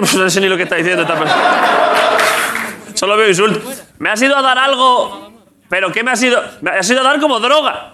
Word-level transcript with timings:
Es 0.04 0.10
que 0.10 0.16
no 0.18 0.30
sé 0.30 0.40
ni 0.40 0.48
lo 0.48 0.56
que 0.56 0.62
está 0.64 0.76
diciendo 0.76 1.02
esta 1.02 1.14
persona. 1.18 1.42
Solo 2.94 3.16
veo 3.16 3.28
insultos. 3.28 3.62
Me 3.98 4.10
has 4.10 4.20
ido 4.22 4.36
a 4.36 4.42
dar 4.42 4.58
algo, 4.58 5.32
pero 5.68 5.90
¿qué 5.92 6.02
me 6.02 6.10
has 6.12 6.22
ido? 6.22 6.42
Me 6.60 6.70
has 6.72 6.88
ido 6.90 7.00
a 7.00 7.04
dar 7.04 7.20
como 7.20 7.38
droga. 7.40 7.92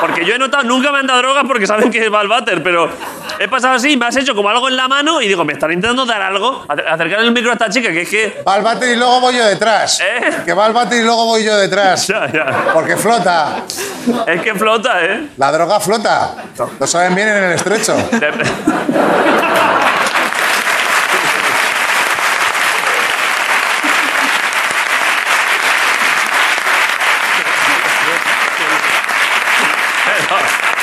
Porque 0.00 0.24
yo 0.24 0.34
he 0.34 0.38
notado, 0.38 0.62
nunca 0.64 0.92
me 0.92 0.98
han 0.98 1.06
dado 1.06 1.20
drogas 1.20 1.44
porque 1.46 1.66
saben 1.66 1.90
que 1.90 2.08
va 2.08 2.20
al 2.20 2.28
váter, 2.28 2.62
pero 2.62 2.88
he 3.38 3.48
pasado 3.48 3.74
así, 3.74 3.96
me 3.96 4.06
has 4.06 4.14
hecho 4.16 4.34
como 4.34 4.48
algo 4.48 4.68
en 4.68 4.76
la 4.76 4.86
mano 4.86 5.20
y 5.20 5.26
digo, 5.26 5.44
me 5.44 5.54
están 5.54 5.72
intentando 5.72 6.06
dar 6.06 6.22
algo. 6.22 6.64
Acer- 6.68 6.86
Acercar 6.86 7.20
el 7.20 7.32
micro 7.32 7.50
a 7.50 7.54
esta 7.54 7.68
chica, 7.68 7.90
que 7.90 8.02
es 8.02 8.08
que. 8.08 8.42
Va 8.46 8.54
al 8.54 8.62
váter 8.62 8.90
y 8.90 8.96
luego 8.96 9.20
voy 9.20 9.34
yo 9.36 9.44
detrás. 9.44 10.00
¿Eh? 10.00 10.42
Que 10.44 10.52
va 10.52 10.66
al 10.66 10.72
váter 10.72 11.00
y 11.00 11.02
luego 11.04 11.24
voy 11.26 11.44
yo 11.44 11.56
detrás. 11.56 12.06
Ya, 12.08 12.30
ya. 12.30 12.46
Porque 12.72 12.96
flota. 12.96 13.64
Es 14.26 14.40
que 14.42 14.54
flota, 14.54 15.04
¿eh? 15.04 15.28
La 15.38 15.50
droga 15.50 15.80
flota. 15.80 16.36
Lo 16.78 16.86
saben 16.86 17.14
bien 17.14 17.28
en 17.28 17.44
el 17.44 17.52
estrecho. 17.54 17.96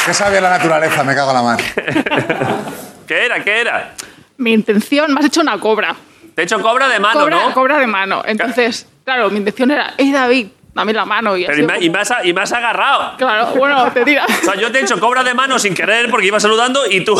¿Qué 0.05 0.13
sabe 0.13 0.41
la 0.41 0.49
naturaleza? 0.49 1.03
Me 1.03 1.15
cago 1.15 1.29
en 1.31 1.35
la 1.37 1.41
mar. 1.43 1.59
¿Qué 3.07 3.25
era? 3.25 3.43
¿Qué 3.43 3.61
era? 3.61 3.93
Mi 4.37 4.53
intención, 4.53 5.13
me 5.13 5.19
has 5.19 5.25
hecho 5.27 5.41
una 5.41 5.57
cobra. 5.59 5.95
Te 6.35 6.41
he 6.41 6.45
hecho 6.45 6.59
cobra 6.61 6.87
de 6.89 6.99
mano, 6.99 7.19
cobra, 7.21 7.35
¿no? 7.35 7.53
cobra 7.53 7.77
de 7.77 7.87
mano. 7.87 8.23
Entonces, 8.25 8.87
claro, 9.05 9.29
mi 9.29 9.37
intención 9.37 9.69
era, 9.71 9.93
hey 9.97 10.11
David, 10.11 10.47
dame 10.73 10.91
la 10.93 11.05
mano. 11.05 11.37
Y 11.37 11.45
Pero 11.45 11.53
así 11.53 11.61
y 11.61 11.65
me, 11.65 11.85
y 11.85 11.89
me 11.89 11.99
has, 11.99 12.11
y 12.23 12.33
me 12.33 12.41
has 12.41 12.51
agarrado. 12.51 13.15
Claro, 13.17 13.47
bueno, 13.55 13.89
te 13.91 14.03
tira. 14.03 14.25
O 14.41 14.45
sea, 14.45 14.55
yo 14.55 14.71
te 14.71 14.79
he 14.79 14.81
hecho 14.81 14.99
cobra 14.99 15.23
de 15.23 15.33
mano 15.33 15.57
sin 15.59 15.73
querer 15.73 16.09
porque 16.09 16.27
iba 16.27 16.39
saludando 16.39 16.85
y 16.89 17.01
tú. 17.05 17.15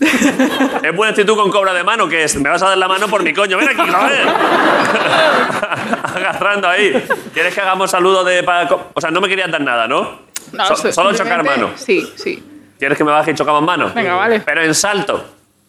es 0.00 0.94
buena 0.94 1.10
actitud 1.10 1.34
con 1.36 1.50
cobra 1.50 1.72
de 1.72 1.82
mano, 1.82 2.08
que 2.08 2.22
es, 2.24 2.36
me 2.36 2.48
vas 2.50 2.62
a 2.62 2.68
dar 2.68 2.78
la 2.78 2.86
mano 2.88 3.08
por 3.08 3.22
mi 3.24 3.32
coño. 3.32 3.56
Ven 3.56 3.68
aquí, 3.68 3.90
joder. 3.90 4.28
Agarrando 6.14 6.68
ahí. 6.68 6.92
¿Quieres 7.32 7.54
que 7.54 7.60
hagamos 7.60 7.90
saludo 7.90 8.22
de. 8.22 8.42
pa- 8.42 8.68
O 8.94 9.00
sea, 9.00 9.10
no 9.10 9.20
me 9.20 9.28
querías 9.28 9.50
dar 9.50 9.60
nada, 9.62 9.88
¿no? 9.88 10.27
No, 10.52 10.66
So- 10.66 10.76
so- 10.76 10.92
solo 10.92 11.12
chocar 11.14 11.42
mano. 11.44 11.70
Sí, 11.76 12.12
sí. 12.16 12.42
¿Quieres 12.78 12.96
que 12.96 13.04
me 13.04 13.10
baje 13.10 13.32
y 13.32 13.34
chocamos 13.34 13.62
mano? 13.62 13.90
Venga, 13.94 14.14
vale. 14.14 14.40
Pero 14.40 14.62
en 14.62 14.74
salto. 14.74 15.24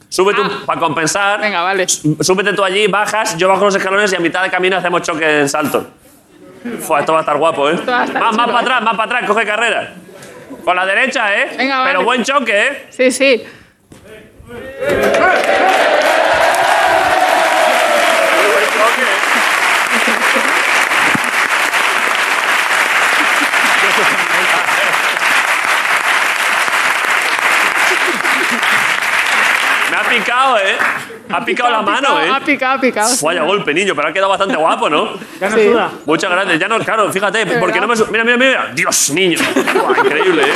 Súbete 0.08 0.42
Ah. 0.44 0.62
para 0.66 0.80
compensar. 0.80 1.40
Venga, 1.42 1.62
vale. 1.62 1.88
Súbete 1.88 2.54
tú 2.54 2.64
allí, 2.64 2.88
bajas, 2.88 3.38
yo 3.38 3.48
bajo 3.48 3.66
los 3.66 3.76
escalones 3.76 4.12
y 4.14 4.16
a 4.16 4.20
mitad 4.20 4.44
de 4.44 4.50
camino 4.50 4.78
hacemos 4.78 5.02
choque 5.04 5.42
en 5.42 5.50
salto. 5.50 5.88
Fua, 6.82 7.00
esto 7.00 7.14
va 7.14 7.20
a 7.20 7.22
estar 7.22 7.38
guapo, 7.38 7.70
¿eh? 7.70 7.76
estar 7.76 8.08
más, 8.08 8.14
más 8.14 8.32
chulo, 8.32 8.46
para 8.48 8.60
¿eh? 8.60 8.62
atrás, 8.62 8.82
más 8.84 8.98
para 8.98 9.04
atrás, 9.18 9.24
coge 9.30 9.46
carrera. 9.46 9.94
Con 10.66 10.76
la 10.76 10.86
derecha, 10.86 11.36
¿eh? 11.38 11.56
Venga, 11.58 11.84
Pero 11.86 12.00
vale. 12.00 12.06
buen 12.06 12.24
choque, 12.24 12.68
¿eh? 12.68 12.88
Sí, 12.90 13.12
sí. 13.12 13.44
Me 14.48 14.56
ha 15.26 15.99
picado, 30.40 30.58
¿eh? 30.58 30.78
Ha 31.32 31.46
picado 31.46 31.70
la 31.72 31.82
mano, 31.82 32.20
¿eh? 32.22 32.30
Ha 32.34 32.40
picado, 32.40 32.78
ha 32.78 32.82
picado. 32.82 33.12
Vaya 33.22 33.44
golpe, 33.44 33.74
niño, 33.74 33.94
pero 33.96 34.08
ha 34.08 34.14
quedado 34.14 34.30
bastante 34.30 34.56
guapo, 34.56 34.90
¿no? 34.90 35.10
Ya 35.40 35.50
no 35.50 35.56
Sí. 35.58 35.66
suda. 35.68 35.90
Muchas 36.06 36.32
gracias. 36.32 36.60
Ya 36.60 36.68
no, 36.68 36.80
claro, 36.80 37.12
fíjate, 37.12 37.46
porque 37.60 37.80
no 37.80 37.88
me. 37.88 37.96
su- 37.96 38.08
Mira, 38.08 38.24
mira, 38.24 38.38
mira. 38.38 38.72
Dios, 38.74 39.10
niño. 39.12 39.38
Increíble, 40.04 40.44
¿eh? 40.44 40.54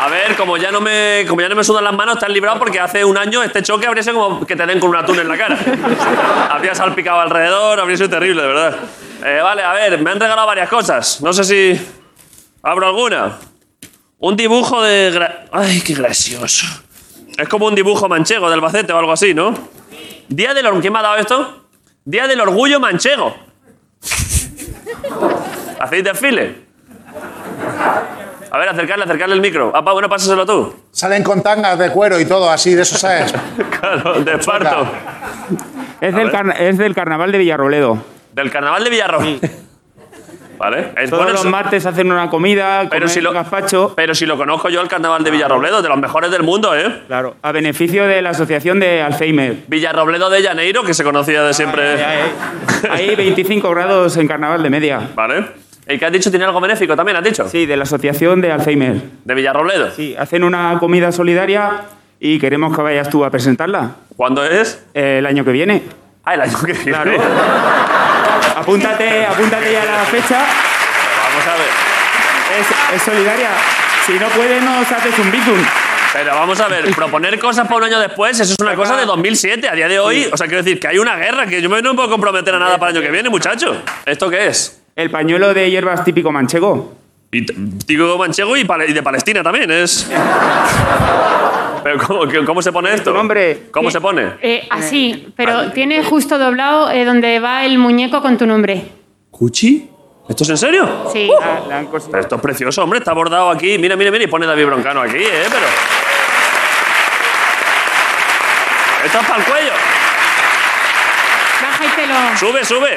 A 0.00 0.08
ver, 0.08 0.36
como 0.36 0.56
ya 0.56 0.70
no 0.70 0.80
me, 0.80 1.24
como 1.28 1.40
ya 1.40 1.48
no 1.48 1.56
me 1.56 1.64
sudan 1.64 1.82
las 1.82 1.92
manos, 1.92 2.14
estás 2.16 2.30
librado 2.30 2.58
porque 2.58 2.78
hace 2.78 3.04
un 3.04 3.18
año 3.18 3.42
este 3.42 3.62
choque 3.62 3.86
habría 3.86 4.02
sido 4.02 4.14
como 4.14 4.46
que 4.46 4.54
te 4.54 4.64
den 4.64 4.78
con 4.78 4.90
un 4.90 4.96
atún 4.96 5.18
en 5.18 5.26
la 5.28 5.36
cara. 5.36 5.58
habría 6.50 6.74
salpicado 6.74 7.20
alrededor, 7.20 7.80
habría 7.80 7.96
sido 7.96 8.08
terrible, 8.08 8.42
de 8.42 8.48
verdad. 8.48 8.76
Eh, 9.24 9.40
vale, 9.42 9.64
a 9.64 9.72
ver, 9.72 9.98
me 10.00 10.12
han 10.12 10.20
regalado 10.20 10.46
varias 10.46 10.68
cosas. 10.68 11.20
No 11.20 11.32
sé 11.32 11.42
si 11.42 11.88
abro 12.68 12.86
alguna. 12.86 13.38
Un 14.18 14.36
dibujo 14.36 14.82
de... 14.82 15.12
gra- 15.12 15.44
Ay, 15.52 15.80
qué 15.80 15.94
gracioso. 15.94 16.66
Es 17.36 17.48
como 17.48 17.66
un 17.66 17.74
dibujo 17.74 18.08
manchego 18.08 18.46
del 18.50 18.58
Albacete 18.58 18.92
o 18.92 18.98
algo 18.98 19.12
así, 19.12 19.32
¿no? 19.34 19.54
Día 20.28 20.54
del... 20.54 20.66
¿Quién 20.80 20.92
me 20.92 20.98
ha 20.98 21.02
dado 21.02 21.16
esto? 21.16 21.66
Día 22.04 22.26
del 22.26 22.40
Orgullo 22.40 22.80
Manchego. 22.80 23.36
¿Hacéis 25.78 26.04
desfile? 26.04 26.68
A 28.50 28.58
ver, 28.58 28.68
acercarle, 28.70 29.04
acercarle 29.04 29.34
el 29.34 29.40
micro. 29.40 29.72
Ah, 29.74 29.80
bueno, 29.80 30.08
pásaselo 30.08 30.44
tú. 30.46 30.74
Salen 30.90 31.22
con 31.22 31.42
tangas 31.42 31.78
de 31.78 31.90
cuero 31.90 32.18
y 32.18 32.24
todo 32.24 32.50
así, 32.50 32.74
de 32.74 32.82
eso, 32.82 32.96
¿sabes? 32.96 33.32
Claro, 33.80 34.20
de 34.20 34.34
esparto. 34.34 34.88
Es 36.00 36.14
del, 36.14 36.30
es 36.58 36.78
del 36.78 36.94
carnaval 36.94 37.30
de 37.30 37.38
Villarrobledo. 37.38 38.02
Del 38.32 38.50
carnaval 38.50 38.82
de 38.84 38.90
Villarro. 38.90 39.20
¿Vale? 40.58 40.92
Es 40.96 41.10
Todos 41.10 41.24
bueno, 41.24 41.38
los 41.38 41.44
martes 41.46 41.86
hacen 41.86 42.10
una 42.10 42.28
comida, 42.28 42.80
pero 42.90 43.02
comen 43.02 43.08
si, 43.08 43.20
lo, 43.20 43.32
gazpacho. 43.32 43.92
pero 43.96 44.14
si 44.14 44.26
lo 44.26 44.36
conozco 44.36 44.68
yo, 44.68 44.80
el 44.80 44.88
carnaval 44.88 45.22
de 45.24 45.30
Villarrobledo, 45.30 45.82
de 45.82 45.88
los 45.88 45.98
mejores 45.98 46.30
del 46.30 46.42
mundo, 46.42 46.76
¿eh? 46.76 47.02
Claro, 47.06 47.36
a 47.42 47.52
beneficio 47.52 48.06
de 48.06 48.20
la 48.22 48.30
Asociación 48.30 48.80
de 48.80 49.02
Alzheimer. 49.02 49.56
Villarrobledo 49.68 50.28
de 50.30 50.42
Janeiro, 50.42 50.82
que 50.82 50.94
se 50.94 51.04
conocía 51.04 51.42
de 51.42 51.54
siempre. 51.54 52.04
Hay, 52.04 52.30
hay 52.90 53.14
25 53.16 53.70
grados 53.70 54.16
en 54.16 54.26
carnaval 54.26 54.62
de 54.62 54.70
media. 54.70 55.00
¿Vale? 55.14 55.44
¿Y 55.88 55.98
qué 55.98 56.04
has 56.04 56.12
dicho? 56.12 56.30
¿Tiene 56.30 56.44
algo 56.44 56.60
benéfico 56.60 56.94
también, 56.96 57.16
has 57.16 57.24
dicho? 57.24 57.48
Sí, 57.48 57.64
de 57.64 57.76
la 57.76 57.84
Asociación 57.84 58.40
de 58.40 58.52
Alzheimer. 58.52 58.96
¿De 59.24 59.34
Villarrobledo? 59.34 59.90
Sí, 59.92 60.14
hacen 60.18 60.44
una 60.44 60.76
comida 60.78 61.12
solidaria 61.12 61.82
y 62.20 62.38
queremos 62.38 62.76
que 62.76 62.82
vayas 62.82 63.08
tú 63.08 63.24
a 63.24 63.30
presentarla 63.30 63.92
¿Cuándo 64.16 64.44
es? 64.44 64.84
eh, 64.92 65.16
el 65.20 65.26
año 65.26 65.44
que 65.44 65.52
viene. 65.52 65.82
Ah, 66.24 66.34
el 66.34 66.42
año 66.42 66.58
que 66.60 66.72
viene. 66.72 66.90
Claro. 66.90 67.12
apúntate, 68.56 69.26
apúntate 69.26 69.72
ya 69.72 69.82
a 69.82 69.84
la 69.86 70.04
fecha. 70.04 70.38
Vamos 70.38 71.46
a 71.46 71.52
ver. 71.56 71.68
Es, 72.60 72.96
es 72.96 73.02
solidaria. 73.02 73.50
Si 74.06 74.12
no 74.14 74.26
puedes, 74.28 74.62
nos 74.62 74.90
haces 74.90 75.18
un 75.18 75.30
bizum. 75.30 75.58
Pero 76.12 76.34
vamos 76.34 76.58
a 76.60 76.68
ver, 76.68 76.90
proponer 76.94 77.38
cosas 77.38 77.66
para 77.66 77.76
un 77.76 77.84
año 77.84 78.00
después, 78.00 78.40
eso 78.40 78.54
es 78.54 78.58
una 78.60 78.74
cosa 78.74 78.96
de 78.96 79.04
2007. 79.04 79.68
A 79.68 79.74
día 79.74 79.88
de 79.88 79.98
hoy, 79.98 80.26
o 80.32 80.36
sea, 80.38 80.46
quiero 80.46 80.62
decir 80.62 80.80
que 80.80 80.88
hay 80.88 80.98
una 80.98 81.16
guerra, 81.16 81.46
que 81.46 81.60
yo 81.60 81.68
me- 81.68 81.82
no 81.82 81.90
me 81.90 81.96
puedo 81.96 82.08
comprometer 82.08 82.54
a 82.54 82.58
nada 82.58 82.78
para 82.78 82.90
el 82.92 82.96
año 82.96 83.06
que 83.06 83.12
viene, 83.12 83.28
muchacho. 83.28 83.82
¿Esto 84.06 84.30
qué 84.30 84.46
es? 84.46 84.80
El 84.96 85.10
pañuelo 85.10 85.52
de 85.52 85.70
hierbas 85.70 86.02
típico 86.04 86.32
manchego. 86.32 86.94
Y 87.30 87.44
típico 87.44 88.16
manchego 88.16 88.56
y 88.56 88.64
de 88.64 89.02
Palestina 89.02 89.42
también, 89.42 89.70
es. 89.70 90.10
Pero 91.96 92.44
¿cómo, 92.44 92.60
se 92.60 92.70
pone 92.70 92.92
esto? 92.92 93.12
Tu 93.12 93.16
nombre. 93.16 93.68
¿Cómo 93.70 93.90
se 93.90 94.00
pone? 94.00 94.34
Eh, 94.42 94.66
así, 94.68 95.32
pero 95.36 95.72
tiene 95.72 96.04
justo 96.04 96.38
doblado 96.38 96.90
eh, 96.90 97.04
donde 97.04 97.40
va 97.40 97.64
el 97.64 97.78
muñeco 97.78 98.20
con 98.20 98.36
tu 98.36 98.46
nombre. 98.46 98.84
¿Cuchi? 99.30 99.88
¿Esto 100.28 100.44
es 100.44 100.50
en 100.50 100.58
serio? 100.58 100.86
Sí. 101.10 101.30
Ah, 101.40 101.78
han 101.78 101.86
cosido. 101.86 102.10
Pero 102.10 102.22
esto 102.22 102.36
es 102.36 102.42
precioso, 102.42 102.82
hombre, 102.82 102.98
está 102.98 103.14
bordado 103.14 103.48
aquí. 103.48 103.78
Mira, 103.78 103.96
mira, 103.96 104.10
mira, 104.10 104.24
y 104.24 104.26
pone 104.26 104.46
David 104.46 104.66
Broncano 104.66 105.00
aquí, 105.00 105.16
¿eh? 105.16 105.46
Pero. 105.50 105.66
Esto 109.06 109.18
es 109.20 109.26
para 109.26 109.38
el 109.38 109.44
cuello. 109.48 109.72
Baja 111.62 111.84
y 111.84 111.88
te 111.88 112.06
lo... 112.06 112.36
Sube, 112.36 112.64
sube. 112.64 112.96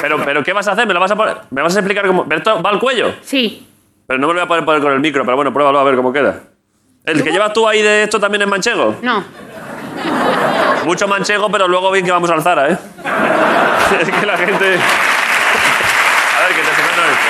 Pero, 0.00 0.24
pero, 0.24 0.42
¿qué 0.42 0.52
vas 0.52 0.66
a 0.66 0.72
hacer? 0.72 0.86
¿Me 0.86 0.94
lo 0.94 0.98
vas 0.98 1.10
a 1.12 1.16
poner? 1.16 1.36
¿Me 1.50 1.62
vas 1.62 1.76
a 1.76 1.78
explicar 1.78 2.04
cómo? 2.08 2.26
¿Esto 2.28 2.60
va 2.60 2.70
al 2.70 2.80
cuello? 2.80 3.14
Sí. 3.22 3.64
Pero 4.08 4.18
no 4.18 4.26
me 4.26 4.34
lo 4.34 4.40
voy 4.40 4.44
a 4.44 4.48
poder 4.48 4.64
poner 4.64 4.82
con 4.82 4.92
el 4.92 5.00
micro, 5.00 5.24
pero 5.24 5.36
bueno, 5.36 5.52
pruébalo 5.52 5.78
a 5.78 5.84
ver 5.84 5.94
cómo 5.94 6.12
queda. 6.12 6.55
¿El 7.06 7.22
que 7.22 7.30
llevas 7.30 7.52
tú 7.52 7.68
ahí 7.68 7.82
de 7.82 8.02
esto 8.02 8.18
también 8.18 8.42
es 8.42 8.48
manchego? 8.48 8.96
No. 9.02 9.22
Mucho 10.84 11.06
manchego, 11.06 11.48
pero 11.50 11.68
luego 11.68 11.90
bien 11.92 12.04
que 12.04 12.10
vamos 12.10 12.28
al 12.30 12.42
Zara, 12.42 12.68
¿eh? 12.70 12.76
es 14.02 14.10
que 14.10 14.26
la 14.26 14.36
gente... 14.36 14.64
A 14.66 16.40
ver, 16.42 16.54
que 16.54 16.62
te 16.62 16.74
suena 16.74 16.90
esto. 17.12 17.26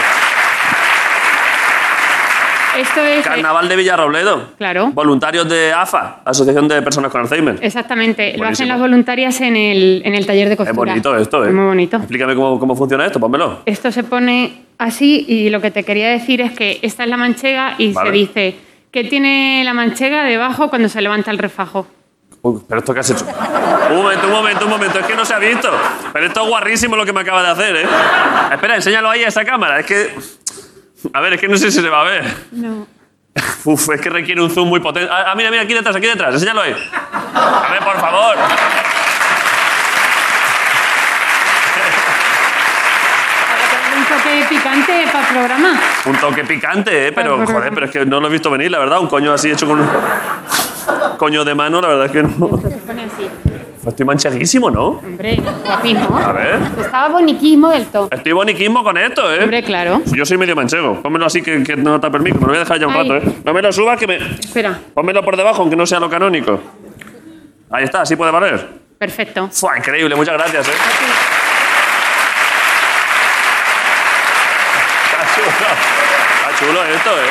Esto 2.78 3.00
es... 3.00 3.18
eh, 3.18 3.22
Carnaval 3.28 3.68
de 3.68 3.76
Villarrobledo. 3.76 4.48
Claro. 4.58 4.90
Voluntarios 4.92 5.46
de 5.48 5.72
AFA, 5.74 6.20
Asociación 6.24 6.68
de 6.68 6.80
Personas 6.82 7.10
con 7.12 7.20
Alzheimer. 7.22 7.58
Exactamente, 7.60 8.32
lo 8.32 8.38
Buenísimo. 8.38 8.52
hacen 8.52 8.68
las 8.68 8.78
voluntarias 8.80 9.40
en 9.42 9.56
el, 9.56 10.02
en 10.06 10.14
el 10.14 10.26
taller 10.26 10.48
de 10.48 10.54
Es 10.54 10.58
costura. 10.58 10.92
bonito 10.92 11.16
esto, 11.18 11.44
¿eh? 11.44 11.48
Es 11.48 11.54
muy 11.54 11.64
bonito. 11.66 11.98
Explícame 11.98 12.34
cómo, 12.34 12.58
cómo 12.58 12.74
funciona 12.76 13.04
esto, 13.06 13.20
pónmelo. 13.20 13.60
Esto 13.66 13.90
se 13.92 14.04
pone 14.04 14.62
así 14.78 15.24
y 15.28 15.48
lo 15.50 15.60
que 15.60 15.70
te 15.70 15.84
quería 15.84 16.08
decir 16.10 16.40
es 16.40 16.52
que 16.52 16.78
esta 16.82 17.04
es 17.04 17.10
la 17.10 17.16
manchega 17.18 17.74
y 17.78 17.92
Vale. 17.92 18.10
se 18.10 18.14
dice 18.16 18.56
que 18.90 19.04
tiene 19.04 19.62
la 19.64 19.74
manchega 19.74 20.24
debajo 20.24 20.68
cuando 20.70 20.88
se 20.88 21.00
levanta 21.00 21.30
el 21.30 21.38
refajo. 21.38 21.86
Uy, 22.42 22.62
pero 22.68 22.78
esto 22.80 22.94
que 22.94 23.00
has 23.00 23.10
hecho. 23.10 23.26
Un 23.90 23.96
momento, 23.96 24.26
un 24.26 24.32
momento, 24.32 24.64
un 24.64 24.70
momento. 24.70 24.98
Es 25.00 25.06
que 25.06 25.16
no 25.16 25.24
se 25.24 25.34
ha 25.34 25.38
visto. 25.38 25.70
Pero 26.12 26.26
esto 26.26 26.42
es 26.42 26.48
guarrísimo 26.48 26.96
lo 26.96 27.04
que 27.04 27.12
me 27.12 27.20
acaba 27.20 27.42
de 27.42 27.48
hacer, 27.48 27.76
¿eh? 27.76 27.86
Espera, 28.52 28.76
enséñalo 28.76 29.10
ahí 29.10 29.24
a 29.24 29.28
esa 29.28 29.44
cámara. 29.44 29.80
Es 29.80 29.86
que. 29.86 30.14
A 31.12 31.20
ver, 31.20 31.34
es 31.34 31.40
que 31.40 31.48
no 31.48 31.56
sé 31.56 31.70
si 31.70 31.80
se 31.80 31.88
va 31.88 32.02
a 32.02 32.04
ver. 32.04 32.24
No. 32.52 32.86
Uf, 33.64 33.90
es 33.90 34.00
que 34.00 34.10
requiere 34.10 34.40
un 34.40 34.50
zoom 34.50 34.68
muy 34.68 34.80
potente. 34.80 35.10
Ah, 35.12 35.26
ah, 35.28 35.34
mira, 35.34 35.50
mira, 35.50 35.62
aquí 35.62 35.74
detrás, 35.74 35.96
aquí 35.96 36.06
detrás. 36.06 36.34
Enséñalo 36.34 36.62
ahí. 36.62 36.74
A 37.34 37.68
ver, 37.72 37.80
por 37.80 38.00
favor. 38.00 38.36
Un 43.96 44.04
toque 44.04 44.34
picante 44.80 45.10
para 45.12 45.26
el 45.28 45.34
programa. 45.34 45.80
Un 46.06 46.16
toque 46.16 46.44
picante, 46.44 47.08
¿eh? 47.08 47.12
Pero, 47.12 47.44
joder, 47.46 47.72
pero 47.72 47.86
es 47.86 47.92
que 47.92 48.04
no 48.06 48.20
lo 48.20 48.28
he 48.28 48.30
visto 48.30 48.50
venir, 48.50 48.70
la 48.70 48.78
verdad. 48.78 49.00
Un 49.00 49.08
coño 49.08 49.32
así 49.32 49.50
hecho 49.50 49.66
con 49.66 49.80
un. 49.80 49.88
Coño 51.18 51.44
de 51.44 51.54
mano, 51.54 51.80
la 51.80 51.88
verdad 51.88 52.06
es 52.06 52.12
que 52.12 52.22
no. 52.22 52.30
Se 52.60 52.76
pone 52.78 53.04
así. 53.04 53.28
Estoy 53.86 54.04
mancheguísimo, 54.04 54.68
¿no? 54.70 54.86
Hombre, 54.88 55.40
guapismo. 55.64 56.18
A 56.18 56.32
ver. 56.32 56.58
Estaba 56.78 57.08
boniquismo 57.08 57.68
del 57.70 57.86
todo. 57.86 58.08
Estoy 58.10 58.32
boniquismo 58.32 58.82
con 58.82 58.98
esto, 58.98 59.32
¿eh? 59.32 59.44
Hombre, 59.44 59.62
claro. 59.62 60.02
Yo 60.06 60.26
soy 60.26 60.36
medio 60.38 60.56
manchego. 60.56 61.00
Pónmelo 61.02 61.26
así 61.26 61.40
que, 61.40 61.62
que 61.62 61.76
no 61.76 62.00
te 62.00 62.10
permito. 62.10 62.34
Me 62.36 62.42
lo 62.42 62.48
voy 62.48 62.56
a 62.56 62.60
dejar 62.60 62.80
ya 62.80 62.88
un 62.88 62.94
Ahí. 62.94 63.08
rato, 63.08 63.26
¿eh? 63.28 63.32
No 63.44 63.54
me 63.54 63.62
lo 63.62 63.72
subas 63.72 63.96
que 63.98 64.06
me. 64.08 64.16
Espera, 64.16 64.76
Pónmelo 64.92 65.22
por 65.24 65.36
debajo, 65.36 65.62
aunque 65.62 65.76
no 65.76 65.86
sea 65.86 66.00
lo 66.00 66.10
canónico. 66.10 66.60
Ahí 67.70 67.84
está, 67.84 68.02
así 68.02 68.16
puede 68.16 68.32
valer. 68.32 68.68
perfecto. 68.98 69.48
Fua, 69.52 69.78
increíble, 69.78 70.16
muchas 70.16 70.34
gracias, 70.34 70.66
¿eh? 70.68 70.72
Está 75.04 75.34
chulo. 75.34 75.48
Está 75.48 76.58
chulo 76.58 76.72
esto, 76.90 77.10
¿eh? 77.10 77.30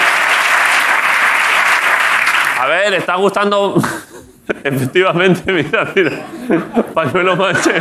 A 2.60 2.66
ver, 2.68 2.94
¿está 2.96 3.16
gustando? 3.16 3.76
Efectivamente, 4.64 5.52
mira, 5.52 5.88
mira. 5.96 6.12
Pañuelo 6.94 7.36
ver. 7.56 7.76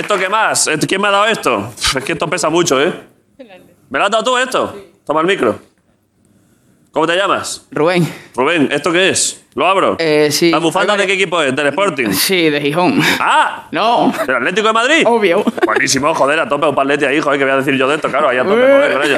¿Esto 0.00 0.18
qué 0.18 0.28
más? 0.28 0.66
¿Esto- 0.66 0.86
¿Quién 0.86 1.00
me 1.00 1.08
ha 1.08 1.10
dado 1.10 1.26
esto? 1.26 1.72
Es 1.96 2.04
que 2.04 2.12
esto 2.12 2.28
pesa 2.28 2.48
mucho, 2.50 2.80
¿eh? 2.80 2.92
¿Me 3.90 3.98
lo 3.98 4.04
has 4.04 4.10
dado 4.10 4.24
tú 4.24 4.36
esto? 4.36 4.76
Toma 5.06 5.20
el 5.22 5.26
micro. 5.26 5.58
¿Cómo 6.98 7.06
te 7.06 7.14
llamas? 7.16 7.64
Rubén. 7.70 8.12
Rubén, 8.34 8.68
¿esto 8.72 8.90
qué 8.90 9.10
es? 9.10 9.44
¿Lo 9.54 9.68
abro? 9.68 9.94
Eh, 10.00 10.30
sí. 10.32 10.50
¿La 10.50 10.58
bufanda 10.58 10.96
de 10.96 11.06
qué 11.06 11.12
equipo 11.12 11.40
es? 11.40 11.54
¿Del 11.54 11.68
Sporting? 11.68 12.10
Sí, 12.10 12.50
de 12.50 12.60
Gijón. 12.60 13.00
¡Ah! 13.20 13.68
No, 13.70 14.12
¿Del 14.26 14.34
Atlético 14.34 14.66
de 14.66 14.72
Madrid? 14.72 15.02
obvio. 15.06 15.44
Buenísimo, 15.64 16.12
joder, 16.12 16.40
a 16.40 16.48
tope, 16.48 16.66
un 16.66 16.74
palete 16.74 17.06
ahí, 17.06 17.20
joder, 17.20 17.38
que 17.38 17.44
voy 17.44 17.54
a 17.54 17.58
decir 17.58 17.76
yo 17.76 17.86
de 17.86 17.94
esto, 17.94 18.08
claro, 18.08 18.30
ahí 18.30 18.38
a 18.38 18.42
tope, 18.42 18.56
joder, 18.56 18.92
con 18.94 19.02
ello. 19.04 19.16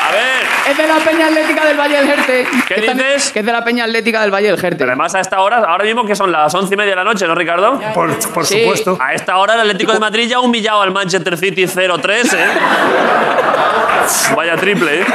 A 0.00 0.12
ver, 0.12 0.46
Es 0.70 0.76
de 0.78 0.86
la 0.86 0.96
Peña 0.96 1.26
Atlética 1.26 1.64
del 1.66 1.78
Valle 1.78 1.96
del 1.98 2.06
Jerte. 2.06 2.46
¿Qué 2.66 2.74
Que 2.76 2.86
también- 2.86 3.08
dices? 3.14 3.32
Que 3.32 3.40
es 3.40 3.46
de 3.46 3.52
la 3.52 3.62
Peña 3.64 3.84
Atlética 3.84 4.22
del 4.22 4.30
Valle 4.32 4.46
del 4.48 4.58
Jerte. 4.58 4.78
pero 4.78 4.92
además 4.92 5.14
a 5.14 5.20
esta 5.20 5.40
hora, 5.40 5.58
ahora 5.58 5.84
mismo 5.84 6.06
que 6.06 6.14
son 6.16 6.32
las 6.32 6.54
once 6.54 6.72
y 6.72 6.76
media 6.76 6.90
de 6.92 6.96
la 6.96 7.04
noche, 7.04 7.26
¿no, 7.26 7.34
Ricardo? 7.34 7.78
Por, 7.92 8.16
por 8.32 8.46
Sí. 8.46 8.60
supuesto. 8.62 8.96
A 9.00 9.12
esta 9.12 9.36
hora 9.36 9.54
el 9.54 9.60
Atlético 9.60 9.92
de 9.92 9.98
Madrid 10.00 10.26
ya 10.28 10.36
ha 10.36 10.40
humillado 10.40 10.80
al 10.82 10.90
Manchester 10.90 11.36
City 11.36 11.66
0-3, 11.66 12.32
¿eh? 12.32 12.46
Vaya 14.36 14.56
triple, 14.56 15.00
¿eh? 15.02 15.06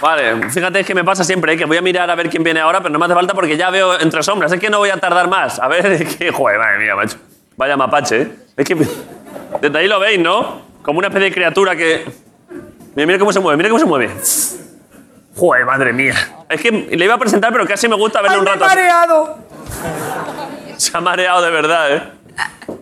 Vale, 0.00 0.48
fíjate 0.50 0.84
que 0.84 0.94
me 0.94 1.04
pasa 1.04 1.24
siempre, 1.24 1.52
¿eh? 1.52 1.56
que 1.56 1.66
voy 1.66 1.76
a 1.76 1.82
mirar 1.82 2.10
a 2.10 2.14
ver 2.14 2.30
quién 2.30 2.42
viene 2.42 2.60
ahora, 2.60 2.80
pero 2.80 2.90
no 2.90 2.98
me 2.98 3.04
hace 3.04 3.14
falta 3.14 3.34
porque 3.34 3.56
ya 3.56 3.70
veo 3.70 4.00
entre 4.00 4.22
sombras. 4.22 4.50
Es 4.52 4.60
que 4.60 4.70
no 4.70 4.78
voy 4.78 4.90
a 4.90 4.96
tardar 4.96 5.28
más. 5.28 5.58
A 5.58 5.68
ver, 5.68 5.86
es 5.92 6.16
que, 6.16 6.30
joder, 6.30 6.58
madre 6.58 6.78
mía, 6.78 6.94
macho. 6.94 7.18
Vaya 7.56 7.76
mapache, 7.76 8.22
¿eh? 8.22 8.32
Es 8.56 8.66
que 8.66 8.74
desde 9.60 9.78
ahí 9.78 9.88
lo 9.88 10.00
veis, 10.00 10.18
¿no? 10.18 10.62
Como 10.82 10.98
una 10.98 11.08
especie 11.08 11.28
de 11.28 11.34
criatura 11.34 11.76
que... 11.76 12.04
Mira, 12.94 13.06
mira 13.06 13.18
cómo 13.18 13.32
se 13.32 13.40
mueve, 13.40 13.56
mira 13.56 13.68
cómo 13.68 13.78
se 13.78 13.86
mueve. 13.86 14.10
Joder, 15.36 15.64
madre 15.64 15.92
mía. 15.92 16.14
Es 16.48 16.60
que 16.60 16.70
le 16.70 17.04
iba 17.04 17.14
a 17.14 17.18
presentar, 17.18 17.52
pero 17.52 17.66
casi 17.66 17.86
me 17.88 17.96
gusta 17.96 18.20
verle 18.20 18.38
un 18.38 18.46
rato 18.46 18.64
así. 18.64 18.76
mareado! 18.76 19.38
Se 20.76 20.96
ha 20.96 21.00
mareado 21.00 21.42
de 21.42 21.50
verdad, 21.50 21.94
¿eh? 21.94 22.02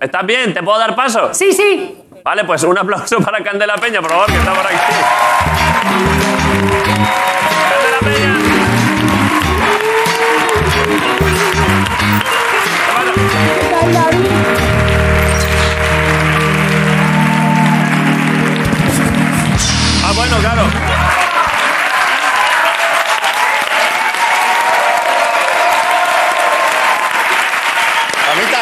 ¿Estás 0.00 0.24
bien? 0.24 0.54
¿Te 0.54 0.62
puedo 0.62 0.78
dar 0.78 0.94
paso? 0.94 1.34
Sí, 1.34 1.52
sí. 1.52 1.98
Vale, 2.24 2.44
pues 2.44 2.62
un 2.62 2.78
aplauso 2.78 3.18
para 3.20 3.42
Candela 3.42 3.74
Peña, 3.76 4.00
por 4.00 4.10
favor, 4.10 4.26
que 4.26 4.36
está 4.36 4.54
por 4.54 4.66
aquí. 4.66 4.76
Ah, 20.04 20.12
bueno, 20.14 20.38
claro. 20.38 20.62
Mamita. 28.26 28.58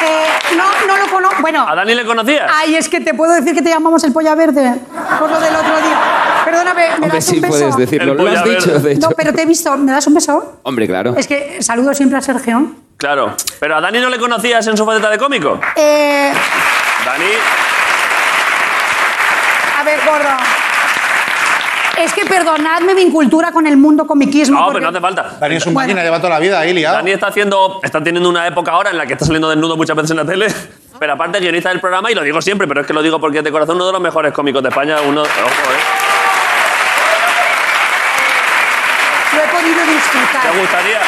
Eh, 0.00 0.56
no, 0.56 0.86
no 0.86 0.96
lo 0.96 1.08
conozco. 1.08 1.37
Bueno, 1.50 1.66
¿A 1.66 1.74
Dani 1.74 1.94
le 1.94 2.04
conocías? 2.04 2.50
ay, 2.54 2.74
es 2.74 2.90
que 2.90 3.00
te 3.00 3.14
puedo 3.14 3.32
decir 3.32 3.54
que 3.54 3.62
te 3.62 3.70
llamamos 3.70 4.04
el 4.04 4.12
polla 4.12 4.34
verde 4.34 4.74
por 5.18 5.30
lo 5.30 5.40
del 5.40 5.54
otro 5.56 5.76
día. 5.80 5.98
Perdóname, 6.44 6.88
¿me 6.88 6.94
Hombre, 6.96 7.10
das 7.14 7.24
sí 7.24 7.36
un 7.36 7.40
beso? 7.40 7.52
puedes 7.54 7.76
decirlo. 7.78 8.12
El 8.12 8.18
Lo 8.18 8.28
has 8.28 8.42
polla 8.42 8.54
dicho, 8.56 8.70
verde. 8.72 8.88
de 8.88 8.94
hecho. 8.96 9.08
No, 9.08 9.16
pero 9.16 9.32
te 9.32 9.42
he 9.42 9.46
visto. 9.46 9.74
¿Me 9.78 9.92
das 9.92 10.06
un 10.06 10.12
beso? 10.14 10.60
Hombre, 10.64 10.86
claro. 10.86 11.14
Es 11.16 11.26
que 11.26 11.62
saludo 11.62 11.94
siempre 11.94 12.18
a 12.18 12.20
Sergio. 12.20 12.72
Claro. 12.98 13.34
¿Pero 13.60 13.76
a 13.76 13.80
Dani 13.80 13.98
no 13.98 14.10
le 14.10 14.18
conocías 14.18 14.66
en 14.66 14.76
su 14.76 14.84
faceta 14.84 15.08
de 15.08 15.16
cómico? 15.16 15.58
Eh, 15.76 16.32
Dani... 17.06 17.24
a 19.80 19.84
ver, 19.84 19.98
gordo. 20.04 20.36
Es 22.04 22.12
que 22.12 22.26
perdonadme 22.26 22.94
mi 22.94 23.00
incultura 23.02 23.50
con 23.52 23.66
el 23.66 23.76
mundo 23.78 24.06
comiquismo. 24.06 24.56
No, 24.58 24.66
porque- 24.66 24.80
pero 24.80 24.90
no 24.92 24.96
hace 24.98 25.00
falta. 25.00 25.36
Dani 25.40 25.56
es 25.56 25.66
un 25.66 25.72
Bueno. 25.74 25.88
máquina, 25.88 26.02
lleva 26.04 26.18
toda 26.18 26.30
la 26.34 26.38
vida 26.40 26.60
ahí 26.60 26.74
liado. 26.74 26.96
Dani 26.96 27.10
está 27.12 27.28
haciendo, 27.28 27.80
está 27.82 28.02
teniendo 28.02 28.28
una 28.28 28.46
época 28.46 28.70
ahora 28.72 28.90
en 28.90 28.98
la 28.98 29.06
que 29.06 29.14
está 29.14 29.24
saliendo 29.24 29.48
desnudo 29.48 29.76
muchas 29.78 29.96
veces 29.96 30.10
en 30.12 30.18
la 30.18 30.24
tele, 30.26 30.46
pero 30.98 31.12
aparte 31.12 31.38
guionista 31.40 31.68
del 31.70 31.80
programa 31.80 32.10
y 32.10 32.14
lo 32.14 32.22
digo 32.22 32.40
siempre, 32.42 32.66
pero 32.66 32.80
es 32.80 32.86
que 32.86 32.92
lo 32.92 33.02
digo 33.02 33.20
porque 33.20 33.38
es 33.38 33.44
de 33.44 33.50
corazón 33.52 33.76
uno 33.76 33.86
de 33.86 33.92
los 33.92 34.00
mejores 34.00 34.32
cómicos 34.32 34.62
de 34.62 34.68
España, 34.68 34.96
uno, 35.06 35.22
ojo, 35.22 35.28
¿eh? 35.28 35.78
Lo 39.36 39.42
he 39.42 39.48
podido 39.48 39.80
disfrutar. 39.92 40.42
¿Te 40.52 40.58
gustaría? 40.58 40.98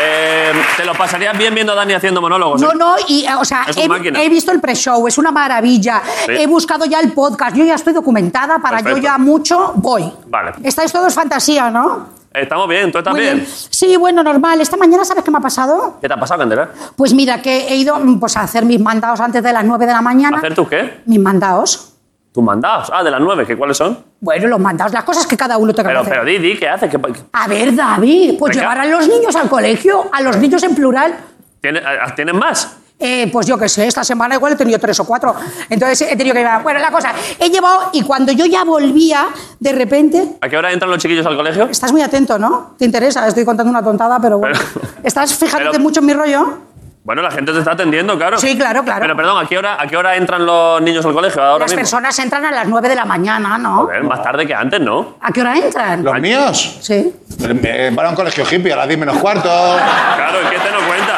Eh, 0.00 0.52
¿Te 0.76 0.84
lo 0.84 0.94
pasarías 0.94 1.36
bien 1.36 1.54
viendo 1.54 1.72
a 1.72 1.76
Dani 1.76 1.92
haciendo 1.92 2.20
monólogos? 2.20 2.60
No, 2.60 2.70
eh? 2.72 2.76
no, 2.76 2.94
y, 3.08 3.24
eh, 3.26 3.34
o 3.38 3.44
sea, 3.44 3.64
Es 3.66 3.76
he, 3.76 3.88
máquina. 3.88 4.22
he 4.22 4.28
visto 4.28 4.52
el 4.52 4.60
pre-show, 4.60 5.06
es 5.08 5.18
una 5.18 5.32
maravilla. 5.32 6.00
Sí. 6.24 6.32
He 6.32 6.46
buscado 6.46 6.84
ya 6.86 7.00
el 7.00 7.12
podcast, 7.12 7.56
yo 7.56 7.64
ya 7.64 7.74
estoy 7.74 7.92
documentada, 7.92 8.58
para 8.60 8.78
Perfecto. 8.78 8.98
yo 8.98 9.02
ya 9.02 9.18
mucho 9.18 9.72
voy. 9.76 10.10
Vale. 10.26 10.52
Estáis 10.62 10.92
todos 10.92 11.12
fantasía, 11.14 11.68
¿no? 11.70 12.17
Estamos 12.32 12.68
bien, 12.68 12.92
¿tú 12.92 12.98
estás 12.98 13.12
Muy 13.12 13.22
bien? 13.22 13.46
Sí, 13.46 13.96
bueno, 13.96 14.22
normal. 14.22 14.60
Esta 14.60 14.76
mañana, 14.76 15.04
¿sabes 15.04 15.24
qué 15.24 15.30
me 15.30 15.38
ha 15.38 15.40
pasado? 15.40 15.96
¿Qué 16.00 16.08
te 16.08 16.14
ha 16.14 16.20
pasado, 16.20 16.40
Candela? 16.40 16.68
Pues 16.96 17.14
mira, 17.14 17.40
que 17.40 17.68
he 17.68 17.76
ido 17.76 17.98
mm, 17.98 18.20
pues, 18.20 18.36
a 18.36 18.42
hacer 18.42 18.64
mis 18.64 18.80
mandados 18.80 19.20
antes 19.20 19.42
de 19.42 19.52
las 19.52 19.64
9 19.64 19.86
de 19.86 19.92
la 19.92 20.02
mañana. 20.02 20.38
¿Hacer 20.38 20.54
tú 20.54 20.68
qué? 20.68 21.00
Mis 21.06 21.18
mandados. 21.20 21.94
¿Tus 22.32 22.44
mandados? 22.44 22.90
Ah, 22.92 23.02
de 23.02 23.10
las 23.10 23.20
nueve, 23.20 23.46
¿qué 23.46 23.56
cuáles 23.56 23.78
son? 23.78 23.98
Bueno, 24.20 24.46
los 24.48 24.60
mandados, 24.60 24.92
las 24.92 25.02
cosas 25.02 25.26
que 25.26 25.36
cada 25.36 25.56
uno 25.56 25.72
tenga 25.72 25.88
Pero, 25.88 26.00
hacer. 26.00 26.12
pero 26.12 26.24
di, 26.26 26.38
di, 26.38 26.56
¿qué 26.58 26.68
haces? 26.68 26.90
¿Qué, 26.90 27.00
A 27.32 27.48
ver, 27.48 27.74
David, 27.74 28.34
pues 28.38 28.50
Venga. 28.54 28.60
llevar 28.60 28.78
a 28.78 28.86
los 28.86 29.08
niños 29.08 29.34
al 29.34 29.48
colegio, 29.48 30.04
a 30.12 30.20
los 30.20 30.36
niños 30.36 30.62
en 30.62 30.74
plural. 30.74 31.16
¿tienes, 31.60 31.82
¿Tienes 32.14 32.34
más? 32.34 32.76
Eh, 33.00 33.28
pues 33.32 33.46
yo 33.46 33.56
qué 33.56 33.68
sé, 33.68 33.86
esta 33.86 34.02
semana 34.02 34.34
igual 34.34 34.54
he 34.54 34.56
tenido 34.56 34.78
tres 34.80 34.98
o 35.00 35.04
cuatro. 35.04 35.34
Entonces 35.70 36.02
he 36.10 36.16
tenido 36.16 36.34
que 36.34 36.40
llevar. 36.40 36.62
Bueno, 36.64 36.80
la 36.80 36.90
cosa, 36.90 37.12
he 37.38 37.48
llevado 37.48 37.90
y 37.92 38.02
cuando 38.02 38.32
yo 38.32 38.44
ya 38.46 38.64
volvía, 38.64 39.26
de 39.60 39.72
repente. 39.72 40.36
¿A 40.40 40.48
qué 40.48 40.56
hora 40.56 40.72
entran 40.72 40.90
los 40.90 41.00
chiquillos 41.00 41.24
al 41.26 41.36
colegio? 41.36 41.64
Estás 41.70 41.92
muy 41.92 42.02
atento, 42.02 42.38
¿no? 42.38 42.74
¿Te 42.78 42.84
interesa? 42.84 43.26
Estoy 43.28 43.44
contando 43.44 43.70
una 43.70 43.82
tontada, 43.82 44.18
pero 44.20 44.38
bueno. 44.38 44.58
Pero- 44.74 44.86
¿Estás 45.04 45.32
fijándote 45.34 45.72
pero- 45.72 45.82
mucho 45.82 46.00
en 46.00 46.06
mi 46.06 46.12
rollo? 46.12 46.58
Bueno, 47.04 47.22
la 47.22 47.30
gente 47.30 47.52
te 47.52 47.58
está 47.60 47.72
atendiendo, 47.72 48.18
claro. 48.18 48.36
Sí, 48.36 48.54
claro, 48.58 48.82
claro. 48.84 49.00
Pero 49.00 49.16
perdón, 49.16 49.42
¿a 49.42 49.48
qué 49.48 49.56
hora, 49.56 49.80
a 49.80 49.86
qué 49.86 49.96
hora 49.96 50.14
entran 50.16 50.44
los 50.44 50.82
niños 50.82 51.06
al 51.06 51.14
colegio 51.14 51.42
ahora 51.42 51.60
Las 51.64 51.70
mismo? 51.70 51.78
personas 51.80 52.18
entran 52.18 52.44
a 52.44 52.50
las 52.50 52.66
nueve 52.68 52.86
de 52.90 52.96
la 52.96 53.06
mañana, 53.06 53.56
¿no? 53.56 53.84
Joder, 53.84 54.02
más 54.04 54.22
tarde 54.22 54.46
que 54.46 54.54
antes, 54.54 54.78
¿no? 54.80 55.14
¿A 55.22 55.32
qué 55.32 55.40
hora 55.40 55.56
entran? 55.56 56.04
¿Los 56.04 56.20
míos? 56.20 56.78
Sí. 56.82 57.14
Eh, 57.40 57.90
Van 57.94 58.06
a 58.06 58.10
un 58.10 58.14
colegio 58.16 58.44
hippie 58.50 58.72
a 58.74 58.76
las 58.76 58.88
10 58.88 58.98
menos 59.00 59.16
cuarto. 59.18 59.48
Claro, 59.48 60.40
es 60.42 60.50
que 60.50 60.56
este 60.56 60.70
no 60.70 60.86
cuenta. 60.86 61.14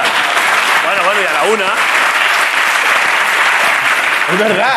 Bueno, 0.84 1.02
bueno, 1.04 1.20
y 1.22 1.26
a 1.26 1.29
la 1.44 1.52
una. 1.52 1.64
Es 4.32 4.38
verdad. 4.38 4.75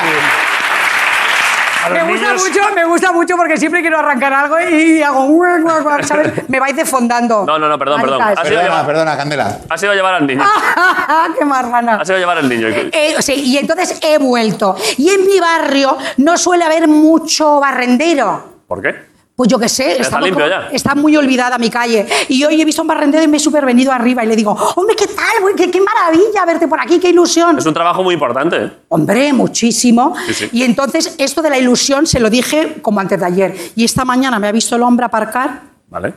A 1.85 1.89
los 1.89 1.97
Me 1.97 2.03
gusta 2.13 2.27
niños- 2.27 2.43
mucho, 2.47 2.61
me 2.75 2.85
gusta 2.85 3.11
mucho 3.11 3.35
porque 3.35 3.57
siempre 3.57 3.81
quiero 3.81 3.99
arrancar 3.99 4.31
algo 4.33 4.55
y 4.61 5.01
hago. 5.03 5.27
Me 6.47 6.59
vais 6.59 6.75
defondando. 6.75 7.43
No, 7.45 7.59
no, 7.59 7.67
no, 7.67 7.77
perdón, 7.77 7.99
perdón. 8.01 8.19
Maricas. 8.19 8.39
Ha 8.45 8.47
sido 8.47 8.55
Perdona, 8.61 8.75
llevar- 8.77 8.85
perdona, 8.87 9.17
Candela. 9.17 9.57
Ha 9.69 9.77
sido 9.77 9.93
llevar 9.93 10.13
al 10.15 10.25
niño. 10.27 10.43
¡Qué 11.37 11.43
marrana! 11.45 11.95
Ha 12.01 12.05
sido 12.05 12.17
llevar 12.19 12.37
al 12.37 12.47
niño. 12.47 12.67
Eh, 12.69 13.15
sí, 13.19 13.33
y 13.33 13.57
entonces 13.57 13.99
he 14.01 14.17
vuelto. 14.17 14.77
Y 14.97 15.09
en 15.09 15.25
mi 15.27 15.39
barrio 15.41 15.97
no 16.17 16.37
suele 16.37 16.63
haber 16.63 16.87
mucho 16.87 17.59
barrendero. 17.59 18.61
¿Por 18.67 18.81
qué? 18.81 19.12
Pues 19.35 19.49
yo 19.49 19.57
qué 19.57 19.67
sé, 19.67 19.91
está 19.93 20.01
estamos 20.03 20.25
limpio 20.27 20.45
como- 20.45 20.61
ya. 20.61 20.69
está 20.71 20.93
muy 20.93 21.17
olvidada 21.17 21.57
mi 21.57 21.71
calle. 21.71 22.07
Y 22.29 22.43
hoy 22.43 22.61
he 22.61 22.65
visto 22.65 22.83
un 22.83 22.87
barrendero 22.87 23.23
y 23.23 23.27
me 23.27 23.37
he 23.37 23.39
super 23.39 23.65
venido 23.65 23.91
arriba 23.91 24.23
y 24.23 24.27
le 24.27 24.35
digo, 24.35 24.51
hombre, 24.75 24.95
¿qué 24.95 25.07
tal? 25.07 25.55
¿Qué, 25.57 25.71
qué 25.71 25.81
maravilla 25.81 26.45
verte 26.45 26.67
por 26.67 26.79
aquí, 26.79 26.99
qué 26.99 27.09
ilusión. 27.09 27.57
Es 27.57 27.65
un 27.65 27.73
trabajo 27.73 28.03
muy 28.03 28.13
importante. 28.13 28.57
¿eh? 28.65 28.71
Hombre, 28.89 29.33
muchísimo. 29.33 30.15
Sí, 30.27 30.33
sí. 30.35 30.49
Y 30.51 30.61
entonces 30.63 31.15
esto 31.17 31.41
de 31.41 31.49
la 31.49 31.57
ilusión 31.57 32.05
se 32.05 32.19
lo 32.19 32.29
dije 32.29 32.77
como 32.83 32.99
antes 32.99 33.19
de 33.19 33.25
ayer. 33.25 33.55
Y 33.75 33.83
esta 33.83 34.05
mañana 34.05 34.37
me 34.37 34.47
ha 34.47 34.51
visto 34.51 34.75
el 34.75 34.83
hombre 34.83 35.07
aparcar. 35.07 35.61
¿Vale? 35.89 36.13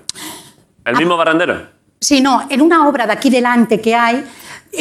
¿El 0.84 0.96
mismo 0.96 1.16
barrendero? 1.16 1.68
Sí, 1.98 2.20
no, 2.20 2.46
en 2.50 2.60
una 2.60 2.86
obra 2.86 3.06
de 3.06 3.12
aquí 3.14 3.30
delante 3.30 3.80
que 3.80 3.94
hay, 3.94 4.24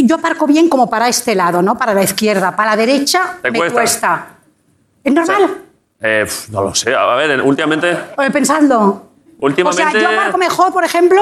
yo 0.04 0.16
aparco 0.18 0.46
bien 0.46 0.68
como 0.68 0.90
para 0.90 1.08
este 1.08 1.36
lado, 1.36 1.62
¿no? 1.62 1.78
Para 1.78 1.94
la 1.94 2.04
izquierda. 2.04 2.54
Para 2.54 2.72
la 2.72 2.76
derecha 2.78 3.38
¿Te 3.42 3.50
me 3.50 3.60
cuesta? 3.60 3.74
cuesta. 3.74 4.28
¿Es 5.06 5.14
normal? 5.14 5.62
Eh, 6.02 6.26
no 6.52 6.62
lo 6.64 6.76
sé. 6.76 6.94
A 6.96 7.06
ver, 7.16 7.42
últimamente. 7.42 7.98
Oye, 8.18 8.32
Pensadlo. 8.32 9.04
Últimamente. 9.40 9.84
O 9.84 9.92
sea, 9.92 10.02
yo 10.02 10.10
aparco 10.10 10.38
mejor, 10.38 10.72
por 10.74 10.84
ejemplo, 10.84 11.22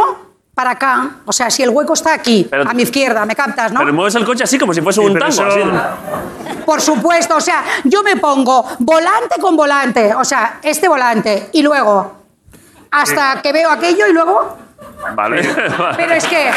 para 0.53 0.71
acá. 0.71 1.09
O 1.25 1.31
sea, 1.33 1.49
si 1.49 1.63
el 1.63 1.69
hueco 1.69 1.93
está 1.93 2.13
aquí, 2.13 2.47
Pero- 2.49 2.69
a 2.69 2.73
mi 2.73 2.83
izquierda, 2.83 3.25
me 3.25 3.35
captas, 3.35 3.71
¿no? 3.71 3.79
Pero 3.79 3.93
mueves 3.93 4.15
el 4.15 4.25
coche 4.25 4.43
así 4.43 4.57
como 4.59 4.73
si 4.73 4.81
fuese 4.81 5.01
Sí, 5.01 5.07
un 5.07 5.13
tango. 5.13 5.27
eso- 5.29 5.45
así. 5.45 5.61
Por 6.65 6.79
supuesto, 6.81 7.35
o 7.35 7.41
sea, 7.41 7.63
yo 7.83 8.03
me 8.03 8.15
pongo 8.17 8.65
volante 8.79 9.35
con 9.41 9.55
volante, 9.57 10.13
o 10.15 10.23
sea, 10.23 10.59
este 10.63 10.87
volante, 10.87 11.49
y 11.53 11.61
luego 11.61 12.13
hasta 12.91 13.41
que 13.41 13.51
veo 13.51 13.69
aquello 13.69 14.07
y 14.07 14.13
luego. 14.13 14.57
Vale. 15.15 15.41
Pero 15.97 16.13
es 16.13 16.25
que. 16.25 16.51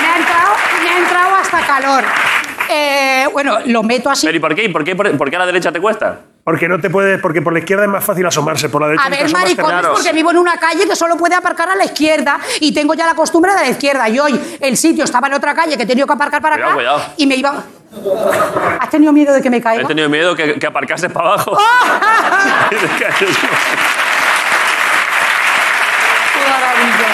Me 0.00 0.06
ha 0.08 0.16
entrado, 0.16 0.50
me 0.82 0.90
ha 0.90 0.98
entrado 0.98 1.34
hasta 1.36 1.66
calor. 1.66 2.04
Eh, 2.68 3.11
bueno, 3.32 3.58
lo 3.66 3.82
meto 3.82 4.10
así. 4.10 4.26
Pero 4.26 4.36
¿y 4.38 4.40
por 4.40 4.54
qué? 4.54 4.64
¿Y 4.64 4.68
por 4.68 4.84
qué, 4.84 4.94
por, 4.96 5.16
por 5.16 5.30
qué 5.30 5.36
a 5.36 5.40
la 5.40 5.46
derecha 5.46 5.72
te 5.72 5.80
cuesta? 5.80 6.20
Porque 6.44 6.68
no 6.68 6.80
te 6.80 6.90
puedes, 6.90 7.20
porque 7.20 7.40
por 7.40 7.52
la 7.52 7.60
izquierda 7.60 7.84
es 7.84 7.90
más 7.90 8.04
fácil 8.04 8.26
asomarse, 8.26 8.68
por 8.68 8.80
la 8.82 8.88
derecha 8.88 9.04
A 9.06 9.10
ver, 9.10 9.30
maricones, 9.30 9.70
claro. 9.80 9.92
porque 9.94 10.12
vivo 10.12 10.30
en 10.32 10.38
una 10.38 10.56
calle 10.58 10.86
que 10.88 10.96
solo 10.96 11.16
puede 11.16 11.34
aparcar 11.36 11.68
a 11.70 11.76
la 11.76 11.84
izquierda 11.84 12.38
y 12.60 12.74
tengo 12.74 12.94
ya 12.94 13.06
la 13.06 13.14
costumbre 13.14 13.52
de 13.54 13.60
la 13.60 13.68
izquierda. 13.68 14.08
Y 14.08 14.18
hoy 14.18 14.40
el 14.60 14.76
sitio 14.76 15.04
estaba 15.04 15.28
en 15.28 15.34
otra 15.34 15.54
calle 15.54 15.76
que 15.76 15.84
he 15.84 15.86
tenido 15.86 16.06
que 16.06 16.12
aparcar 16.14 16.42
para 16.42 16.56
Cuidado, 16.56 16.70
acá 16.72 16.76
cuidado. 16.76 17.02
y 17.16 17.26
me 17.26 17.36
iba. 17.36 17.62
¿Has 18.80 18.90
tenido 18.90 19.12
miedo 19.12 19.32
de 19.34 19.40
que 19.42 19.50
me 19.50 19.58
He 19.58 19.62
caiga? 19.62 19.86
tenido 19.86 20.08
miedo 20.08 20.34
que, 20.34 20.58
que 20.58 20.66
aparcases 20.66 21.12
para 21.12 21.28
abajo. 21.28 21.56
Y 22.70 22.74
te 22.74 22.86
caes. 23.04 23.14
¡Qué 26.32 26.50
maravilla! 26.50 27.08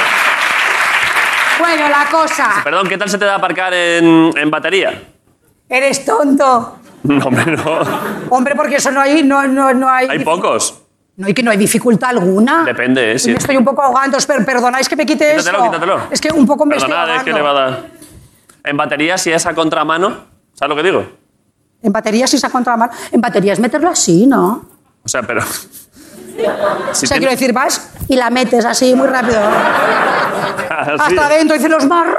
Bueno, 1.59 1.89
la 1.89 2.05
cosa. 2.11 2.61
Perdón, 2.65 2.89
¿qué 2.89 2.97
tal 2.97 3.11
se 3.11 3.19
te 3.19 3.25
da 3.25 3.35
aparcar 3.35 3.75
en, 3.75 4.33
en 4.37 4.51
batería? 4.51 5.03
Eres 5.69 6.05
tonto. 6.05 6.79
No, 7.03 7.25
hombre, 7.25 7.45
no. 7.57 7.81
Hombre, 8.31 8.55
porque 8.57 8.77
eso 8.77 8.91
no 8.91 9.01
hay. 9.01 9.23
No, 9.23 9.47
no, 9.47 9.73
no 9.75 9.89
hay, 9.89 10.09
Hay 10.09 10.19
pocos. 10.25 10.83
No 11.17 11.27
hay 11.27 11.35
que 11.35 11.43
no 11.43 11.51
hay 11.51 11.57
dificultad 11.57 12.11
alguna. 12.11 12.65
Depende, 12.65 13.13
¿eh? 13.13 13.19
Sí. 13.19 13.33
Estoy 13.33 13.57
un 13.57 13.65
poco 13.65 13.83
ahogando. 13.83 14.17
Espera, 14.19 14.45
perdonáis 14.45 14.89
que 14.89 14.97
me 14.97 15.05
quite 15.05 15.33
Quítatelo, 15.37 15.59
esto. 15.59 15.71
quítatelo. 15.71 16.01
Es 16.11 16.21
que 16.21 16.33
un 16.33 16.47
poco 16.47 16.65
me 16.65 16.77
Perdonad, 16.77 17.09
es 17.11 17.17
estoy 17.19 17.33
que 17.33 17.39
le 17.39 17.43
va 17.43 17.51
a 17.51 17.55
dar. 17.55 17.85
En 18.65 18.77
batería, 18.77 19.19
si 19.19 19.33
es 19.33 19.45
a 19.47 19.55
contramano, 19.55 20.17
¿sabes 20.55 20.71
lo 20.71 20.77
que 20.77 20.83
digo? 20.83 21.05
En 21.83 21.93
baterías 21.93 22.31
sí 22.31 22.39
se 22.39 22.47
ha 22.47 22.51
contramano. 22.51 22.93
En 23.11 23.21
baterías 23.21 23.59
meterlo 23.59 23.89
así, 23.89 24.27
¿no? 24.27 24.67
O 25.05 25.09
sea, 25.09 25.23
pero. 25.23 25.43
Si 25.43 26.37
o 26.39 26.95
sea, 26.95 27.09
tiene- 27.09 27.19
quiero 27.19 27.31
decir, 27.33 27.53
vas 27.53 27.91
y 28.09 28.15
la 28.17 28.31
metes 28.31 28.65
así 28.65 28.95
muy 28.95 29.09
rápido. 29.09 29.41
Así. 30.71 30.91
Hasta 31.01 31.27
adentro, 31.27 31.57
dicen 31.57 31.73
los 31.73 31.85
marranos. 31.87 32.17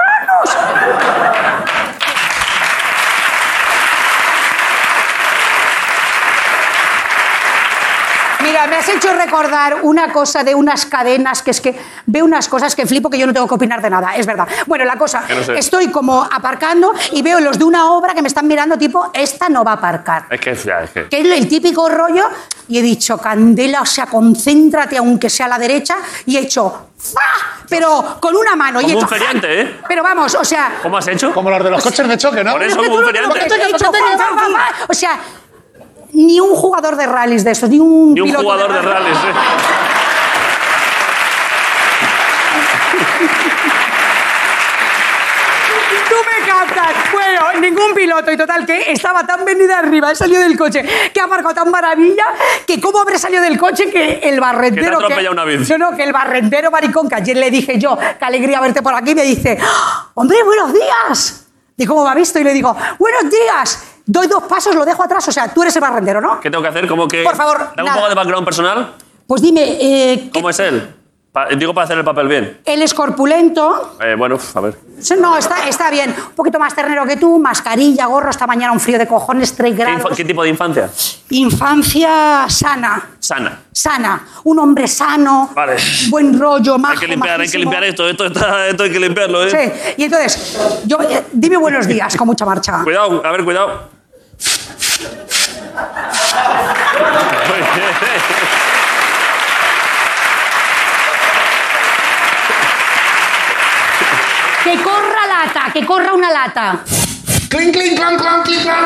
Mira, 8.60 8.70
me 8.70 8.76
has 8.76 8.88
hecho 8.88 9.12
recordar 9.14 9.78
una 9.82 10.12
cosa 10.12 10.44
de 10.44 10.54
unas 10.54 10.84
cadenas 10.84 11.42
que 11.42 11.50
es 11.50 11.60
que 11.60 11.78
veo 12.06 12.24
unas 12.24 12.46
cosas 12.48 12.74
que 12.76 12.86
flipo 12.86 13.08
que 13.08 13.16
yo 13.18 13.26
no 13.26 13.32
tengo 13.32 13.48
que 13.48 13.54
opinar 13.54 13.80
de 13.80 13.88
nada, 13.88 14.16
es 14.16 14.26
verdad. 14.26 14.46
Bueno, 14.66 14.84
la 14.84 14.96
cosa, 14.96 15.24
Que 15.26 15.34
no 15.34 15.42
sé. 15.42 15.58
estoy 15.58 15.88
como 15.88 16.22
aparcando 16.22 16.92
y 17.12 17.22
veo 17.22 17.40
los 17.40 17.58
de 17.58 17.64
una 17.64 17.92
obra 17.92 18.12
que 18.14 18.20
me 18.20 18.28
están 18.28 18.46
mirando 18.46 18.76
tipo, 18.76 19.10
esta 19.14 19.48
no 19.48 19.64
va 19.64 19.72
a 19.72 19.74
aparcar. 19.74 20.26
Es 20.28 20.40
que, 20.40 20.54
ya, 20.54 20.80
es 20.82 20.90
que. 20.90 21.08
Que 21.08 21.20
es 21.20 21.26
el 21.26 21.48
típico 21.48 21.88
rollo, 21.88 22.28
y 22.68 22.78
he 22.78 22.82
dicho, 22.82 23.16
Candela, 23.18 23.80
o 23.80 23.86
sea, 23.86 24.06
concéntrate 24.06 24.98
aunque 24.98 25.30
sea 25.30 25.46
a 25.46 25.50
la 25.50 25.58
derecha, 25.58 25.96
y 26.26 26.36
he 26.36 26.40
hecho, 26.40 26.88
¡fa! 26.98 27.20
Pero 27.68 28.18
con 28.20 28.36
una 28.36 28.56
mano. 28.56 28.80
y 28.80 28.84
Como 28.84 28.98
un 28.98 29.08
feriante, 29.08 29.60
¿eh? 29.60 29.80
Pero 29.88 30.02
vamos, 30.02 30.34
o 30.34 30.44
sea, 30.44 30.78
¿Cómo 30.82 30.98
has 30.98 31.06
hecho? 31.08 31.32
Como 31.32 31.48
los 31.50 31.64
de 31.64 31.70
los 31.70 31.82
coches 31.82 32.06
de 32.06 32.18
choque, 32.18 32.44
¿no? 32.44 32.52
Por 32.52 32.62
eso, 32.62 32.80
es 32.80 32.88
como 32.88 32.98
un 32.98 33.04
feriante. 33.06 33.40
o 34.88 34.92
sea, 34.94 35.18
ni 36.12 36.40
un 36.40 36.54
jugador 36.54 36.96
de 36.96 37.06
rallies 37.06 37.44
de 37.44 37.50
estos, 37.52 37.68
ni 37.70 37.78
un 37.78 38.16
Y 38.16 38.20
un 38.20 38.26
piloto 38.26 38.42
jugador 38.44 38.72
de 38.72 38.82
rallies, 38.82 39.16
¿eh? 39.18 39.32
Tú 46.08 46.14
me 46.16 46.46
captas. 46.46 46.94
Bueno, 47.12 47.60
ningún 47.60 47.94
piloto. 47.94 48.30
Y 48.32 48.36
total, 48.36 48.66
que 48.66 48.90
estaba 48.92 49.24
tan 49.26 49.44
venida 49.44 49.78
arriba, 49.78 50.10
he 50.10 50.16
salido 50.16 50.40
del 50.40 50.56
coche, 50.56 50.84
que 51.12 51.20
ha 51.20 51.26
marcado 51.26 51.54
tan 51.54 51.70
maravilla, 51.70 52.24
que 52.66 52.80
cómo 52.80 53.00
habré 53.00 53.18
salido 53.18 53.42
del 53.42 53.58
coche 53.58 53.90
que 53.90 54.20
el 54.22 54.40
barrendero... 54.40 54.98
Que 54.98 55.06
te 55.06 55.12
atropellado 55.12 55.32
una 55.32 55.44
bici. 55.44 55.72
No, 55.72 55.90
no, 55.90 55.96
que 55.96 56.02
el 56.04 56.12
barrendero 56.12 56.70
maricón, 56.70 57.08
que 57.08 57.14
ayer 57.16 57.36
le 57.36 57.50
dije 57.50 57.78
yo, 57.78 57.96
qué 57.98 58.24
alegría 58.24 58.60
verte 58.60 58.82
por 58.82 58.94
aquí, 58.94 59.14
me 59.14 59.22
dice, 59.22 59.58
"¡Ah! 59.62 60.08
hombre, 60.14 60.42
buenos 60.42 60.72
días. 60.72 61.46
¿Y 61.76 61.86
cómo 61.86 62.04
me 62.04 62.10
ha 62.10 62.14
visto? 62.14 62.38
Y 62.38 62.44
le 62.44 62.52
digo, 62.52 62.76
buenos 62.98 63.30
días. 63.30 63.84
Doy 64.12 64.26
dos 64.26 64.42
pasos, 64.42 64.74
lo 64.74 64.84
dejo 64.84 65.04
atrás. 65.04 65.28
O 65.28 65.32
sea, 65.32 65.46
tú 65.54 65.62
eres 65.62 65.76
el 65.76 65.80
barrendero, 65.82 66.20
¿no? 66.20 66.40
¿Qué 66.40 66.50
tengo 66.50 66.62
que 66.62 66.68
hacer? 66.68 66.88
¿Cómo 66.88 67.06
que.? 67.06 67.22
Por 67.22 67.36
favor, 67.36 67.58
Dame 67.58 67.82
un 67.82 67.84
nada. 67.86 67.96
poco 67.96 68.08
de 68.08 68.14
background 68.16 68.44
personal. 68.44 68.92
Pues 69.24 69.40
dime, 69.40 69.62
eh, 69.80 70.20
¿qué- 70.24 70.30
¿Cómo 70.40 70.50
es 70.50 70.58
él? 70.58 70.96
Pa- 71.32 71.46
digo 71.46 71.72
para 71.72 71.84
hacer 71.84 71.96
el 71.96 72.02
papel 72.04 72.26
bien. 72.26 72.60
él 72.64 72.82
es 72.82 72.92
corpulento. 72.92 73.96
Eh, 74.00 74.16
bueno, 74.18 74.36
a 74.52 74.60
ver. 74.60 74.74
Sí, 74.98 75.14
No, 75.16 75.38
está, 75.38 75.68
está 75.68 75.88
bien. 75.88 76.10
Un 76.30 76.34
poquito 76.34 76.58
más 76.58 76.74
ternero 76.74 77.06
que 77.06 77.16
tú, 77.18 77.38
mascarilla, 77.38 78.06
gorro. 78.06 78.30
Esta 78.30 78.48
mañana 78.48 78.72
un 78.72 78.80
frío 78.80 78.98
de 78.98 79.06
cojones, 79.06 79.54
3 79.54 79.70
¿Qué, 79.76 79.76
grados. 79.84 80.02
infa- 80.02 80.16
qué 80.16 80.24
tipo 80.24 80.42
de 80.42 80.48
infancia? 80.48 80.90
Infancia 81.30 82.46
sana. 82.48 83.10
Sana. 83.20 83.60
Sana. 83.72 84.26
Un 84.42 84.58
hombre 84.58 84.88
sano. 84.88 85.50
Vale. 85.54 85.76
Buen 86.08 86.38
rollo, 86.38 86.78
majo, 86.78 86.94
Hay 86.94 86.98
que 86.98 87.06
limpiar, 87.06 87.40
hay 87.40 87.46
que 87.46 87.58
majísimo. 87.58 87.60
limpiar 87.62 87.84
esto. 87.84 88.08
Esto, 88.08 88.26
está- 88.26 88.66
esto 88.66 88.82
hay 88.82 88.90
que 88.90 88.98
limpiarlo, 88.98 89.44
¿eh? 89.44 89.50
Sí. 89.50 89.92
Y 89.98 90.04
entonces, 90.04 90.58
yo, 90.84 90.98
eh, 91.02 91.26
dime 91.32 91.56
buenos 91.58 91.86
días 91.86 92.16
con 92.16 92.26
mucha 92.26 92.44
marcha. 92.44 92.80
Cuidado, 92.82 93.24
a 93.24 93.30
ver, 93.30 93.44
cuidado. 93.44 93.99
Que 104.64 104.76
corra 104.82 105.26
lata, 105.26 105.72
que 105.72 105.86
corra 105.86 106.12
una 106.12 106.30
lata. 106.30 106.80
Clink, 107.48 107.72
clink, 107.74 107.96
clon, 107.98 108.16
clon, 108.16 108.42
clink, 108.42 108.62
clon. 108.62 108.76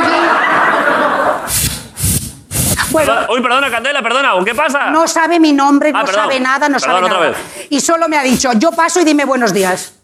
Bueno, 2.90 3.12
Uy, 3.35 3.42
perdona, 3.42 3.71
Candela, 3.71 4.02
perdona. 4.02 4.33
¿Qué 4.44 4.54
pasa? 4.54 4.90
no 4.90 5.09
sabe 5.09 5.40
mi 5.40 5.52
nombre, 5.52 5.90
Ah, 5.92 5.99
no 6.00 6.04
perdón. 6.06 6.23
sabe 6.23 6.40
nada, 6.40 6.68
no 6.68 6.78
Perdón, 6.78 6.94
sabe 6.97 7.06
otra 7.06 7.18
nada. 7.18 7.30
vez. 7.30 7.66
Y 7.71 7.80
solo 7.80 8.09
me 8.09 8.16
ha 8.16 8.23
dicho, 8.23 8.52
yo 8.54 8.71
paso 8.71 9.00
y 9.00 9.04
dime 9.04 9.25
buenos 9.25 9.52
días. 9.52 9.94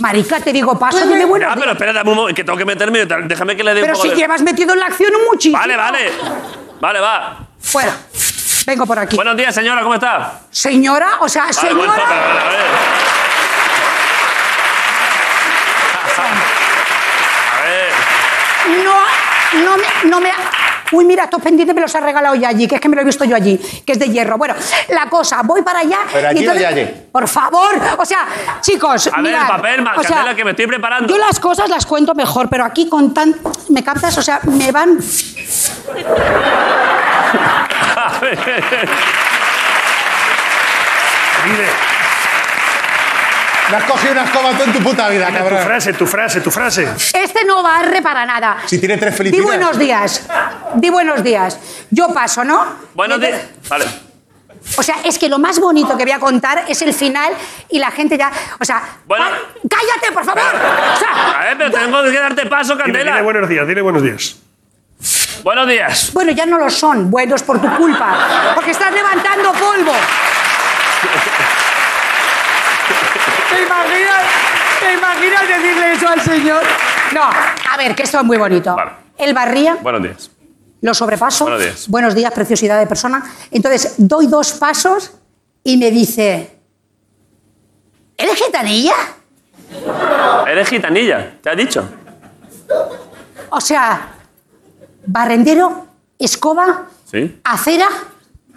Marica, 0.00 0.40
te 0.40 0.52
digo, 0.52 0.78
pasa, 0.78 0.98
pues 0.98 1.08
dime 1.08 1.24
bueno. 1.24 1.46
Ah, 1.50 1.54
pero 1.58 1.72
espérate 1.72 2.08
un 2.08 2.14
momento, 2.14 2.34
que 2.36 2.44
tengo 2.44 2.56
que 2.58 2.64
meterme. 2.64 3.04
Déjame 3.06 3.56
que 3.56 3.64
le 3.64 3.74
dé 3.74 3.80
un 3.82 3.86
Pero 3.86 4.00
si 4.00 4.10
llevas 4.10 4.42
metido 4.42 4.74
en 4.74 4.80
la 4.80 4.86
acción 4.86 5.12
un 5.14 5.24
muchísimo. 5.30 5.58
Vale, 5.58 5.76
vale. 5.76 6.12
Vale, 6.80 7.00
va. 7.00 7.38
Fuera. 7.60 7.92
Vengo 8.66 8.86
por 8.86 8.98
aquí. 8.98 9.16
Buenos 9.16 9.36
días, 9.36 9.54
señora, 9.54 9.82
¿cómo 9.82 9.94
está? 9.94 10.40
Señora, 10.50 11.18
o 11.20 11.28
sea, 11.28 11.52
señora. 11.52 11.92
Pues, 11.94 12.08
a 17.52 17.62
ver. 17.64 17.92
No, 18.84 19.64
no 19.64 19.76
me, 19.78 20.10
no 20.10 20.20
me- 20.20 20.32
Uy, 20.92 21.04
mira, 21.04 21.24
estos 21.24 21.42
pendientes 21.42 21.74
me 21.74 21.80
los 21.82 21.94
ha 21.94 22.00
regalado 22.00 22.34
ya 22.34 22.48
allí, 22.48 22.66
que 22.66 22.76
es 22.76 22.80
que 22.80 22.88
me 22.88 22.96
lo 22.96 23.02
he 23.02 23.04
visto 23.04 23.24
yo 23.24 23.36
allí, 23.36 23.58
que 23.84 23.92
es 23.92 23.98
de 23.98 24.08
hierro. 24.08 24.38
Bueno, 24.38 24.54
la 24.88 25.08
cosa, 25.10 25.42
voy 25.42 25.62
para 25.62 25.80
allá... 25.80 25.98
¿Pero 26.12 26.22
y 26.22 26.30
allí 26.30 26.38
o 26.38 26.40
entonces- 26.52 26.66
allí? 26.66 26.88
Por 27.12 27.26
favor, 27.28 27.70
o 27.98 28.04
sea, 28.04 28.26
chicos, 28.60 29.10
A 29.12 29.20
ver, 29.20 29.34
el 29.34 29.46
papel, 29.46 29.80
o 29.86 30.02
sea, 30.02 30.16
Candela, 30.16 30.36
que 30.36 30.44
me 30.44 30.50
estoy 30.52 30.66
preparando. 30.66 31.08
Yo 31.12 31.18
las 31.18 31.40
cosas 31.40 31.68
las 31.68 31.84
cuento 31.84 32.14
mejor, 32.14 32.48
pero 32.48 32.64
aquí 32.64 32.88
con 32.88 33.12
tan... 33.12 33.34
¿Me 33.70 33.82
captas? 33.82 34.16
O 34.18 34.22
sea, 34.22 34.40
me 34.44 34.70
van... 34.70 34.98
Dile, 41.44 41.66
No 43.70 43.76
has 43.76 43.84
cogido 43.84 44.12
una 44.12 44.24
escoba 44.24 44.50
tú 44.56 44.62
en 44.64 44.72
tu 44.72 44.78
puta 44.80 45.08
vida, 45.08 45.26
dile 45.26 45.38
tu 45.38 45.44
cabrón. 45.44 45.62
frase, 45.66 45.92
tu 45.92 46.06
frase, 46.06 46.40
tu 46.40 46.50
frase. 46.50 46.88
Este 47.12 47.44
no 47.44 47.62
barre 47.62 48.00
para 48.00 48.24
nada. 48.24 48.58
Si 48.66 48.78
tiene 48.78 48.96
tres 48.96 49.18
Di 49.18 49.40
buenos 49.40 49.78
días. 49.78 50.26
Di 50.74 50.88
buenos 50.90 51.22
días. 51.22 51.58
Yo 51.90 52.08
paso, 52.14 52.44
¿no? 52.44 52.64
Días. 52.94 53.14
entonces- 53.16 53.68
Vale. 53.68 53.84
O 54.76 54.82
sea, 54.82 54.96
es 55.04 55.18
que 55.18 55.28
lo 55.28 55.38
más 55.38 55.60
bonito 55.60 55.96
que 55.96 56.04
voy 56.04 56.12
a 56.12 56.18
contar 56.18 56.64
es 56.68 56.82
el 56.82 56.92
final 56.92 57.32
y 57.70 57.78
la 57.78 57.90
gente 57.90 58.18
ya. 58.18 58.30
O 58.58 58.64
sea. 58.64 58.82
Bueno. 59.06 59.24
¡pa- 59.24 59.36
¡Cállate, 59.68 60.12
por 60.12 60.24
favor! 60.24 60.42
O 60.42 60.98
sea, 60.98 61.38
A 61.40 61.44
ver, 61.44 61.58
pero 61.58 61.70
tengo 61.70 62.02
que 62.02 62.18
darte 62.18 62.46
paso, 62.46 62.72
Dile, 62.74 62.84
Candela. 62.84 63.10
dile 63.12 63.22
buenos 63.22 63.48
días, 63.48 63.66
dile 63.66 63.80
buenos 63.82 64.02
días. 64.02 64.36
Buenos 65.44 65.68
días. 65.68 66.10
bueno, 66.12 66.32
ya 66.32 66.44
no 66.46 66.58
lo 66.58 66.68
son. 66.68 67.10
Buenos 67.10 67.42
por 67.44 67.60
tu 67.60 67.68
culpa. 67.76 68.52
Porque 68.54 68.72
estás 68.72 68.92
levantando 68.92 69.52
polvo. 69.52 69.92
¿Te 73.50 73.62
imaginas? 73.62 74.22
¿Te 74.80 74.94
imaginas 74.94 75.48
decirle 75.48 75.92
eso 75.92 76.08
al 76.08 76.20
señor? 76.20 76.62
No, 77.14 77.22
a 77.22 77.76
ver, 77.76 77.94
que 77.94 78.02
esto 78.02 78.18
es 78.18 78.24
muy 78.24 78.36
bonito. 78.36 78.74
Vale. 78.74 78.92
Él 79.16 79.34
barría. 79.34 79.76
Buenos 79.82 80.02
días. 80.02 80.30
Lo 80.80 80.94
sobrepaso. 80.94 81.44
Buenos 81.44 81.62
días. 81.62 81.88
Buenos 81.88 82.14
días, 82.14 82.32
preciosidad 82.32 82.78
de 82.78 82.86
persona. 82.86 83.24
Entonces, 83.50 83.94
doy 83.98 84.26
dos 84.26 84.52
pasos 84.52 85.12
y 85.64 85.76
me 85.76 85.90
dice. 85.90 86.56
¿Eres 88.16 88.34
gitanilla? 88.36 88.94
Eres 90.46 90.68
gitanilla, 90.68 91.34
¿te 91.42 91.50
ha 91.50 91.54
dicho? 91.54 91.88
O 93.50 93.60
sea, 93.60 94.08
barrendero, 95.06 95.86
escoba, 96.18 96.86
Sí. 97.10 97.40
acera, 97.44 97.88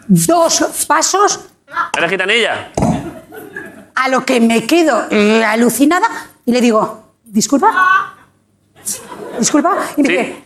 dos 0.08 0.86
pasos, 0.88 1.48
¿Eres 1.98 2.10
gitanilla? 2.10 2.72
A 4.04 4.08
lo 4.08 4.26
que 4.26 4.40
me 4.40 4.66
quedo 4.66 5.06
eh, 5.12 5.44
alucinada 5.46 6.08
y 6.46 6.52
le 6.52 6.60
digo, 6.60 7.04
disculpa, 7.24 8.16
disculpa, 9.38 9.78
y 9.96 10.02
me 10.02 10.08
Sí. 10.08 10.18
dice, 10.18 10.44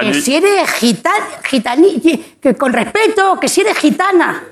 que 0.00 0.14
si 0.14 0.36
eres 0.36 0.70
gitana, 0.72 1.26
que 2.40 2.54
con 2.56 2.72
respeto, 2.72 3.38
que 3.38 3.48
si 3.48 3.60
eres 3.60 3.76
gitana. 3.76 4.42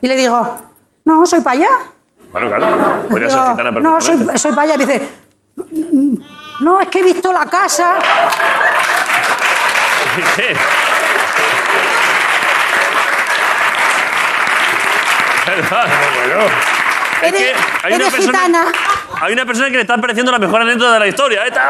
Y 0.00 0.06
le 0.06 0.14
digo, 0.16 0.58
no, 1.04 1.26
soy 1.26 1.40
para 1.40 1.58
allá. 1.58 1.68
Bueno, 2.30 2.46
claro. 2.48 3.06
Podría 3.08 3.30
ser 3.30 3.40
gitana 3.50 3.70
no, 3.72 4.00
soy, 4.00 4.16
soy 4.36 4.52
para 4.52 4.74
allá. 4.74 4.74
Y 4.74 4.78
dice, 4.86 5.08
no, 6.60 6.80
es 6.80 6.88
que 6.88 7.00
he 7.00 7.02
visto 7.02 7.32
la 7.32 7.46
casa. 7.46 7.94
Es 17.22 17.32
que 17.32 17.52
hay 17.82 17.94
una 17.94 18.10
persona- 18.10 18.38
gitana. 18.38 18.64
Hay 19.20 19.32
una 19.32 19.44
persona 19.44 19.66
que 19.68 19.74
le 19.76 19.80
está 19.82 19.96
pareciendo 19.98 20.30
la 20.30 20.38
mejor 20.38 20.60
anécdota 20.62 20.92
de 20.94 20.98
la 21.00 21.06
historia. 21.08 21.44
¡Esta! 21.44 21.62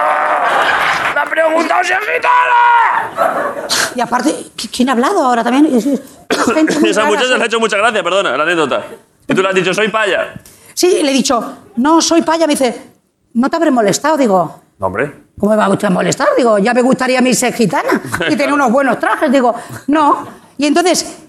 ¡Le 1.14 1.20
ha 1.20 1.24
preguntado 1.24 1.82
si 1.84 1.92
es 1.92 1.98
gitana! 2.00 3.54
Y 3.94 4.00
aparte, 4.00 4.30
¿qui- 4.56 4.68
¿quién 4.74 4.88
ha 4.90 4.92
hablado 4.92 5.24
ahora 5.24 5.42
también? 5.42 5.66
Esa 6.84 7.04
muchacha 7.04 7.36
le 7.36 7.42
ha 7.42 7.46
hecho 7.46 7.58
mucha 7.60 7.76
gracia, 7.78 8.02
perdona, 8.02 8.36
la 8.36 8.42
anécdota. 8.42 8.82
Y 9.26 9.34
tú 9.34 9.42
le 9.42 9.48
has 9.48 9.54
dicho, 9.54 9.72
soy 9.72 9.88
paya. 9.88 10.34
Sí, 10.74 11.02
le 11.02 11.10
he 11.10 11.14
dicho, 11.14 11.56
no, 11.76 12.00
soy 12.02 12.22
paya. 12.22 12.46
Me 12.46 12.52
dice, 12.52 12.90
¿no 13.34 13.48
te 13.48 13.56
habré 13.56 13.70
molestado? 13.70 14.16
Digo, 14.16 14.62
No, 14.78 14.86
hombre. 14.86 15.12
¿cómo 15.38 15.52
me 15.52 15.56
va 15.56 15.64
a 15.64 15.68
gustar 15.68 15.90
molestar? 15.90 16.28
Digo, 16.36 16.58
ya 16.58 16.74
me 16.74 16.82
gustaría 16.82 17.18
a 17.18 17.22
mí 17.22 17.32
ser 17.34 17.54
gitana 17.54 18.00
y 18.28 18.36
tener 18.36 18.52
unos 18.52 18.70
buenos 18.70 18.98
trajes. 18.98 19.32
Digo, 19.32 19.54
no. 19.86 20.28
Y 20.58 20.66
entonces, 20.66 21.24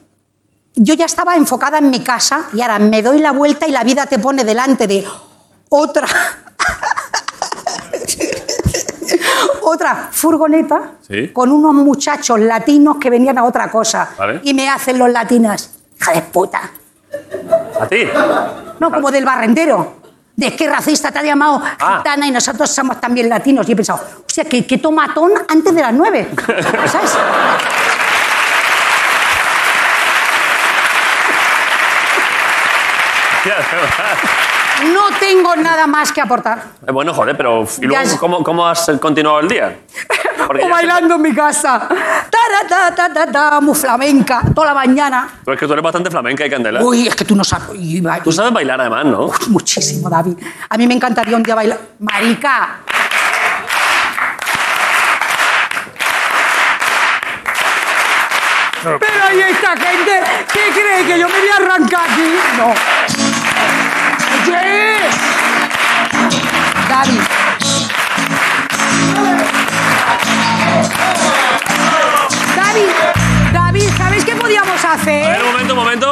yo 0.82 0.94
ya 0.94 1.06
estaba 1.06 1.36
enfocada 1.36 1.78
en 1.80 1.90
mi 1.90 2.00
casa 2.02 2.44
y 2.54 2.62
ahora 2.62 2.80
me 2.80 3.02
doy 3.02 3.20
la 3.20 3.32
vuelta 3.34 3.68
y 3.68 3.72
la 3.72 3.84
vida 3.84 4.06
te 4.06 4.18
pone 4.18 4.46
delante 4.46 4.88
de 4.88 5.06
otra. 5.70 6.08
otra 9.64 10.10
furgoneta 10.12 10.92
Sí. 11.08 11.30
con 11.34 11.52
unos 11.52 11.74
muchachos 11.74 12.40
latinos 12.40 12.98
que 13.00 13.10
venían 13.10 13.38
a 13.38 13.44
otra 13.44 13.70
cosa. 13.70 14.10
Vale. 14.18 14.40
Y 14.44 14.54
me 14.54 14.70
hacen 14.70 14.98
los 14.98 15.10
latinos. 15.10 15.70
Hija 16.00 16.14
de 16.14 16.22
puta. 16.22 16.62
¿A 17.82 17.88
ti? 17.88 18.04
No, 18.80 18.92
como 18.92 19.12
del 19.12 19.26
barrendero. 19.26 19.98
De 20.36 20.56
qué 20.56 20.70
racista 20.70 21.12
te 21.12 21.20
ha 21.20 21.24
llamado 21.24 21.62
Ah. 21.80 21.98
gitana 21.98 22.26
y 22.28 22.32
nosotros 22.32 22.70
somos 22.72 23.02
también 23.02 23.28
latinos. 23.28 23.68
Y 23.68 23.74
he 23.74 23.76
pensado, 23.76 24.00
o 24.20 24.24
sea, 24.28 24.46
que, 24.46 24.66
que 24.66 24.78
tomatón 24.78 25.32
antes 25.50 25.76
de 25.76 25.82
las 25.82 25.94
nueve. 25.94 26.30
¿Sabes? 26.90 27.12
De. 33.44 33.54
No 34.94 35.08
tengo 35.20 35.56
nada 35.58 35.86
más 35.88 36.12
que 36.14 36.22
aportar. 36.22 36.64
Eh, 36.88 36.92
Bueno, 36.92 37.14
joder, 37.14 37.36
pero 37.36 37.68
¿y 37.82 37.86
luego 37.86 38.02
Ya- 38.04 38.18
cómo, 38.18 38.44
cómo 38.44 38.66
has 38.66 38.90
continuado 39.02 39.42
el 39.42 39.48
día? 39.50 39.78
Porque 40.48 40.62
o 40.64 40.68
ya 40.68 40.72
bailando 40.74 41.16
en 41.16 41.22
mi 41.22 41.34
casa. 41.36 41.88
Ta, 42.30 42.40
ta, 42.70 42.96
ta, 42.96 43.14
ta, 43.14 43.26
ta, 43.32 43.60
muy 43.62 43.76
flamenca, 43.76 44.42
toda 44.56 44.68
la 44.68 44.74
mañana. 44.74 45.28
Pero 45.44 45.54
es 45.56 45.60
que 45.60 45.68
tú 45.68 45.74
eres 45.74 45.84
bastante 45.84 46.10
flamenca 46.10 46.46
y 46.46 46.50
candela. 46.50 46.82
Uy, 46.82 47.08
es 47.08 47.16
que 47.16 47.26
tú 47.26 47.36
no 47.36 47.44
sabes. 47.44 47.68
Va- 48.06 48.24
Tú 48.24 48.32
sabes 48.32 48.54
bailar 48.54 48.80
además, 48.80 49.04
¿no? 49.06 49.30
Muchísimo, 49.50 50.10
David. 50.10 50.38
A 50.70 50.78
mí 50.78 50.88
me 50.88 50.94
encantaría 50.94 51.36
un 51.36 51.44
día 51.44 51.56
bailar. 51.56 51.78
Marica. 52.00 52.78
Pero 58.82 59.24
hay 59.28 59.40
esta 59.42 59.72
gente 59.76 60.22
que 60.54 60.72
cree 60.72 61.06
que 61.06 61.20
yo 61.20 61.28
me 61.28 61.38
voy 61.40 61.50
a 61.50 61.56
arrancar 61.58 62.02
aquí. 62.10 62.34
No. 62.58 63.29
Oye. 64.50 65.00
David. 66.90 67.22
David, 72.56 72.90
David, 73.54 73.90
¿sabes 73.98 74.26
qué 74.26 74.36
podíamos 74.36 74.84
A 74.86 74.96
ver, 74.98 75.00
hacer? 75.26 75.42
un 75.44 75.52
momento, 75.52 75.74
un 75.74 75.80
momento. 75.80 76.12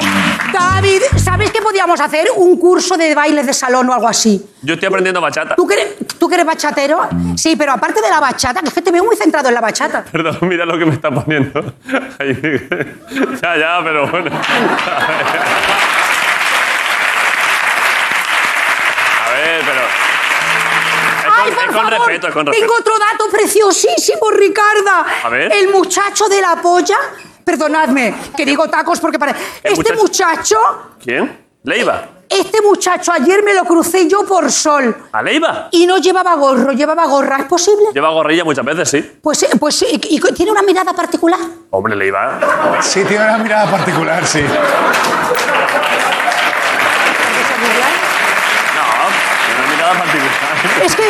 David, 0.53 1.01
¿sabes 1.17 1.51
qué 1.51 1.61
podíamos 1.61 1.99
hacer? 1.99 2.27
Un 2.35 2.57
curso 2.59 2.97
de 2.97 3.13
bailes 3.15 3.45
de 3.45 3.53
salón 3.53 3.89
o 3.89 3.93
algo 3.93 4.07
así. 4.07 4.43
Yo 4.61 4.73
estoy 4.75 4.87
aprendiendo 4.87 5.21
bachata. 5.21 5.55
¿Tú 5.55 5.67
que, 5.67 5.73
eres, 5.75 5.87
¿Tú 6.19 6.27
que 6.27 6.35
eres 6.35 6.45
bachatero? 6.45 7.07
Sí, 7.35 7.55
pero 7.55 7.71
aparte 7.73 8.01
de 8.01 8.09
la 8.09 8.19
bachata, 8.19 8.61
que 8.61 8.67
es 8.67 8.73
que 8.73 8.81
te 8.81 8.91
veo 8.91 9.03
muy 9.03 9.15
centrado 9.15 9.47
en 9.49 9.53
la 9.55 9.61
bachata. 9.61 10.03
Perdón, 10.11 10.37
mira 10.43 10.65
lo 10.65 10.77
que 10.77 10.85
me 10.85 10.93
está 10.93 11.11
poniendo. 11.11 11.59
Ahí. 12.19 12.67
ya, 13.41 13.57
ya, 13.57 13.79
pero 13.83 14.07
bueno. 14.07 14.31
Con, 21.81 21.91
respeto, 21.91 22.27
es 22.27 22.33
con 22.33 22.45
respeto. 22.45 22.65
Tengo 22.67 22.79
otro 22.79 22.93
dato 22.99 23.29
preciosísimo, 23.31 24.29
Ricarda. 24.31 25.05
A 25.23 25.29
ver. 25.29 25.51
El 25.53 25.69
muchacho 25.69 26.27
de 26.27 26.41
la 26.41 26.55
polla. 26.61 26.97
Perdonadme, 27.43 28.13
que 28.35 28.45
digo 28.45 28.67
tacos 28.67 28.99
porque 28.99 29.17
parece. 29.17 29.39
¿Qué 29.63 29.69
Este 29.73 29.93
muchacho? 29.95 30.01
muchacho, 30.01 30.57
¿Quién? 31.03 31.45
¿Leiva? 31.63 32.09
este 32.29 32.61
muchacho 32.61 33.13
ayer 33.13 33.41
me 33.41 33.53
lo 33.53 33.63
crucé 33.63 34.05
yo 34.09 34.25
por 34.25 34.51
sol. 34.51 34.93
¿A 35.13 35.21
Leiva? 35.21 35.69
Y 35.71 35.85
no 35.87 35.97
llevaba 35.97 36.33
gorro, 36.35 36.73
llevaba 36.73 37.05
gorra. 37.05 37.37
¿Es 37.39 37.45
posible? 37.45 37.85
Lleva 37.93 38.09
gorrilla 38.09 38.43
muchas 38.43 38.65
veces, 38.65 38.89
sí. 38.89 39.19
Pues, 39.21 39.43
eh, 39.43 39.49
pues 39.57 39.81
y, 39.83 39.95
y 40.09 40.19
tiene 40.33 40.51
una 40.51 40.61
mirada 40.61 40.91
particular. 40.93 41.39
Hombre, 41.69 41.95
Leiva. 41.95 42.37
Sí, 42.81 43.05
tiene 43.05 43.23
una 43.23 43.37
mirada 43.37 43.71
particular, 43.71 44.25
sí. 44.27 44.41
No, 44.41 44.47
tiene 49.45 49.59
una 49.59 49.67
mirada 49.73 49.93
particular. 49.99 50.85
Es 50.85 50.95
que, 50.95 51.03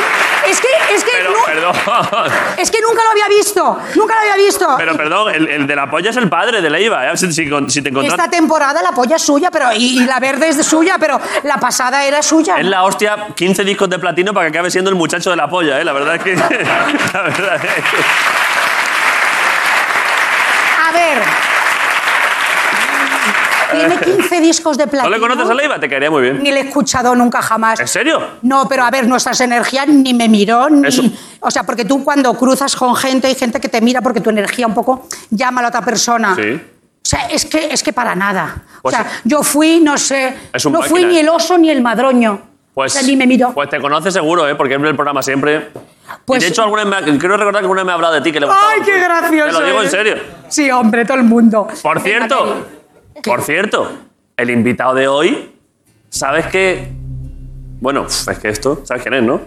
es 0.50 0.62
que, 0.62 0.68
es 0.96 1.04
que, 1.04 1.12
Pero, 1.14 1.32
nu- 1.32 1.46
perdón. 1.46 1.76
es 2.58 2.72
que 2.72 2.80
nunca 2.82 3.04
lo 3.04 3.12
había 3.12 3.28
visto. 3.28 3.80
Nunca 3.96 4.14
lo 4.16 4.20
había 4.22 4.36
visto. 4.46 4.76
Pero, 4.78 4.96
perdón, 4.96 5.34
el, 5.36 5.48
el 5.50 5.68
de 5.68 5.76
la 5.76 5.90
polla 5.90 6.10
es 6.10 6.18
el 6.18 6.30
padre 6.30 6.62
de 6.62 6.70
Leiva. 6.70 7.12
¿eh? 7.12 7.18
Si, 7.18 7.32
si, 7.32 7.50
si 7.68 7.82
te 7.82 7.90
encontras. 7.90 8.14
Esta 8.18 8.30
temporada 8.30 8.82
la 8.82 8.92
polla 8.92 9.16
es 9.18 9.22
suya, 9.22 9.50
pero 9.52 9.72
y, 9.74 10.00
y 10.02 10.06
la 10.06 10.20
verde 10.20 10.48
es 10.50 10.58
de 10.58 10.64
suya, 10.64 10.98
pero 11.00 11.20
la 11.44 11.58
pasada 11.58 12.06
era 12.06 12.22
suya. 12.22 12.56
Es 12.58 12.66
la 12.66 12.84
hostia 12.84 13.28
15 13.36 13.64
discos 13.64 13.90
de 13.90 14.00
platino 14.00 14.34
para 14.34 14.50
que 14.50 14.58
acabe 14.58 14.72
siendo 14.72 14.90
el 14.90 14.96
muchacho 14.96 15.30
de 15.30 15.36
la 15.36 15.48
polla, 15.50 15.80
¿eh? 15.80 15.84
La 15.84 15.94
verdad 15.94 16.16
es 16.16 16.24
que. 16.24 16.36
la 17.14 17.22
verdad 17.24 17.56
es 17.56 17.62
que. 17.62 17.98
A 20.88 20.92
ver. 20.92 21.47
Tiene 23.72 23.98
15 24.18 24.42
discos 24.42 24.78
de 24.78 24.86
¿No 24.86 24.92
platino. 24.92 25.10
le 25.10 25.20
conoces 25.20 25.50
a 25.50 25.54
Leiva? 25.54 25.80
Te 25.80 25.90
caería 25.90 26.10
muy 26.12 26.22
bien. 26.22 26.42
Ni 26.44 26.52
le 26.52 26.62
he 26.62 26.64
escuchado 26.68 27.16
nunca 27.16 27.42
jamás. 27.42 27.80
¿En 27.80 27.88
serio? 27.88 28.22
No, 28.42 28.68
pero 28.68 28.84
a 28.84 28.92
ver, 28.92 29.08
nuestras 29.08 29.40
energías 29.42 29.88
ni 29.88 30.14
me 30.14 30.30
miró, 30.30 30.70
ni... 30.70 30.88
Eso. 30.88 31.04
O 31.40 31.52
sea, 31.52 31.64
porque 31.64 31.86
tú 31.86 32.04
cuando 32.04 32.34
cruzas 32.34 32.76
con 32.76 32.96
gente, 32.96 33.28
hay 33.28 33.36
gente 33.36 33.60
que 33.60 33.70
te 33.70 33.82
mira 33.82 34.02
porque 34.02 34.22
tu 34.22 34.30
energía 34.30 34.68
un 34.68 34.74
poco 34.74 35.08
llama 35.30 35.60
a 35.60 35.64
la 35.64 35.68
otra 35.70 35.82
persona. 35.82 36.36
Sí. 36.36 36.54
O 36.54 37.10
sea, 37.10 37.28
es 37.28 37.46
que, 37.46 37.70
es 37.72 37.84
que 37.84 37.94
para 37.94 38.16
nada. 38.16 38.64
Pues 38.82 38.94
o 38.94 38.98
sea, 38.98 39.10
sí. 39.10 39.20
yo 39.26 39.44
fui, 39.44 39.80
no 39.80 39.98
sé, 39.98 40.36
Es 40.54 40.66
un 40.66 40.74
no 40.74 40.82
fui 40.82 41.02
máquina, 41.04 41.10
ni 41.12 41.18
¿eh? 41.18 41.22
el 41.22 41.30
oso 41.30 41.58
ni 41.58 41.70
el 41.70 41.82
madroño. 41.82 42.42
Pues, 42.74 42.94
o 42.96 43.00
sea, 43.00 43.08
ni 43.08 43.16
me 43.16 43.26
miró. 43.26 43.54
pues 43.54 43.70
te 43.70 43.80
conoce 43.80 44.12
seguro, 44.12 44.48
¿eh? 44.48 44.54
Porque 44.56 44.76
es 44.76 44.82
el 44.82 44.96
programa 44.96 45.24
siempre. 45.24 45.70
Pues- 46.26 46.42
y 46.44 46.46
de 46.46 46.52
hecho, 46.52 46.62
alguna 46.64 46.84
vez 46.84 47.06
me 47.12 47.18
quiero 47.18 47.36
recordar 47.38 47.62
que 47.62 47.66
alguna 47.66 47.82
vez 47.82 47.86
me 47.86 47.92
ha 47.92 47.96
hablado 47.96 48.14
de 48.14 48.22
ti 48.22 48.32
que 48.32 48.40
le 48.40 48.46
gustaba. 48.46 48.70
¡Ay, 48.72 48.82
qué 48.86 49.00
gracioso! 49.00 49.58
Te 49.58 49.62
lo 49.62 49.66
digo 49.68 49.82
en 49.84 49.90
serio. 49.90 50.16
Sí, 50.50 50.70
hombre, 50.70 51.06
todo 51.06 51.18
el 51.18 51.24
mundo. 51.24 51.68
Por 51.82 52.00
cierto. 52.02 52.66
Por 53.24 53.42
cierto, 53.42 53.92
el 54.36 54.50
invitado 54.50 54.94
de 54.94 55.08
hoy, 55.08 55.52
¿sabes 56.10 56.46
qué? 56.48 56.90
Bueno, 57.80 58.06
es 58.08 58.26
que 58.42 58.50
esto, 58.50 58.82
¿sabes 58.86 59.04
quién 59.04 59.14
es, 59.16 59.24
no? 59.24 59.42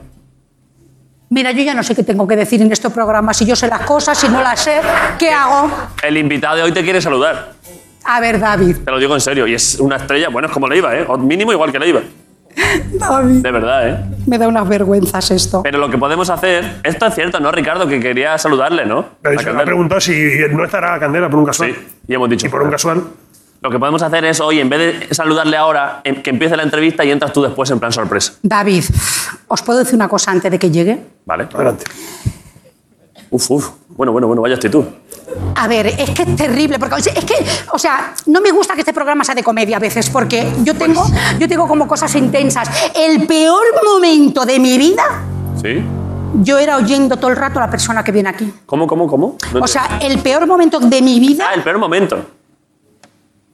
Mira, 1.30 1.52
yo 1.52 1.62
ya 1.62 1.74
no 1.74 1.83
sé 1.83 1.94
qué 1.94 2.02
tengo 2.02 2.26
que 2.26 2.35
decir 2.37 2.61
en 2.61 2.72
estos 2.72 2.92
programas. 2.92 3.37
Si 3.37 3.46
yo 3.46 3.54
sé 3.54 3.68
las 3.68 3.83
cosas, 3.83 4.18
si 4.18 4.28
no 4.28 4.42
las 4.42 4.61
sé, 4.61 4.80
¿qué 5.18 5.30
hago? 5.30 5.70
El 6.02 6.16
invitado 6.16 6.56
de 6.56 6.62
hoy 6.64 6.72
te 6.72 6.83
quiere 6.83 7.00
saludar. 7.00 7.52
A 8.04 8.20
ver, 8.20 8.40
David. 8.40 8.78
Te 8.85 8.90
lo 8.90 8.98
digo 8.98 9.14
en 9.14 9.20
serio. 9.20 9.46
Y 9.46 9.54
es 9.54 9.78
una 9.78 9.96
estrella, 9.96 10.28
bueno, 10.28 10.48
es 10.48 10.54
como 10.54 10.66
Leiva, 10.66 10.96
¿eh? 10.96 11.04
O 11.06 11.16
mínimo 11.18 11.52
igual 11.52 11.70
que 11.70 11.78
Leiva. 11.78 12.00
David. 12.94 13.42
De 13.42 13.50
verdad, 13.52 13.88
¿eh? 13.88 14.04
Me 14.26 14.38
da 14.38 14.48
unas 14.48 14.66
vergüenzas 14.68 15.30
esto. 15.30 15.62
Pero 15.62 15.78
lo 15.78 15.88
que 15.88 15.98
podemos 15.98 16.28
hacer. 16.30 16.80
Esto 16.83 17.06
es 17.06 17.14
cierto, 17.14 17.38
¿no, 17.38 17.52
Ricardo? 17.52 17.87
Que 17.87 18.00
quería 18.00 18.37
saludarle, 18.37 18.85
¿no? 18.87 18.98
A 18.98 19.02
dicho- 19.02 19.14
me 19.30 19.35
ha 19.35 19.37
Candela. 19.44 19.64
preguntado 19.64 20.00
si 20.00 20.12
no 20.50 20.64
estará 20.64 20.98
Candela 20.98 21.30
por 21.30 21.38
un 21.38 21.46
casual. 21.46 21.72
Sí, 21.74 21.88
y 22.09 22.14
hemos 22.14 22.28
dicho. 22.28 22.46
Y 22.46 22.50
por 22.50 22.62
un 22.62 22.70
casual. 22.70 23.02
Lo 23.62 23.70
que 23.70 23.78
podemos 23.78 24.00
hacer 24.02 24.24
es 24.24 24.40
hoy, 24.40 24.58
en 24.60 24.70
vez 24.70 25.08
de 25.08 25.14
saludarle 25.14 25.56
ahora, 25.56 26.00
em- 26.04 26.22
que 26.22 26.30
empiece 26.30 26.56
la 26.56 26.62
entrevista 26.62 27.04
y 27.04 27.10
entras 27.10 27.32
tú 27.32 27.42
después 27.42 27.70
en 27.70 27.78
plan 27.78 27.92
sorpresa. 27.92 28.32
David, 28.42 28.84
¿os 29.48 29.62
puedo 29.62 29.80
decir 29.80 29.96
una 29.96 30.08
cosa 30.08 30.30
antes 30.30 30.50
de 30.50 30.58
que 30.58 30.70
llegue? 30.70 30.98
¿Vale? 31.26 31.46
Adelante. 31.52 31.84
Uf, 33.28 33.50
uf. 33.50 33.70
Bueno, 33.90 34.12
bueno, 34.12 34.26
bueno, 34.26 34.40
vaya 34.42 34.54
actitud. 34.54 34.84
A 35.56 35.68
ver, 35.68 35.86
es 35.88 36.10
que 36.10 36.22
es 36.22 36.36
terrible, 36.36 36.78
porque 36.78 36.96
es 36.96 37.24
que, 37.24 37.34
o 37.72 37.78
sea, 37.78 38.14
no 38.26 38.40
me 38.40 38.50
gusta 38.50 38.74
que 38.74 38.80
este 38.80 38.94
programa 38.94 39.24
sea 39.24 39.34
de 39.34 39.44
comedia 39.44 39.76
a 39.76 39.80
veces, 39.80 40.08
porque 40.08 40.50
yo 40.64 40.74
tengo, 40.74 41.04
yo 41.38 41.46
tengo 41.46 41.68
como 41.68 41.86
cosas 41.86 42.12
intensas. 42.16 42.68
El 42.96 43.26
peor 43.26 43.62
momento 43.84 44.44
de 44.46 44.58
mi 44.58 44.78
vida, 44.78 45.04
¿Sí? 45.62 45.84
yo 46.42 46.58
era 46.58 46.76
oyendo 46.78 47.18
todo 47.18 47.30
el 47.30 47.36
rato 47.36 47.58
a 47.58 47.62
la 47.66 47.70
persona 47.70 48.02
que 48.02 48.10
viene 48.10 48.30
aquí. 48.30 48.52
¿Cómo, 48.66 48.86
cómo, 48.86 49.06
cómo? 49.06 49.36
No 49.52 49.60
O 49.60 49.66
sea, 49.68 49.98
el 50.00 50.18
peor 50.20 50.46
momento 50.46 50.80
de 50.80 51.02
mi 51.02 51.20
vida 51.20 51.46
Ah, 51.50 51.54
el 51.54 51.62
peor 51.62 51.78
momento. 51.78 52.24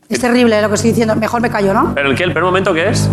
Es 0.08 0.20
terrible 0.20 0.60
lo 0.62 0.68
que 0.68 0.74
estoy 0.74 0.90
diciendo. 0.90 1.16
Mejor 1.16 1.40
me 1.40 1.50
callo, 1.50 1.72
¿no? 1.74 1.92
¿Pero 1.94 2.10
el 2.10 2.16
qué? 2.16 2.24
¿El 2.24 2.32
peor 2.32 2.44
momento 2.46 2.72
qué 2.72 2.88
es? 2.90 3.08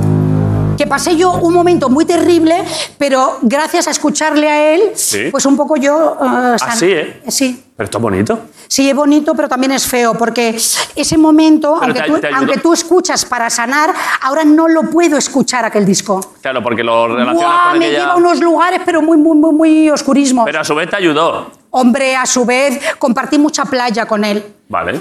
Que 0.78 0.88
pasé 0.88 1.16
yo 1.16 1.34
un 1.34 1.54
momento 1.54 1.88
muy 1.88 2.04
terrible, 2.04 2.56
pero 2.98 3.38
gracias 3.44 3.88
a 3.88 3.92
escucharle 3.92 4.50
a 4.50 4.74
él, 4.74 4.82
Sí. 4.96 5.28
pues 5.30 5.46
un 5.46 5.56
poco 5.56 5.78
yo. 5.78 6.18
eh, 6.20 6.56
san- 6.58 6.76
sí, 6.78 6.88
¿eh? 6.92 7.22
Sí. 7.28 7.64
Pero 7.78 7.86
esto 7.86 7.98
es 8.00 8.02
bonito. 8.02 8.40
Sí, 8.68 8.90
es 8.90 8.96
bonito, 8.96 9.36
pero 9.36 9.48
también 9.48 9.72
es 9.72 9.86
feo, 9.86 10.16
porque 10.16 10.50
ese 10.96 11.18
momento, 11.18 11.78
aunque, 11.80 12.02
te- 12.02 12.08
tú, 12.08 12.20
te 12.20 12.28
aunque 12.34 12.58
tú 12.58 12.74
escuchas 12.74 13.24
para 13.24 13.52
sanar, 13.52 13.94
ahora 14.22 14.44
no 14.44 14.68
lo 14.68 14.84
puedo 14.90 15.16
escuchar 15.18 15.64
aquel 15.64 15.86
disco. 15.86 16.34
Claro, 16.42 16.64
porque 16.64 16.84
lo 16.84 17.08
relacionas 17.16 17.62
con 17.70 17.78
me 17.80 17.86
aquella... 17.86 18.00
lleva 18.00 18.14
a 18.14 18.16
unos 18.18 18.40
lugares, 18.42 18.82
pero 18.84 19.02
muy, 19.04 19.18
muy, 19.18 19.38
muy, 19.38 19.54
muy 19.54 19.90
oscurismos. 19.92 20.46
Pero 20.46 20.60
a 20.60 20.64
su 20.64 20.74
vez 20.74 20.90
te 20.90 20.96
ayudó. 20.96 21.52
Hombre, 21.70 22.16
a 22.16 22.26
su 22.26 22.46
vez, 22.46 22.80
compartí 22.98 23.38
mucha 23.38 23.66
playa 23.66 24.08
con 24.08 24.24
él. 24.24 24.44
Vale. 24.70 25.00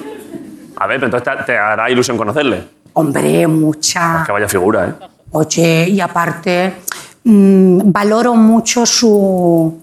A 0.77 0.87
ver, 0.87 1.01
pero 1.01 1.07
entonces 1.17 1.39
te, 1.39 1.53
te 1.53 1.59
hará 1.59 1.91
ilusión 1.91 2.17
conocerle. 2.17 2.69
Hombre, 2.95 3.47
mucha. 3.47 4.23
Que 4.27 4.33
vaya 4.33 4.49
figura, 4.49 4.89
¿eh? 4.89 4.95
Oye, 5.33 5.89
y 5.89 6.01
aparte, 6.01 6.83
mm, 7.25 7.91
valoro 7.91 8.35
mucho 8.35 8.85
su. 8.85 9.81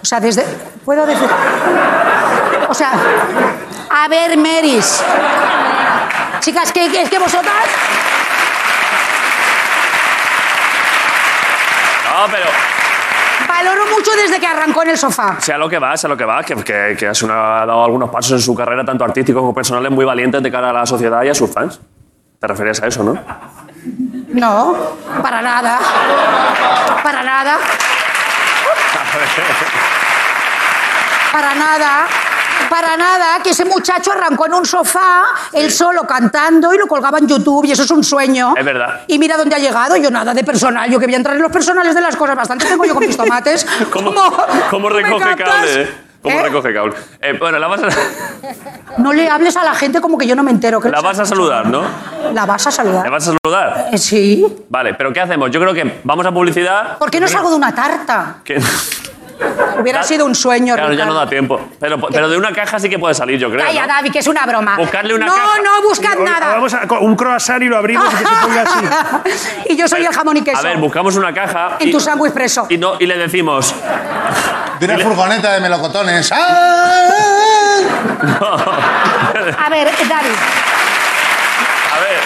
O 0.00 0.04
sea, 0.04 0.20
desde. 0.20 0.44
¿Puedo 0.84 1.06
decir? 1.06 1.28
O 2.68 2.74
sea, 2.74 2.92
a 3.90 4.08
ver, 4.08 4.36
Meris. 4.36 5.02
Chicas, 6.40 6.72
que 6.72 6.86
es 6.86 7.08
que 7.08 7.18
vosotras. 7.18 7.66
No, 12.04 12.26
pero... 12.30 12.71
Valoro 13.62 13.86
mucho 13.94 14.10
desde 14.16 14.40
que 14.40 14.46
arrancó 14.46 14.82
en 14.82 14.90
el 14.90 14.98
sofá. 14.98 15.40
Sea 15.40 15.56
lo 15.56 15.68
que 15.68 15.78
va, 15.78 15.96
sea 15.96 16.10
lo 16.10 16.16
que 16.16 16.24
va, 16.24 16.42
que, 16.42 16.56
que, 16.56 17.06
ha 17.06 17.12
dado 17.12 17.84
algunos 17.84 18.10
pasos 18.10 18.32
en 18.32 18.40
su 18.40 18.56
carrera, 18.56 18.84
tanto 18.84 19.04
artísticos 19.04 19.40
como 19.40 19.54
personales, 19.54 19.92
muy 19.92 20.04
valientes 20.04 20.42
de 20.42 20.50
cara 20.50 20.70
a 20.70 20.72
la 20.72 20.84
sociedad 20.84 21.22
y 21.22 21.28
a 21.28 21.34
sus 21.34 21.52
fans. 21.52 21.80
¿Te 22.40 22.46
referías 22.48 22.82
a 22.82 22.88
eso, 22.88 23.04
no? 23.04 23.16
No, 24.30 24.76
para 25.22 25.42
nada. 25.42 25.78
Para 27.04 27.22
nada. 27.22 27.58
Para 31.32 31.54
nada. 31.54 32.06
Para 32.70 32.96
nada, 32.96 33.42
que 33.42 33.50
ese 33.50 33.64
muchacho 33.64 34.12
arrancó 34.12 34.46
en 34.46 34.54
un 34.54 34.64
sofá, 34.66 35.22
él 35.52 35.70
solo 35.70 36.02
cantando 36.02 36.72
y 36.74 36.78
lo 36.78 36.86
colgaba 36.86 37.18
en 37.18 37.26
YouTube 37.28 37.64
y 37.66 37.72
eso 37.72 37.82
es 37.82 37.90
un 37.90 38.02
sueño. 38.02 38.54
Es 38.56 38.64
verdad. 38.64 39.02
Y 39.06 39.18
mira 39.18 39.36
dónde 39.36 39.54
ha 39.54 39.58
llegado, 39.58 39.96
yo 39.96 40.10
nada 40.10 40.32
de 40.34 40.42
personal, 40.44 40.90
yo 40.90 40.98
que 40.98 41.06
voy 41.06 41.14
a 41.14 41.18
entrar 41.18 41.36
en 41.36 41.42
los 41.42 41.52
personales 41.52 41.94
de 41.94 42.00
las 42.00 42.16
cosas, 42.16 42.36
bastante 42.36 42.66
tengo 42.66 42.84
yo 42.84 42.94
con 42.94 43.06
mis 43.06 43.16
tomates. 43.16 43.66
¿Cómo, 43.92 44.12
cómo 44.70 44.88
¿Me 44.88 45.02
recoge 45.02 45.36
cable? 45.36 45.88
¿Cómo 46.22 46.38
¿Eh? 46.38 46.42
recoge 46.44 46.72
cable? 46.72 46.94
Eh, 47.20 47.36
bueno, 47.38 47.58
la 47.58 47.66
vas, 47.66 47.82
a, 47.82 47.88
No 48.98 49.12
le 49.12 49.28
hables 49.28 49.56
a 49.56 49.64
la 49.64 49.74
gente 49.74 50.00
como 50.00 50.16
que 50.16 50.26
yo 50.26 50.36
no 50.36 50.42
me 50.44 50.52
entero. 50.52 50.80
que 50.80 50.88
la 50.88 51.00
vas 51.00 51.18
a 51.18 51.24
saludar, 51.26 51.66
¿no? 51.66 51.82
La 52.32 52.46
vas 52.46 52.64
a 52.66 52.70
saludar. 52.70 53.04
¿Le 53.04 53.10
vas 53.10 53.28
a 53.28 53.32
saludar? 53.42 53.88
Eh, 53.92 53.98
Sí. 53.98 54.46
Vale, 54.68 54.94
pero 54.94 55.12
¿qué 55.12 55.20
hacemos? 55.20 55.50
Yo 55.50 55.60
creo 55.60 55.74
que 55.74 56.00
vamos 56.04 56.24
a 56.24 56.30
publicidad. 56.32 56.96
¿Por 56.98 57.10
qué 57.10 57.18
no 57.20 57.26
salgo 57.26 57.50
de 57.50 57.56
una 57.56 57.74
tarta? 57.74 58.36
Que- 58.44 58.60
Hubiera 59.80 60.00
Da- 60.00 60.04
sido 60.04 60.26
un 60.26 60.34
sueño, 60.34 60.74
Claro, 60.74 60.92
ya 60.92 61.04
no 61.06 61.14
da 61.14 61.28
tiempo. 61.28 61.60
Pero, 61.80 61.98
pero 62.00 62.28
de 62.28 62.36
una 62.36 62.52
caja 62.52 62.78
sí 62.78 62.88
que 62.88 62.98
puede 62.98 63.14
salir, 63.14 63.38
yo 63.38 63.50
creo. 63.50 63.64
Calla, 63.64 63.82
¿no? 63.86 63.94
David, 63.94 64.12
que 64.12 64.18
es 64.20 64.26
una 64.26 64.44
broma. 64.46 64.76
Buscarle 64.76 65.14
una 65.14 65.26
no, 65.26 65.32
caja. 65.34 65.46
no, 65.62 65.82
buscad 65.88 66.16
Oye, 66.16 66.24
nada. 66.24 66.54
Vamos 66.54 66.74
a 66.74 66.86
un 67.00 67.16
croissant 67.16 67.62
y 67.62 67.66
lo 67.66 67.76
abrimos 67.76 68.06
y 68.12 68.16
que 68.16 68.24
se 68.24 68.34
ponga 68.42 68.62
así. 68.62 68.86
y 69.70 69.76
yo 69.76 69.88
soy 69.88 70.04
el 70.04 70.12
jamón 70.12 70.36
y 70.36 70.42
queso. 70.42 70.58
A 70.58 70.62
ver, 70.62 70.76
buscamos 70.78 71.16
una 71.16 71.32
caja. 71.34 71.76
En 71.80 71.88
y- 71.88 71.92
tu 71.92 72.00
sándwich 72.00 72.32
preso. 72.32 72.66
Y, 72.68 72.78
no, 72.78 72.94
y 73.00 73.06
le 73.06 73.16
decimos. 73.18 73.74
De 74.78 74.86
una 74.86 74.98
furgoneta 74.98 75.52
de 75.52 75.60
melocotones. 75.60 76.30
¡Ah! 76.34 77.08
A 79.58 79.68
ver, 79.70 79.86
David, 80.08 80.36
A 81.94 82.00
ver. 82.00 82.18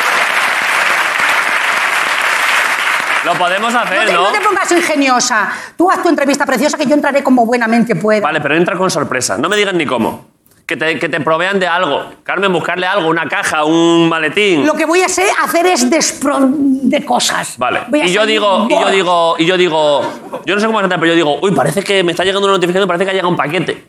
Lo 3.27 3.35
podemos 3.35 3.73
no 3.73 3.81
hacer, 3.81 4.07
te, 4.07 4.13
¿no? 4.13 4.23
no 4.23 4.31
te 4.31 4.41
pongas 4.41 4.71
ingeniosa. 4.71 5.51
Tú 5.77 5.91
haz 5.91 6.01
tu 6.01 6.09
entrevista 6.09 6.47
preciosa 6.47 6.79
que 6.79 6.87
yo 6.87 6.95
entraré 6.95 7.25
como 7.25 7.45
buenamente 7.45 7.97
pueda. 7.97 8.21
Vale, 8.21 8.41
pero 8.41 8.55
entra 8.55 8.77
con 8.77 8.89
sorpresa. 8.89 9.37
No 9.37 9.49
me 9.49 9.57
digan 9.57 9.77
ni 9.77 9.85
cómo. 9.85 10.29
Que 10.65 10.77
te, 10.77 10.97
que 11.01 11.09
te 11.09 11.21
provean 11.21 11.59
de 11.59 11.67
algo. 11.67 12.05
Carmen, 12.23 12.53
buscarle 12.53 12.87
algo, 12.87 13.09
una 13.09 13.29
caja, 13.29 13.65
un 13.65 14.09
maletín. 14.09 14.65
Lo 14.65 14.75
que 14.75 14.85
voy 14.85 15.03
a 15.03 15.07
hacer, 15.07 15.27
hacer 15.43 15.67
es 15.67 15.91
despro 15.91 16.39
de 16.41 17.05
cosas. 17.05 17.59
Vale. 17.59 17.81
Y 18.05 18.13
yo 18.13 18.25
digo, 18.27 18.69
y 18.71 18.75
yo 18.75 18.91
digo, 18.91 19.35
y 19.39 19.45
yo 19.45 19.57
digo, 19.57 20.03
yo 20.45 20.55
no 20.55 20.61
sé 20.61 20.67
cómo 20.67 20.79
cantar, 20.79 21.01
pero 21.01 21.13
yo 21.13 21.17
digo, 21.17 21.39
uy, 21.43 21.51
parece 21.51 21.83
que 21.83 22.05
me 22.05 22.13
está 22.13 22.23
llegando 22.25 22.47
una 22.47 22.55
notificación, 22.57 22.87
parece 22.87 23.05
que 23.05 23.11
ha 23.11 23.15
llegado 23.15 23.31
un 23.31 23.37
paquete. 23.37 23.87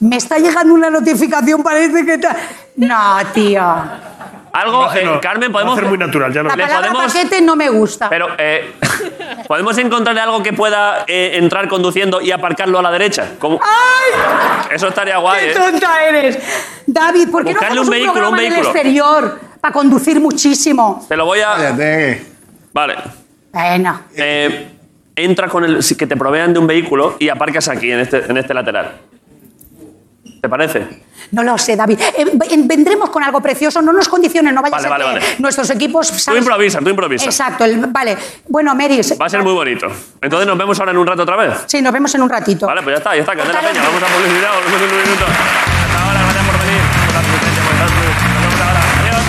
Me 0.00 0.16
está 0.16 0.38
llegando 0.38 0.72
una 0.74 0.90
notificación, 0.90 1.62
parece 1.64 2.04
que 2.04 2.14
está... 2.14 2.36
No, 2.76 3.18
tío. 3.32 3.62
Algo, 4.54 4.92
eh, 4.94 5.04
No, 5.04 5.20
Carmen, 5.20 5.50
va 5.50 5.60
a 5.60 5.62
podemos. 5.64 5.74
ser 5.80 5.88
muy 5.88 5.98
natural, 5.98 6.32
ya 6.32 6.42
no. 6.44 6.48
La 6.48 6.56
palabra 6.56 6.92
podemos- 6.92 7.12
paquete 7.12 7.40
no 7.42 7.56
me 7.56 7.68
gusta. 7.70 8.08
Pero, 8.08 8.28
eh, 8.38 8.72
¿podemos 9.48 9.76
encontrarle 9.78 10.20
algo 10.20 10.42
que 10.44 10.52
pueda 10.52 11.04
eh, 11.08 11.32
entrar 11.34 11.66
conduciendo 11.68 12.20
y 12.20 12.30
aparcarlo 12.30 12.78
a 12.78 12.82
la 12.82 12.92
derecha? 12.92 13.32
¿Cómo? 13.40 13.58
¡Ay! 13.60 14.66
Eso 14.70 14.86
estaría 14.88 15.16
guay, 15.18 15.46
¡Qué 15.46 15.50
¿eh? 15.50 15.54
tonta 15.54 16.04
eres! 16.04 16.38
David, 16.86 17.30
¿por 17.30 17.42
qué 17.44 17.50
no 17.52 17.58
Buscarle 17.58 17.66
hacemos 17.80 17.86
un 17.86 17.90
vehículo, 17.90 18.12
un 18.12 18.18
programa 18.36 18.42
en 18.44 18.52
el 18.52 18.58
exterior 18.60 19.40
para 19.60 19.72
conducir 19.72 20.20
muchísimo? 20.20 21.04
Te 21.08 21.16
lo 21.16 21.24
voy 21.26 21.40
a. 21.40 21.54
Cállate. 21.56 22.24
Vale. 22.72 22.94
Bueno, 23.52 24.00
Eh, 24.14 24.68
entra 25.16 25.48
con 25.48 25.64
el. 25.64 25.80
Que 25.98 26.06
te 26.06 26.16
provean 26.16 26.52
de 26.52 26.58
un 26.60 26.66
vehículo 26.68 27.16
y 27.18 27.28
aparcas 27.28 27.66
aquí, 27.68 27.90
en 27.90 28.00
este, 28.00 28.18
en 28.30 28.36
este 28.36 28.54
lateral. 28.54 29.00
¿Te 30.44 30.48
parece? 30.50 30.86
no 31.30 31.42
lo 31.42 31.56
sé, 31.56 31.74
David. 31.74 31.98
Eh, 32.18 32.26
ven- 32.34 32.68
vendremos 32.68 33.08
con 33.08 33.24
algo 33.24 33.40
precioso, 33.40 33.80
no 33.80 33.94
nos 33.94 34.10
condiciones, 34.10 34.52
no 34.52 34.60
vaya 34.60 34.76
Vale, 34.76 34.86
a 34.86 34.90
ser 34.90 34.90
vale, 34.90 35.04
que 35.04 35.10
vale. 35.24 35.36
nuestros 35.38 35.70
equipos... 35.70 36.12
Tú 36.12 36.18
¿sabes? 36.18 36.42
improvisa, 36.42 36.80
tú 36.80 36.90
improvisa. 36.90 37.24
Exacto, 37.24 37.64
el- 37.64 37.78
vale. 37.86 38.14
Bueno, 38.46 38.74
Meris... 38.74 39.18
Va 39.18 39.24
a 39.24 39.28
ser 39.30 39.42
muy 39.42 39.54
bonito. 39.54 39.86
Entonces 40.20 40.46
nos 40.46 40.58
vemos 40.58 40.78
ahora 40.78 40.92
en 40.92 40.98
un 40.98 41.06
rato 41.06 41.22
otra 41.22 41.36
vez. 41.36 41.64
Sí, 41.66 41.80
nos 41.80 41.94
vemos 41.94 42.14
en 42.14 42.20
un 42.20 42.28
ratito. 42.28 42.66
Vale, 42.66 42.82
pues 42.82 42.92
ya 42.92 42.98
está, 42.98 43.14
ya 43.16 43.20
está. 43.22 43.32
Peña, 43.32 43.52
luego. 43.54 43.70
vamos 43.86 44.02
a 44.02 44.06
publicidad, 44.14 44.50
nos 44.52 44.64
vemos 44.66 44.82
en 44.82 44.90
un 44.90 44.96
minuto. 45.02 45.24
Hasta 45.24 45.98
ahora, 46.04 46.20
gracias 46.24 46.44
por 46.44 46.58
venir. 46.60 46.80
Por 47.06 47.14
la 47.14 47.20
asistencia, 47.20 47.62
por 47.64 47.72
estar. 47.72 47.88
Nos 47.88 48.44
vemos 48.44 48.60
ahora. 48.60 48.80
Adiós. 49.00 49.24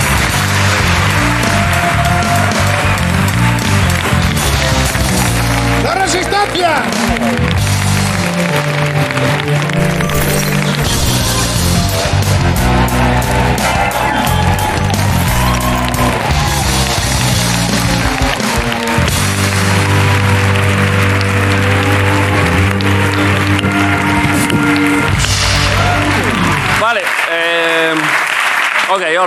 ¡La 5.82 5.94
resistencia! 5.94 6.82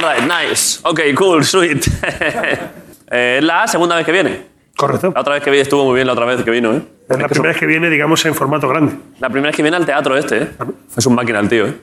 All 0.03 0.15
right, 0.15 0.23
nice. 0.49 0.79
Ok, 0.83 0.99
cool, 1.15 1.43
sweet. 1.43 1.85
Eh, 3.11 3.37
Es 3.39 3.43
la 3.43 3.65
segunda 3.67 3.95
vez 3.95 4.05
que 4.05 4.11
viene. 4.11 4.45
Correcto. 4.77 5.11
La 5.15 5.21
otra 5.21 5.33
vez 5.33 5.43
que 5.43 5.49
vi 5.49 5.57
estuvo 5.59 5.83
muy 5.83 5.95
bien, 5.95 6.05
la 6.05 6.13
otra 6.13 6.25
vez 6.25 6.43
que 6.43 6.51
vino, 6.51 6.71
¿eh? 6.73 6.83
Es 7.09 7.17
la 7.17 7.27
primera 7.27 7.49
vez 7.49 7.57
que 7.59 7.65
viene, 7.65 7.89
digamos, 7.89 8.23
en 8.25 8.35
formato 8.35 8.67
grande. 8.69 8.93
La 9.19 9.29
primera 9.29 9.47
vez 9.49 9.55
que 9.55 9.63
viene 9.63 9.77
al 9.77 9.85
teatro 9.85 10.15
este, 10.15 10.43
¿eh? 10.43 10.47
Es 10.95 11.05
un 11.07 11.15
máquina 11.15 11.39
el 11.39 11.49
tío, 11.49 11.67
¿eh? 11.67 11.75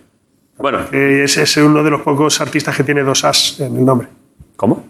Bueno, 0.58 0.86
Eh, 0.92 1.22
es, 1.24 1.36
es 1.36 1.56
uno 1.56 1.82
de 1.82 1.90
los 1.90 2.02
pocos 2.02 2.40
artistas 2.40 2.76
que 2.76 2.84
tiene 2.84 3.02
dos 3.02 3.24
as 3.24 3.58
en 3.58 3.76
el 3.76 3.84
nombre. 3.84 4.06
¿cómo? 4.54 4.86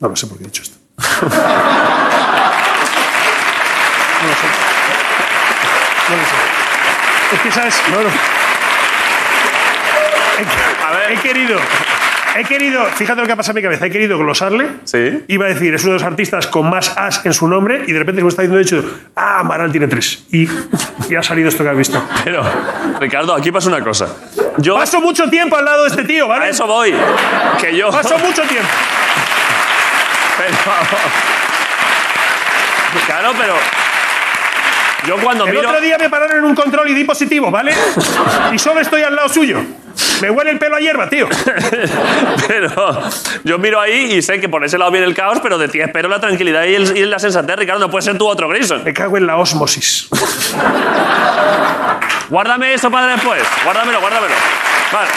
No 0.00 0.08
lo 0.08 0.16
sé 0.16 0.26
por 0.26 0.38
qué 0.38 0.44
he 0.44 0.46
dicho 0.46 0.62
esto. 0.62 0.78
no 0.98 1.28
lo 4.28 4.34
sé. 4.34 4.46
No 6.08 6.16
lo 6.16 6.24
sé. 6.24 6.36
Es 7.34 7.40
que, 7.42 7.52
¿sabes? 7.52 7.82
No 7.90 8.00
He, 10.40 10.82
A 10.84 10.90
ver. 10.96 11.12
he 11.12 11.16
querido... 11.20 11.58
He 12.36 12.44
querido, 12.44 12.84
fíjate 12.86 13.20
lo 13.20 13.26
que 13.26 13.32
ha 13.32 13.36
pasado 13.36 13.56
en 13.58 13.62
mi 13.62 13.68
cabeza, 13.68 13.86
he 13.86 13.90
querido 13.90 14.18
glosarle. 14.18 14.66
Sí. 14.84 15.22
Iba 15.28 15.46
a 15.46 15.48
decir, 15.50 15.72
es 15.72 15.82
uno 15.84 15.92
de 15.92 15.98
los 16.00 16.06
artistas 16.06 16.46
con 16.48 16.68
más 16.68 16.96
as 16.98 17.24
en 17.24 17.32
su 17.32 17.46
nombre 17.46 17.84
y 17.86 17.92
de 17.92 17.98
repente, 18.00 18.20
como 18.22 18.28
está 18.30 18.42
diciendo, 18.42 18.60
he 18.60 18.64
dicho, 18.64 18.98
ah, 19.14 19.38
Amaral 19.40 19.70
tiene 19.70 19.86
tres. 19.86 20.24
Y, 20.32 20.48
y 21.08 21.14
ha 21.14 21.22
salido 21.22 21.48
esto 21.48 21.62
que 21.62 21.70
has 21.70 21.76
visto. 21.76 22.02
Pero, 22.24 22.42
Ricardo, 23.00 23.34
aquí 23.34 23.52
pasa 23.52 23.68
una 23.68 23.80
cosa. 23.82 24.08
Yo 24.58 24.74
Paso 24.76 25.00
mucho 25.00 25.28
tiempo 25.30 25.56
al 25.56 25.64
lado 25.64 25.84
de 25.84 25.90
este 25.90 26.04
tío, 26.04 26.26
¿vale? 26.26 26.46
a 26.46 26.48
eso 26.48 26.66
voy. 26.66 26.92
Que 27.60 27.76
yo. 27.76 27.90
Paso 27.90 28.18
mucho 28.18 28.42
tiempo. 28.42 28.68
Pero- 30.38 30.56
Claro, 33.06 33.32
pero. 33.38 33.54
Yo 35.06 35.16
cuando 35.22 35.46
El 35.46 35.54
miro. 35.54 35.68
otro 35.68 35.80
día 35.80 35.98
me 35.98 36.08
pararon 36.08 36.38
en 36.38 36.44
un 36.44 36.54
control 36.54 36.88
y 36.88 36.94
di 36.94 37.04
positivo, 37.04 37.50
¿vale? 37.50 37.74
Y 38.52 38.58
solo 38.58 38.80
estoy 38.80 39.02
al 39.02 39.14
lado 39.14 39.28
suyo. 39.28 39.60
Me 40.22 40.30
huele 40.30 40.52
el 40.52 40.58
pelo 40.58 40.76
a 40.76 40.80
hierba, 40.80 41.08
tío. 41.08 41.28
Pero 42.48 43.00
yo 43.44 43.58
miro 43.58 43.80
ahí 43.80 44.12
y 44.14 44.22
sé 44.22 44.40
que 44.40 44.48
por 44.48 44.64
ese 44.64 44.78
lado 44.78 44.90
viene 44.90 45.06
el 45.06 45.14
caos, 45.14 45.40
pero 45.42 45.58
de 45.58 45.68
ti 45.68 45.80
espero 45.80 46.08
la 46.08 46.20
tranquilidad 46.20 46.64
y, 46.64 46.74
el- 46.76 46.96
y 46.96 47.04
la 47.04 47.18
sensatez, 47.18 47.56
Ricardo. 47.56 47.80
No 47.80 47.90
puede 47.90 48.02
ser 48.02 48.16
tú 48.18 48.26
otro 48.28 48.48
Grayson. 48.48 48.84
Me 48.84 48.92
cago 48.94 49.16
en 49.16 49.26
la 49.26 49.36
osmosis. 49.36 50.08
Guárdame 52.30 52.74
eso 52.74 52.90
para 52.90 53.08
después. 53.08 53.42
Guárdamelo, 53.64 54.00
guárdamelo. 54.00 54.34
Vale. 54.92 55.08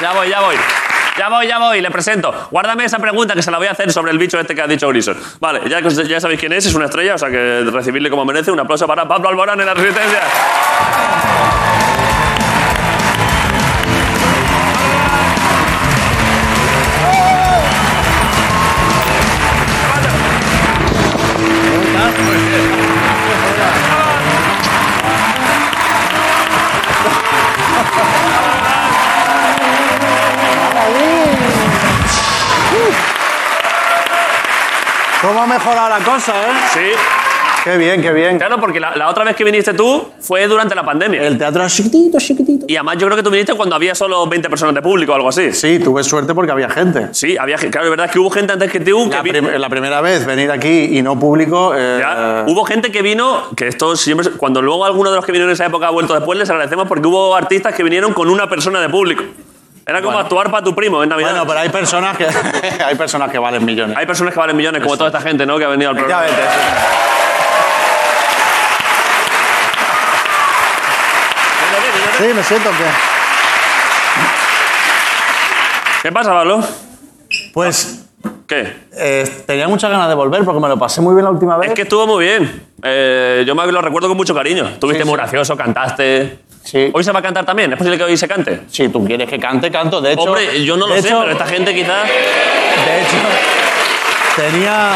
Ya 0.00 0.12
voy, 0.12 0.28
ya 0.28 0.40
voy. 0.40 0.56
Ya 1.16 1.28
voy, 1.28 1.46
ya 1.46 1.58
voy, 1.58 1.80
le 1.80 1.90
presento. 1.90 2.32
Guárdame 2.50 2.84
esa 2.84 2.98
pregunta 2.98 3.34
que 3.34 3.42
se 3.42 3.50
la 3.50 3.58
voy 3.58 3.68
a 3.68 3.70
hacer 3.70 3.92
sobre 3.92 4.10
el 4.10 4.18
bicho 4.18 4.38
este 4.38 4.54
que 4.54 4.62
ha 4.62 4.66
dicho 4.66 4.88
Grison. 4.88 5.16
Vale, 5.38 5.60
ya, 5.68 5.80
ya 5.80 6.20
sabéis 6.20 6.40
quién 6.40 6.52
es, 6.52 6.66
es 6.66 6.74
una 6.74 6.86
estrella, 6.86 7.14
o 7.14 7.18
sea 7.18 7.30
que 7.30 7.64
recibirle 7.70 8.10
como 8.10 8.24
merece. 8.24 8.50
Un 8.50 8.60
aplauso 8.60 8.86
para 8.86 9.06
Pablo 9.06 9.28
Alborán 9.28 9.60
en 9.60 9.66
la 9.66 9.74
Resistencia. 9.74 10.20
¿Cómo 35.26 35.40
ha 35.42 35.46
mejorado 35.46 35.88
la 35.88 36.04
cosa, 36.04 36.32
eh? 36.32 36.52
Sí. 36.72 36.80
Qué 37.64 37.78
bien, 37.78 38.02
qué 38.02 38.12
bien. 38.12 38.36
Claro, 38.36 38.60
porque 38.60 38.78
la, 38.78 38.94
la 38.94 39.08
otra 39.08 39.24
vez 39.24 39.34
que 39.34 39.42
viniste 39.42 39.72
tú 39.72 40.10
fue 40.20 40.46
durante 40.46 40.74
la 40.74 40.84
pandemia. 40.84 41.22
El 41.22 41.38
teatro 41.38 41.62
era 41.62 41.70
chiquitito, 41.70 42.18
chiquitito. 42.18 42.66
Y 42.68 42.76
además 42.76 42.98
yo 42.98 43.06
creo 43.06 43.16
que 43.16 43.22
tú 43.22 43.30
viniste 43.30 43.54
cuando 43.54 43.74
había 43.74 43.94
solo 43.94 44.26
20 44.26 44.50
personas 44.50 44.74
de 44.74 44.82
público 44.82 45.12
o 45.12 45.14
algo 45.14 45.30
así. 45.30 45.50
Sí, 45.54 45.78
tuve 45.78 46.04
suerte 46.04 46.34
porque 46.34 46.52
había 46.52 46.68
gente. 46.68 47.08
Sí, 47.12 47.38
había 47.38 47.56
gente. 47.56 47.70
Claro, 47.72 47.86
es 47.86 47.90
verdad 47.90 48.10
que 48.10 48.18
hubo 48.18 48.28
gente 48.30 48.52
antes 48.52 48.70
que 48.70 48.80
tú 48.80 49.08
que 49.08 49.16
La, 49.16 49.22
vi- 49.22 49.30
prim- 49.30 49.48
la 49.56 49.68
primera 49.70 50.02
vez 50.02 50.26
venir 50.26 50.50
aquí 50.50 50.98
y 50.98 51.00
no 51.00 51.18
público. 51.18 51.72
eh, 51.74 52.00
Ya, 52.00 52.44
Hubo 52.46 52.64
gente 52.66 52.92
que 52.92 53.00
vino, 53.00 53.44
que 53.56 53.68
esto 53.68 53.96
siempre, 53.96 54.30
cuando 54.32 54.60
luego 54.60 54.84
alguno 54.84 55.08
de 55.08 55.16
los 55.16 55.24
que 55.24 55.32
vinieron 55.32 55.48
en 55.48 55.54
esa 55.54 55.64
época 55.64 55.86
ha 55.86 55.90
vuelto 55.90 56.12
después, 56.12 56.38
les 56.38 56.50
agradecemos 56.50 56.86
porque 56.86 57.06
hubo 57.08 57.34
artistas 57.34 57.74
que 57.74 57.82
vinieron 57.82 58.12
con 58.12 58.28
una 58.28 58.46
persona 58.46 58.78
de 58.78 58.90
público. 58.90 59.24
Era 59.86 60.00
como 60.00 60.18
actuar 60.18 60.50
para 60.50 60.64
tu 60.64 60.74
primo 60.74 61.02
en 61.02 61.08
Navidad. 61.10 61.30
Bueno, 61.30 61.46
pero 61.46 61.60
hay 61.60 61.68
personas 61.68 62.16
que 62.16 62.26
hay 62.84 62.94
personas 62.94 63.30
que 63.30 63.38
valen 63.38 63.64
millones. 63.64 63.96
Hay 63.96 64.06
personas 64.06 64.32
que 64.32 64.40
valen 64.40 64.56
millones, 64.56 64.82
como 64.82 64.96
toda 64.96 65.08
esta 65.10 65.20
gente, 65.20 65.44
¿no? 65.44 65.58
Que 65.58 65.64
ha 65.64 65.68
venido 65.68 65.90
al 65.90 65.96
programa. 65.96 66.26
Sí. 66.26 66.34
Sí, 72.18 72.24
me 72.34 72.42
siento 72.44 72.70
que. 72.70 72.84
¿Qué 76.02 76.12
pasa, 76.12 76.30
Pablo? 76.30 76.60
Pues 77.52 78.04
¿Qué? 78.46 78.72
eh, 78.92 79.42
tenía 79.46 79.66
muchas 79.68 79.90
ganas 79.90 80.08
de 80.08 80.14
volver 80.14 80.44
porque 80.44 80.60
me 80.60 80.68
lo 80.68 80.78
pasé 80.78 81.00
muy 81.00 81.14
bien 81.14 81.24
la 81.24 81.30
última 81.30 81.56
vez. 81.56 81.70
Es 81.70 81.74
que 81.74 81.82
estuvo 81.82 82.06
muy 82.06 82.24
bien. 82.24 82.66
Eh, 82.82 83.42
yo 83.46 83.54
me 83.54 83.66
lo 83.66 83.80
recuerdo 83.80 84.08
con 84.08 84.16
mucho 84.16 84.34
cariño. 84.34 84.68
Estuviste 84.68 85.02
Sí, 85.02 85.08
muy 85.08 85.16
sí. 85.16 85.22
gracioso, 85.22 85.56
cantaste. 85.56 86.38
Sí. 86.64 86.90
¿Hoy 86.92 87.04
se 87.04 87.12
va 87.12 87.18
a 87.18 87.22
cantar 87.22 87.44
también? 87.44 87.70
¿Es 87.72 87.78
posible 87.78 87.98
que 87.98 88.04
hoy 88.04 88.16
se 88.16 88.26
cante? 88.26 88.62
Si 88.68 88.88
tú 88.88 89.04
quieres 89.04 89.28
que 89.28 89.38
cante, 89.38 89.70
canto. 89.70 90.00
De 90.00 90.12
hecho, 90.12 90.22
Hombre, 90.22 90.64
yo 90.64 90.76
no 90.76 90.86
lo 90.86 90.94
de 90.94 91.02
sé, 91.02 91.08
hecho- 91.08 91.20
pero 91.20 91.32
esta 91.32 91.46
gente 91.46 91.74
quizás... 91.74 92.04
De 92.04 93.00
hecho, 93.00 93.16
tenía. 94.36 94.92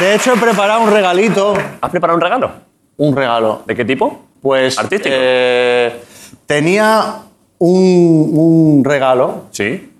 De 0.00 0.14
hecho, 0.14 0.32
he 0.34 0.36
preparado 0.36 0.80
un 0.80 0.90
regalito. 0.90 1.54
¿Has 1.80 1.90
preparado 1.90 2.16
un 2.16 2.20
regalo? 2.22 2.50
Un 2.96 3.14
regalo. 3.16 3.62
¿De 3.66 3.74
qué 3.76 3.84
tipo? 3.84 4.24
Pues. 4.40 4.78
Artístico. 4.78 5.14
eh, 5.18 6.00
tenía 6.46 7.16
un, 7.58 8.30
un 8.32 8.84
regalo, 8.84 9.44
Sí. 9.50 9.92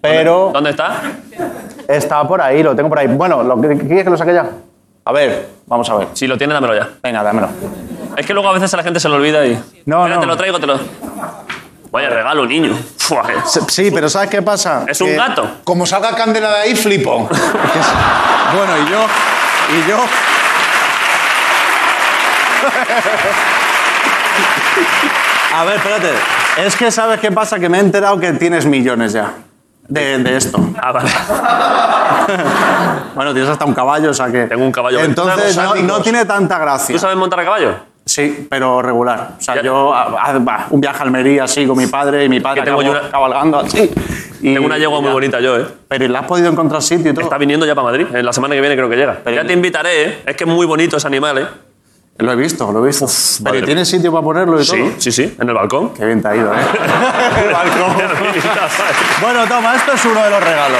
pero 0.00 0.50
¿Dónde 0.52 0.70
está? 0.70 1.02
está 1.88 2.26
por 2.26 2.40
ahí, 2.40 2.62
lo 2.62 2.74
tengo 2.76 2.88
por 2.88 2.98
ahí. 2.98 3.06
Bueno, 3.08 3.42
¿lo, 3.42 3.60
¿quieres 3.60 4.04
que 4.04 4.10
lo 4.10 4.16
saque 4.16 4.34
ya? 4.34 4.50
A 5.04 5.12
ver, 5.12 5.48
vamos 5.66 5.88
a 5.90 5.96
ver. 5.96 6.08
Si 6.14 6.26
lo 6.26 6.36
tiene, 6.38 6.54
dámelo 6.54 6.74
ya. 6.74 6.88
Venga, 7.02 7.22
dámelo. 7.22 7.48
Es 8.16 8.26
que 8.26 8.32
luego 8.32 8.48
a 8.48 8.52
veces 8.52 8.72
a 8.74 8.76
la 8.76 8.82
gente 8.82 9.00
se 9.00 9.08
lo 9.08 9.16
olvida 9.16 9.44
y... 9.46 9.52
No, 9.86 9.98
Espera, 10.06 10.14
no. 10.16 10.20
te 10.20 10.26
lo 10.26 10.36
traigo, 10.36 10.58
te 10.60 10.66
lo... 10.66 10.78
Vaya 11.90 12.08
regalo, 12.10 12.44
niño. 12.46 12.76
Fua, 12.98 13.22
eh. 13.30 13.36
Sí, 13.68 13.90
pero 13.92 14.08
¿sabes 14.08 14.28
qué 14.30 14.42
pasa? 14.42 14.84
Es 14.88 15.00
un 15.00 15.08
Que- 15.08 15.16
gato. 15.16 15.48
Como 15.64 15.86
salga 15.86 16.14
Candela 16.16 16.50
de 16.50 16.56
ahí, 16.62 16.74
flipo. 16.76 17.28
Bueno, 18.54 18.72
y 18.86 18.90
yo. 18.90 19.06
Y 19.76 19.88
yo. 19.88 19.96
A 25.54 25.64
ver, 25.64 25.76
espérate. 25.76 26.10
Es 26.58 26.76
que 26.76 26.90
sabes 26.90 27.20
qué 27.20 27.30
pasa, 27.30 27.58
que 27.58 27.68
me 27.68 27.78
he 27.78 27.80
enterado 27.80 28.18
que 28.18 28.32
tienes 28.32 28.66
millones 28.66 29.12
ya. 29.12 29.32
De, 29.86 30.18
de 30.18 30.36
esto. 30.36 30.58
Ah, 30.80 30.92
vale. 30.92 31.10
Bueno, 33.14 33.32
tienes 33.32 33.48
hasta 33.48 33.64
un 33.64 33.74
caballo, 33.74 34.10
o 34.10 34.14
sea 34.14 34.26
que. 34.26 34.46
Tengo 34.46 34.64
un 34.64 34.72
caballo. 34.72 34.98
Entonces 34.98 35.56
no, 35.56 35.74
no 35.76 36.00
tiene 36.02 36.24
tanta 36.24 36.58
gracia. 36.58 36.92
¿Tú 36.94 36.98
sabes 36.98 37.16
montar 37.16 37.38
a 37.38 37.44
caballo? 37.44 37.76
Sí, 38.14 38.46
pero 38.48 38.80
regular. 38.80 39.30
O 39.38 39.42
sea, 39.42 39.56
Ya. 39.56 39.62
yo. 39.62 39.92
ah, 39.92 40.38
va, 40.38 40.66
un 40.70 40.80
viaje 40.80 40.98
a 41.00 41.02
Almería 41.02 41.44
así 41.44 41.66
con 41.66 41.76
mi 41.76 41.88
padre 41.88 42.24
y 42.24 42.28
mi 42.28 42.38
padre 42.38 42.60
Que 42.60 42.66
tengo 42.66 42.80
yo 42.80 42.92
una- 42.92 43.10
cabalgando 43.10 43.58
así. 43.58 43.90
Y- 44.40 44.54
Tengo 44.54 44.66
una 44.66 44.78
yegua 44.78 45.00
muy 45.00 45.10
bonita 45.10 45.40
yo, 45.40 45.56
¿eh? 45.58 45.66
Pero 45.88 46.04
¿y 46.04 46.08
¿le 46.08 46.18
has 46.18 46.24
podido 46.26 46.48
encontrar 46.48 46.80
sitio 46.80 47.10
y 47.10 47.14
todo? 47.14 47.24
Está 47.24 47.38
viniendo 47.38 47.66
ya 47.66 47.74
para 47.74 47.86
Madrid. 47.88 48.06
En 48.14 48.24
la 48.24 48.32
semana 48.32 48.54
que 48.54 48.60
viene 48.60 48.76
creo 48.76 48.88
que 48.88 48.94
llega. 48.94 49.18
Pero- 49.24 49.34
ya 49.42 49.44
te 49.44 49.52
invitaré, 49.52 50.04
¿eh? 50.04 50.18
Es 50.26 50.36
que 50.36 50.44
es 50.44 50.50
muy 50.50 50.64
bonito 50.64 50.96
ese 50.96 51.08
animal, 51.08 51.38
¿eh? 51.38 51.46
Lo 52.18 52.30
he 52.30 52.36
visto, 52.36 52.70
lo 52.70 52.84
he 52.84 52.86
visto. 52.86 53.06
pero 53.42 53.54
madre 53.54 53.58
¿y 53.58 53.62
¿tienes 53.64 53.88
sitio 53.88 54.12
para 54.12 54.22
ponerlo 54.22 54.60
y 54.62 54.64
todo? 54.64 54.76
Sí, 54.76 54.94
sí, 54.98 55.10
sí. 55.10 55.34
En 55.40 55.48
el 55.48 55.54
balcón. 55.56 55.92
Qué 55.94 56.04
bien 56.04 56.22
te 56.22 56.28
ha 56.28 56.36
ido, 56.36 56.54
¿eh? 56.54 56.58
El 57.48 57.52
balcón. 57.52 57.94
bueno, 59.22 59.44
toma, 59.48 59.74
esto 59.74 59.92
es 59.92 60.04
uno 60.04 60.22
de 60.22 60.30
los 60.30 60.40
regalos. 60.44 60.78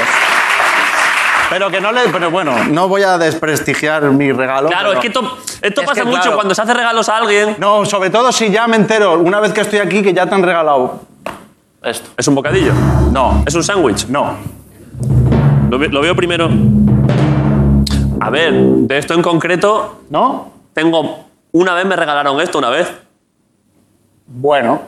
Pero 1.56 1.70
que 1.70 1.80
no 1.80 1.92
le. 1.92 2.08
Pero 2.08 2.32
bueno, 2.32 2.52
no 2.70 2.88
voy 2.88 3.02
a 3.02 3.16
desprestigiar 3.16 4.02
mi 4.10 4.32
regalo. 4.32 4.68
Claro, 4.70 4.92
es 4.92 4.98
que 4.98 5.06
esto, 5.06 5.20
esto 5.62 5.80
Es 5.82 5.86
pasa 5.86 6.00
que, 6.00 6.06
mucho 6.08 6.20
claro. 6.22 6.36
cuando 6.36 6.52
se 6.52 6.62
hace 6.62 6.74
regalos 6.74 7.08
a 7.08 7.18
alguien. 7.18 7.54
No, 7.58 7.84
sobre 7.84 8.10
todo 8.10 8.32
si 8.32 8.50
ya 8.50 8.66
me 8.66 8.74
entero, 8.74 9.20
una 9.20 9.38
vez 9.38 9.52
que 9.52 9.60
estoy 9.60 9.78
aquí, 9.78 10.02
que 10.02 10.12
ya 10.12 10.26
te 10.26 10.34
han 10.34 10.42
regalado 10.42 11.02
esto. 11.84 12.10
Es 12.16 12.26
un 12.26 12.34
bocadillo. 12.34 12.72
No, 13.12 13.44
Es 13.46 13.54
un 13.54 13.62
sándwich. 13.62 14.08
no. 14.08 14.34
Lo, 15.70 15.78
ve- 15.78 15.88
lo 15.90 16.00
veo 16.00 16.16
primero. 16.16 16.48
A 18.20 18.30
ver, 18.30 18.52
de 18.52 18.98
esto 18.98 19.14
en 19.14 19.22
concreto, 19.22 20.00
¿No? 20.10 20.50
tengo. 20.72 21.24
Una 21.52 21.74
vez 21.74 21.84
me 21.86 21.94
regalaron 21.94 22.40
esto, 22.40 22.58
una 22.58 22.70
vez. 22.70 22.92
Bueno. 24.26 24.82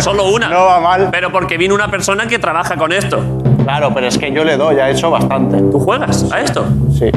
Solo 0.00 0.24
una. 0.28 0.48
No 0.50 0.64
va 0.64 0.80
mal. 0.80 1.08
Pero 1.12 1.30
porque 1.30 1.56
vino 1.56 1.72
una 1.74 1.88
persona 1.88 2.26
que 2.26 2.38
trabaja 2.40 2.76
con 2.76 2.90
esto. 2.92 3.20
Claro, 3.68 3.92
pero 3.92 4.06
es 4.06 4.16
que 4.16 4.32
yo 4.32 4.44
le 4.44 4.56
doy, 4.56 4.76
he 4.76 4.90
hecho 4.92 5.10
bastante. 5.10 5.58
¿Tú 5.70 5.78
juegas 5.78 6.24
a 6.32 6.40
esto? 6.40 6.64
Sí. 6.98 7.10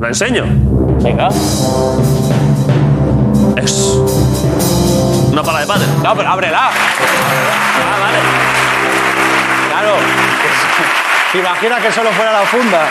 Lo 0.00 0.08
enseño. 0.08 0.44
Venga. 1.00 1.28
Es. 3.56 3.96
Una 5.30 5.44
pala 5.44 5.60
de 5.60 5.66
padre. 5.68 5.86
No, 6.02 6.16
pero 6.16 6.28
ábrela. 6.28 6.70
Ah, 6.70 7.98
vale. 8.00 8.18
Claro. 9.70 9.92
¿Te 11.30 11.38
imaginas 11.38 11.80
que 11.80 11.92
solo 11.92 12.10
fuera 12.10 12.32
la 12.32 12.40
funda? 12.40 12.88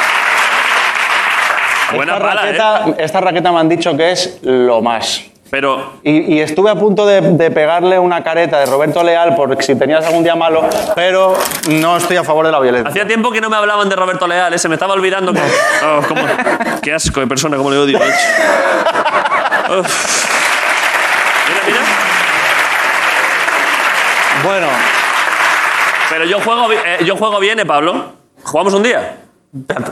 Buena 1.98 2.14
esta, 2.14 2.26
pala, 2.26 2.42
¿eh? 2.42 2.58
raqueta, 2.58 3.04
esta 3.04 3.20
raqueta 3.20 3.52
me 3.52 3.60
han 3.60 3.68
dicho 3.68 3.98
que 3.98 4.14
es 4.14 4.40
lo 4.42 4.82
más. 4.82 5.35
Pero 5.52 5.94
Y, 6.04 6.36
y 6.36 6.40
estuve 6.42 6.70
a 6.72 6.76
punto 6.76 7.06
de, 7.06 7.22
de 7.22 7.52
pegarle 7.52 8.00
una 8.00 8.24
careta 8.24 8.60
de 8.60 8.66
Roberto 8.66 9.04
Leal 9.04 9.36
por 9.36 9.62
si 9.64 9.76
tenías 9.76 10.04
algún 10.06 10.24
día 10.24 10.36
malo, 10.36 10.68
pero 10.96 11.36
no 11.70 11.98
estoy 11.98 12.18
a 12.18 12.24
favor 12.24 12.46
de 12.46 12.52
la 12.52 12.60
violencia. 12.60 12.90
hacía 12.90 13.08
tiempo 13.08 13.32
que 13.32 13.40
no 13.42 13.50
me 13.50 13.56
hablaban 13.56 13.88
de 13.88 13.96
Roberto 13.96 14.28
Leal, 14.28 14.54
¿eh? 14.54 14.58
se 14.58 14.68
me 14.68 14.76
estaba 14.76 14.94
olvidando. 14.94 15.32
Que... 15.34 15.40
Oh, 15.86 16.02
cómo- 16.08 16.22
Qué 16.82 16.94
asco 16.94 17.20
de 17.20 17.28
persona, 17.28 17.58
como 17.58 17.70
le 17.72 17.78
odio. 17.78 18.00
Mira, 18.00 18.16
mira. 21.68 21.80
Bueno, 24.44 24.68
Pero 26.10 26.26
yo 26.26 26.40
juego, 26.42 26.72
eh, 26.72 27.00
yo 27.06 27.16
juego 27.18 27.40
bien, 27.40 27.60
¿eh, 27.60 27.66
Pablo? 27.66 28.14
¿Jugamos 28.44 28.74
un 28.74 28.84
día? 28.84 29.18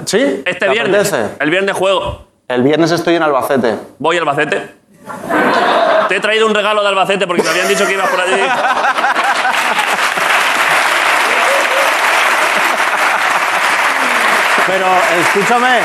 ¿sí? 0.06 0.44
Este 0.46 0.66
¿Te 0.66 0.70
viernes. 0.70 1.12
apetece? 1.14 1.36
El 1.40 1.50
viernes 1.50 1.76
juego. 1.76 2.26
El 2.48 2.62
viernes 2.64 2.92
estoy 2.92 3.16
en 3.16 3.24
Albacete. 3.24 3.76
Voy 3.98 4.18
a 4.18 4.20
Albacete. 4.20 4.83
Te 6.08 6.16
he 6.16 6.20
traído 6.20 6.46
un 6.48 6.54
regalo 6.54 6.82
de 6.82 6.90
Albacete 6.90 7.28
porque 7.28 7.44
me 7.44 7.50
habían 7.50 7.68
dicho 7.68 7.86
que 7.86 7.94
ibas 7.94 8.10
por 8.10 8.22
allí. 8.22 8.42
Pero 14.68 14.86
escúchame. 15.20 15.80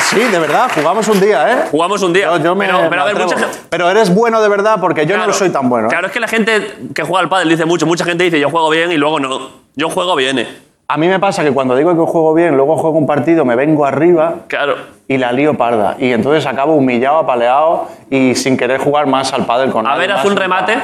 Sí, 0.00 0.20
de 0.20 0.38
verdad, 0.38 0.70
jugamos 0.72 1.08
un 1.08 1.18
día, 1.20 1.52
¿eh? 1.52 1.64
Jugamos 1.70 2.00
un 2.02 2.12
día. 2.12 2.26
Yo, 2.26 2.38
yo 2.38 2.54
me, 2.54 2.66
pero, 2.66 2.88
pero 2.88 3.02
a 3.02 3.04
me 3.06 3.12
ver, 3.12 3.22
atrevo. 3.22 3.30
mucha 3.30 3.38
gente. 3.38 3.58
Pero 3.68 3.90
eres 3.90 4.14
bueno 4.14 4.40
de 4.40 4.48
verdad 4.48 4.78
porque 4.80 5.04
yo 5.04 5.16
no 5.16 5.26
lo 5.26 5.32
soy 5.32 5.50
tan 5.50 5.68
bueno. 5.68 5.88
¿eh? 5.88 5.90
Claro, 5.90 6.06
es 6.06 6.12
que 6.12 6.20
la 6.20 6.28
gente 6.28 6.76
que 6.94 7.02
juega 7.02 7.20
al 7.20 7.28
pádel 7.28 7.48
dice 7.48 7.64
mucho. 7.64 7.86
Mucha 7.86 8.04
gente 8.04 8.24
dice 8.24 8.38
yo 8.38 8.50
juego 8.50 8.70
bien 8.70 8.92
y 8.92 8.96
luego 8.96 9.18
no. 9.18 9.50
Yo 9.74 9.90
juego 9.90 10.14
bien, 10.14 10.38
¿eh? 10.38 10.48
A 10.88 10.96
mí 10.96 11.08
me 11.08 11.18
pasa 11.18 11.42
que 11.42 11.50
cuando 11.50 11.74
digo 11.74 11.90
que 11.94 12.10
juego 12.12 12.32
bien, 12.32 12.56
luego 12.56 12.76
juego 12.76 12.96
un 12.96 13.06
partido, 13.06 13.44
me 13.44 13.56
vengo 13.56 13.84
arriba 13.84 14.34
Claro. 14.46 14.76
y 15.08 15.18
la 15.18 15.32
lío 15.32 15.54
parda. 15.54 15.96
Y 15.98 16.12
entonces 16.12 16.46
acabo 16.46 16.74
humillado, 16.74 17.18
apaleado 17.18 17.88
y 18.08 18.36
sin 18.36 18.56
querer 18.56 18.78
jugar 18.80 19.06
más 19.08 19.32
al 19.32 19.46
pádel 19.46 19.70
con 19.72 19.84
A 19.86 19.96
ver, 19.96 20.12
haz 20.12 20.24
un 20.24 20.36
remate. 20.36 20.76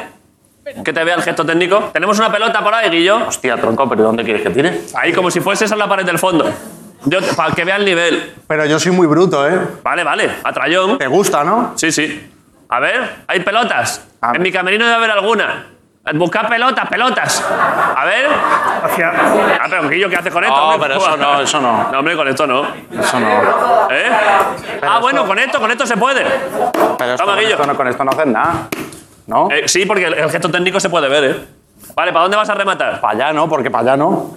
Que 0.85 0.93
te 0.93 1.05
vea 1.05 1.15
el 1.17 1.23
gesto 1.23 1.45
técnico. 1.45 1.91
Tenemos 1.93 2.19
una 2.19 2.31
pelota 2.33 2.63
por 2.63 2.75
ahí, 2.75 2.89
Guillo. 2.91 3.27
Hostia, 3.29 3.57
tronco, 3.57 3.89
pero 3.89 4.03
¿dónde 4.05 4.25
quieres 4.25 4.43
que 4.43 4.51
tire? 4.51 4.81
Ahí, 4.95 5.13
como 5.13 5.31
si 5.31 5.41
fuese 5.41 5.65
esa 5.67 5.77
la 5.77 5.89
pared 5.89 6.05
del 6.05 6.19
fondo. 6.19 6.49
Yo, 7.05 7.19
para 7.37 7.53
que 7.55 7.65
vea 7.65 7.77
el 7.77 7.85
nivel. 7.85 8.33
Pero 8.47 8.65
yo 8.67 8.79
soy 8.79 8.93
muy 8.93 9.07
bruto, 9.09 9.47
¿eh? 9.49 9.59
Vale, 9.83 10.05
vale. 10.05 10.31
A 10.45 10.53
trayón. 10.53 10.99
¿Te 10.99 11.09
gusta, 11.09 11.43
no? 11.43 11.73
Sí, 11.77 11.91
sí. 11.91 12.31
A 12.69 12.79
ver, 12.81 13.25
hay 13.27 13.41
pelotas. 13.41 14.07
A 14.21 14.29
ver. 14.29 14.37
En 14.37 14.43
mi 14.43 14.53
camerino 14.53 14.85
debe 14.85 14.97
haber 14.97 15.11
alguna. 15.11 15.67
Buscar 16.15 16.49
pelotas, 16.49 16.89
pelotas. 16.89 17.49
A 17.97 18.05
ver. 18.05 18.27
Hacia. 18.85 19.13
Ah, 19.61 19.67
pero 19.71 19.89
Guillo, 19.89 20.11
¿qué 20.11 20.17
haces 20.17 20.33
con 20.33 20.43
esto? 20.43 20.57
No, 20.57 20.71
hombre? 20.71 20.89
pero 20.89 21.01
eso 21.01 21.17
no, 21.17 21.41
eso 21.41 21.61
no. 21.61 21.91
No, 21.93 21.99
hombre, 22.01 22.17
con 22.17 22.27
esto 22.27 22.47
no. 22.47 22.67
Eso 22.99 23.21
no. 23.21 23.29
¿Eh? 23.89 24.11
Ah, 24.83 24.99
bueno, 25.01 25.25
con 25.25 25.39
esto, 25.39 25.61
con 25.61 25.71
esto 25.71 25.87
se 25.87 25.97
puede. 25.97 26.25
Pero 26.25 27.13
esto, 27.13 27.25
Toma, 27.25 27.33
con, 27.35 27.39
Guillo. 27.39 27.51
esto 27.53 27.67
no, 27.67 27.77
con 27.77 27.87
esto 27.87 28.05
no 28.05 28.11
haces 28.11 28.27
nada. 28.27 28.53
¿No? 29.29 29.49
Eh, 29.53 29.69
sí, 29.69 29.87
porque 29.87 30.07
el, 30.07 30.15
el 30.15 30.29
gesto 30.31 30.51
técnico 30.51 30.81
se 30.81 30.91
puede 30.91 31.09
ver, 31.09 31.25
¿eh? 31.25 31.37
Vale, 31.95 32.13
¿para 32.13 32.23
dónde 32.23 32.37
vas 32.37 32.51
a 32.51 32.55
rematar? 32.55 33.01
Para 33.01 33.15
allá 33.15 33.33
no, 33.33 33.49
porque 33.49 33.71
para 33.71 33.83
allá 33.93 33.97
no. 33.97 34.35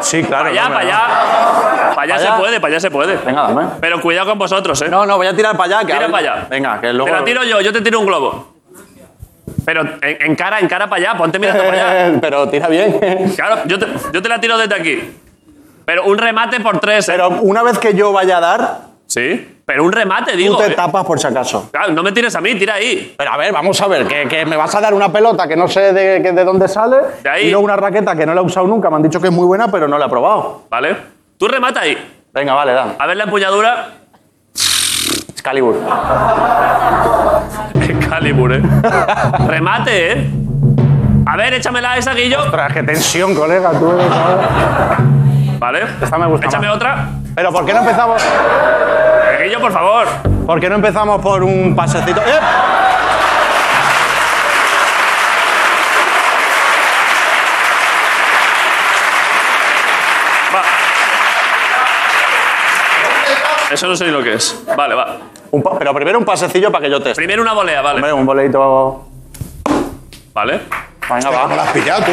Sí, 0.00 0.22
claro. 0.24 0.44
Para 0.44 0.50
allá, 0.50 0.68
no, 0.68 0.74
para 0.74 0.84
no. 0.84 0.90
allá. 0.90 1.94
Para 1.94 2.02
allá 2.02 2.14
¿Pa' 2.16 2.20
se 2.20 2.40
puede, 2.40 2.60
para 2.60 2.72
allá 2.72 2.80
se 2.80 2.90
puede. 2.90 3.16
Venga, 3.18 3.42
dame. 3.42 3.66
Pero 3.80 4.00
cuidado 4.00 4.30
con 4.30 4.38
vosotros, 4.38 4.82
¿eh? 4.82 4.88
No, 4.88 5.06
no, 5.06 5.16
voy 5.16 5.28
a 5.28 5.36
tirar 5.36 5.56
para 5.56 5.78
allá. 5.78 5.86
Que 5.86 5.94
Tira 5.94 6.08
para 6.08 6.18
allá. 6.18 6.46
Venga, 6.50 6.80
que 6.80 6.92
luego. 6.92 7.06
Te 7.06 7.12
la 7.12 7.24
tiro 7.24 7.44
yo, 7.44 7.60
yo 7.60 7.72
te 7.72 7.80
tiro 7.80 8.00
un 8.00 8.06
globo. 8.06 8.53
Pero 9.64 9.82
en, 9.82 9.98
en 10.02 10.36
cara, 10.36 10.60
en 10.60 10.68
cara 10.68 10.88
para 10.88 11.02
allá, 11.10 11.18
ponte 11.18 11.38
mirando 11.38 11.64
para 11.64 12.06
allá. 12.06 12.18
Pero 12.20 12.48
tira 12.48 12.68
bien. 12.68 12.98
Claro, 13.36 13.62
yo 13.66 13.78
te, 13.78 13.86
yo 14.12 14.22
te 14.22 14.28
la 14.28 14.40
tiro 14.40 14.56
desde 14.58 14.74
aquí. 14.74 15.16
Pero 15.84 16.04
un 16.04 16.16
remate 16.18 16.60
por 16.60 16.78
tres, 16.80 17.08
¿eh? 17.08 17.12
Pero 17.12 17.28
una 17.42 17.62
vez 17.62 17.78
que 17.78 17.94
yo 17.94 18.12
vaya 18.12 18.38
a 18.38 18.40
dar, 18.40 18.78
Sí, 19.06 19.58
pero 19.66 19.84
un 19.84 19.92
remate, 19.92 20.32
tú 20.32 20.38
digo. 20.38 20.56
te 20.56 20.66
¿eh? 20.68 20.70
tapas 20.70 21.04
por 21.04 21.20
si 21.20 21.26
acaso. 21.26 21.68
Claro, 21.70 21.92
no 21.92 22.02
me 22.02 22.10
tires 22.10 22.34
a 22.36 22.40
mí, 22.40 22.54
tira 22.54 22.74
ahí. 22.74 23.14
Pero 23.18 23.30
a 23.32 23.36
ver, 23.36 23.52
vamos 23.52 23.78
a 23.82 23.86
ver, 23.86 24.06
que, 24.08 24.26
que 24.26 24.46
me 24.46 24.56
vas 24.56 24.74
a 24.74 24.80
dar 24.80 24.94
una 24.94 25.12
pelota 25.12 25.46
que 25.46 25.56
no 25.56 25.68
sé 25.68 25.92
de, 25.92 26.22
que- 26.22 26.32
de 26.32 26.42
dónde 26.44 26.66
sale. 26.68 26.96
De 27.22 27.28
ahí. 27.28 27.46
Y 27.46 27.50
luego 27.50 27.64
una 27.64 27.76
raqueta 27.76 28.16
que 28.16 28.24
no 28.24 28.32
la 28.34 28.40
he 28.40 28.44
usado 28.44 28.66
nunca. 28.66 28.88
Me 28.88 28.96
han 28.96 29.02
dicho 29.02 29.20
que 29.20 29.28
es 29.28 29.32
muy 29.32 29.44
buena, 29.46 29.68
pero 29.70 29.86
no 29.86 29.98
la 29.98 30.06
he 30.06 30.08
probado. 30.08 30.62
¿Vale? 30.70 30.96
Tú 31.36 31.46
remata 31.46 31.80
ahí. 31.80 31.96
Venga, 32.32 32.54
vale, 32.54 32.72
da. 32.72 32.94
A 32.98 33.06
ver 33.06 33.16
la 33.18 33.24
empuñadura. 33.24 33.88
Excalibur. 35.28 35.76
Excalibur, 37.90 38.52
¿eh? 38.54 38.62
remate, 39.48 40.12
¿eh? 40.12 40.30
A 41.26 41.36
ver, 41.36 41.54
échamela 41.54 41.96
esa, 41.96 42.12
Guillo. 42.14 42.40
Ostras, 42.42 42.72
qué 42.72 42.82
tensión, 42.82 43.34
colega. 43.34 43.70
Tú 43.78 43.92
eres. 43.92 44.06
¿Vale? 45.58 45.80
Esta 46.02 46.18
me 46.18 46.26
gusta 46.26 46.46
Échame 46.46 46.66
más. 46.66 46.76
otra. 46.76 47.08
Pero 47.34 47.52
¿por 47.52 47.64
qué 47.64 47.72
no 47.72 47.80
empezamos? 47.80 48.22
Eh, 48.22 49.44
Guillo, 49.44 49.60
por 49.60 49.72
favor. 49.72 50.06
¿Por 50.46 50.60
qué 50.60 50.68
no 50.68 50.74
empezamos 50.76 51.20
por 51.22 51.42
un 51.42 51.74
pasecito? 51.74 52.20
¡Eh! 52.20 52.38
Va. 60.54 60.62
Eso 63.70 63.86
no 63.88 63.96
sé 63.96 64.04
ni 64.06 64.10
lo 64.12 64.22
que 64.22 64.34
es. 64.34 64.62
Vale, 64.76 64.94
va. 64.94 65.16
Un 65.54 65.62
pa- 65.62 65.78
pero 65.78 65.94
primero 65.94 66.18
un 66.18 66.24
pasecillo 66.24 66.72
para 66.72 66.84
que 66.84 66.90
yo 66.90 66.98
teste. 67.00 67.14
Primero 67.14 67.40
una 67.42 67.52
volea, 67.52 67.80
vale. 67.80 67.96
Hombre, 67.98 68.12
un 68.12 68.26
boleito. 68.26 69.04
Vale. 70.32 70.60
Venga, 71.08 71.30
¿Cómo 71.30 71.48
va. 71.48 71.54
lo 71.54 71.62
has 71.62 71.70
pillado 71.70 72.02
tú? 72.04 72.10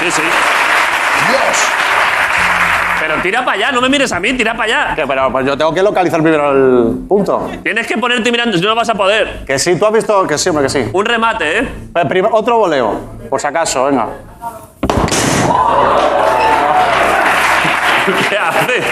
Sí, 0.00 0.10
sí. 0.10 0.22
Dios. 1.28 1.68
Pero 3.00 3.14
tira 3.22 3.44
para 3.44 3.52
allá, 3.52 3.70
no 3.70 3.80
me 3.80 3.88
mires 3.88 4.10
a 4.10 4.18
mí, 4.18 4.32
tira 4.32 4.56
para 4.56 4.64
allá. 4.86 4.94
Que, 4.96 5.06
pero 5.06 5.30
pues 5.30 5.46
yo 5.46 5.56
tengo 5.56 5.72
que 5.72 5.82
localizar 5.84 6.20
primero 6.20 6.50
el 6.50 7.06
punto. 7.06 7.48
Tienes 7.62 7.86
que 7.86 7.96
ponerte 7.96 8.32
mirando, 8.32 8.58
si 8.58 8.64
no, 8.64 8.74
vas 8.74 8.88
a 8.88 8.94
poder. 8.94 9.44
Que 9.46 9.56
sí, 9.58 9.78
tú 9.78 9.86
has 9.86 9.92
visto 9.92 10.26
que 10.26 10.36
sí, 10.36 10.48
hombre, 10.48 10.64
que 10.64 10.70
sí. 10.70 10.90
Un 10.92 11.04
remate, 11.04 11.58
¿eh? 11.60 11.68
Pero 11.92 12.08
prim- 12.08 12.28
otro 12.32 12.58
voleo, 12.58 12.98
por 13.30 13.40
si 13.40 13.46
acaso, 13.46 13.84
venga. 13.84 14.08
¿Qué 18.28 18.36
hace? 18.36 18.82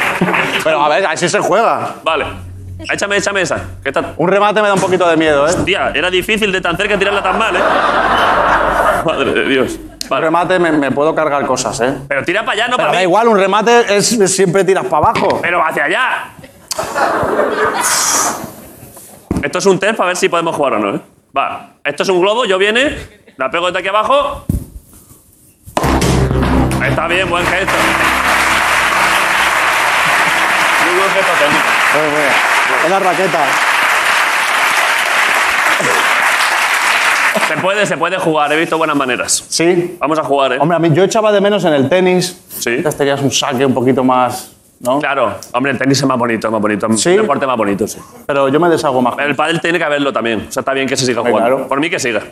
Pero 0.63 0.81
a 0.83 0.89
ver, 0.89 1.05
así 1.07 1.29
se 1.29 1.41
juega. 1.41 1.97
Vale. 2.05 2.27
Échame, 2.91 3.17
échame 3.17 3.43
esa. 3.43 3.57
Que 3.83 3.89
está... 3.91 4.15
Un 4.17 4.29
remate 4.29 4.61
me 4.63 4.69
da 4.69 4.75
un 4.75 4.81
poquito 4.81 5.09
de 5.09 5.17
miedo, 5.17 5.47
¿eh? 5.49 5.53
Tía, 5.65 5.93
era 5.95 6.11
difícil 6.11 6.51
de 6.53 6.61
tan 6.61 6.77
cerca 6.77 6.99
tirarla 6.99 7.23
tan 7.23 7.39
mal, 7.39 7.55
¿eh? 7.57 7.61
Madre 9.05 9.33
de 9.33 9.45
Dios. 9.47 9.79
Un 10.11 10.19
remate 10.21 10.59
me, 10.59 10.73
me 10.73 10.91
puedo 10.91 11.15
cargar 11.15 11.47
cosas, 11.47 11.81
¿eh? 11.81 11.95
Pero 12.09 12.23
tira 12.25 12.41
para 12.45 12.53
allá, 12.53 12.69
no 12.69 12.77
Pero 12.77 12.89
para 12.89 12.93
da 12.93 12.99
mí. 12.99 13.05
igual, 13.05 13.29
un 13.29 13.39
remate 13.39 13.97
es, 13.97 14.13
es 14.13 14.35
siempre 14.35 14.65
tiras 14.65 14.85
para 14.85 15.09
abajo. 15.09 15.39
Pero 15.41 15.65
hacia 15.65 15.85
allá. 15.85 16.25
Esto 19.43 19.59
es 19.59 19.67
un 19.67 19.79
test 19.79 19.97
para 19.97 20.09
ver 20.09 20.17
si 20.17 20.29
podemos 20.29 20.55
jugar 20.55 20.75
o 20.75 20.79
no, 20.79 20.95
¿eh? 20.97 21.01
Va. 21.37 21.71
Esto 21.85 22.03
es 22.03 22.09
un 22.11 22.21
globo, 22.21 22.45
yo 22.45 22.59
viene, 22.59 22.97
la 23.39 23.51
pego 23.51 23.67
desde 23.67 23.79
aquí 23.81 23.89
abajo. 23.89 24.45
Está 26.87 27.07
bien, 27.09 27.29
buen 27.31 27.47
gesto. 27.47 27.73
Muy 30.85 30.99
buen 30.99 31.11
gesto 31.11 31.33
técnico. 31.39 31.69
Muy 31.95 32.11
bien. 32.21 32.33
Es 32.85 32.91
la 32.91 32.99
raqueta. 32.99 33.39
Se 37.49 37.57
puede, 37.59 37.87
se 37.87 37.97
puede 37.97 38.19
jugar, 38.19 38.53
he 38.53 38.57
visto 38.57 38.79
buenas 38.79 38.97
maneras. 38.97 39.45
Sí. 39.49 39.97
Vamos 40.01 40.19
a 40.19 40.25
jugar, 40.25 40.55
¿eh? 40.55 40.59
Hombre, 40.61 40.77
a 40.77 40.79
mí 40.79 40.91
yo 40.93 41.05
echaba 41.05 41.31
de 41.33 41.41
menos 41.41 41.65
en 41.65 41.75
el 41.75 41.89
tenis. 41.89 42.41
Sí. 42.59 42.71
Entonces 42.71 42.99
tenías 42.99 43.21
un 43.21 43.31
saque 43.31 43.67
un 43.67 43.75
poquito 43.75 44.03
más, 44.03 44.53
¿no? 44.81 44.99
Claro, 45.01 45.37
hombre, 45.53 45.73
el 45.73 45.79
tenis 45.79 45.99
es 45.99 46.07
más 46.07 46.19
bonito, 46.19 46.49
es 46.49 46.53
más 46.53 46.61
bonito. 46.61 46.89
¿Sí? 46.97 47.11
Un 47.11 47.17
deporte 47.19 47.47
más 47.47 47.57
bonito, 47.57 47.87
sí. 47.87 47.99
Pero 48.27 48.49
yo 48.49 48.59
me 48.59 48.69
deshago 48.69 49.03
más. 49.03 49.17
El 49.19 49.37
pádel 49.37 49.61
tiene 49.61 49.79
que 49.79 49.85
haberlo 49.85 50.13
también. 50.13 50.47
O 50.49 50.53
sea, 50.53 50.63
está 50.63 50.73
bien 50.73 50.89
que 50.89 50.97
se 50.97 51.05
siga 51.05 51.21
jugando. 51.21 51.41
claro. 51.41 51.69
Por 51.69 51.79
mí 51.79 51.91
que 51.91 51.99
siga. 51.99 52.23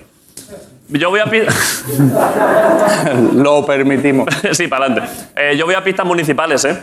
Yo 0.89 1.11
voy 1.11 1.21
a 1.21 1.27
Lo 3.35 3.65
permitimos. 3.65 4.27
sí, 4.53 4.67
para 4.67 4.87
adelante. 4.87 5.13
Eh, 5.37 5.57
yo 5.57 5.67
voy 5.67 5.75
a 5.75 5.85
pistas 5.85 6.05
municipales, 6.05 6.65
¿eh? 6.65 6.83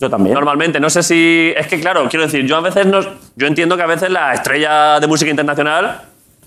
Yo 0.00 0.08
también. 0.08 0.34
Normalmente, 0.34 0.78
no 0.80 0.90
sé 0.90 1.02
si. 1.02 1.52
Es 1.56 1.66
que, 1.66 1.80
claro, 1.80 2.06
quiero 2.08 2.24
decir, 2.24 2.44
yo 2.46 2.56
a 2.56 2.60
veces 2.60 2.86
no. 2.86 3.00
Yo 3.36 3.46
entiendo 3.46 3.76
que 3.76 3.82
a 3.82 3.86
veces 3.86 4.10
la 4.10 4.32
estrella 4.32 5.00
de 5.00 5.06
música 5.06 5.30
internacional. 5.30 6.02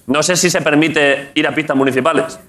No 0.07 0.23
sé 0.23 0.35
si 0.35 0.49
se 0.49 0.61
permite 0.61 1.31
ir 1.35 1.47
a 1.47 1.53
pistas 1.53 1.75
municipales. 1.75 2.39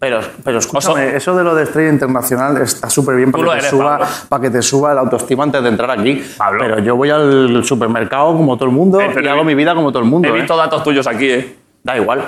Pero, 0.00 0.20
pero 0.44 0.58
escúchame, 0.58 1.16
eso 1.16 1.34
de 1.36 1.42
lo 1.42 1.54
de 1.56 1.64
estrella 1.64 1.90
internacional 1.90 2.56
está 2.62 2.88
súper 2.88 3.16
bien 3.16 3.32
para, 3.32 3.42
que 3.44 3.50
te 3.50 3.56
eres, 3.58 3.70
suba- 3.70 3.98
Pablo. 3.98 4.06
para 4.28 4.42
que 4.42 4.50
te 4.50 4.62
suba 4.62 4.94
la 4.94 5.00
autoestima 5.00 5.42
antes 5.44 5.60
de 5.62 5.68
entrar 5.70 5.90
aquí. 5.90 6.22
Pablo. 6.36 6.60
Pero 6.62 6.78
yo 6.78 6.94
voy 6.96 7.10
al 7.10 7.64
supermercado 7.64 8.26
como 8.36 8.56
todo 8.56 8.66
el 8.68 8.74
mundo 8.74 9.00
Eh, 9.00 9.10
pero 9.12 9.26
y 9.26 9.28
hago 9.28 9.42
mi 9.44 9.54
vida 9.56 9.74
como 9.74 9.90
todo 9.90 10.02
el 10.04 10.08
mundo. 10.08 10.28
He 10.28 10.30
¿eh? 10.30 10.34
visto 10.34 10.56
datos 10.56 10.82
tuyos 10.84 11.06
aquí, 11.08 11.28
¿eh? 11.30 11.56
Da 11.82 11.96
igual. 11.96 12.22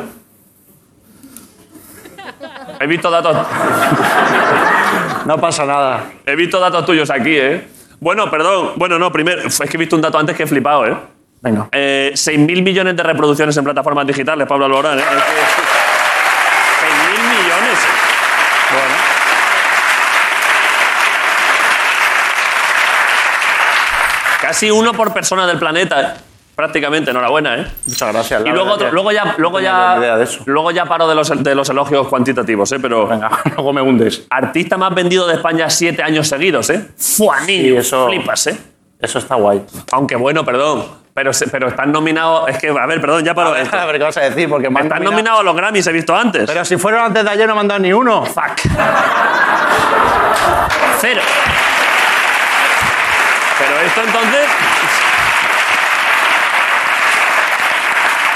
He 2.81 2.87
visto 2.87 3.11
datos. 3.11 3.37
No 5.27 5.37
pasa 5.39 5.65
nada. 5.67 6.05
He 6.27 6.35
visto 6.35 6.59
datos 6.59 6.85
tuyos 6.87 7.11
aquí, 7.11 7.37
¿eh? 7.37 7.69
Bueno, 8.01 8.31
perdón. 8.31 8.73
Bueno, 8.77 8.99
no, 8.99 9.13
primero. 9.13 9.43
Es 9.43 9.59
que 9.61 9.77
he 9.77 9.79
visto 9.79 9.95
un 9.97 10.03
dato 10.03 10.19
antes 10.19 10.35
que 10.37 10.45
he 10.45 10.47
flipado, 10.47 10.87
¿eh? 10.87 10.97
Venga. 11.43 11.69
Eh, 11.73 12.13
6.000 12.15 12.63
millones 12.63 12.97
de 12.97 13.03
reproducciones 13.03 13.57
en 13.57 13.65
plataformas 13.65 14.07
digitales, 14.07 14.47
Pablo 14.47 14.65
Alborán. 14.67 14.99
¿eh? 14.99 15.03
Es 15.03 15.09
que- 15.09 15.23
6.000 16.87 17.29
millones. 17.29 17.79
Bueno. 18.73 18.95
Casi 24.41 24.71
uno 24.71 24.93
por 24.95 25.13
persona 25.13 25.47
del 25.47 25.59
planeta. 25.59 26.17
Prácticamente. 26.61 27.11
Enhorabuena, 27.11 27.57
¿eh? 27.57 27.67
Muchas 27.87 28.13
gracias. 28.13 28.43
Y 28.43 28.49
la 28.49 28.55
luego, 28.55 28.73
otro- 28.73 28.93
luego 28.93 29.13
ya, 29.13 29.35
luego 29.39 29.61
ya, 29.61 29.97
luego 30.45 30.71
ya 30.71 30.85
paro 30.85 31.09
de 31.09 31.15
los, 31.15 31.43
de 31.43 31.55
los 31.55 31.69
elogios 31.71 32.07
cuantitativos, 32.09 32.71
¿eh? 32.73 32.79
Pero 32.81 33.07
Venga, 33.07 33.31
luego 33.57 33.73
me 33.73 33.81
hundes. 33.81 34.27
artista 34.29 34.77
más 34.77 34.95
vendido 34.95 35.27
de 35.27 35.35
España 35.35 35.71
siete 35.71 36.03
años 36.03 36.29
seguidos, 36.29 36.69
¿eh? 36.69 36.89
Fua, 36.99 37.41
niño, 37.41 37.63
Sí, 37.63 37.77
eso- 37.77 38.09
flipas, 38.09 38.47
¿eh? 38.49 38.59
Eso 39.01 39.19
está 39.19 39.37
guay. 39.37 39.63
Aunque 39.93 40.15
bueno, 40.17 40.45
perdón, 40.45 40.85
pero, 41.15 41.31
pero 41.51 41.69
están 41.69 41.91
nominados, 41.91 42.51
es 42.51 42.59
que, 42.59 42.69
a 42.69 42.85
ver, 42.85 43.01
perdón, 43.01 43.25
ya 43.25 43.33
paro 43.35 43.55
de 43.55 43.63
esto. 43.63 43.75
A 43.79 43.87
ver, 43.87 43.97
¿qué 43.97 44.05
vas 44.05 44.17
a 44.19 44.21
decir? 44.21 44.47
Porque 44.51 44.67
Están 44.69 44.89
nominado- 44.89 45.11
nominados 45.11 45.41
a 45.41 45.43
los 45.45 45.57
Grammys, 45.57 45.87
he 45.87 45.93
visto 45.93 46.15
antes. 46.15 46.45
Pero 46.47 46.63
si 46.67 46.77
fueron 46.77 47.07
antes 47.07 47.25
de 47.25 47.31
ayer 47.31 47.49
no 47.49 47.55
me 47.55 47.63
han 47.63 47.69
dado 47.69 47.81
ni 47.81 47.95
uno. 47.95 48.27
Fuck. 48.27 48.61
Cero. 51.01 51.23
Pero 53.59 53.81
esto 53.87 54.01
entonces. 54.05 54.47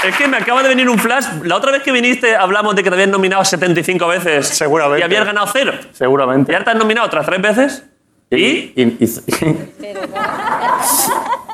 Es 0.07 0.15
que 0.17 0.27
me 0.27 0.37
acaba 0.37 0.61
de 0.63 0.69
venir 0.69 0.87
un 0.89 0.99
flash. 0.99 1.25
La 1.43 1.55
otra 1.55 1.71
vez 1.71 1.81
que 1.83 1.91
viniste 1.91 2.35
hablamos 2.35 2.75
de 2.75 2.83
que 2.83 2.89
te 2.89 2.95
habían 2.95 3.11
nominado 3.11 3.43
75 3.43 4.07
veces. 4.07 4.47
Seguramente. 4.47 4.99
Y 4.99 5.03
habías 5.03 5.25
ganado 5.25 5.47
cero. 5.51 5.73
Seguramente. 5.93 6.51
¿Y 6.51 6.55
ahora 6.55 6.65
te 6.65 6.71
has 6.71 6.77
nominado 6.77 7.07
otras 7.07 7.25
tres 7.25 7.41
veces? 7.41 7.83
¿Y? 8.29 8.35
Y- 8.75 8.97
y- 8.99 9.07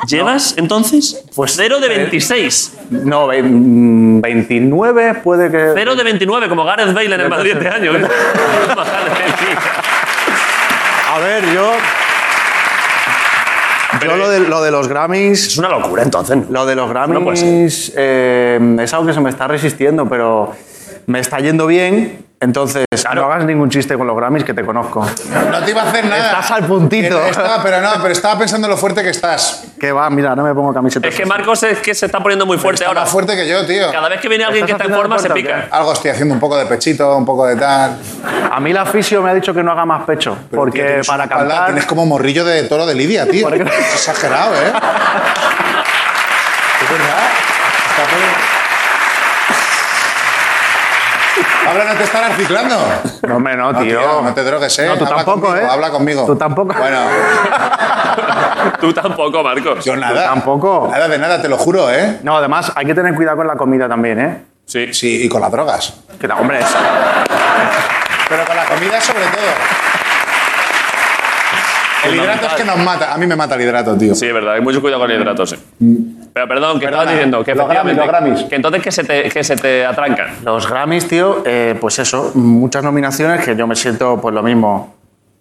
¿Llevas 0.08 0.56
entonces? 0.58 1.24
Pues, 1.36 1.54
cero 1.56 1.80
de 1.80 1.86
eh, 1.88 1.98
26. 1.98 2.78
no, 2.90 3.28
ve- 3.28 3.44
mm, 3.44 4.20
29 4.22 5.16
puede 5.24 5.52
que... 5.52 5.74
Cero 5.76 5.96
de 5.96 6.04
29, 6.04 6.50
como 6.50 6.64
Gareth 6.66 6.92
Bale 6.94 7.14
en 7.16 7.22
el 7.22 7.30
Madrid 7.30 7.52
este 7.54 7.68
año. 7.70 7.92
¿eh? 7.98 8.08
A 11.14 11.20
ver, 11.20 11.44
yo... 11.54 11.72
Yo 14.04 14.18
lo 14.18 14.30
de, 14.30 14.40
lo 14.42 14.62
de 14.62 14.72
los 14.72 14.88
Grammys... 14.88 15.48
es 15.48 15.58
una 15.58 15.70
locura 15.70 16.04
entonces. 16.04 16.38
¿no? 16.38 16.46
Lo 16.50 16.66
de 16.66 16.76
los 16.76 16.88
No 16.88 16.94
Grammys 16.94 17.94
eh, 17.96 18.78
es 18.82 18.94
algo 18.94 19.06
que 19.06 19.14
se 19.14 19.22
me 19.22 19.30
está 19.30 19.48
resistiendo, 19.48 20.08
pero 20.08 20.54
me 21.06 21.20
está 21.20 21.40
yendo 21.40 21.68
bien. 21.68 22.31
Entonces, 22.42 22.86
no 23.14 23.26
hagas 23.26 23.46
ningún 23.46 23.70
chiste 23.70 23.96
con 23.96 24.08
los 24.08 24.16
Grammys 24.16 24.44
que 24.44 24.56
te 24.56 24.66
conozco. 24.66 25.06
No 25.52 25.64
te 25.64 25.70
iba 25.70 25.84
a 25.84 25.90
hacer 25.90 26.06
nada. 26.06 26.26
Estás 26.26 26.50
al 26.52 26.66
puntito. 26.66 27.24
Estaba, 27.28 27.62
pero 27.62 27.82
no, 27.82 27.92
pero 28.02 28.10
estaba 28.10 28.40
pensando 28.40 28.66
en 28.66 28.72
lo 28.72 28.78
fuerte 28.78 29.04
que 29.04 29.10
estás. 29.10 29.66
Que 29.80 29.92
va, 29.92 30.10
mira, 30.10 30.36
no 30.36 30.42
me 30.44 30.52
pongo 30.56 30.74
camiseta. 30.74 31.08
Es 31.08 31.16
que 31.16 31.24
Marcos 31.26 31.62
es 31.62 31.78
que 31.80 31.94
se 31.94 32.08
está 32.08 32.20
poniendo 32.20 32.48
muy 32.48 32.58
fuerte 32.58 32.82
Está 32.84 32.88
ahora. 32.90 33.02
más 33.02 33.12
fuerte 33.12 33.36
que 33.36 33.48
yo, 33.48 33.64
tío. 33.68 33.92
Cada 33.92 34.10
vez 34.10 34.20
que 34.20 34.28
viene 34.28 34.44
alguien 34.44 34.66
que 34.66 34.72
está 34.72 34.86
¿Estás 34.86 34.98
en 34.98 35.02
forma 35.04 35.20
se 35.20 35.30
pica. 35.30 35.68
Algo 35.70 35.94
estoy 35.94 36.10
haciendo 36.10 36.34
un 36.34 36.40
poco 36.40 36.58
de 36.58 36.66
pechito, 36.66 37.16
un 37.16 37.26
poco 37.26 37.46
de 37.46 37.58
tal. 37.58 38.00
A 38.52 38.60
mí 38.60 38.74
la 38.74 38.88
fisio 38.88 39.22
me 39.22 39.30
ha 39.30 39.36
dicho 39.36 39.54
que 39.54 39.62
no 39.62 39.72
haga 39.72 39.86
más 39.86 40.04
pecho. 40.06 40.36
Pero, 40.50 40.64
porque 40.64 41.02
tío, 41.02 41.12
para 41.12 41.28
cantar. 41.28 41.66
Tienes 41.68 41.86
como 41.86 42.08
morrillo 42.08 42.44
de 42.44 42.64
toro 42.64 42.88
de 42.88 42.96
Lidia, 42.96 43.28
tío. 43.28 43.48
¿Por 43.48 43.56
qué? 43.56 43.64
Es 43.70 43.94
exagerado, 43.94 44.56
¿eh? 44.56 44.58
es 46.82 46.90
verdad. 46.90 47.30
Está 47.92 48.04
todo- 48.10 48.52
Pablo, 51.72 51.84
no 51.92 51.98
te 51.98 52.04
estarás 52.04 52.30
reciclando. 52.38 52.78
No, 53.28 53.36
hombre, 53.38 53.56
no, 53.56 53.72
No, 53.72 53.80
tío. 53.80 54.00
tío, 54.00 54.22
no 54.22 54.34
te 54.34 54.44
drogues, 54.44 54.78
¿eh? 54.80 54.88
No, 54.88 54.98
tú 54.98 55.06
Habla 55.06 55.16
tampoco, 55.18 55.42
conmigo, 55.48 55.66
¿eh? 55.66 55.70
Habla 55.72 55.90
conmigo. 55.90 56.26
Tú 56.26 56.36
tampoco. 56.36 56.74
Bueno, 56.78 56.98
Tú 58.82 58.94
tampoco, 58.94 59.44
Marcos. 59.44 59.86
yo 59.86 59.96
nada. 59.96 60.24
tampoco. 60.26 60.90
Nada 60.92 61.08
de 61.08 61.18
nada, 61.18 61.42
te 61.42 61.48
lo 61.48 61.58
juro, 61.58 61.90
¿eh? 61.92 62.20
No, 62.24 62.38
además 62.38 62.72
hay 62.76 62.86
que 62.86 62.94
tener 62.94 63.16
cuidado 63.16 63.38
con 63.38 63.48
la 63.48 63.56
comida 63.56 63.88
también, 63.88 64.20
¿eh? 64.20 64.44
Sí. 64.66 64.94
Sí, 64.94 65.24
y 65.26 65.30
con 65.30 65.42
las 65.42 65.52
drogas. 65.52 65.94
Que 66.20 66.28
la, 66.28 66.36
hombre, 66.36 66.60
es- 66.60 66.68
Pero 68.30 68.46
con 68.46 68.56
la 68.56 68.66
comida 68.66 69.00
sobre 69.02 69.26
todo. 69.26 69.42
El 72.06 72.16
hidrato 72.16 72.48
es 72.48 72.54
que 72.54 72.64
nos 72.64 72.78
mata. 72.78 73.14
A 73.14 73.18
mí 73.18 73.28
me 73.28 73.36
mata 73.36 73.56
el 73.56 73.62
hidrato, 73.62 73.98
tío. 73.98 74.16
Sí, 74.16 74.26
es 74.28 74.34
verdad. 74.34 74.54
Hay 74.56 74.62
mucho 74.62 74.82
cuidado 74.82 75.02
con 75.02 75.12
el 75.12 75.20
hidrato, 75.22 75.46
sí. 75.46 75.56
Pero 76.34 76.48
perdón, 76.48 76.80
que 76.80 76.86
estabas 76.86 77.10
diciendo 77.10 77.44
que 77.44 77.54
los 77.56 77.68
Grammys, 77.68 77.94
efectivamente. 77.94 78.02
los 78.02 78.08
Grammys. 78.38 78.50
Que 78.50 78.56
entonces 78.56 78.82
que 78.82 78.92
se 78.92 79.04
te, 79.04 79.24
que 79.30 79.44
se 79.44 79.56
te 79.56 79.86
atrancan. 79.86 80.28
Los 80.44 80.68
Grammys, 80.70 81.08
tío, 81.08 81.44
eh, 81.46 81.76
pues 81.80 82.00
eso, 82.00 82.32
muchas 82.36 82.84
nominaciones 82.84 83.44
que 83.46 83.56
yo 83.56 83.68
me 83.68 83.76
siento 83.76 84.20
pues 84.22 84.34
lo 84.34 84.42
mismo. 84.42 84.96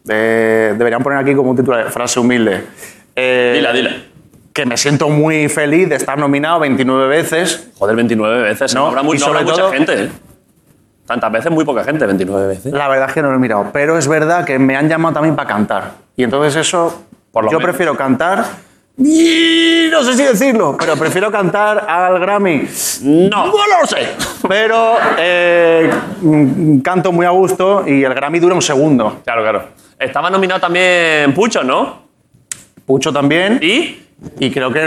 Eh, 0.08 0.74
deberían 0.76 1.02
poner 1.02 1.18
aquí 1.18 1.34
como 1.34 1.50
un 1.50 1.56
titular, 1.56 1.90
frase 1.90 2.18
humilde. 2.20 2.64
Eh, 3.14 3.52
Dila, 3.56 3.72
dila. 3.72 3.90
Que 4.52 4.66
me 4.66 4.76
siento 4.76 5.08
muy 5.08 5.48
feliz 5.48 5.88
de 5.88 5.94
estar 5.94 6.18
nominado 6.18 6.58
29 6.60 7.06
veces. 7.06 7.68
Joder, 7.78 7.94
29 7.96 8.42
veces. 8.42 8.74
No, 8.74 8.80
No, 8.82 8.86
habrá, 8.88 9.02
mu- 9.02 9.14
y 9.14 9.18
no 9.18 9.26
habrá 9.26 9.40
sobre 9.40 9.50
mucha 9.52 9.62
todo- 9.62 9.72
gente, 9.72 10.04
¿eh? 10.04 10.08
Tantas 11.10 11.32
veces, 11.32 11.50
muy 11.50 11.64
poca 11.64 11.82
gente, 11.82 12.06
29 12.06 12.46
veces. 12.46 12.72
La 12.72 12.86
verdad 12.86 13.08
es 13.08 13.14
que 13.14 13.20
no 13.20 13.30
lo 13.30 13.34
he 13.34 13.38
mirado, 13.40 13.66
pero 13.72 13.98
es 13.98 14.06
verdad 14.06 14.44
que 14.44 14.60
me 14.60 14.76
han 14.76 14.88
llamado 14.88 15.14
también 15.14 15.34
para 15.34 15.48
cantar. 15.48 15.90
Y 16.14 16.22
entonces 16.22 16.54
eso, 16.54 17.02
Por 17.32 17.42
lo 17.46 17.50
yo 17.50 17.58
menos. 17.58 17.68
prefiero 17.68 17.96
cantar. 17.96 18.44
Y 18.96 19.88
no 19.90 20.04
sé 20.04 20.12
si 20.14 20.22
decirlo, 20.22 20.76
pero 20.78 20.94
prefiero 20.94 21.32
cantar 21.32 21.84
al 21.88 22.20
Grammy. 22.20 22.68
No. 23.02 23.46
No 23.46 23.52
lo 23.80 23.86
sé. 23.88 24.08
Pero 24.48 24.98
eh, 25.18 25.90
canto 26.84 27.10
muy 27.10 27.26
a 27.26 27.30
gusto 27.30 27.82
y 27.88 28.04
el 28.04 28.14
Grammy 28.14 28.38
dura 28.38 28.54
un 28.54 28.62
segundo. 28.62 29.18
Claro, 29.24 29.42
claro. 29.42 29.64
Estaba 29.98 30.30
nominado 30.30 30.60
también 30.60 31.34
Pucho, 31.34 31.64
¿no? 31.64 32.02
Pucho 32.86 33.12
también. 33.12 33.58
¿Y? 33.60 34.00
Y 34.38 34.50
creo 34.52 34.72
que. 34.72 34.78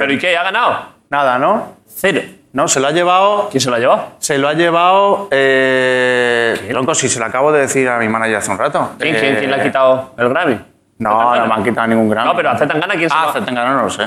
¿Pero 0.00 0.10
y 0.10 0.18
qué? 0.18 0.38
¿Ha 0.38 0.42
ganado? 0.44 0.86
Nada, 1.10 1.38
¿no? 1.38 1.74
Cero. 1.86 2.22
No, 2.52 2.66
se 2.66 2.80
lo 2.80 2.88
ha 2.88 2.90
llevado. 2.90 3.48
¿Quién 3.50 3.60
se 3.60 3.70
lo 3.70 3.76
ha 3.76 3.78
llevado? 3.78 4.06
Se 4.18 4.36
lo 4.38 4.48
ha 4.48 4.54
llevado. 4.54 5.28
Eh, 5.30 6.66
tronco, 6.70 6.94
si 6.94 7.08
se 7.08 7.18
lo 7.20 7.26
acabo 7.26 7.52
de 7.52 7.60
decir 7.60 7.88
a 7.88 7.98
mi 7.98 8.08
manager 8.08 8.36
hace 8.36 8.50
un 8.50 8.58
rato. 8.58 8.90
¿Quién, 8.98 9.14
quién, 9.16 9.34
Eh, 9.34 9.38
quién 9.38 9.50
le 9.50 9.56
ha 9.56 9.62
quitado 9.62 10.12
el 10.16 10.28
Grammy? 10.28 10.58
No, 10.98 11.36
no 11.36 11.46
me 11.46 11.54
han 11.54 11.62
quitado 11.64 11.86
ningún 11.86 12.10
Grammy. 12.10 12.28
No, 12.28 12.36
pero 12.36 12.50
a 12.50 12.58
Zetangana, 12.58 12.94
¿quién 12.94 13.08
se 13.08 13.16
Ah, 13.16 13.22
lo 13.24 13.28
ha 13.30 13.32
Zetangana 13.32 13.74
no 13.74 13.82
lo 13.84 13.90
sé. 13.90 14.04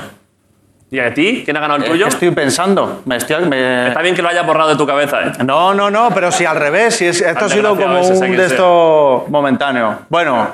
¿Y 0.90 1.00
a 1.00 1.12
ti? 1.12 1.42
¿Quién 1.44 1.56
ha 1.56 1.60
ganado 1.60 1.78
el 1.78 1.84
Eh, 1.86 1.88
tuyo? 1.90 2.06
Estoy 2.06 2.30
pensando. 2.30 3.00
Me 3.06 3.16
estoy, 3.16 3.44
me- 3.46 3.88
Está 3.88 4.00
bien 4.02 4.14
que 4.14 4.22
lo 4.22 4.28
hayas 4.28 4.46
borrado 4.46 4.68
de 4.68 4.76
tu 4.76 4.86
cabeza, 4.86 5.22
¿eh? 5.22 5.32
No, 5.44 5.74
no, 5.74 5.90
no, 5.90 6.10
pero 6.14 6.30
si 6.30 6.44
al 6.44 6.56
revés. 6.56 6.94
Si 6.96 7.06
es- 7.06 7.20
esto 7.22 7.46
ha 7.46 7.48
sido 7.48 7.74
como 7.74 8.00
un 8.00 8.18
quién 8.20 8.36
de 8.36 8.46
esto 8.46 9.24
momentáneo. 9.28 10.00
Bueno, 10.08 10.46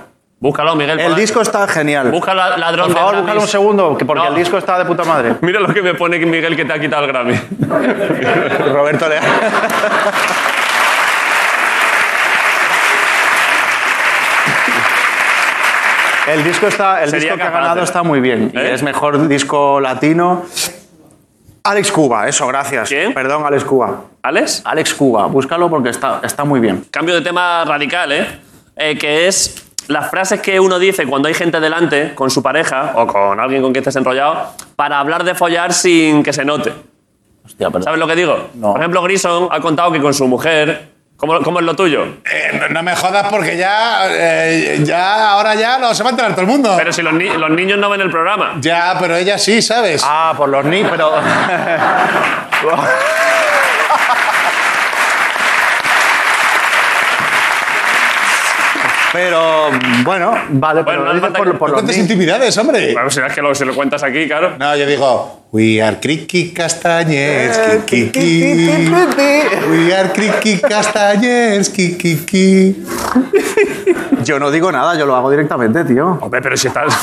Búscalo, 0.43 0.75
Miguel. 0.75 0.99
el 0.99 1.15
disco 1.17 1.43
está 1.43 1.69
genial. 1.69 2.11
Busca 2.11 2.33
la- 2.33 2.57
ladrón 2.57 2.87
Por 2.87 2.97
favor, 2.97 3.17
búscalo 3.19 3.41
un 3.43 3.47
segundo, 3.49 3.99
que 3.99 4.07
porque 4.07 4.23
No. 4.23 4.29
el 4.31 4.35
disco 4.37 4.57
está 4.57 4.79
de 4.79 4.87
puta 4.87 5.05
madre. 5.05 5.35
Mira 5.43 5.61
lo 5.61 5.69
que 5.73 5.83
me 5.83 5.93
pone 5.93 6.19
Miguel 6.19 6.57
que 6.57 6.65
te 6.65 6.73
ha 6.73 6.81
quitado 6.81 7.05
el 7.05 7.09
Grammy. 7.13 7.35
Roberto 8.73 9.07
Leal. 9.07 9.23
El 16.29 16.45
disco, 16.45 16.69
está, 16.69 17.03
el 17.03 17.11
Sería 17.11 17.33
disco 17.33 17.37
que 17.39 17.43
ha 17.43 17.51
ganado 17.51 17.83
está 17.83 18.03
muy 18.03 18.21
bien. 18.21 18.53
Y 18.55 18.59
¿Eh? 18.59 18.75
es 18.75 18.83
mejor 18.83 19.27
disco 19.27 19.81
latino. 19.81 20.45
Alex 21.65 21.91
Cuba, 21.91 22.29
eso, 22.29 22.47
gracias. 22.47 22.89
¿Quién? 22.89 23.13
Perdón, 23.13 23.45
Alex 23.45 23.65
Cuba. 23.65 24.03
¿Alex? 24.23 24.63
Alex 24.65 24.95
Cuba, 24.95 25.27
búscalo 25.27 25.69
porque 25.69 25.89
está, 25.89 26.21
está 26.23 26.45
muy 26.45 26.61
bien. 26.61 26.85
Cambio 26.91 27.15
de 27.15 27.23
tema 27.23 27.65
radical, 27.65 28.13
¿eh? 28.13 28.27
Eh, 28.77 28.97
Que 28.97 29.27
es 29.27 29.70
las 29.91 30.09
frases 30.11 30.41
que 30.41 30.59
uno 30.61 30.79
dice 30.79 31.07
cuando 31.07 31.29
hay 31.29 31.35
gente 31.35 31.61
delante, 31.61 32.15
con 32.15 32.31
su 32.31 32.43
pareja 32.43 32.93
o 32.95 33.07
con 33.07 33.39
alguien 33.41 33.61
con 33.63 33.73
quien 33.73 33.83
estés 33.83 33.97
enrollado, 33.97 34.47
para 34.77 34.99
hablar 35.01 35.25
de 35.25 35.35
follar 35.35 35.73
sin 35.73 36.23
que 36.23 36.33
se 36.33 36.45
note. 36.45 36.73
Hostia, 37.45 37.71
pero- 37.71 37.83
¿Sabes 37.85 37.99
lo 37.99 38.07
que 38.07 38.15
digo? 38.17 38.49
No. 38.55 38.73
Por 38.73 38.81
ejemplo, 38.81 39.03
Grison 39.03 39.49
ha 39.51 39.61
contado 39.61 39.91
que 39.93 40.01
con 40.01 40.15
su 40.15 40.27
mujer. 40.29 40.89
¿Cómo, 41.17 41.39
cómo 41.43 41.59
es 41.61 41.67
lo 41.67 41.77
tuyo? 41.77 42.05
Eh, 42.25 42.59
no, 42.59 42.69
no 42.71 42.83
me 42.83 42.97
jodas 42.97 43.27
porque 43.29 43.55
ya, 43.59 44.05
eh, 44.09 44.79
ya, 44.83 45.33
ahora 45.33 45.55
ya 45.55 45.77
no 45.79 45.93
se 45.95 46.03
va 46.03 46.09
a 46.09 46.13
enterar 46.13 46.31
todo 46.33 46.41
el 46.43 46.47
mundo. 46.47 46.73
Pero 46.79 46.93
si 46.95 47.03
los, 47.03 47.13
ni- 47.13 47.29
los 47.29 47.51
niños 47.51 47.79
no 47.79 47.91
ven 47.91 48.01
el 48.01 48.11
programa. 48.11 48.55
Ya, 48.61 48.97
pero 48.99 49.17
ella 49.17 49.37
sí, 49.37 49.61
¿sabes? 49.61 50.03
Ah, 50.07 50.33
por 50.37 50.49
los 50.49 50.65
niños, 50.65 50.89
pero. 50.91 51.13
Pero, 59.13 59.71
bueno, 60.05 60.31
vale, 60.51 60.83
Bueno, 60.83 60.85
pero 60.85 60.99
no 60.99 61.05
lo 61.05 61.11
hace 61.11 61.15
dices 61.17 61.21
falta 61.23 61.39
por, 61.39 61.53
que- 61.53 61.59
por 61.59 61.69
no 61.71 61.75
los 61.75 61.83
cuentes 61.83 61.99
intimidades, 61.99 62.57
hombre. 62.59 62.93
Bueno, 62.93 63.11
si 63.11 63.21
es 63.21 63.33
que 63.33 63.43
lo, 63.43 63.55
si 63.55 63.65
lo 63.65 63.75
cuentas 63.75 64.03
aquí, 64.05 64.27
claro. 64.29 64.53
No, 64.59 64.77
yo 64.77 64.87
digo, 64.87 65.47
we 65.51 65.83
are 65.83 65.99
Kriki 65.99 66.53
Castañers, 66.53 67.59
kikiki. 67.87 68.89
We 69.69 69.95
are 69.95 70.11
Kriki 70.13 70.59
Castañers, 70.61 71.71
kikiki. 71.71 72.85
Yo 74.25 74.39
no 74.39 74.51
digo 74.51 74.71
nada, 74.71 74.95
yo 74.97 75.07
lo 75.07 75.17
hago 75.17 75.31
directamente, 75.31 75.85
tío. 75.85 76.19
Hombre, 76.21 76.41
pero 76.41 76.57
si 76.57 76.69
estás, 76.69 76.95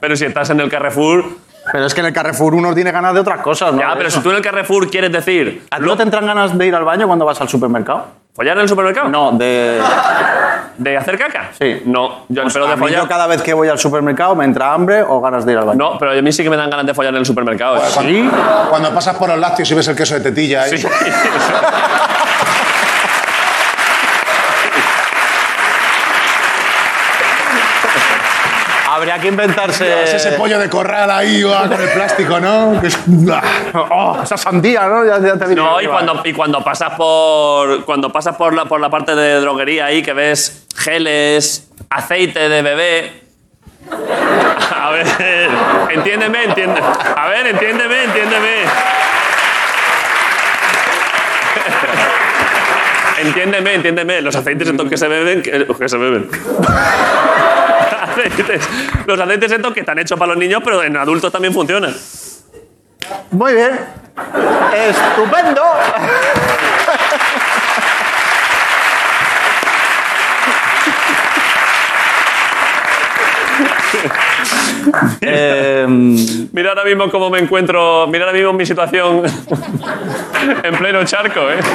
pero 0.00 0.16
si 0.16 0.24
estás 0.24 0.50
en 0.50 0.60
el 0.60 0.68
Carrefour. 0.68 1.24
Pero 1.72 1.86
es 1.86 1.94
que 1.94 2.00
en 2.00 2.06
el 2.06 2.12
Carrefour 2.12 2.54
uno 2.54 2.74
tiene 2.74 2.90
ganas 2.90 3.14
de 3.14 3.20
otras 3.20 3.40
cosas, 3.40 3.72
¿no? 3.72 3.80
Ya, 3.80 3.94
pero 3.96 4.08
eso. 4.08 4.18
si 4.18 4.22
tú 4.24 4.30
en 4.30 4.36
el 4.36 4.42
Carrefour 4.42 4.90
quieres 4.90 5.12
decir. 5.12 5.62
¿A 5.70 5.78
ti 5.78 5.84
no 5.86 5.96
te 5.96 6.02
entran 6.02 6.26
ganas 6.26 6.58
de 6.58 6.66
ir 6.66 6.74
al 6.74 6.84
baño 6.84 7.06
cuando 7.06 7.24
vas 7.24 7.40
al 7.40 7.48
supermercado? 7.48 8.23
¿Follar 8.34 8.56
en 8.56 8.62
el 8.62 8.68
supermercado? 8.68 9.08
No, 9.10 9.30
de. 9.32 9.80
¿De 10.76 10.96
hacer 10.96 11.16
caca? 11.16 11.50
Sí. 11.56 11.82
No, 11.84 12.24
yo, 12.28 12.42
Pues 12.42 12.52
pero 12.52 12.66
a 12.66 12.70
de 12.70 12.74
mí 12.74 12.82
follar. 12.82 13.02
Yo 13.02 13.08
cada 13.08 13.28
vez 13.28 13.40
que 13.42 13.54
voy 13.54 13.68
al 13.68 13.78
supermercado 13.78 14.34
me 14.34 14.44
entra 14.44 14.72
hambre 14.72 15.04
o 15.06 15.20
ganas 15.20 15.46
de 15.46 15.52
ir 15.52 15.58
al 15.58 15.66
baño. 15.66 15.78
No, 15.78 15.98
pero 15.98 16.10
a 16.10 16.20
mí 16.20 16.32
sí 16.32 16.42
que 16.42 16.50
me 16.50 16.56
dan 16.56 16.68
ganas 16.68 16.84
de 16.84 16.94
follar 16.94 17.14
en 17.14 17.20
el 17.20 17.26
supermercado. 17.26 17.76
¿eh? 17.76 17.80
Cuando, 17.94 18.68
cuando 18.70 18.90
pasas 18.92 19.14
por 19.16 19.28
los 19.28 19.38
lácteos 19.38 19.70
y 19.70 19.74
ves 19.74 19.86
el 19.86 19.94
queso 19.94 20.14
de 20.14 20.20
tetilla. 20.20 20.66
¿eh? 20.66 20.76
Sí. 20.76 20.84
Habría 29.14 29.22
que 29.22 29.28
inventarse. 29.28 30.02
Es 30.02 30.14
ese 30.14 30.32
pollo 30.32 30.58
de 30.58 30.68
corral 30.68 31.08
ahí 31.08 31.42
va, 31.44 31.68
con 31.68 31.80
el 31.80 31.88
plástico, 31.90 32.40
¿no? 32.40 32.80
Que 32.80 32.88
es- 32.88 32.98
Oh, 33.72 34.18
esa 34.22 34.36
sandía, 34.36 34.88
¿no? 34.88 35.04
Ya, 35.04 35.20
ya 35.20 35.36
te 35.38 35.54
No, 35.54 35.80
y 35.80 35.86
cuando, 35.86 36.20
y 36.24 36.32
cuando 36.32 36.64
pasas 36.64 36.94
por 36.94 37.84
cuando 37.84 38.10
pasas 38.10 38.34
por 38.36 38.52
la, 38.54 38.64
por 38.64 38.80
la 38.80 38.90
parte 38.90 39.14
de 39.14 39.40
droguería 39.40 39.86
ahí 39.86 40.02
que 40.02 40.12
ves 40.14 40.66
geles, 40.76 41.68
aceite 41.90 42.48
de 42.48 42.62
bebé. 42.62 43.22
A 44.82 44.90
ver, 44.90 45.06
entiéndeme, 45.90 46.44
entiende. 46.44 46.80
A 47.16 47.28
ver, 47.28 47.46
entiéndeme, 47.46 48.04
entiéndeme. 48.04 48.54
Entiéndeme, 53.20 53.74
entiéndeme. 53.74 54.20
Los 54.22 54.34
aceites 54.34 54.72
que 54.90 54.96
se 54.96 55.06
beben, 55.08 55.40
que, 55.42 55.66
que 55.78 55.88
se 55.88 55.98
beben. 55.98 56.28
Aceites. 58.14 58.68
Los 59.06 59.18
aceites 59.20 59.52
estos 59.52 59.74
que 59.74 59.80
están 59.80 59.98
hechos 59.98 60.18
para 60.18 60.30
los 60.30 60.38
niños, 60.38 60.62
pero 60.64 60.82
en 60.82 60.96
adultos 60.96 61.32
también 61.32 61.52
funcionan. 61.52 61.94
Muy 63.30 63.54
bien. 63.54 63.78
Estupendo. 64.74 65.62
Em, 75.20 76.48
Mira 76.52 76.70
ahora 76.70 76.84
mismo 76.84 77.10
cómo 77.10 77.30
me 77.30 77.38
encuentro, 77.38 78.06
mira 78.06 78.24
ahora 78.26 78.36
mismo 78.36 78.52
mi 78.52 78.66
situación 78.66 79.22
en 80.62 80.76
pleno 80.76 81.04
charco, 81.04 81.50
¿eh? 81.50 81.58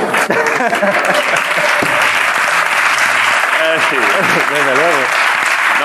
Eh, 3.61 3.77
sí. 3.89 3.95
desde 3.95 4.75
luego. 4.75 5.28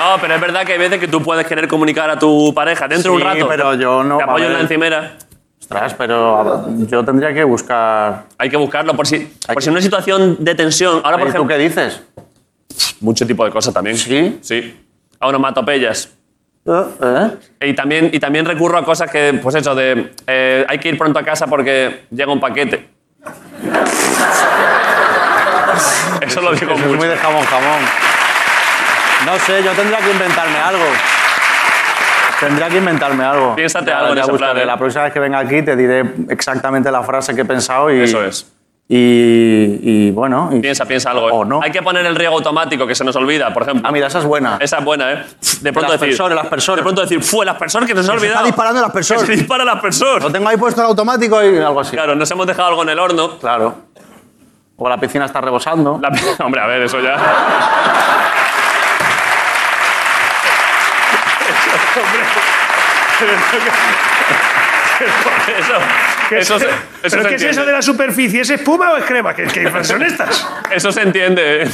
No, 0.05 0.17
pero 0.21 0.35
es 0.35 0.41
verdad 0.41 0.63
que 0.65 0.73
hay 0.73 0.79
veces 0.79 0.99
que 0.99 1.07
tú 1.07 1.21
puedes 1.21 1.45
querer 1.47 1.67
comunicar 1.67 2.09
a 2.09 2.19
tu 2.19 2.53
pareja 2.53 2.87
dentro 2.87 3.11
de 3.13 3.17
Sí, 3.17 3.23
un 3.23 3.27
rato. 3.33 3.47
pero 3.47 3.73
yo 3.73 4.03
no, 4.03 4.17
Te 4.17 4.23
a 4.23 4.25
apoyo 4.27 4.45
en 4.45 4.53
la 4.53 4.59
encimera. 4.61 5.13
Ostras, 5.59 5.95
pero 5.95 6.41
a- 6.41 6.65
yo 6.87 7.03
tendría 7.03 7.33
que 7.33 7.43
buscar. 7.43 8.25
Hay 8.37 8.49
que 8.49 8.57
buscarlo 8.57 8.95
por 8.95 9.07
si, 9.07 9.33
por 9.51 9.61
si 9.63 9.69
en 9.69 9.73
una 9.73 9.81
situación 9.81 10.37
de 10.39 10.53
tensión. 10.53 11.01
Ahora, 11.03 11.17
por 11.17 11.27
¿Y 11.27 11.31
tú 11.31 11.37
ejemplo, 11.37 11.57
qué 11.57 11.63
dices? 11.63 12.03
mucho 12.99 13.25
tipo 13.25 13.43
de 13.45 13.51
cosas 13.51 13.73
también. 13.73 13.97
¿Sí? 13.97 14.37
Sí. 14.41 14.79
A 15.19 15.27
onomatopeyas. 15.27 16.11
¿Eh? 16.67 17.29
Y 17.61 17.73
también, 17.73 18.09
y 18.13 18.19
también 18.19 18.45
recurro 18.45 18.77
a 18.77 18.85
cosas 18.85 19.09
que, 19.11 19.39
pues 19.41 19.55
eso, 19.55 19.73
de 19.75 20.13
eh, 20.27 20.65
hay 20.67 20.77
que 20.79 20.89
ir 20.89 20.97
pronto 20.99 21.17
a 21.19 21.23
casa 21.23 21.47
porque 21.47 22.05
llega 22.11 22.31
un 22.31 22.39
paquete. 22.39 22.89
Eso 26.21 26.41
lo 26.41 26.53
digo 26.53 26.71
Eso 26.73 26.81
es 26.81 26.85
mucho. 26.87 26.97
muy 26.97 27.07
de 27.07 27.17
jamón, 27.17 27.43
jamón. 27.45 27.79
No 29.25 29.39
sé, 29.39 29.63
yo 29.63 29.71
tendría 29.71 29.97
que 29.99 30.11
inventarme 30.11 30.57
algo. 30.57 30.83
Tendría 32.39 32.69
que 32.69 32.77
inventarme 32.77 33.23
algo. 33.23 33.55
Piénsate 33.55 33.85
Ya- 33.87 33.99
algo 33.99 34.13
en 34.13 34.19
ese 34.19 34.33
plan, 34.33 34.57
¿eh? 34.57 34.65
La 34.65 34.77
próxima 34.77 35.05
vez 35.05 35.13
que 35.13 35.19
venga 35.19 35.39
aquí 35.39 35.61
te 35.61 35.75
diré 35.75 36.03
exactamente 36.29 36.91
la 36.91 37.01
frase 37.03 37.33
que 37.33 37.41
he 37.41 37.45
pensado 37.45 37.91
y. 37.91 38.01
Eso 38.01 38.23
es. 38.23 38.51
Y, 38.87 39.79
y 39.81 40.11
bueno. 40.11 40.49
y- 40.53 40.59
Piensa, 40.59 40.85
piensa 40.85 41.09
algo. 41.11 41.27
¿eh? 41.29 41.31
O 41.33 41.43
no. 41.45 41.59
Hay 41.63 41.71
que 41.71 41.81
poner 41.81 42.05
el 42.05 42.15
riego 42.15 42.35
automático, 42.35 42.85
que 42.85 42.93
se 42.93 43.03
nos 43.03 43.15
olvida, 43.15 43.51
por 43.53 43.63
ejemplo. 43.63 43.87
Ah, 43.87 43.91
mira, 43.91 44.07
esa 44.07 44.19
es 44.19 44.25
buena. 44.25 44.57
Esa 44.59 44.77
es 44.79 44.83
buena, 44.85 45.11
¿eh? 45.13 45.25
De 45.61 45.73
pronto 45.73 45.91
decir. 45.93 46.09
aspersor, 46.09 46.31
el 46.33 46.37
aspersor. 46.37 46.75
De 46.75 46.83
pronto 46.83 47.01
decir, 47.01 47.23
fue 47.23 47.45
el 47.45 47.49
aspersor 47.49 47.85
que 47.87 47.93
nos 47.95 48.07
ha 48.07 48.11
Que 48.13 48.19
se 48.19 48.25
olvidado. 48.25 48.39
está 48.41 48.45
disparando 48.45 48.79
el 48.79 48.85
aspersor. 48.85 49.19
Que 49.21 49.25
se 49.25 49.31
dispara 49.31 49.63
el 49.63 49.69
aspersor. 49.69 50.21
Lo 50.21 50.31
tengo 50.31 50.47
ahí 50.49 50.57
puesto 50.57 50.81
en 50.81 50.87
automático 50.87 51.41
y 51.43 51.57
algo 51.57 51.79
así. 51.79 51.91
Claro, 51.95 52.15
nos 52.15 52.29
hemos 52.29 52.45
dejado 52.45 52.67
algo 52.69 52.83
en 52.83 52.89
el 52.89 52.99
horno. 52.99 53.39
Claro. 53.39 53.75
O 54.77 54.87
la 54.89 54.97
piscina 54.99 55.25
está 55.25 55.39
rebosando. 55.41 55.99
La- 56.01 56.11
Hombre, 56.45 56.61
a 56.61 56.67
ver, 56.67 56.81
eso 56.83 56.99
ya. 56.99 57.15
Eso, 65.59 65.75
eso, 66.35 66.59
se- 66.59 66.65
eso 66.65 66.75
¿Pero 67.01 67.11
qué 67.11 67.17
es 67.35 67.41
entiende. 67.43 67.49
eso 67.49 67.65
de 67.65 67.71
la 67.73 67.81
superficie? 67.81 68.41
¿Es 68.41 68.49
espuma 68.49 68.91
o 68.93 68.97
es 68.97 69.05
crema? 69.05 69.33
¿Qué, 69.33 69.43
qué 69.43 69.83
son 69.83 70.01
estas? 70.01 70.47
Eso 70.71 70.91
se 70.91 71.01
entiende. 71.01 71.69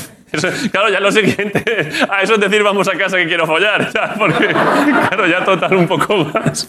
claro, 0.72 0.90
ya 0.90 1.00
lo 1.00 1.12
siguiente. 1.12 1.64
A 2.10 2.22
eso 2.22 2.34
es 2.36 2.40
decir, 2.40 2.64
vamos 2.64 2.88
a 2.88 2.98
casa 2.98 3.18
que 3.18 3.28
quiero 3.28 3.46
follar. 3.46 3.92
¿sabes? 3.92 4.12
Porque, 4.18 4.48
claro, 4.48 5.28
ya 5.28 5.44
total 5.46 5.74
un 5.76 5.88
poco 5.88 6.18
más. 6.18 6.68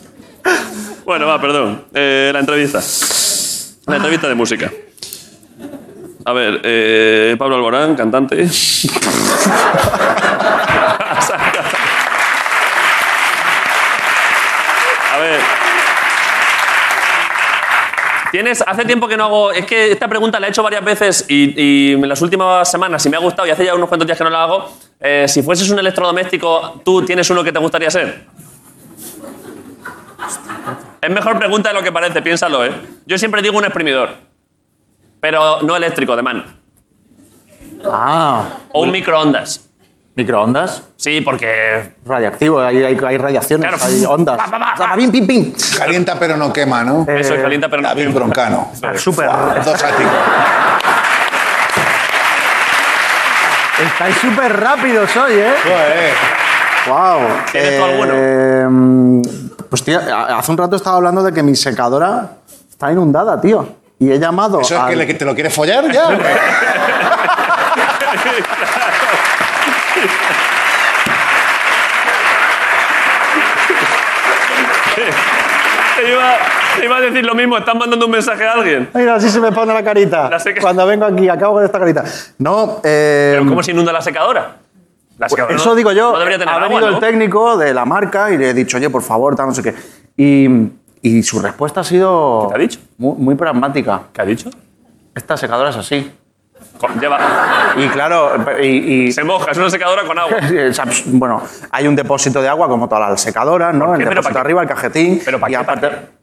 Bueno, 1.04 1.26
va, 1.26 1.40
perdón. 1.40 1.84
Eh, 1.94 2.30
la 2.32 2.40
entrevista. 2.40 2.80
La 3.86 3.96
entrevista 3.96 4.28
de 4.28 4.34
música. 4.34 4.70
A 6.24 6.32
ver, 6.32 6.60
eh, 6.62 7.34
Pablo 7.38 7.56
Alborán, 7.56 7.96
cantante. 7.96 8.46
A 15.12 15.18
ver. 15.18 15.40
Tienes, 18.32 18.64
hace 18.66 18.84
tiempo 18.86 19.06
que 19.06 19.16
no 19.16 19.24
hago. 19.24 19.52
Es 19.52 19.66
que 19.66 19.92
esta 19.92 20.08
pregunta 20.08 20.40
la 20.40 20.46
he 20.46 20.50
hecho 20.50 20.62
varias 20.62 20.82
veces 20.82 21.26
y, 21.28 21.52
y 21.54 21.92
en 21.92 22.08
las 22.08 22.20
últimas 22.22 22.68
semanas, 22.68 23.04
y 23.04 23.10
me 23.10 23.16
ha 23.18 23.20
gustado, 23.20 23.46
y 23.46 23.50
hace 23.50 23.64
ya 23.66 23.74
unos 23.74 23.88
cuantos 23.88 24.06
días 24.06 24.16
que 24.16 24.24
no 24.24 24.30
la 24.30 24.42
hago. 24.44 24.72
eh, 24.98 25.26
si 25.28 25.42
fueses 25.42 25.68
un 25.70 25.78
electrodoméstico, 25.78 26.80
¿tú 26.84 27.04
tienes 27.04 27.28
uno 27.28 27.44
que 27.44 27.52
te 27.52 27.58
gustaría 27.58 27.90
ser? 27.90 28.24
Es 31.00 31.10
mejor 31.10 31.38
pregunta 31.38 31.68
de 31.68 31.74
lo 31.74 31.82
que 31.82 31.92
parece, 31.92 32.22
piénsalo, 32.22 32.64
¿eh? 32.64 32.72
Yo 33.04 33.18
siempre 33.18 33.42
digo 33.42 33.58
un 33.58 33.64
exprimidor, 33.64 34.14
pero 35.20 35.60
no 35.62 35.76
eléctrico, 35.76 36.16
de 36.16 36.22
mano. 36.22 36.44
Ah, 37.84 38.44
O 38.72 38.82
un 38.82 38.92
microondas. 38.92 39.68
Microondas. 40.14 40.82
Sí, 40.96 41.20
porque. 41.20 41.94
Radiactivo, 42.04 42.60
hay, 42.60 42.82
hay, 42.84 42.98
hay 43.06 43.18
radiaciones, 43.18 43.68
Claro. 43.68 43.84
hay 43.84 44.04
ondas. 44.04 44.36
Pa, 44.36 44.46
pa, 44.46 44.58
pa, 44.58 44.74
pa. 44.76 44.94
Pim, 44.96 45.10
pim, 45.10 45.26
pim. 45.26 45.52
Calienta 45.78 46.18
pero 46.18 46.36
no 46.36 46.52
quema, 46.52 46.84
¿no? 46.84 47.06
Eso 47.08 47.34
es 47.34 47.42
calienta, 47.42 47.68
pero 47.68 47.82
no. 47.82 47.88
David 47.88 48.10
Broncano. 48.10 48.70
Súper. 48.96 49.26
Dos 49.64 49.82
áticos. 49.82 50.12
Estáis 53.84 54.16
súper 54.16 54.60
rápidos 54.60 55.16
hoy, 55.16 55.32
¿eh? 55.34 55.54
Joder. 55.64 56.12
Wow. 56.88 57.20
¿Tienes 57.50 57.78
tú 57.78 57.84
alguno? 57.84 58.12
alguno? 58.12 59.22
Pues 59.68 59.82
tío, 59.84 59.98
hace 59.98 60.50
un 60.52 60.58
rato 60.58 60.76
estaba 60.76 60.96
hablando 60.96 61.22
de 61.22 61.32
que 61.32 61.42
mi 61.42 61.56
secadora 61.56 62.32
está 62.68 62.92
inundada, 62.92 63.40
tío. 63.40 63.66
Y 63.98 64.10
he 64.12 64.18
llamado 64.18 64.60
¿Eso 64.60 64.74
es 64.74 64.80
al- 64.80 65.06
que 65.06 65.14
te 65.14 65.24
lo 65.24 65.34
quieres 65.34 65.54
follar 65.54 65.90
ya? 65.90 66.08
Te 75.96 76.71
te 76.82 76.86
iba 76.88 76.96
a 76.96 77.00
decir 77.00 77.24
lo 77.24 77.34
mismo, 77.34 77.56
estás 77.56 77.74
mandando 77.74 78.06
un 78.06 78.12
mensaje 78.12 78.44
a 78.44 78.52
alguien. 78.52 78.90
Mira, 78.94 79.14
así 79.14 79.28
se 79.28 79.40
me 79.40 79.52
pone 79.52 79.72
la 79.72 79.82
carita. 79.84 80.28
La 80.28 80.38
seca- 80.38 80.60
Cuando 80.60 80.84
vengo 80.86 81.04
aquí, 81.06 81.28
acabo 81.28 81.54
con 81.54 81.64
esta 81.64 81.78
carita. 81.78 82.04
No, 82.38 82.80
eh, 82.84 83.34
Pero 83.36 83.46
¿cómo 83.48 83.62
se 83.62 83.70
inunda 83.70 83.92
la 83.92 84.02
secadora? 84.02 84.56
La 85.18 85.28
secadora 85.28 85.54
eso 85.54 85.68
no- 85.70 85.74
digo 85.76 85.92
yo. 85.92 86.12
No 86.12 86.18
debería 86.18 86.38
tener 86.38 86.52
ha 86.52 86.56
agua, 86.56 86.68
venido 86.68 86.88
¿no? 86.90 86.94
el 86.96 87.00
técnico 87.00 87.56
de 87.56 87.72
la 87.72 87.84
marca 87.84 88.30
y 88.32 88.38
le 88.38 88.50
he 88.50 88.54
dicho, 88.54 88.76
oye, 88.78 88.90
por 88.90 89.02
favor, 89.02 89.36
tal, 89.36 89.46
no 89.46 89.54
sé 89.54 89.62
qué. 89.62 89.74
Y, 90.16 90.48
y 91.02 91.22
su 91.22 91.38
respuesta 91.40 91.80
ha 91.80 91.84
sido. 91.84 92.46
¿Qué 92.48 92.54
te 92.54 92.54
ha 92.54 92.62
dicho? 92.62 92.80
Muy, 92.98 93.14
muy 93.18 93.34
pragmática. 93.36 94.02
¿Qué 94.12 94.20
ha 94.20 94.24
dicho? 94.24 94.50
Esta 95.14 95.36
secadora 95.36 95.70
es 95.70 95.76
así. 95.76 96.10
Lleva. 97.00 97.18
Y 97.76 97.86
claro, 97.88 98.32
y, 98.60 98.66
y- 99.06 99.12
Se 99.12 99.22
moja, 99.22 99.52
es 99.52 99.58
una 99.58 99.70
secadora 99.70 100.02
con 100.04 100.18
agua. 100.18 100.36
Bueno, 101.06 101.42
hay 101.70 101.86
un 101.86 101.94
depósito 101.94 102.42
de 102.42 102.48
agua 102.48 102.66
como 102.68 102.88
todas 102.88 103.10
las 103.10 103.20
secadoras, 103.20 103.72
¿no? 103.74 103.86
¿Por 103.86 104.02
El 104.02 104.08
depósito 104.08 104.38
arriba, 104.38 104.62
el 104.62 104.68
cajetín. 104.68 105.20
¿Pero 105.24 105.38
para 105.38 105.50
y 105.50 105.54
qué? 105.54 105.60
aparte. 105.60 105.88
¿Para 105.88 106.00
qué? 106.00 106.21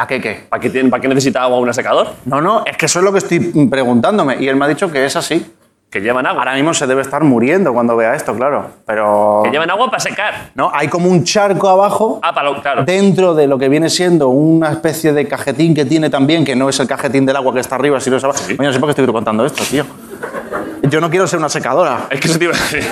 ¿Para 0.00 0.08
qué 0.08 0.20
qué? 0.22 0.46
¿Para 0.48 0.62
qué, 0.62 0.84
¿Para 0.84 1.02
qué 1.02 1.08
necesita 1.08 1.42
agua 1.42 1.58
una 1.58 1.74
secadora? 1.74 2.12
No, 2.24 2.40
no, 2.40 2.64
es 2.64 2.74
que 2.78 2.86
eso 2.86 3.00
es 3.00 3.04
lo 3.04 3.12
que 3.12 3.18
estoy 3.18 3.38
preguntándome. 3.68 4.38
Y 4.40 4.48
él 4.48 4.56
me 4.56 4.64
ha 4.64 4.68
dicho 4.68 4.90
que 4.90 5.04
es 5.04 5.14
así. 5.14 5.44
Que 5.90 6.00
llevan 6.00 6.24
agua. 6.24 6.40
Ahora 6.40 6.54
mismo 6.54 6.72
se 6.72 6.86
debe 6.86 7.02
estar 7.02 7.22
muriendo 7.22 7.74
cuando 7.74 7.94
vea 7.96 8.14
esto, 8.14 8.32
claro. 8.34 8.70
Pero. 8.86 9.42
Que 9.44 9.50
llevan 9.50 9.68
agua 9.68 9.90
para 9.90 10.00
secar. 10.00 10.52
No, 10.54 10.70
hay 10.72 10.88
como 10.88 11.10
un 11.10 11.22
charco 11.24 11.68
abajo. 11.68 12.18
Ah, 12.22 12.32
para 12.32 12.50
lo, 12.50 12.62
claro. 12.62 12.84
Dentro 12.86 13.34
de 13.34 13.46
lo 13.46 13.58
que 13.58 13.68
viene 13.68 13.90
siendo 13.90 14.30
una 14.30 14.70
especie 14.70 15.12
de 15.12 15.28
cajetín 15.28 15.74
que 15.74 15.84
tiene 15.84 16.08
también, 16.08 16.46
que 16.46 16.56
no 16.56 16.70
es 16.70 16.80
el 16.80 16.86
cajetín 16.88 17.26
del 17.26 17.36
agua 17.36 17.52
que 17.52 17.60
está 17.60 17.74
arriba, 17.74 18.00
si 18.00 18.08
lo 18.08 18.18
sabes. 18.18 18.40
Coño, 18.56 18.70
no 18.70 18.72
sé 18.72 18.80
por 18.80 18.86
qué 18.86 19.02
estoy 19.02 19.06
contando 19.12 19.44
esto, 19.44 19.62
tío. 19.64 19.84
Yo 20.84 21.02
no 21.02 21.10
quiero 21.10 21.26
ser 21.26 21.40
una 21.40 21.50
secadora. 21.50 22.06
Es 22.08 22.18
que, 22.20 22.28
eso 22.28 22.38
te 22.38 22.44
iba 22.46 22.54
a 22.54 22.58
decir. 22.58 22.82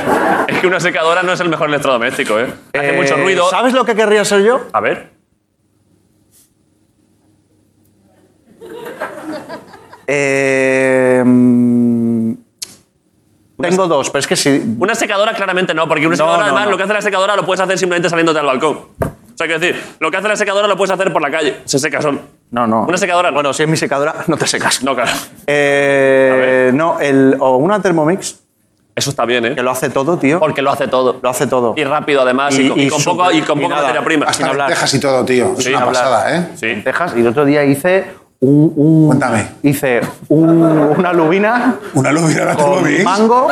es 0.47 0.59
que 0.59 0.67
una 0.67 0.79
secadora 0.79 1.23
no 1.23 1.33
es 1.33 1.41
el 1.41 1.49
mejor 1.49 1.71
electrodoméstico, 1.71 2.39
¿eh? 2.39 2.53
Hace 2.75 2.91
Eh, 2.91 3.01
mucho 3.01 3.17
ruido. 3.17 3.49
¿Sabes 3.49 3.73
lo 3.73 3.87
que 3.87 3.95
querría 3.95 4.27
ser 4.27 4.43
yo? 4.43 4.61
A 4.75 4.81
ver. 4.81 5.17
Eh, 10.11 11.23
mm, 11.25 12.33
tengo 13.61 13.87
dos, 13.89 14.09
pero 14.11 14.21
es 14.21 14.27
que 14.27 14.37
si. 14.37 14.77
Una 14.79 14.95
secadora 14.95 15.35
claramente 15.35 15.75
no, 15.75 15.87
porque 15.87 16.07
una 16.07 16.17
No, 16.17 16.17
secadora 16.17 16.39
no, 16.39 16.45
además 16.47 16.65
no. 16.65 16.71
lo 16.71 16.77
que 16.79 16.83
hace 16.85 16.93
la 16.95 17.03
secadora 17.03 17.37
lo 17.37 17.45
puedes 17.45 17.61
hacer 17.61 17.79
simplemente 17.79 18.09
saliéndote 18.09 18.39
al 18.41 18.47
balcón. 18.47 18.77
O 19.01 19.37
sea, 19.39 19.47
quiero 19.47 19.61
decir, 19.61 19.81
lo 20.01 20.11
que 20.11 20.17
hace 20.17 20.27
la 20.29 20.37
secadora 20.37 20.67
lo 20.67 20.77
puedes 20.77 20.91
hacer 20.93 21.13
por 21.13 21.23
la 21.23 21.31
calle. 21.31 21.59
Se 21.65 21.79
seca 21.79 22.01
solo. 22.03 22.21
No, 22.51 22.67
no. 22.67 22.83
Una 22.85 22.97
secadora 22.97 23.31
no. 23.31 23.35
Bueno, 23.35 23.53
si 23.53 23.63
es 23.65 23.69
mi 23.69 23.77
secadora, 23.77 24.15
no 24.27 24.37
te 24.37 24.47
secas. 24.47 24.83
No, 24.83 24.95
claro. 24.95 25.11
Eh, 25.47 26.31
A 26.33 26.37
ver. 26.37 26.75
no, 26.75 26.99
el, 27.01 27.37
o 27.39 27.57
una 27.59 27.81
Thermomix. 27.81 28.41
Eso 28.97 29.11
está 29.11 29.25
bien, 29.27 29.45
¿eh? 29.45 29.55
Que 29.55 29.63
lo 29.63 29.71
hace 29.71 29.91
todo, 29.91 30.19
tío. 30.19 30.41
Porque 30.41 30.61
lo 30.61 30.73
hace 30.73 30.89
todo. 30.89 31.21
Lo 31.23 31.29
hace 31.31 31.47
todo. 31.47 31.75
Y 31.77 31.85
rápido, 31.85 32.23
además, 32.23 32.59
y, 32.59 32.69
con- 32.69 32.81
y 32.81 32.89
con, 32.89 33.05
poco, 33.05 33.31
y 33.31 33.43
con 33.43 33.59
y 33.59 33.63
poca 33.63 33.75
nada. 33.77 33.87
materia 33.89 34.05
prima. 34.05 34.25
Hasta 34.27 34.39
Sin 34.39 34.47
hablar. 34.47 34.69
lentejas 34.71 34.95
y 34.95 35.01
todo, 35.01 35.25
tío. 35.25 35.55
Es 35.57 35.65
Sí, 35.65 35.69
una 35.71 35.83
hablar. 35.83 35.95
pasada, 35.95 36.37
¿eh? 36.37 36.49
Sí. 36.57 36.67
y 37.17 37.21
el 37.21 37.27
otro 37.29 37.45
día 37.45 37.63
hice 37.65 38.07
un, 38.41 38.73
un- 38.77 39.07
Cuéntame. 39.09 39.49
hice 39.63 40.01
un- 40.29 40.63
una 40.97 41.13
lubina 41.13 41.75
Una 41.95 42.13
luz 42.13 42.23
mira 42.29 42.45
la 42.45 42.55
con 42.55 43.03
mango 43.05 43.49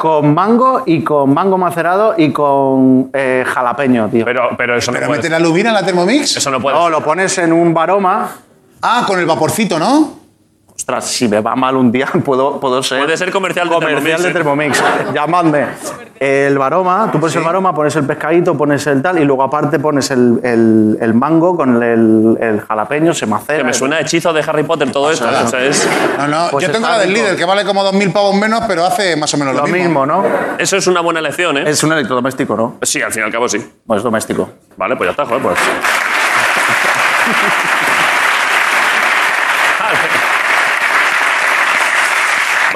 con 0.00 0.34
mango 0.34 0.82
y 0.86 1.02
con 1.02 1.32
mango 1.34 1.58
macerado 1.58 2.14
y 2.16 2.30
con 2.32 3.10
eh, 3.12 3.44
jalapeño 3.46 4.08
tío 4.08 4.24
Pero, 4.24 4.50
pero 4.56 4.76
eso 4.76 4.90
no 4.90 4.96
¿Pero 4.96 5.08
puede 5.08 5.18
mete 5.18 5.30
la 5.30 5.38
lubina 5.38 5.68
en 5.70 5.74
la 5.74 5.84
Thermomix? 5.84 6.36
Eso 6.36 6.50
no 6.50 6.60
puede 6.60 6.76
no 6.76 6.88
lo 6.88 7.02
pones 7.04 7.36
en 7.38 7.52
un 7.52 7.74
varoma 7.74 8.28
Ah, 8.82 9.04
con 9.06 9.18
el 9.18 9.26
vaporcito, 9.26 9.78
¿no? 9.78 10.15
Ostras 10.88 11.04
si 11.10 11.26
me 11.26 11.40
va 11.40 11.56
mal 11.56 11.74
un 11.76 11.90
día 11.90 12.06
puedo, 12.24 12.60
puedo 12.60 12.80
ser 12.82 13.02
Puede 13.02 13.16
ser 13.16 13.32
comercial 13.32 13.68
de 13.68 13.74
comercial 13.74 14.22
de 14.22 14.30
Thermomix, 14.32 14.78
Thermomix 14.78 15.12
llamadme 15.14 15.66
el 16.20 16.56
varoma 16.56 17.10
tú 17.12 17.18
pones 17.18 17.34
el 17.36 17.42
varoma 17.42 17.74
pones 17.74 17.96
el 17.96 18.04
pescadito 18.06 18.56
pones 18.56 18.86
el 18.86 19.02
tal 19.02 19.18
y 19.18 19.24
luego 19.24 19.42
aparte 19.42 19.80
pones 19.80 20.10
el, 20.12 20.38
el- 20.44 20.96
el 21.00 21.12
mango 21.12 21.56
con 21.56 21.82
el, 21.82 22.38
el 22.40 22.60
jalapeño 22.60 23.12
se 23.12 23.26
macera 23.26 23.58
Que 23.58 23.64
me 23.64 23.74
suena 23.74 23.96
a 23.96 24.00
hechizo 24.00 24.32
de 24.32 24.42
Harry 24.46 24.62
Potter 24.62 24.90
todo 24.92 25.10
esto. 25.10 25.24
Pasada. 25.26 25.44
O 25.44 25.48
sea, 25.48 25.64
es- 25.64 25.88
No, 26.18 26.28
no. 26.28 26.48
Pues 26.52 26.66
Yo 26.66 26.72
tengo 26.72 26.86
la 26.88 26.98
del 27.00 27.12
líder, 27.12 27.36
que 27.36 27.44
vale 27.44 27.64
como 27.64 27.82
2.000 27.84 28.12
pavos 28.12 28.34
menos, 28.36 28.62
pero 28.68 28.84
hace 28.86 29.16
más 29.16 29.32
o 29.34 29.38
menos 29.38 29.54
lo, 29.54 29.62
lo 29.62 29.66
mismo 29.66 30.06
no 30.06 30.24
eso 30.58 30.76
es 30.76 30.86
una 30.86 31.00
buena 31.00 31.18
elección, 31.20 31.58
¿eh? 31.58 31.64
es 31.66 31.82
un 31.82 31.92
electrodoméstico 31.92 32.56
no 32.56 32.76
Sí, 32.82 33.02
al 33.02 33.12
fin 33.12 33.22
y 33.22 33.26
al 33.26 33.32
cabo 33.32 33.48
sí. 33.48 33.58
Bueno, 33.84 33.98
es 33.98 34.04
doméstico. 34.04 34.48
Vale, 34.76 34.94
pues 34.96 35.08
ya 35.08 35.10
está, 35.10 35.26
joder, 35.26 35.42
pues. 35.42 35.58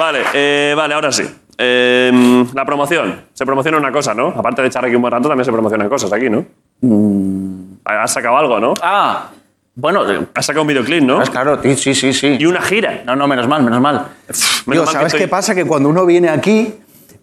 Vale, 0.01 0.19
eh, 0.33 0.73
vale, 0.75 0.95
ahora 0.95 1.11
sí. 1.11 1.23
Eh, 1.55 2.43
la 2.55 2.65
promoción. 2.65 3.21
Se 3.33 3.45
promociona 3.45 3.77
una 3.77 3.91
cosa, 3.91 4.15
¿no? 4.15 4.29
Aparte 4.29 4.63
de 4.63 4.67
echar 4.69 4.83
aquí 4.83 4.95
un 4.95 5.01
buen 5.03 5.11
rato, 5.11 5.27
también 5.29 5.45
se 5.45 5.51
promocionan 5.51 5.87
cosas 5.89 6.11
aquí, 6.11 6.27
¿no? 6.27 6.43
Has 7.85 8.11
sacado 8.11 8.35
algo, 8.35 8.59
¿no? 8.59 8.73
Ah, 8.81 9.29
bueno, 9.75 10.09
eh, 10.11 10.25
Has 10.33 10.47
sacado 10.47 10.63
un 10.63 10.69
videoclip, 10.69 11.03
¿no? 11.03 11.21
claro, 11.21 11.59
sí, 11.61 11.75
sí, 11.75 11.93
sí. 11.93 12.13
sí. 12.13 12.37
Y 12.39 12.47
una 12.47 12.61
gira. 12.63 13.03
No, 13.05 13.15
no, 13.15 13.27
menos 13.27 13.47
mal, 13.47 13.61
menos 13.61 13.79
mal. 13.79 13.93
Menos 14.27 14.63
Digo, 14.65 14.83
mal 14.85 14.85
que 14.87 14.91
¿sabes 14.91 15.07
estoy- 15.13 15.19
qué 15.21 15.27
pasa? 15.27 15.53
Que 15.53 15.65
cuando 15.65 15.87
uno 15.89 16.03
viene 16.07 16.29
aquí, 16.29 16.73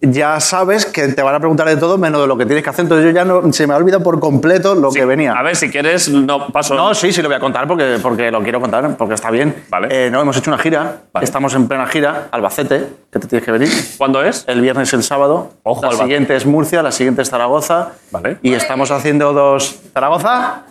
ya 0.01 0.38
sabes 0.38 0.86
que 0.86 1.09
te 1.09 1.22
van 1.22 1.34
a 1.34 1.40
preguntar 1.40 1.66
de 1.68 1.76
todo 1.76 1.99
menos 1.99 2.20
de 2.20 2.26
lo 2.28 2.36
que 2.38 2.46
tienes 2.46 2.62
que 2.62 2.70
hacer. 2.70 2.84
Entonces 2.84 3.05
yo 3.07 3.11
ya 3.11 3.24
no, 3.24 3.53
se 3.53 3.66
me 3.66 3.74
ha 3.74 3.76
olvidado 3.76 4.03
por 4.03 4.20
completo 4.20 4.74
lo 4.76 4.90
Sí, 4.92 5.01
que 5.01 5.05
venía. 5.05 5.32
A 5.32 5.42
ver, 5.42 5.57
si 5.57 5.70
quieres, 5.70 6.09
no 6.09 6.49
paso. 6.49 6.74
No, 6.74 6.94
sí, 6.94 7.12
sí 7.12 7.20
lo 7.20 7.28
voy 7.28 7.36
a 7.36 7.40
contar 7.40 7.66
porque, 7.66 7.99
porque 8.01 8.30
lo 8.30 8.42
quiero 8.42 8.61
contar, 8.61 8.96
porque 8.96 9.14
está 9.14 9.30
bien. 9.30 9.64
Vale. 9.68 9.88
Eh, 9.90 10.11
no, 10.11 10.20
hemos 10.20 10.36
hecho 10.36 10.51
una 10.51 10.59
gira, 10.59 10.99
Vale. 11.12 11.24
estamos 11.24 11.53
en 11.55 11.66
plena 11.66 11.86
gira, 11.86 12.28
Albacete, 12.30 12.86
que 13.12 13.18
te 13.18 13.26
tienes 13.26 13.44
que 13.44 13.51
venir. 13.53 13.68
¿Cuándo 13.99 14.22
es? 14.22 14.44
El 14.46 14.61
viernes 14.61 14.92
y 14.92 14.96
el 14.96 15.03
sábado. 15.03 15.51
Ojo, 15.64 15.82
la 15.82 15.88
Albacete. 15.88 16.05
siguiente 16.05 16.36
es 16.36 16.46
Murcia, 16.46 16.82
la 16.82 16.92
siguiente 16.92 17.22
es 17.22 17.30
Zaragoza. 17.30 17.88
Vale. 18.12 18.38
Y 18.42 18.55
estamos 18.55 18.90
haciendo 18.92 19.32
dos. 19.32 19.80
¿Zaragoza? 19.92 20.62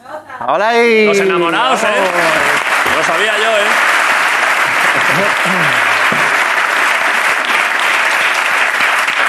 ¡Hola! 0.47 0.81
y- 0.83 1.05
Los 1.05 1.19
enamorados, 1.19 1.83
¿eh? 1.83 1.87
Lo 2.97 3.03
sabía 3.03 3.33
yo, 3.37 3.51
¿eh? 3.51 3.67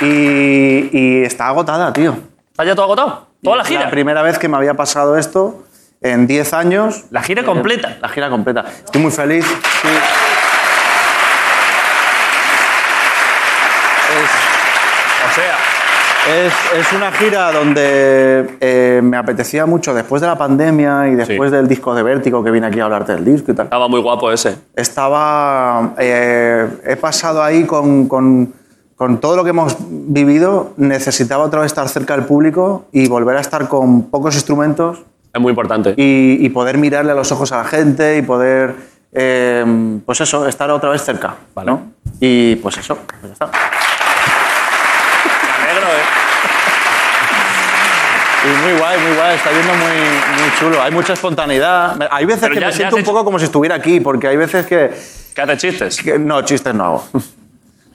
Y, 0.01 0.91
y 0.93 1.25
está 1.25 1.49
agotada, 1.49 1.93
tío. 1.93 2.17
¿Está 2.51 2.65
ya 2.65 2.75
todo 2.75 2.85
agotado? 2.85 3.27
¿Toda 3.43 3.57
la 3.57 3.63
Es 3.63 3.69
gira? 3.69 3.81
La 3.85 3.91
primera 3.91 4.23
vez 4.23 4.39
que 4.39 4.49
me 4.49 4.57
había 4.57 4.75
pasado 4.75 5.17
esto 5.17 5.65
en 6.01 6.27
10 6.27 6.53
años. 6.55 7.05
La 7.11 7.23
gira 7.23 7.45
completa. 7.45 7.99
La 8.01 8.09
gira 8.09 8.31
completa. 8.31 8.65
Estoy 8.85 9.01
muy 9.03 9.11
feliz. 9.13 9.45
sí. 9.47 9.89
O 15.29 15.35
sea, 15.35 15.57
Es, 16.47 16.53
es 16.79 16.93
una 16.93 17.11
gira 17.13 17.53
donde 17.53 18.57
eh, 18.61 19.01
me 19.03 19.17
apetecía 19.17 19.65
mucho 19.67 19.95
después 19.95 20.21
de 20.21 20.29
la 20.29 20.37
pandemia 20.37 21.09
y 21.09 21.15
después 21.15 21.51
Sí. 21.51 21.57
del 21.57 21.69
disco 21.69 21.95
de 21.95 22.03
Vértigo 22.03 22.45
que 22.45 22.51
vine 22.51 22.67
aquí 22.67 22.81
a 22.81 22.85
hablarte 22.85 23.13
del 23.15 23.25
disco 23.25 23.53
y 23.53 23.55
tal. 23.55 23.67
estaba 23.67 23.89
muy 23.89 24.01
guapo 24.01 24.31
ese. 24.31 24.57
Estaba. 24.75 25.95
eh, 25.99 26.69
he 26.85 26.97
pasado 26.97 27.43
ahí 27.43 27.65
con, 27.65 28.07
con- 28.09 28.53
con 28.99 29.19
todo 29.21 29.37
lo 29.37 29.45
que 29.45 29.51
hemos 29.51 29.77
vivido. 29.81 30.73
Necesitaba 30.77 31.45
otra 31.45 31.61
vez 31.61 31.67
estar 31.73 31.89
cerca 31.89 32.15
del 32.17 32.27
público 32.27 32.85
y 32.93 33.09
volver 33.09 33.37
a 33.39 33.41
estar 33.41 33.67
con 33.69 34.11
pocos 34.11 34.35
instrumentos 34.35 34.99
Es 35.33 35.41
muy 35.41 35.51
importante. 35.51 35.95
y, 35.97 36.45
y 36.45 36.49
poder 36.51 36.77
mirarle 36.79 37.13
a 37.13 37.15
los 37.15 37.33
ojos 37.33 37.51
a 37.53 37.59
la 37.59 37.65
gente 37.65 38.19
y 38.19 38.23
poder, 38.23 38.75
eh, 39.13 39.65
pues 40.05 40.21
eso, 40.21 40.47
estar 40.47 40.69
otra 40.71 40.91
vez 40.91 41.03
cerca. 41.03 41.35
Vale. 41.55 41.71
¿no? 41.71 41.81
Y 42.21 42.57
pues 42.57 42.77
eso, 42.77 42.99
pues 43.07 43.23
ya 43.23 43.29
está. 43.33 43.47
Me 43.47 43.53
alegro, 45.71 45.89
¿eh? 45.89 46.05
Y 48.45 48.49
muy 48.63 48.79
guay, 48.79 48.99
muy 49.01 49.17
guay, 49.17 49.37
está 49.37 49.51
yendo 49.51 49.75
muy, 49.75 50.43
muy 50.43 50.51
chulo. 50.59 50.83
Hay 50.83 50.91
mucha 50.93 51.13
espontaneidad. 51.13 51.97
Hay 52.11 52.25
veces 52.25 52.41
Pero 52.43 52.55
que 52.55 52.61
ya- 52.61 52.67
me 52.69 52.73
siento 52.73 52.97
un 52.97 53.05
poco 53.05 53.25
como 53.25 53.39
si 53.39 53.45
estuviera 53.45 53.75
aquí, 53.77 54.01
porque 54.01 54.27
hay 54.29 54.37
veces 54.37 54.67
que, 54.67 54.91
¿Qué 55.35 55.41
haces 55.43 55.59
chistes? 55.59 55.97
que- 56.03 56.19
No, 56.19 56.43
chistes 56.43 56.75
no 56.75 56.85
hago. 56.85 57.05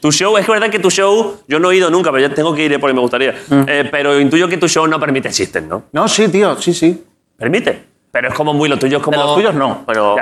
Tu 0.04 0.12
show, 0.12 0.36
es 0.38 0.46
verdad 0.46 0.70
que 0.70 0.80
tu 0.80 0.92
show, 0.92 1.38
yo 1.48 1.60
no 1.62 1.72
he 1.72 1.78
ido 1.78 1.90
nunca, 1.90 2.12
pero 2.12 2.28
ya 2.28 2.36
tengo 2.36 2.54
que 2.54 2.66
ir 2.66 2.78
porque 2.78 2.94
me 2.94 3.00
gustaría. 3.00 3.34
Eh, 3.50 3.88
pero 3.90 4.20
intuyo 4.20 4.50
que 4.50 4.58
tu 4.58 4.68
show 4.68 4.86
no 4.86 5.00
permite 5.00 5.30
chistes, 5.32 5.64
¿no? 5.64 5.84
No, 5.94 6.10
sí, 6.10 6.28
tío, 6.28 6.62
sí, 6.62 6.74
sí. 6.74 7.06
¿Permite? 7.38 7.86
Pero 8.12 8.28
es 8.28 8.34
como 8.34 8.54
muy 8.54 8.68
lo 8.68 8.78
tuyo, 8.78 8.98
es 8.98 9.04
como. 9.04 9.18
De 9.18 9.24
los 9.24 9.36
tuyos 9.36 9.56
no, 9.56 9.86
pero... 9.88 10.18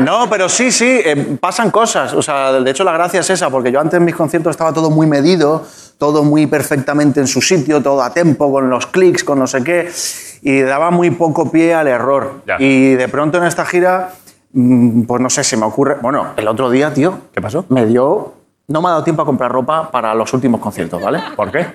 No, 0.00 0.28
pero 0.28 0.50
sí, 0.50 0.70
sí, 0.70 1.00
eh, 1.02 1.38
pasan 1.40 1.70
cosas. 1.70 2.12
O 2.12 2.20
sea, 2.20 2.52
de 2.52 2.70
hecho 2.70 2.84
la 2.84 2.92
gracia 2.92 3.20
es 3.20 3.30
esa, 3.30 3.48
porque 3.48 3.72
yo 3.72 3.80
antes 3.80 3.96
en 3.96 4.04
mis 4.04 4.14
conciertos 4.14 4.50
estaba 4.50 4.74
todo 4.74 4.90
muy 4.90 5.06
medido, 5.06 5.66
todo 5.96 6.22
muy 6.22 6.46
perfectamente 6.46 7.20
en 7.20 7.26
su 7.26 7.40
sitio, 7.40 7.82
todo 7.82 8.02
a 8.02 8.12
tempo, 8.12 8.52
con 8.52 8.68
los 8.68 8.86
clics, 8.88 9.24
con 9.24 9.38
no 9.38 9.46
sé 9.46 9.64
qué, 9.64 9.90
y 10.42 10.60
daba 10.60 10.90
muy 10.90 11.10
poco 11.10 11.50
pie 11.50 11.72
al 11.72 11.88
error. 11.88 12.42
Ya. 12.46 12.56
Y 12.58 12.96
de 12.96 13.08
pronto 13.08 13.38
en 13.38 13.44
esta 13.44 13.64
gira, 13.64 14.12
mm, 14.52 15.04
pues 15.04 15.22
no 15.22 15.30
sé, 15.30 15.42
se 15.42 15.56
me 15.56 15.64
ocurre... 15.64 15.96
Bueno, 16.02 16.34
el 16.36 16.46
otro 16.48 16.68
día, 16.68 16.92
tío... 16.92 17.18
¿Qué 17.32 17.40
pasó? 17.40 17.64
Me 17.70 17.86
dio... 17.86 18.43
No 18.68 18.80
me 18.80 18.88
ha 18.88 18.92
dado 18.92 19.04
tiempo 19.04 19.22
a 19.22 19.26
comprar 19.26 19.50
ropa 19.52 19.90
para 19.90 20.14
los 20.14 20.32
últimos 20.32 20.60
conciertos, 20.60 21.02
¿vale? 21.02 21.20
¿Por 21.36 21.50
qué? 21.50 21.66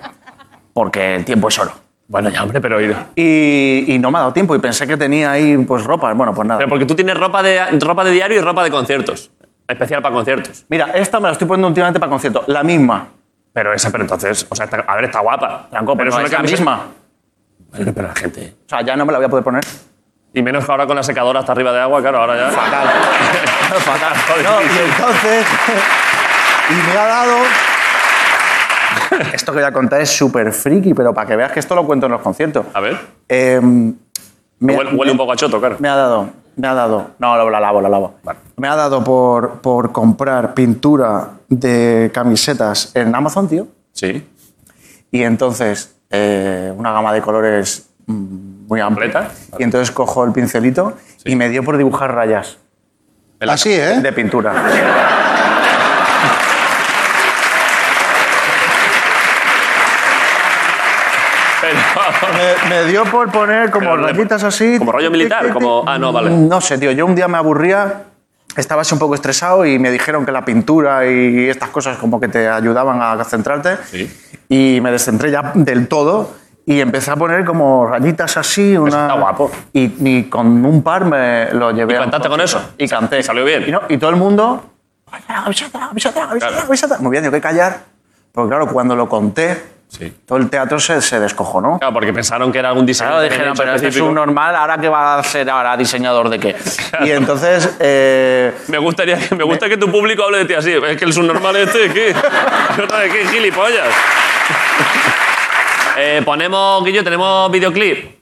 Porque 0.73 1.15
el 1.15 1.25
tiempo 1.25 1.47
es 1.49 1.59
oro. 1.59 1.71
Bueno, 2.07 2.29
ya, 2.29 2.41
hombre, 2.41 2.59
pero. 2.59 2.81
Y, 2.81 3.85
y 3.87 3.99
no 3.99 4.09
me 4.09 4.17
ha 4.17 4.21
dado 4.21 4.33
tiempo 4.33 4.55
y 4.55 4.59
pensé 4.59 4.87
que 4.87 4.97
tenía 4.97 5.31
ahí 5.31 5.55
pues 5.59 5.83
ropa. 5.83 6.11
Bueno, 6.13 6.33
pues 6.33 6.47
nada. 6.47 6.57
Pero 6.57 6.69
porque 6.69 6.85
tú 6.85 6.95
tienes 6.95 7.15
ropa 7.17 7.43
de, 7.43 7.61
ropa 7.79 8.03
de 8.03 8.11
diario 8.11 8.37
y 8.39 8.41
ropa 8.41 8.63
de 8.63 8.71
conciertos. 8.71 9.29
Especial 9.67 10.01
para 10.01 10.15
conciertos. 10.15 10.65
Mira, 10.69 10.85
esta 10.95 11.19
me 11.19 11.27
la 11.27 11.33
estoy 11.33 11.47
poniendo 11.47 11.67
últimamente 11.67 11.99
para 11.99 12.09
concierto. 12.09 12.43
La 12.47 12.63
misma. 12.63 13.07
Pero 13.53 13.71
esa, 13.73 13.91
pero 13.91 14.03
entonces, 14.03 14.47
o 14.49 14.55
sea, 14.55 14.65
está- 14.65 14.83
a 14.87 14.95
ver, 14.95 15.05
está 15.05 15.19
guapa. 15.19 15.67
Franco, 15.69 15.95
pero, 15.95 16.09
no 16.09 16.17
es 16.19 16.31
la 16.31 16.37
camiseta- 16.37 16.59
misma. 16.61 16.81
Bueno, 17.69 17.91
pero 17.93 18.07
la 18.07 18.15
gente. 18.15 18.55
O 18.65 18.69
sea, 18.69 18.81
ya 18.81 18.95
no 18.95 19.05
me 19.05 19.11
la 19.11 19.19
voy 19.19 19.25
a 19.25 19.29
poder 19.29 19.43
poner. 19.43 19.63
Y 20.33 20.41
menos 20.41 20.65
que 20.65 20.71
ahora 20.71 20.87
con 20.87 20.95
la 20.95 21.03
secadora 21.03 21.39
hasta 21.41 21.51
arriba 21.51 21.71
de 21.71 21.81
agua, 21.81 22.01
claro, 22.01 22.19
ahora 22.19 22.35
ya. 22.35 22.49
Fatal. 22.49 22.87
Fatal. 23.79 24.43
No, 24.43 24.61
y 24.61 24.89
entonces... 24.89 25.45
y 26.69 26.73
me 26.73 26.97
ha 26.99 27.05
dado... 27.05 27.35
Esto 29.33 29.51
que 29.51 29.59
voy 29.59 29.67
a 29.67 29.71
contar 29.71 30.01
es 30.01 30.09
súper 30.09 30.51
friki, 30.53 30.93
pero 30.93 31.13
para 31.13 31.27
que 31.27 31.35
veas 31.35 31.51
que 31.51 31.59
esto 31.59 31.75
lo 31.75 31.85
cuento 31.85 32.05
en 32.05 32.11
los 32.13 32.21
conciertos. 32.21 32.65
A 32.73 32.79
ver. 32.79 32.97
Eh, 33.27 33.59
me- 33.61 34.75
Huele, 34.75 34.91
huele 34.95 35.11
un 35.11 35.17
poco 35.17 35.31
a 35.31 35.35
choto, 35.35 35.59
claro. 35.59 35.77
Me 35.79 35.87
ha 35.89 35.95
dado, 35.95 36.29
me 36.55 36.67
ha 36.67 36.73
dado. 36.73 37.11
No, 37.19 37.35
la, 37.37 37.43
la 37.49 37.59
lavo, 37.59 37.81
la 37.81 37.89
lavo. 37.89 38.15
Me 38.57 38.67
ha 38.67 38.75
dado 38.75 39.03
por, 39.03 39.61
por 39.61 39.91
comprar 39.91 40.53
pintura 40.53 41.29
de 41.49 42.11
camisetas 42.13 42.91
en 42.95 43.13
Amazon, 43.15 43.47
tío. 43.49 43.67
Sí. 43.93 44.27
Y 45.11 45.23
entonces, 45.23 45.95
eh, 46.11 46.71
una 46.77 46.91
gama 46.91 47.11
de 47.13 47.21
colores 47.21 47.89
mm, 48.05 48.67
muy 48.67 48.79
amplia. 48.79 49.29
Y 49.57 49.63
entonces 49.63 49.91
cojo 49.91 50.23
el 50.23 50.31
pincelito 50.31 50.93
y 51.25 51.35
me 51.35 51.49
dio 51.49 51.63
por 51.63 51.77
dibujar 51.77 52.13
rayas 52.13 52.57
Así, 53.39 53.71
¿eh? 53.73 53.99
de 54.01 54.13
pintura. 54.13 54.53
Pero. 61.61 61.79
Me, 62.39 62.69
me 62.69 62.85
dio 62.91 63.03
por 63.05 63.31
poner 63.31 63.69
como 63.71 63.91
Pero 63.91 64.03
rayitas 64.07 64.43
así. 64.43 64.77
como 64.77 64.91
rollo 64.91 65.11
militar, 65.11 65.51
como- 65.51 65.83
ah, 65.85 65.97
no, 65.97 66.11
vale. 66.13 66.29
No 66.29 66.61
sé, 66.61 66.77
tío. 66.77 66.91
Yo 66.91 67.05
un 67.05 67.15
día 67.15 67.27
me 67.27 67.37
aburría, 67.37 68.03
estaba 68.55 68.81
así 68.83 68.93
un 68.93 68.99
poco 68.99 69.15
estresado 69.15 69.65
y 69.65 69.77
me 69.79 69.91
dijeron 69.91 70.25
que 70.25 70.31
la 70.31 70.45
pintura 70.45 71.05
y 71.05 71.49
estas 71.49 71.69
cosas 71.69 71.97
como 71.97 72.19
que 72.19 72.27
te 72.27 72.47
ayudaban 72.47 73.01
a 73.01 73.15
concentrarte. 73.15 73.77
Sí. 73.85 74.09
Y 74.49 74.79
me 74.81 74.91
descentré 74.91 75.31
ya 75.31 75.51
del 75.53 75.87
todo 75.87 76.31
y 76.65 76.79
empecé 76.81 77.11
a 77.11 77.15
poner 77.15 77.45
como 77.45 77.85
rayitas 77.87 78.37
así. 78.37 78.77
Una... 78.77 79.01
está 79.07 79.13
guapo. 79.19 79.51
Y, 79.73 79.91
y 80.19 80.23
con 80.29 80.65
un 80.65 80.81
par 80.83 81.05
me 81.05 81.51
lo 81.53 81.71
llevé. 81.71 81.93
¿Y 81.93 81.97
a 81.97 81.99
cantaste 82.01 82.29
con 82.29 82.41
eso? 82.41 82.61
Y 82.77 82.87
canté. 82.87 83.19
¿Y 83.19 83.23
salió 83.23 83.43
bien? 83.43 83.65
Y, 83.67 83.71
no- 83.71 83.81
y 83.89 83.97
todo 83.97 84.09
el 84.11 84.15
mundo. 84.15 84.63
"Avísate, 85.27 85.77
avísate, 85.77 85.77
avísate, 85.79 86.19
avísate, 86.19 86.51
Claro. 86.53 86.67
avísate". 86.67 86.97
Muy 87.01 87.11
bien, 87.11 87.23
yo 87.23 87.31
que 87.31 87.41
callar. 87.41 87.79
Porque 88.31 88.49
claro, 88.49 88.67
cuando 88.67 88.95
lo 88.95 89.09
conté, 89.09 89.59
Todo 90.27 90.37
el 90.37 90.49
teatro 90.49 90.79
se, 90.79 91.01
se 91.01 91.19
descojonó. 91.19 91.79
Claro, 91.79 91.93
porque 91.93 92.13
pensaron 92.13 92.51
que 92.51 92.59
era 92.59 92.69
algún 92.69 92.85
diseño 92.85 93.09
Claro, 93.09 93.23
dijeron, 93.23 93.53
pero 93.57 93.73
este 93.73 93.87
es 93.87 93.97
un 93.97 94.13
normal, 94.13 94.55
¿ahora 94.55 94.77
qué 94.77 94.87
va 94.87 95.17
a 95.17 95.23
ser 95.23 95.49
ahora? 95.49 95.75
¿Diseñador 95.75 96.29
de 96.29 96.39
qué? 96.39 96.55
Y 97.01 97.09
entonces, 97.11 97.75
eh, 97.79 98.53
Me, 98.67 98.77
gustaría, 98.77 99.17
me 99.35 99.43
gusta 99.43 99.67
que 99.67 99.77
tu 99.77 99.91
público 99.91 100.23
hable 100.23 100.39
de 100.39 100.45
ti 100.45 100.53
así. 100.53 100.71
Es 100.71 100.95
que 100.97 101.05
el 101.05 101.11
subnormal 101.13 101.55
este, 101.55 101.89
¿qué? 101.91 102.13
¿De 102.13 103.09
qué 103.11 103.27
gilipollas? 103.31 103.87
Eh, 106.01 106.21
ponemos, 106.23 106.81
Guillo, 106.85 107.03
tenemos 107.03 107.51
videoclip 107.51 108.21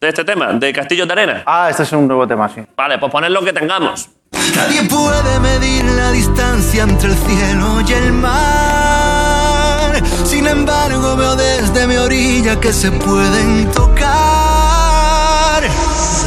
de 0.00 0.08
este 0.08 0.24
tema, 0.24 0.54
de 0.54 0.72
Castillos 0.72 1.06
de 1.06 1.12
Arena. 1.12 1.42
ah, 1.44 1.68
este 1.68 1.82
es 1.82 1.92
un 1.92 2.08
nuevo 2.08 2.26
tema, 2.26 2.48
sí. 2.48 2.62
Vale, 2.74 2.96
pues 2.98 3.12
poned 3.12 3.28
lo 3.28 3.44
que 3.44 3.52
tengamos. 3.52 4.08
Nadie 4.56 4.84
puede 4.84 5.38
medir 5.40 5.84
la 5.84 6.12
distancia 6.12 6.84
entre 6.84 7.10
el 7.10 7.16
cielo 7.16 7.82
y 7.86 7.92
el 7.92 8.12
mar. 8.14 8.89
Sin 10.40 10.48
embargo, 10.48 11.16
veo 11.16 11.36
desde 11.36 11.86
mi 11.86 11.98
orilla 11.98 12.58
que 12.58 12.72
se 12.72 12.90
pueden 12.90 13.70
tocar. 13.72 14.08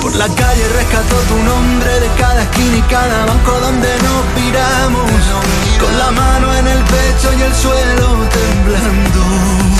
Por 0.04 0.16
la 0.16 0.28
calle 0.28 0.68
rescato 0.78 1.16
tu 1.30 1.38
nombre 1.42 2.00
de 2.00 2.08
cada 2.20 2.44
esquina 2.44 2.78
y 2.78 2.82
cada 2.84 3.26
banco 3.26 3.52
donde 3.60 3.90
nos 4.06 4.22
piramos. 4.38 5.10
Con 5.82 5.98
la 5.98 6.12
mano 6.12 6.54
en 6.54 6.68
el 6.68 6.78
pecho 6.84 7.34
y 7.40 7.42
el 7.42 7.56
suelo 7.56 8.08
temblando, 8.38 9.22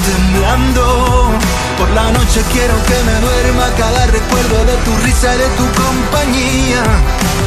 temblando. 0.10 1.30
Por 1.78 1.92
la 1.92 2.12
noche 2.14 2.42
quiero 2.52 2.74
que 2.90 3.04
me 3.06 3.14
duerma 3.22 3.70
cada 3.78 4.08
recuerdo 4.08 4.66
de 4.66 4.78
tu 4.78 4.98
risa 5.06 5.36
y 5.36 5.38
de 5.38 5.50
tu 5.60 5.66
compañía. 5.78 6.82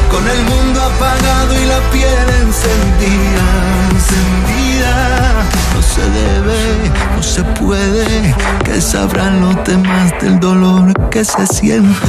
Con 0.09 0.25
el 0.25 0.41
mundo 0.45 0.81
apagado 0.81 1.53
y 1.53 1.65
la 1.65 1.81
piel 1.91 2.29
encendida, 2.43 3.43
encendida. 3.91 5.66
No 5.97 6.03
se 6.03 6.09
debe, 6.11 6.91
no 7.15 7.23
se 7.23 7.43
puede, 7.59 8.35
que 8.63 8.79
sabrán 8.79 9.41
los 9.41 9.63
demás 9.65 10.13
del 10.21 10.39
dolor 10.39 10.93
que 11.09 11.25
se 11.25 11.45
siente. 11.47 12.07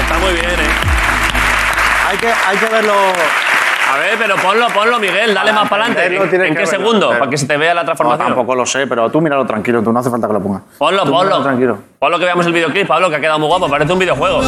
Está 0.00 0.18
muy 0.18 0.32
bien, 0.32 0.46
¿eh? 0.46 2.08
Hay 2.08 2.16
que, 2.18 2.26
hay 2.28 2.56
que 2.56 2.66
verlo. 2.66 2.92
A 2.92 3.96
ver, 3.98 4.16
pero 4.18 4.36
ponlo, 4.36 4.66
ponlo, 4.68 4.98
Miguel, 4.98 5.32
dale 5.32 5.52
más 5.52 5.68
para 5.68 5.84
adelante. 5.86 6.16
¿En, 6.16 6.22
en 6.22 6.28
qué 6.30 6.38
verlo, 6.38 6.66
segundo? 6.66 7.08
pero- 7.08 7.18
Para 7.20 7.30
que 7.30 7.38
se 7.38 7.46
te 7.46 7.56
vea 7.56 7.72
la 7.74 7.82
No, 7.82 7.86
transformación. 7.86 8.28
tampoco 8.28 8.54
lo 8.54 8.66
sé, 8.66 8.86
pero 8.86 9.10
tú 9.10 9.20
míralo 9.20 9.46
tranquilo, 9.46 9.82
tú 9.82 9.92
no 9.92 10.00
hace 10.00 10.10
falta 10.10 10.26
que 10.26 10.32
lo 10.34 10.42
pongas. 10.42 10.62
Ponlo, 10.76 11.04
Tú 11.04 11.10
ponlo. 11.12 11.42
tranquilo. 11.42 11.78
Ponlo 11.98 12.18
que 12.18 12.24
veamos 12.24 12.46
el 12.46 12.52
videoclip, 12.52 12.86
Pablo, 12.86 13.08
que 13.10 13.16
ha 13.16 13.20
quedado 13.20 13.38
muy 13.38 13.48
guapo. 13.48 13.68
Parece 13.68 13.92
un 13.92 13.98
videojuego. 13.98 14.42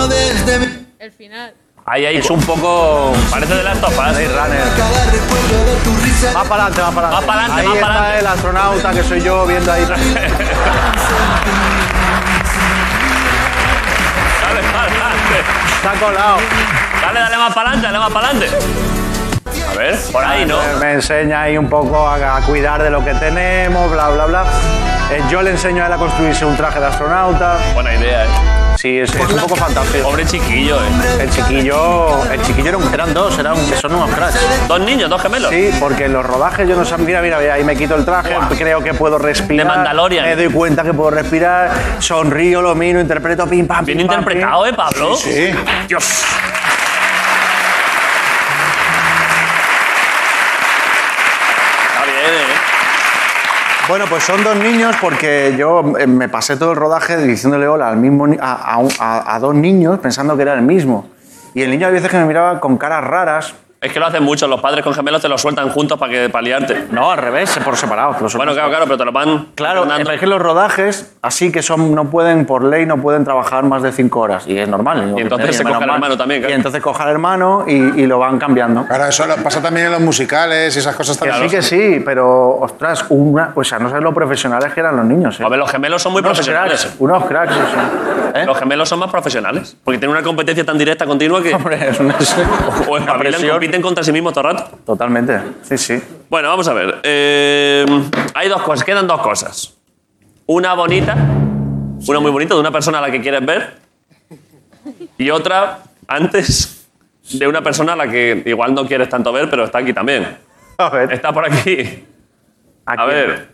El 0.98 1.12
final. 1.12 1.54
Ahí, 1.86 2.04
ahí. 2.06 2.16
Es 2.18 2.30
un 2.30 2.40
poco. 2.42 3.12
Parece 3.30 3.54
de 3.54 3.62
Last 3.64 3.82
of 3.82 3.90
Us. 3.90 3.96
Blade 3.96 4.28
Runner. 4.28 4.64
de 4.64 5.76
tu 5.82 5.96
risa. 5.96 6.32
Más 6.32 6.46
para 6.46 6.66
adelante, 6.66 6.82
más 6.82 6.94
para 6.94 7.08
Más 7.08 7.24
adelante. 7.28 7.60
Ahí 7.60 7.66
más 7.66 7.74
está 7.76 7.86
pa'lante. 7.88 8.18
el 8.18 8.26
astronauta 8.26 8.90
que 8.92 9.02
soy 9.02 9.20
yo 9.22 9.46
viendo 9.46 9.72
ahí. 9.72 9.84
Dale 9.84 10.02
para 14.72 14.82
adelante. 14.82 15.36
Está 15.76 15.92
colado. 16.04 16.36
Dale, 17.02 17.20
dale 17.20 17.36
más 17.38 17.54
para 17.54 17.68
adelante, 17.70 17.86
dale 17.86 17.98
más 17.98 18.10
para 18.12 18.26
adelante. 18.28 18.56
A 19.68 19.74
ver, 19.76 19.96
por 20.12 20.24
ahí, 20.24 20.44
¿no? 20.44 20.58
Me 20.80 20.92
enseña 20.94 21.42
ahí 21.42 21.56
un 21.56 21.68
poco 21.68 22.06
a, 22.06 22.36
a 22.36 22.40
cuidar 22.42 22.82
de 22.82 22.90
lo 22.90 23.04
que 23.04 23.14
tenemos, 23.14 23.90
bla, 23.90 24.08
bla, 24.10 24.26
bla. 24.26 24.44
Eh, 25.10 25.22
yo 25.30 25.42
le 25.42 25.50
enseño 25.50 25.82
a 25.82 25.86
él 25.86 25.92
a 25.92 25.96
construirse 25.96 26.44
un 26.44 26.56
traje 26.56 26.78
de 26.80 26.86
astronauta. 26.86 27.56
Buena 27.74 27.94
idea, 27.94 28.24
¿eh? 28.24 28.28
Sí, 28.80 28.98
es, 28.98 29.14
es 29.14 29.20
un 29.32 29.40
poco 29.40 29.56
fantástico. 29.56 30.04
Pobre 30.08 30.24
chiquillo, 30.24 30.76
¿eh? 30.82 30.88
El 31.20 31.30
chiquillo, 31.30 32.24
el 32.32 32.40
chiquillo 32.40 32.68
era 32.68 32.76
un- 32.78 32.94
eran 32.94 33.12
dos, 33.12 33.38
eran, 33.38 33.54
son 33.78 33.94
unos 33.94 34.08
cracks. 34.10 34.40
Dos 34.68 34.80
niños, 34.80 35.10
dos 35.10 35.20
gemelos. 35.20 35.50
Sí, 35.50 35.70
porque 35.78 36.06
en 36.06 36.14
los 36.14 36.24
rodajes 36.24 36.66
yo 36.66 36.76
no 36.76 36.84
sabía, 36.86 37.04
mira, 37.06 37.20
mira, 37.20 37.38
mira, 37.38 37.54
ahí 37.54 37.64
me 37.64 37.76
quito 37.76 37.94
el 37.94 38.06
traje, 38.06 38.34
creo 38.56 38.80
que 38.82 38.94
puedo 38.94 39.18
respirar. 39.18 39.66
De 39.66 39.70
Mandalorian. 39.76 40.24
Me 40.24 40.34
doy 40.36 40.48
cuenta 40.50 40.82
que 40.82 40.94
puedo 40.94 41.10
respirar, 41.10 41.70
sonrío, 41.98 42.62
lo 42.62 42.74
miro, 42.74 43.00
interpreto, 43.00 43.46
pim, 43.46 43.66
pam, 43.66 43.84
Bien 43.84 43.98
pam, 44.06 44.20
interpretado, 44.20 44.64
¿eh, 44.66 44.72
Pablo? 44.72 45.14
Sí. 45.14 45.50
Dios. 45.86 46.24
Bueno, 53.90 54.04
pues 54.08 54.22
son 54.22 54.44
dos 54.44 54.54
niños 54.56 54.94
porque 55.00 55.56
yo 55.58 55.82
eh, 55.98 56.06
me 56.06 56.28
pasé 56.28 56.56
todo 56.56 56.70
el 56.70 56.76
rodaje 56.76 57.16
diciéndole 57.16 57.66
hola 57.66 57.88
al 57.88 57.96
mismo, 57.96 58.24
a, 58.40 58.80
a- 59.00 59.34
a 59.34 59.38
dos 59.40 59.52
niños 59.52 59.98
pensando 59.98 60.36
que 60.36 60.42
era 60.42 60.54
el 60.54 60.62
mismo. 60.62 61.08
Y 61.54 61.62
el 61.62 61.70
niño 61.72 61.88
a 61.88 61.90
veces 61.90 62.08
que 62.08 62.16
me 62.16 62.24
miraba 62.24 62.60
con 62.60 62.76
caras 62.78 63.02
raras. 63.02 63.54
Es 63.82 63.92
que 63.94 63.98
lo 63.98 64.04
hacen 64.06 64.22
mucho. 64.22 64.46
Los 64.46 64.60
padres 64.60 64.84
con 64.84 64.92
gemelos 64.92 65.22
te 65.22 65.28
lo 65.28 65.38
sueltan 65.38 65.70
juntos 65.70 65.98
para 65.98 66.12
que 66.12 66.28
para 66.28 66.42
liarte. 66.42 66.88
No, 66.90 67.10
al 67.10 67.16
revés, 67.16 67.58
por 67.64 67.78
separado. 67.78 68.14
que 68.14 68.24
lo 68.24 68.28
sueltan 68.28 68.48
Bueno, 68.48 68.52
claro, 68.52 68.68
claro, 68.68 68.84
pero 68.84 68.98
te 68.98 69.04
lo 69.06 69.12
van. 69.12 69.46
Claro, 69.54 69.84
es 70.12 70.20
que 70.20 70.26
los 70.26 70.40
rodajes, 70.42 71.14
así 71.22 71.50
que 71.50 71.62
son, 71.62 71.94
no 71.94 72.10
pueden, 72.10 72.44
por 72.44 72.62
ley, 72.62 72.84
no 72.84 72.98
pueden 72.98 73.24
trabajar 73.24 73.64
más 73.64 73.82
de 73.82 73.90
cinco 73.92 74.20
horas. 74.20 74.46
Y 74.46 74.58
es 74.58 74.68
normal. 74.68 75.14
Y 75.16 75.22
entonces 75.22 75.56
se 75.56 75.64
coge 75.64 75.82
al 75.82 75.90
hermano 75.90 76.16
también, 76.18 76.40
claro. 76.42 76.52
Y 76.52 76.56
entonces 76.56 76.82
coge 76.82 77.02
al 77.02 77.08
hermano 77.08 77.64
y, 77.66 77.72
y 77.72 78.06
lo 78.06 78.18
van 78.18 78.38
cambiando. 78.38 78.84
Claro, 78.86 79.06
eso 79.06 79.24
lo- 79.26 79.36
pasa 79.36 79.62
también 79.62 79.86
en 79.86 79.92
los 79.92 80.00
musicales 80.02 80.76
y 80.76 80.78
esas 80.78 80.94
cosas 80.94 81.16
también. 81.18 81.48
sí, 81.48 81.56
que 81.56 81.62
sí, 81.62 82.02
pero 82.04 82.56
ostras, 82.60 83.06
una, 83.08 83.52
o 83.54 83.64
sea, 83.64 83.78
no 83.78 83.88
sabes 83.88 84.04
lo 84.04 84.12
profesionales 84.12 84.74
que 84.74 84.80
eran 84.80 84.94
los 84.96 85.06
niños. 85.06 85.40
¿eh? 85.40 85.44
A 85.44 85.48
ver, 85.48 85.58
los 85.58 85.70
gemelos 85.70 86.02
son 86.02 86.12
muy 86.12 86.20
unos 86.20 86.32
profesionales. 86.32 86.82
cracks, 86.82 86.96
unos 87.00 87.24
cracks. 87.24 87.54
¿Eh? 88.34 88.44
Los 88.44 88.58
gemelos 88.58 88.88
son 88.88 88.98
más 88.98 89.10
profesionales. 89.10 89.74
Porque 89.82 89.98
tienen 89.98 90.14
una 90.16 90.22
competencia 90.24 90.64
tan 90.66 90.76
directa 90.76 91.06
continua 91.06 91.42
que. 91.42 91.54
Hombre, 91.54 91.88
es 91.88 91.98
una, 91.98 92.14
una 92.88 93.18
presión. 93.18 93.69
Compiten 93.70 93.82
contra 93.82 94.02
sí 94.02 94.12
mismos 94.12 94.32
todo 94.32 94.48
el 94.48 94.56
rato. 94.56 94.78
Totalmente, 94.84 95.40
sí, 95.62 95.78
sí. 95.78 96.02
Bueno, 96.28 96.48
vamos 96.48 96.66
a 96.68 96.74
ver. 96.74 97.00
Eh, 97.04 97.86
hay 98.34 98.48
dos 98.48 98.62
cosas, 98.62 98.84
quedan 98.84 99.06
dos 99.06 99.20
cosas. 99.20 99.74
Una 100.46 100.74
bonita, 100.74 101.14
una 101.14 102.20
muy 102.20 102.30
bonita, 102.30 102.54
de 102.54 102.60
una 102.60 102.72
persona 102.72 102.98
a 102.98 103.00
la 103.02 103.10
que 103.10 103.20
quieres 103.20 103.44
ver. 103.46 103.78
Y 105.18 105.30
otra, 105.30 105.78
antes, 106.08 106.88
de 107.32 107.46
una 107.46 107.62
persona 107.62 107.92
a 107.92 107.96
la 107.96 108.08
que 108.10 108.42
igual 108.46 108.74
no 108.74 108.86
quieres 108.86 109.08
tanto 109.08 109.32
ver, 109.32 109.48
pero 109.48 109.64
está 109.64 109.78
aquí 109.78 109.92
también. 109.92 110.38
A 110.78 110.88
ver, 110.88 111.12
Está 111.12 111.32
por 111.32 111.44
aquí. 111.44 112.04
A 112.86 112.92
aquí. 112.92 113.06
ver. 113.06 113.48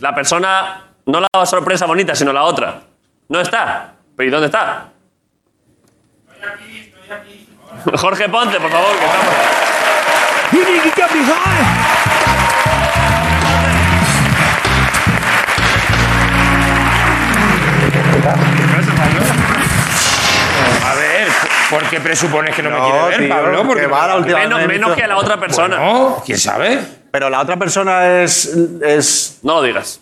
La 0.00 0.14
persona, 0.14 0.84
no 1.06 1.20
la 1.20 1.46
sorpresa 1.46 1.86
bonita, 1.86 2.14
sino 2.14 2.32
la 2.32 2.44
otra. 2.44 2.82
No 3.28 3.40
está. 3.40 3.94
¿Pero 4.16 4.28
y 4.28 4.30
dónde 4.30 4.46
está? 4.46 4.92
Jorge 7.96 8.28
Ponte, 8.28 8.60
por 8.60 8.70
favor, 8.70 8.98
que 8.98 9.04
estamos. 9.04 9.34
A 20.84 20.94
ver, 20.94 21.28
¿por 21.70 21.82
qué 21.88 22.00
presupones 22.00 22.54
que 22.54 22.62
no, 22.62 22.70
me 22.70 22.80
quiere 22.80 23.08
ver, 23.08 23.18
tío, 23.18 23.28
Pablo? 23.28 23.64
Porque 23.66 23.82
que 23.82 23.86
va 23.86 24.06
la 24.06 24.16
última 24.16 24.38
Menos, 24.40 24.58
vez 24.58 24.68
menos 24.68 24.96
que 24.96 25.06
la 25.06 25.16
otra 25.16 25.38
persona. 25.38 25.76
No, 25.76 26.22
¿quién 26.24 26.38
sabe? 26.38 26.80
Pero 27.10 27.30
la 27.30 27.40
otra 27.40 27.56
persona 27.56 28.22
es, 28.22 28.46
es... 28.82 29.38
No 29.42 29.54
lo 29.54 29.62
digas. 29.62 30.00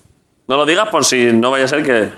No 0.48 0.56
lo 0.56 0.64
digas 0.64 0.88
por 0.88 1.04
si 1.04 1.30
no 1.32 1.50
vaya 1.50 1.66
a 1.66 1.68
ser 1.68 1.82
que. 1.82 2.08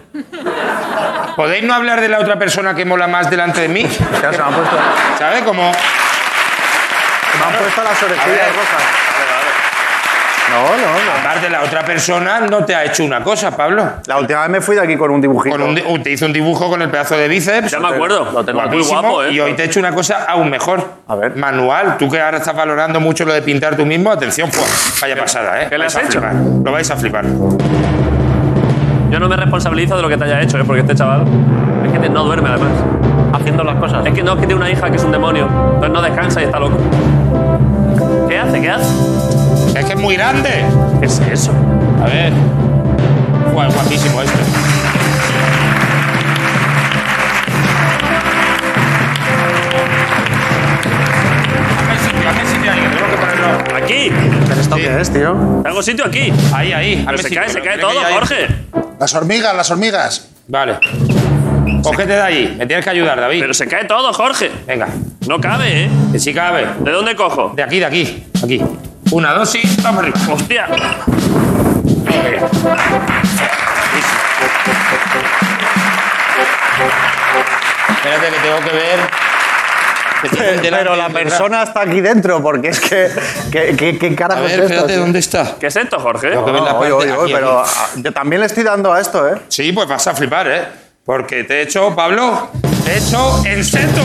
¿Podéis 1.34 1.64
no 1.64 1.74
hablar 1.74 2.00
de 2.00 2.08
la 2.08 2.20
otra 2.20 2.38
persona 2.38 2.74
que 2.74 2.84
mola 2.84 3.08
más 3.08 3.28
delante 3.28 3.62
de 3.62 3.68
mí? 3.68 3.82
Ya 3.82 4.32
se 4.32 4.38
me 4.38 4.44
han 4.44 4.54
puesto, 4.54 4.76
¿Sabes? 5.18 5.42
Como... 5.42 5.62
me 5.62 7.44
han 7.44 7.52
puesto 7.60 7.82
las 7.82 8.00
orejillas 8.02 8.48
rojas. 8.54 8.82
No, 10.50 10.62
no, 10.62 11.04
no. 11.04 11.12
Aparte, 11.20 11.50
la 11.50 11.62
otra 11.62 11.84
persona 11.84 12.40
no 12.40 12.64
te 12.64 12.74
ha 12.74 12.84
hecho 12.84 13.04
una 13.04 13.22
cosa, 13.22 13.56
Pablo. 13.56 13.94
La 14.06 14.18
última 14.18 14.42
vez 14.42 14.50
me 14.50 14.60
fui 14.60 14.76
de 14.76 14.82
aquí 14.82 14.96
con 14.96 15.10
un 15.10 15.20
dibujito. 15.20 15.56
Con 15.56 15.62
un 15.68 15.74
di- 15.74 15.82
te 16.02 16.10
hizo 16.10 16.26
un 16.26 16.32
dibujo 16.32 16.68
con 16.68 16.82
el 16.82 16.88
pedazo 16.90 17.16
de 17.16 17.26
bíceps. 17.28 17.70
Ya 17.72 17.80
me 17.80 17.88
acuerdo. 17.88 18.30
Lo 18.32 18.44
tengo 18.44 18.60
Muy 18.62 18.82
guapo, 18.82 19.24
¿eh? 19.24 19.32
Y 19.32 19.40
hoy 19.40 19.54
te 19.54 19.62
he 19.62 19.66
hecho 19.66 19.80
una 19.80 19.92
cosa 19.92 20.24
aún 20.28 20.50
mejor. 20.50 20.84
A 21.08 21.16
ver. 21.16 21.34
Manual. 21.36 21.96
Tú 21.98 22.08
que 22.08 22.20
ahora 22.20 22.38
estás 22.38 22.54
valorando 22.54 23.00
mucho 23.00 23.24
lo 23.24 23.32
de 23.32 23.42
pintar 23.42 23.76
tú 23.76 23.84
mismo, 23.86 24.10
atención, 24.12 24.48
pues, 24.50 24.98
vaya 25.00 25.16
pasada, 25.16 25.62
¿eh? 25.62 25.66
qué 25.68 25.78
le 25.78 25.86
has 25.86 25.96
hecho? 25.96 26.20
flipar. 26.20 26.34
Lo 26.34 26.70
vais 26.72 26.90
a 26.90 26.96
flipar. 26.96 27.24
Yo 29.10 29.18
no 29.18 29.28
me 29.28 29.36
responsabilizo 29.36 29.96
de 29.96 30.02
lo 30.02 30.08
que 30.08 30.16
te 30.16 30.24
haya 30.24 30.40
hecho, 30.40 30.58
¿eh? 30.58 30.64
porque 30.64 30.80
este 30.82 30.94
chaval. 30.94 31.24
Es 31.84 31.92
que 31.92 31.98
te- 31.98 32.08
no 32.08 32.24
duerme 32.24 32.48
además. 32.48 32.70
Haciendo 33.32 33.64
las 33.64 33.76
cosas. 33.76 34.06
Es 34.06 34.12
que 34.14 34.22
no, 34.22 34.32
es 34.34 34.38
que 34.40 34.46
tiene 34.46 34.60
una 34.60 34.70
hija 34.70 34.88
que 34.90 34.96
es 34.96 35.04
un 35.04 35.12
demonio. 35.12 35.46
Entonces 35.74 35.90
no 35.90 36.02
descansa 36.02 36.40
y 36.42 36.44
está 36.44 36.58
loco. 36.60 36.76
¿Qué 38.28 38.38
hace? 38.38 38.60
¿Qué 38.60 38.70
hace? 38.70 39.78
Es 39.78 39.84
que 39.84 39.92
es 39.94 40.00
muy 40.00 40.14
grande. 40.16 40.64
¿Qué 41.00 41.06
es 41.06 41.20
eso? 41.20 41.52
A 42.02 42.06
ver. 42.06 42.32
Guau, 43.52 43.70
guapísimo 43.72 44.20
sitio, 52.46 52.72
sitio 52.72 53.16
ponerlo. 53.20 53.76
Aquí. 53.76 54.10
¿Pero 54.48 54.60
esto 54.60 54.76
qué 54.76 55.00
es, 55.00 55.10
tío? 55.12 55.60
Tengo 55.64 55.82
sitio 55.82 56.04
aquí. 56.06 56.32
Ahí, 56.54 56.72
ahí. 56.72 56.96
Pero 56.96 57.08
hazme 57.08 57.18
se 57.18 57.28
sitio, 57.28 57.40
cae, 57.42 57.50
se 57.50 57.60
cae 57.60 57.78
todo. 57.78 58.00
Jorge. 58.12 58.46
Las 59.00 59.14
hormigas, 59.14 59.56
las 59.56 59.70
hormigas. 59.70 60.28
Vale. 60.46 60.78
Cógete 61.82 62.12
de 62.12 62.20
ahí. 62.20 62.54
Me 62.58 62.66
tienes 62.66 62.84
que 62.84 62.90
ayudar, 62.90 63.18
David. 63.18 63.40
Pero 63.40 63.54
se 63.54 63.66
cae 63.66 63.86
todo, 63.86 64.12
Jorge. 64.12 64.50
Venga. 64.66 64.88
No 65.26 65.40
cabe, 65.40 65.84
¿eh? 65.84 65.90
Que 66.12 66.18
sí 66.18 66.34
cabe. 66.34 66.68
¿De 66.80 66.90
dónde 66.90 67.16
cojo? 67.16 67.54
De 67.56 67.62
aquí, 67.62 67.78
de 67.78 67.86
aquí. 67.86 68.26
Aquí. 68.44 68.60
Una, 69.10 69.32
dos 69.32 69.54
y 69.54 69.62
vamos 69.80 70.02
arriba. 70.02 70.18
¡Hostia! 70.30 70.66
Espérate 77.88 78.26
que 78.26 78.40
tengo 78.42 78.60
que 78.64 78.72
ver. 78.72 78.98
Pero 80.70 80.96
la 80.96 81.08
persona 81.08 81.62
está 81.62 81.82
aquí 81.82 82.00
dentro, 82.00 82.42
porque 82.42 82.68
es 82.68 82.80
que. 82.80 83.08
¿Qué, 83.50 83.74
qué, 83.76 83.98
qué 83.98 84.06
A 84.08 84.16
carajo 84.16 84.42
ver, 84.42 84.50
es 84.50 84.58
esto? 84.58 84.64
espérate? 84.74 84.96
¿dónde 84.96 85.18
está? 85.18 85.56
¿Qué 85.58 85.66
es 85.66 85.76
esto, 85.76 85.98
Jorge? 85.98 86.28
Ver 86.28 86.36
No, 86.36 86.44
parte 86.44 86.76
oye, 86.76 86.92
oye, 86.92 87.10
aquí, 87.10 87.20
oye, 87.20 87.22
aquí. 87.24 87.32
pero 87.34 87.60
ah, 87.64 87.86
yo 87.96 88.12
también 88.12 88.40
le 88.40 88.46
estoy 88.46 88.62
dando 88.64 88.92
a 88.92 89.00
esto, 89.00 89.28
¿eh? 89.28 89.40
Sí, 89.48 89.72
pues 89.72 89.88
vas 89.88 90.06
a 90.06 90.14
flipar, 90.14 90.48
¿eh? 90.50 90.64
Porque 91.04 91.44
te 91.44 91.54
he 91.58 91.62
hecho, 91.62 91.94
Pablo, 91.96 92.50
te 92.84 92.92
he 92.92 92.98
hecho 92.98 93.42
en 93.46 93.64
seto. 93.64 94.02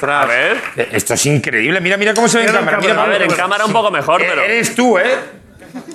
Pero, 0.00 0.12
a 0.14 0.24
ver. 0.26 0.60
Eh, 0.76 0.88
Esto 0.92 1.14
es 1.14 1.26
increíble. 1.26 1.80
Mira, 1.80 1.96
mira 1.96 2.14
cómo 2.14 2.28
se 2.28 2.38
ve 2.38 2.44
en 2.46 2.52
cámara. 2.52 2.78
Mira, 2.78 3.02
A 3.02 3.06
ver, 3.06 3.22
en 3.22 3.30
cámara 3.32 3.64
un 3.64 3.72
poco 3.72 3.90
mejor, 3.90 4.20
Eh, 4.22 4.26
pero. 4.28 4.42
Eres 4.42 4.74
tú, 4.74 4.98
¿eh? 4.98 5.18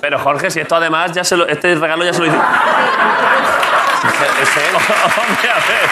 Pero 0.00 0.18
Jorge, 0.18 0.50
si 0.50 0.60
esto 0.60 0.76
además 0.76 1.12
ya 1.12 1.24
se 1.24 1.36
lo, 1.36 1.46
este 1.48 1.74
regalo 1.74 2.04
ya 2.04 2.12
se 2.12 2.20
lo 2.20 2.26
hice. 2.26 2.36
Es 4.42 4.56
él. 4.56 4.74
Hombre, 4.76 5.50
a 5.50 5.54
ver. 5.56 5.90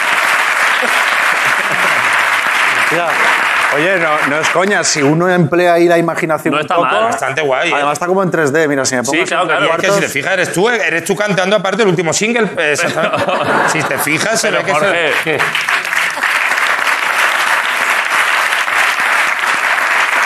Oye, 3.75 3.99
no, 3.99 4.09
no 4.29 4.39
es 4.39 4.49
coña, 4.49 4.83
si 4.83 5.03
uno 5.03 5.29
emplea 5.29 5.73
ahí 5.73 5.87
la 5.87 5.99
imaginación 5.99 6.51
No 6.53 6.57
un 6.57 6.61
está 6.61 6.73
poco, 6.75 6.87
mal. 6.87 7.03
Bastante 7.03 7.41
guay, 7.41 7.69
¿eh? 7.69 7.73
Además 7.75 7.93
está 7.93 8.07
como 8.07 8.23
en 8.23 8.31
3D, 8.31 8.67
mira, 8.67 8.83
si 8.83 8.95
me 8.95 9.03
pongo 9.03 9.13
Sí, 9.19 9.25
claro, 9.27 9.45
claro. 9.45 9.65
Es 9.65 9.77
que 9.77 9.91
si 9.91 9.99
te 10.01 10.09
fijas, 10.09 10.33
eres 10.33 10.51
tú, 10.53 10.67
eres 10.69 11.03
tú 11.05 11.15
cantando 11.15 11.55
aparte 11.55 11.83
el 11.83 11.87
último 11.89 12.11
single. 12.11 12.49
eh, 12.57 12.71
exactamente. 12.73 13.23
si 13.71 13.83
te 13.83 13.97
fijas, 13.99 14.41
se 14.41 14.47
Pero, 14.47 14.59
ve 14.59 14.65
que 14.65 14.71
Jorge. 14.73 15.13
se- 15.23 15.39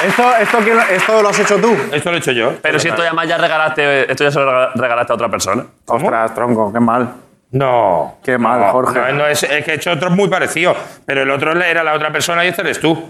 ¿Esto, 0.06 0.36
esto, 0.38 0.58
quién 0.60 0.76
lo- 0.78 0.84
¿Esto 0.84 1.22
lo 1.22 1.30
has 1.30 1.40
hecho 1.40 1.58
tú? 1.58 1.76
Esto 1.92 2.10
lo 2.12 2.18
he 2.18 2.20
hecho 2.20 2.32
yo. 2.32 2.54
Pero 2.62 2.80
si 2.80 2.88
esto 2.90 3.04
ya 3.04 3.14
más 3.14 3.28
ya 3.28 3.38
regalaste, 3.38 4.12
esto 4.12 4.24
ya 4.24 4.32
se 4.32 4.40
lo 4.40 4.46
rega- 4.52 4.72
regalaste 4.76 5.14
a 5.14 5.16
otra 5.16 5.30
persona. 5.30 5.64
Ostras, 5.86 6.34
tronco, 6.34 6.72
qué 6.74 6.80
mal. 6.80 7.10
No. 7.52 8.18
Qué 8.24 8.38
mal, 8.38 8.60
No, 8.60 8.72
Jorge. 8.72 9.00
No, 9.00 9.12
no, 9.14 9.28
es, 9.28 9.44
es 9.44 9.64
que 9.64 9.72
he 9.72 9.76
hecho 9.76 9.92
otros 9.92 10.12
muy 10.12 10.28
parecidos. 10.28 10.76
Pero 11.06 11.22
el 11.22 11.30
otro 11.32 11.52
era 11.62 11.84
la 11.84 11.94
otra 11.94 12.12
persona 12.12 12.44
y 12.44 12.48
este 12.50 12.62
eres 12.62 12.80
tú. 12.80 13.10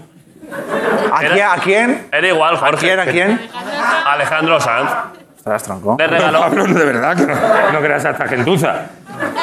¿A, 1.12 1.22
Era- 1.24 1.34
quién, 1.34 1.46
¿A 1.48 1.56
quién? 1.56 2.08
Era 2.12 2.28
igual, 2.28 2.54
¿A 2.54 2.58
Jorge. 2.58 2.76
quién? 2.86 3.00
¿A 3.00 3.04
quién? 3.06 3.50
Alejandro 4.06 4.60
Sanz. 4.60 4.90
Ostras, 5.38 5.62
tronco. 5.62 5.96
Le 5.98 6.06
No, 6.06 6.12
regaló. 6.12 6.40
Pablo, 6.40 6.66
no, 6.68 6.78
de 6.78 6.84
verdad, 6.84 7.16
que 7.16 7.26
no, 7.26 7.34
no 7.72 7.80
creas 7.80 8.04
a 8.04 8.10
esta 8.10 8.28
gentuza. 8.28 8.86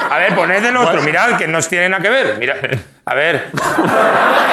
A 0.09 0.17
ver, 0.17 0.35
poned 0.35 0.63
el 0.65 0.75
otro, 0.75 1.01
mirad, 1.01 1.37
que 1.37 1.47
no 1.47 1.59
tiene 1.61 1.89
nada 1.89 2.01
que 2.03 2.09
ver. 2.09 2.35
Mira, 2.39 2.55
a 3.05 3.13
ver. 3.15 3.47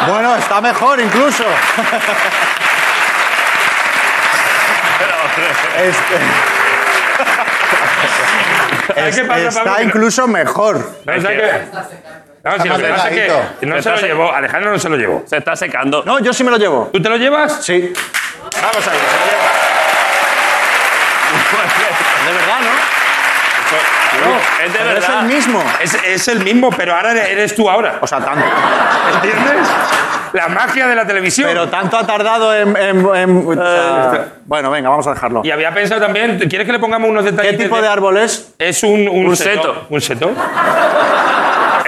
Bueno, 0.09 0.37
está 0.37 0.61
mejor 0.61 1.01
incluso. 1.01 1.45
Este- 5.79 6.19
¿Sabes 8.95 9.17
qué 9.17 9.25
pasa, 9.25 9.49
está 9.49 9.65
Pablo? 9.65 9.83
Incluso 9.85 10.27
mejor. 10.27 10.77
No, 11.05 11.23
¿sabes 11.23 11.41
qué? 11.41 11.61
No, 12.45 12.63
si 12.63 12.69
lo 12.69 12.77
que 12.77 12.85
pasa 12.85 13.09
es 13.11 13.15
que 13.61 13.67
no 13.67 13.83
se 13.83 13.91
lo 13.91 13.97
llevó, 14.01 14.33
Alejandro 14.33 14.71
no 14.73 14.79
se 14.79 14.89
lo 14.89 14.97
llevó. 14.97 15.25
Se 15.27 15.37
está 15.37 15.55
secando. 15.57 16.03
No, 16.05 16.19
yo 16.21 16.33
sí 16.33 16.43
me 16.45 16.51
lo 16.51 16.57
llevo. 16.57 16.89
¿Tú 16.93 17.03
te 17.03 17.09
lo 17.09 17.17
llevas? 17.17 17.65
Sí. 17.65 17.93
Vamos 18.63 18.87
a 18.87 18.91
ver, 18.91 19.01
se 19.01 19.17
lo 19.19 19.27
lleva. 19.27 19.49
De 22.27 22.33
verdad, 22.33 22.61
¿no? 22.61 22.89
No, 24.19 24.37
Es 24.65 24.73
de 24.73 24.79
Pero 24.79 24.91
es 24.91 24.95
verdad. 25.07 25.21
el 25.21 25.27
mismo. 25.27 25.63
es, 25.81 25.95
es 26.05 26.29
el 26.29 26.41
mismo, 26.41 26.71
pero 26.71 26.95
ahora 26.97 27.13
eres 27.27 27.55
tú 27.55 27.69
ahora. 27.69 27.99
O 28.01 28.07
sea, 28.07 28.19
tanto. 28.21 28.45
¿Entiendes? 29.15 29.69
La 30.33 30.49
magia 30.49 30.87
de 30.87 30.95
la 30.95 31.07
televisión. 31.07 31.49
Pero 31.49 31.69
tanto 31.69 31.97
ha 31.97 32.07
tardado 32.07 32.55
en. 32.55 32.77
en- 32.77 33.07
en- 33.15 33.47
o 33.49 33.55
sea, 33.55 34.27
bueno, 34.47 34.71
venga, 34.71 34.89
vamos 34.91 35.07
a 35.07 35.15
dejarlo. 35.15 35.43
Y 35.45 35.51
había 35.51 35.73
pensado 35.73 36.01
también, 36.01 36.39
¿quieres 36.49 36.67
que 36.67 36.73
le 36.73 36.79
pongamos 36.79 37.09
unos 37.11 37.25
¿Qué 37.25 37.31
detalles? 37.33 37.59
tipo 37.59 37.81
de 37.81 37.89
árbol 37.89 38.17
es? 38.19 38.55
Es 38.59 38.83
un, 38.83 39.09
un, 39.09 39.27
Un 39.29 39.37
seto. 39.37 39.87
¿Un 39.91 40.01
seto? 40.01 40.31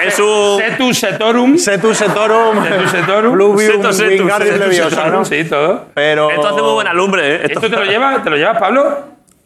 Es 0.07 0.19
un. 0.19 0.59
Setu 0.59 0.95
setorum. 0.95 1.59
Setu 1.59 1.95
setorum. 1.95 2.65
Setu 2.65 2.89
setorum. 2.89 3.33
Pluvium 3.35 3.73
Seto, 3.73 3.93
setu, 3.93 4.11
wingardium 4.23 4.53
setu, 4.55 4.65
leviosa, 4.65 4.91
Setorum, 4.91 5.13
¿no? 5.13 5.25
Sí, 5.25 5.45
todo. 5.45 5.85
Pero. 5.95 6.31
Esto 6.31 6.49
hace 6.49 6.63
muy 6.63 6.73
buena 6.73 6.93
lumbre, 6.95 7.35
¿eh? 7.37 7.41
¿Esto 7.45 7.61
te 7.61 7.69
lo 7.77 7.85
llevas? 7.85 8.23
¿Te 8.25 8.31
lo 8.31 8.37
llevas, 8.37 8.59
Pablo? 8.59 8.99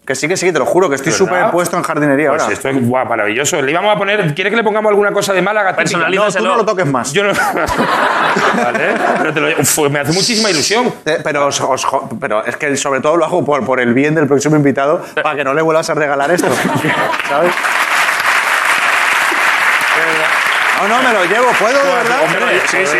Que 0.07 0.14
sí, 0.14 0.28
que 0.28 0.36
sí, 0.36 0.52
te 0.52 0.59
lo 0.59 0.66
juro, 0.66 0.90
que 0.90 0.96
estoy 0.96 1.12
súper 1.12 1.50
puesto 1.50 1.78
en 1.78 1.82
jardinería 1.82 2.28
Pues 2.28 2.42
ahora. 2.42 2.52
esto 2.55 2.68
es 2.68 2.86
guau, 2.86 3.07
maravilloso. 3.07 3.62
Le 3.62 3.70
íbamos 3.70 3.94
a 3.94 3.96
poner. 3.98 4.34
¿Quieres 4.34 4.50
que 4.50 4.57
le 4.57 4.62
pongamos 4.62 4.90
alguna 4.90 5.12
cosa 5.12 5.32
de 5.32 5.40
Málaga? 5.40 5.72
No, 5.72 6.30
tú 6.30 6.44
no 6.44 6.57
lo 6.57 6.64
toques 6.66 6.84
más. 6.86 7.12
Yo 7.14 7.24
no. 7.24 7.32
vale. 8.55 8.94
Pero 9.18 9.32
te 9.32 9.40
lo 9.40 9.48
Uf, 9.61 9.78
me 9.90 10.00
hace 10.00 10.12
muchísima 10.12 10.50
ilusión. 10.50 10.92
Te- 11.05 11.20
Pero, 11.20 11.46
os- 11.46 11.59
os 11.61 11.86
pero 12.20 12.44
es 12.44 12.55
que 12.59 12.76
sobre 12.76 13.00
todo 13.00 13.16
lo 13.16 13.24
hago 13.24 13.42
por, 13.46 13.64
por 13.64 13.80
el 13.80 13.94
bien 13.94 14.14
del 14.14 14.26
próximo 14.26 14.57
invitado, 14.57 15.02
para 15.22 15.36
que 15.36 15.44
no 15.44 15.55
le 15.55 15.62
vuelvas 15.62 15.88
a 15.88 15.94
regalar 15.94 16.30
esto. 16.30 16.48
¿Sabes? 17.28 17.52
No, 20.82 20.88
no, 20.88 21.02
me 21.02 21.12
lo 21.14 21.24
llevo, 21.24 21.46
¿puedo, 21.59 21.78
de 21.82 21.94
verdad? 21.94 22.16
Hombre, 22.24 22.61
Sí, 22.66 22.78
sí. 22.84 22.98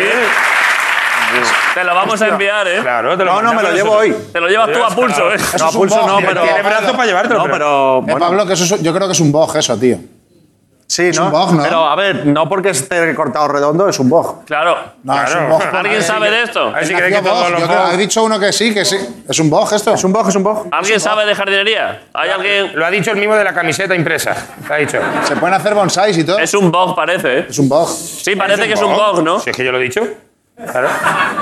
Te 1.75 1.83
lo 1.83 1.93
vamos 1.93 2.19
a 2.21 2.27
enviar, 2.29 2.67
¿eh? 2.67 2.79
Claro, 2.81 3.15
te 3.17 3.23
lo 3.23 3.33
No, 3.35 3.41
no, 3.43 3.53
me 3.53 3.61
lo 3.61 3.71
llevo 3.71 3.91
hoy. 3.91 4.15
Te 4.33 4.39
lo 4.39 4.47
llevas 4.47 4.71
tú 4.71 4.83
a 4.83 4.89
pulso, 4.89 5.31
¿eh? 5.31 5.37
No, 5.59 5.65
a 5.65 5.71
pulso 5.71 6.07
no, 6.07 6.17
pero. 6.25 6.41
Tiene 6.41 6.61
brazo 6.63 6.91
para 6.93 7.05
llevártelo. 7.05 7.45
No, 7.45 7.51
pero-. 7.51 8.03
Eh, 8.07 8.15
Pablo, 8.17 8.45
que 8.47 8.53
eso 8.53 8.63
es- 8.75 8.81
yo 8.81 8.93
creo 8.93 9.07
que 9.07 9.13
es 9.13 9.19
un 9.19 9.31
bog 9.31 9.55
eso, 9.57 9.77
tío. 9.77 9.97
sí, 10.87 11.07
es 11.07 11.17
¿no? 11.19 11.25
un 11.25 11.31
bog, 11.31 11.53
¿no? 11.53 11.63
Pero 11.63 11.85
a 11.89 11.95
ver, 11.95 12.25
no 12.27 12.47
porque 12.47 12.69
esté 12.69 13.13
cortado 13.15 13.47
redondo, 13.47 13.89
es 13.89 13.97
un 13.99 14.07
bog. 14.09 14.45
Claro. 14.45 14.77
No, 15.03 15.21
es 15.23 15.35
un 15.35 15.49
bog. 15.49 15.61
¿Alguien 15.73 16.01
sabe 16.01 16.29
de 16.31 16.43
esto? 16.43 16.67
A 16.67 16.71
ver 16.71 16.85
si 16.85 16.93
Nació 16.93 17.07
crees 17.07 17.21
que 17.21 17.27
bog, 17.29 17.37
todos 17.39 17.51
los 17.51 17.59
yo 17.61 17.67
creo- 17.67 17.79
bog- 17.79 17.89
ha 17.93 17.97
dicho 17.97 18.23
uno 18.23 18.39
que 18.39 18.53
sí, 18.53 18.73
que 18.73 18.85
sí. 18.85 18.97
¿Es 19.27 19.39
un 19.39 19.49
bog 19.49 19.73
esto? 19.73 19.93
Es 19.93 20.03
un 20.03 20.13
bog, 20.13 20.29
es 20.29 20.35
un 20.35 20.43
bog. 20.43 20.67
¿Alguien 20.71 20.99
sabe 20.99 21.25
de 21.25 21.35
jardinería? 21.35 22.03
¿Hay 22.13 22.29
alguien? 22.29 22.71
Lo 22.75 22.85
ha 22.85 22.91
dicho 22.91 23.11
el 23.11 23.17
mismo 23.17 23.35
de 23.35 23.43
la 23.43 23.53
camiseta 23.53 23.95
impresa. 23.95 24.35
Lo 24.69 24.73
ha 24.75 24.77
dicho. 24.77 24.99
Se 25.27 25.35
pueden 25.35 25.55
hacer 25.55 25.73
bonsáis 25.73 26.17
y 26.17 26.23
todo. 26.23 26.37
Es 26.39 26.53
un 26.53 26.71
bog, 26.71 26.95
parece, 26.95 27.39
¿eh? 27.39 27.45
Es 27.49 27.57
un 27.59 27.67
bog. 27.67 27.89
Sí, 27.89 28.35
parece 28.35 28.67
que 28.67 28.73
es 28.73 28.81
un 28.81 28.93
bog, 28.95 29.23
¿no? 29.23 29.39
Si 29.39 29.49
es 29.49 29.55
que 29.57 29.65
yo 29.65 29.71
lo 29.71 29.79
he 29.79 29.83
dicho. 29.83 30.01
Claro. 30.55 30.87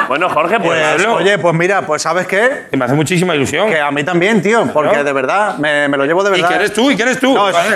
Bueno, 0.08 0.28
Jorge, 0.30 0.60
pues. 0.60 0.82
Pues, 0.96 1.06
oye, 1.08 1.38
pues 1.38 1.54
mira, 1.54 1.84
pues 1.84 2.02
¿sabes 2.02 2.26
qué? 2.26 2.66
Que 2.72 2.78
me 2.78 2.86
hace 2.86 2.96
muchísima 2.96 3.36
ilusión. 3.36 3.70
Que 3.70 3.80
a 3.80 3.92
mí 3.92 4.04
también, 4.04 4.42
tío, 4.42 4.66
porque 4.74 4.90
Claro. 4.90 5.04
de 5.04 5.14
verdad, 5.14 5.58
me, 5.58 5.88
me 5.88 5.98
lo 5.98 6.06
llevo 6.06 6.24
de 6.24 6.30
¿Y 6.30 6.42
verdad. 6.42 6.50
qué 6.50 6.56
eres 6.56 6.74
tú? 6.74 6.90
¿Y 6.90 6.96
qué 6.96 7.04
eres 7.04 7.20
tú? 7.20 7.34
No, 7.34 7.48
es- 7.50 7.56
Vale. 7.56 7.76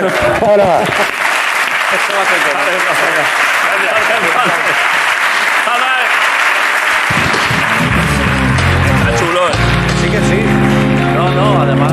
Está 9.00 9.18
chulo, 9.18 9.48
¿eh? 9.48 9.52
Sí 10.02 10.10
que 10.10 10.18
sí. 10.20 10.42
No, 11.14 11.30
no, 11.30 11.62
además. 11.62 11.92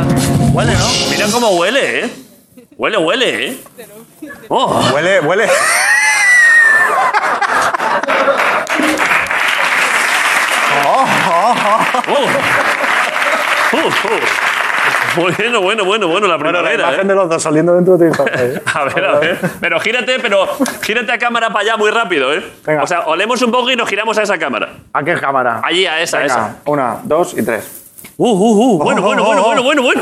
Huele, 0.54 0.74
¿no? 0.74 0.88
Mira 1.10 1.26
cómo 1.32 1.50
huele, 1.52 2.00
¿eh? 2.06 2.10
Huele, 2.78 2.98
huele, 2.98 3.48
¿eh? 3.48 3.58
Oh, 4.50 4.82
Huele, 4.94 5.20
huele. 5.22 5.48
Uh, 13.74 13.78
uh. 13.78 13.90
Bueno, 15.16 15.62
bueno, 15.62 15.86
bueno, 15.86 16.08
bueno, 16.08 16.28
la 16.28 16.38
Bueno, 16.38 16.62
la 16.62 16.74
imagen 16.74 17.02
¿eh? 17.02 17.08
de 17.08 17.16
los 17.16 17.30
dos 17.30 17.42
saliendo 17.42 17.74
dentro 17.74 17.98
de 17.98 18.12
ti. 18.12 18.18
A 18.74 18.84
ver, 18.84 19.06
a 19.06 19.20
ver. 19.20 19.40
Pero 19.62 19.80
gírate, 19.80 20.20
pero 20.20 20.46
gírate 20.82 21.12
a 21.12 21.18
cámara 21.18 21.48
para 21.50 21.62
allá 21.62 21.78
muy 21.78 21.90
rápido, 21.90 22.34
¿eh? 22.34 22.44
Venga. 22.66 22.84
O 22.84 22.88
sea, 22.88 23.02
olemos 23.06 23.42
un 23.42 23.52
poco 23.52 23.72
y 23.72 23.76
nos 23.76 23.88
giramos 23.88 24.18
a 24.18 24.24
esa 24.24 24.38
cámara. 24.38 24.74
¿A 24.92 25.04
qué 25.04 25.14
cámara? 25.16 25.62
Allí, 25.64 25.86
a 25.86 26.02
esa, 26.02 26.18
a 26.18 26.20
Venga, 26.22 26.34
esa. 26.34 26.56
Una, 26.66 26.98
dos 27.04 27.34
y 27.38 27.44
tres. 27.44 27.84
Uh, 28.18 28.28
uh, 28.28 28.76
uh. 28.76 28.84
Bueno, 28.84 29.02
Oh, 29.02 29.06
bueno, 29.06 29.24
oh, 29.24 29.26
bueno, 29.26 29.42
oh. 29.42 29.46
bueno, 29.46 29.64
bueno, 29.64 29.82
bueno. 29.82 30.02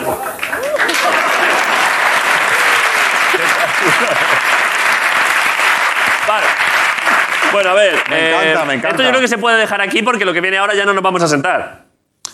Bueno, 7.53 7.69
a 7.69 7.73
ver. 7.73 7.93
Me 8.09 8.19
eh, 8.19 8.29
encanta, 8.29 8.65
me 8.65 8.73
encanta. 8.73 8.89
Esto 8.89 9.03
yo 9.03 9.09
creo 9.09 9.21
que 9.21 9.27
se 9.27 9.37
puede 9.37 9.57
dejar 9.57 9.79
aquí 9.81 10.01
porque 10.01 10.25
lo 10.25 10.33
que 10.33 10.41
viene 10.41 10.57
ahora 10.57 10.73
ya 10.73 10.85
no 10.85 10.93
nos 10.93 11.03
vamos 11.03 11.21
a 11.23 11.27
sentar. 11.27 11.83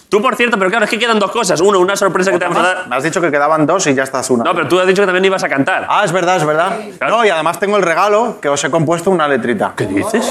Tú, 0.09 0.21
por 0.23 0.35
cierto, 0.35 0.57
pero 0.57 0.71
claro, 0.71 0.85
es 0.85 0.89
que 0.89 0.97
quedan 0.97 1.19
dos 1.19 1.29
cosas. 1.29 1.61
Uno, 1.61 1.77
una 1.79 1.95
sorpresa 1.95 2.31
que 2.31 2.39
te 2.39 2.45
vamos 2.45 2.57
a 2.57 2.61
dar. 2.67 2.87
Me 2.87 2.95
has 2.95 3.03
dicho 3.03 3.21
que 3.21 3.29
quedaban 3.29 3.67
dos 3.67 3.85
y 3.85 3.93
ya 3.93 4.01
estás 4.03 4.27
una. 4.31 4.43
No, 4.43 4.55
pero 4.55 4.67
tú 4.67 4.79
has 4.79 4.87
dicho 4.87 5.03
que 5.03 5.05
también 5.05 5.25
ibas 5.25 5.43
a 5.43 5.49
cantar. 5.49 5.85
Ah, 5.87 6.01
es 6.03 6.11
verdad, 6.11 6.37
es 6.37 6.45
verdad. 6.45 6.79
Claro. 6.97 7.17
No, 7.17 7.25
y 7.25 7.29
además 7.29 7.59
tengo 7.59 7.77
el 7.77 7.83
regalo 7.83 8.39
que 8.41 8.49
os 8.49 8.63
he 8.63 8.71
compuesto 8.71 9.11
una 9.11 9.27
letrita. 9.27 9.73
¿Qué 9.77 9.85
dices? 9.85 10.25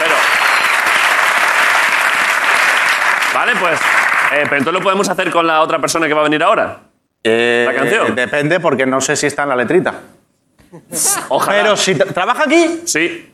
Pero. 0.00 0.14
Vale, 3.34 3.52
pues. 3.60 3.80
eh, 4.32 4.44
pero 4.44 4.56
entonces 4.56 4.72
lo 4.72 4.80
podemos 4.80 5.08
hacer 5.08 5.30
con 5.30 5.46
la 5.46 5.60
otra 5.60 5.78
persona 5.78 6.08
que 6.08 6.14
va 6.14 6.20
a 6.20 6.24
venir 6.24 6.42
ahora. 6.42 6.78
Eh, 7.22 7.64
¿La 7.66 7.74
canción? 7.74 8.08
eh, 8.08 8.12
depende 8.14 8.58
porque 8.60 8.86
no 8.86 9.00
sé 9.00 9.14
si 9.14 9.26
está 9.26 9.44
en 9.44 9.50
la 9.50 9.56
letrita. 9.56 9.94
Ojalá. 11.28 11.62
Pero 11.62 11.76
si 11.76 11.94
tra- 11.94 12.12
trabaja 12.12 12.44
aquí, 12.44 12.80
Sí. 12.84 13.30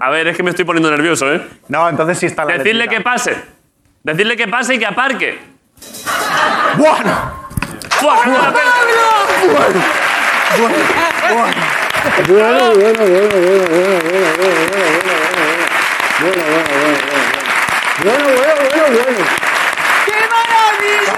A 0.00 0.10
ver, 0.10 0.26
es 0.26 0.36
que 0.36 0.42
me 0.42 0.50
estoy 0.50 0.64
poniendo 0.64 0.90
nervioso, 0.90 1.32
¿eh? 1.32 1.46
No, 1.68 1.88
entonces 1.88 2.18
sí 2.18 2.26
está 2.26 2.44
la 2.44 2.58
Decirle 2.58 2.88
que 2.88 3.00
pase. 3.02 3.36
Decirle 4.02 4.36
que 4.36 4.48
pase 4.48 4.74
y 4.74 4.78
que 4.80 4.86
aparque. 4.86 5.38
¡Buah! 6.76 6.96
¡Fua! 8.00 8.22
que 8.22 8.30
no 8.30 8.38
la 8.38 8.52
pena! 8.52 8.72
¡Qué 9.42 9.52
maravilla! 9.52 9.96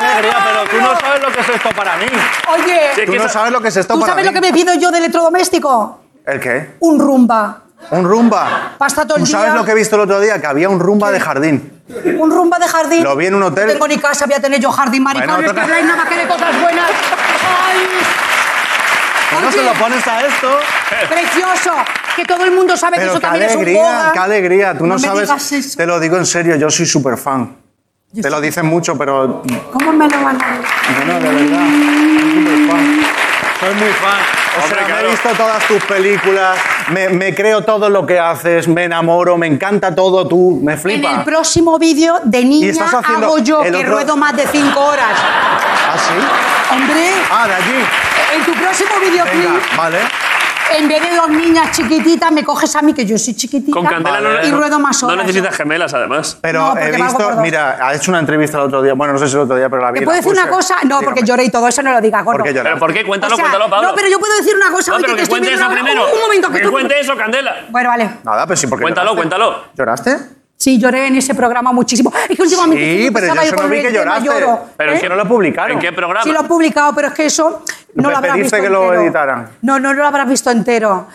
Alegría, 0.00 0.36
pero 0.44 0.64
tú 0.70 0.76
no 0.80 1.00
sabes 1.00 1.22
lo 1.22 1.32
que 1.32 1.40
es 1.40 1.48
esto 1.48 1.68
para 1.76 1.96
mí. 1.96 2.06
Oye, 2.48 2.80
Sí, 2.94 3.00
es 3.00 3.06
Tú 3.06 3.12
que 3.12 3.18
no 3.18 3.24
esa- 3.24 3.32
sabes 3.32 3.52
lo 3.52 3.60
que 3.60 3.68
es 3.68 3.76
esto 3.76 3.94
¿tú 3.94 4.00
para 4.00 4.12
sabes 4.12 4.24
mí. 4.24 4.30
lo 4.32 4.34
que 4.34 4.46
me 4.46 4.52
pido 4.52 4.74
yo 4.74 4.90
de 4.90 4.98
electrodoméstico? 4.98 6.00
¿El 6.26 6.40
qué? 6.40 6.76
Un 6.80 6.98
rumba. 7.00 7.62
Un 7.90 8.04
rumba. 8.04 8.72
Pasta 8.76 9.06
todo 9.06 9.16
el 9.18 9.22
¿Tú 9.24 9.30
sabes 9.30 9.46
día. 9.52 9.54
lo 9.60 9.64
que 9.64 9.70
he 9.70 9.74
visto 9.74 9.96
el 9.96 10.02
otro 10.02 10.20
día? 10.20 10.40
Que 10.40 10.46
había 10.46 10.68
un 10.68 10.80
rumba 10.80 11.10
de 11.10 11.20
jardín. 11.20 11.82
Un 12.18 12.30
rumba 12.30 12.58
de 12.58 12.66
jardín. 12.68 13.02
Lo 13.04 13.16
vi 13.16 13.26
en 13.26 13.34
un 13.36 13.42
hotel. 13.44 13.66
No 13.66 13.72
tengo 13.72 13.88
ni 13.88 13.98
casa, 13.98 14.26
voy 14.26 14.34
a 14.34 14.40
tener 14.40 14.60
yo 14.60 14.70
jardín, 14.70 15.02
maricones, 15.02 15.36
Bueno, 15.36 15.48
que 15.48 15.54
toca- 15.54 15.62
habláis 15.62 15.84
nada 15.86 15.96
más 15.96 16.08
que 16.08 16.16
de 16.16 16.26
cosas 16.26 16.60
buenas. 16.60 16.90
¡Ay! 16.90 17.88
¿Cómo 19.34 19.52
se 19.52 19.60
Oye. 19.60 19.68
lo 19.68 19.74
pones 19.74 20.06
a 20.06 20.20
esto? 20.26 20.58
Precioso. 21.08 21.72
Que 22.16 22.24
todo 22.24 22.44
el 22.44 22.50
mundo 22.50 22.76
sabe 22.76 22.94
que 22.96 23.00
Pero 23.02 23.12
eso 23.12 23.20
qué 23.20 23.26
también 23.26 23.44
es 23.44 23.54
un 23.54 23.62
alegría, 23.62 23.82
boga. 23.82 24.12
qué 24.12 24.18
alegría. 24.18 24.74
Tú 24.78 24.86
no, 24.86 24.94
me 24.94 25.00
sabes. 25.00 25.20
digas 25.22 25.52
eso. 25.52 25.76
Te 25.76 25.86
lo 25.86 26.00
digo 26.00 26.16
en 26.16 26.26
serio, 26.26 26.56
yo 26.56 26.70
soy 26.70 26.86
súper 26.86 27.16
fan. 27.16 27.56
Te 28.14 28.30
lo 28.30 28.40
dicen 28.40 28.66
mucho, 28.66 28.96
pero. 28.96 29.42
¿Cómo 29.72 29.92
me 29.92 30.08
lo 30.08 30.22
van 30.22 30.42
a 30.42 30.48
decir? 30.48 31.06
No, 31.06 31.12
no, 31.12 31.20
de 31.20 31.28
verdad. 31.28 31.58
Soy 31.68 32.32
súper 32.32 32.68
fan. 32.70 33.00
Soy 33.60 33.74
muy 33.74 33.88
fan. 33.90 34.20
O 34.58 34.62
Hombre, 34.64 34.78
sea, 34.78 34.80
me 34.80 34.86
claro. 34.92 35.06
he 35.06 35.10
visto 35.10 35.28
todas 35.36 35.64
tus 35.68 35.84
películas, 35.84 36.58
me, 36.90 37.08
me 37.10 37.34
creo 37.34 37.62
todo 37.62 37.90
lo 37.90 38.06
que 38.06 38.18
haces, 38.18 38.66
me 38.66 38.84
enamoro, 38.84 39.36
me 39.36 39.46
encanta 39.46 39.94
todo 39.94 40.26
tú, 40.26 40.58
me 40.62 40.72
En 40.72 40.78
flipa. 40.80 41.10
el 41.12 41.22
próximo 41.22 41.78
vídeo 41.78 42.18
de 42.24 42.44
niña 42.44 42.72
haciendo 42.84 43.26
hago 43.26 43.38
yo 43.38 43.62
que 43.62 43.68
otro- 43.68 43.82
ruedo 43.92 44.16
más 44.16 44.34
de 44.34 44.46
cinco 44.48 44.80
horas. 44.80 45.12
¿Ah, 45.14 45.96
sí? 45.96 46.74
Hombre, 46.74 47.10
Ah, 47.30 47.46
de 47.46 47.54
allí. 47.54 47.84
en 48.36 48.44
tu 48.44 48.52
próximo 48.54 48.90
videoclip, 49.00 49.44
Venga, 49.44 49.60
vale. 49.76 49.98
En 50.76 50.88
vez 50.88 51.02
de 51.02 51.16
dos 51.16 51.28
niñas 51.28 51.70
chiquititas, 51.76 52.30
me 52.32 52.44
coges 52.44 52.74
a 52.76 52.82
mí, 52.82 52.92
que 52.92 53.04
yo 53.06 53.18
soy 53.18 53.34
chiquitita, 53.34 53.72
Con 53.72 53.86
Candela 53.86 54.20
no, 54.20 54.46
y 54.46 54.50
ruedo 54.50 54.78
más 54.78 55.02
no 55.02 55.08
horas. 55.08 55.26
necesitas 55.26 55.56
gemelas, 55.56 55.94
además. 55.94 56.38
Pero 56.40 56.74
No, 56.74 56.80
he 56.80 56.90
visto, 56.92 57.30
mira, 57.40 57.78
ha 57.80 57.94
hecho 57.94 58.10
una 58.10 58.20
entrevista 58.20 58.58
el 58.58 58.64
otro 58.64 58.82
día, 58.82 58.94
bueno, 58.94 59.12
no 59.14 59.18
sé 59.18 59.28
si 59.28 59.34
el 59.34 59.40
otro 59.42 59.56
día, 59.56 59.68
pero 59.68 59.82
la 59.82 59.92
vi. 59.92 60.00
¿Te 60.00 60.04
puedo 60.04 60.16
decir 60.16 60.32
una 60.32 60.48
cosa? 60.48 60.76
No, 60.84 61.00
porque 61.00 61.22
lloré 61.22 61.44
y 61.44 61.50
todo 61.50 61.68
eso 61.68 61.82
no 61.82 61.92
lo 61.92 62.00
digas, 62.00 62.24
gordo. 62.24 62.38
¿Por 62.38 62.46
qué 62.46 62.52
lloras? 62.54 62.72
¿Pero 62.72 62.78
por 62.78 62.92
qué? 62.92 63.04
Cuéntalo, 63.04 63.34
O 63.34 63.36
sea, 63.36 63.44
cuéntalo, 63.44 63.70
Pablo. 63.70 63.88
No, 63.88 63.94
pero 63.94 64.08
yo 64.08 64.18
puedo 64.18 64.36
decir 64.36 64.54
una 64.56 64.70
cosa. 64.70 64.92
No, 64.92 64.98
pero 65.00 65.14
que 65.16 65.22
que 65.22 65.28
cuente 65.28 65.52
eso 65.54 65.68
primero. 65.70 66.06
Un, 66.06 66.12
un 66.14 66.20
momento, 66.20 66.50
que 66.50 66.60
Que 66.60 66.68
cuente 66.70 67.00
eso, 67.00 67.16
Candela. 67.16 67.66
Bueno, 67.70 67.88
vale. 67.90 68.10
Nada, 68.24 68.46
pero 68.46 68.56
sí, 68.56 68.66
porque 68.66 68.82
Cuéntalo, 68.82 69.14
cuéntalo. 69.14 69.64
¿Lloraste? 69.74 70.16
Sí, 70.56 70.76
lloré 70.76 71.06
en 71.06 71.14
ese 71.14 71.36
programa 71.36 71.72
muchísimo. 71.72 72.12
Es 72.28 72.36
que 72.36 72.42
últimamente... 72.42 73.02
Sí, 73.04 73.10
pero 73.12 73.28
yo 73.28 73.52
no 73.52 73.68
vi 73.68 73.80
que 73.80 73.92
lloraste. 73.92 74.24
lloro. 74.28 74.60
Pero 74.76 74.90
¿Eh? 74.92 74.94
es 74.96 75.00
que 75.00 75.08
no 75.08 75.14
lo 75.14 75.24
publicaron. 75.28 75.70
¿En 75.72 75.78
qué 75.78 75.92
programa? 75.92 76.24
Sí 76.24 76.32
lo 76.32 76.40
he 76.40 76.44
publicado, 76.48 76.92
pero 76.96 77.08
es 77.08 77.14
que 77.14 77.26
eso 77.26 77.62
no 77.94 78.10
lo 78.10 78.16
habrás 78.16 78.36
visto 78.36 78.56
que 78.60 78.68
lo 78.68 78.84
entero. 78.84 79.02
editaran? 79.02 79.48
No, 79.62 79.78
no 79.80 79.92
lo 79.94 80.06
habrás 80.06 80.28
visto 80.28 80.50
entero. 80.50 81.06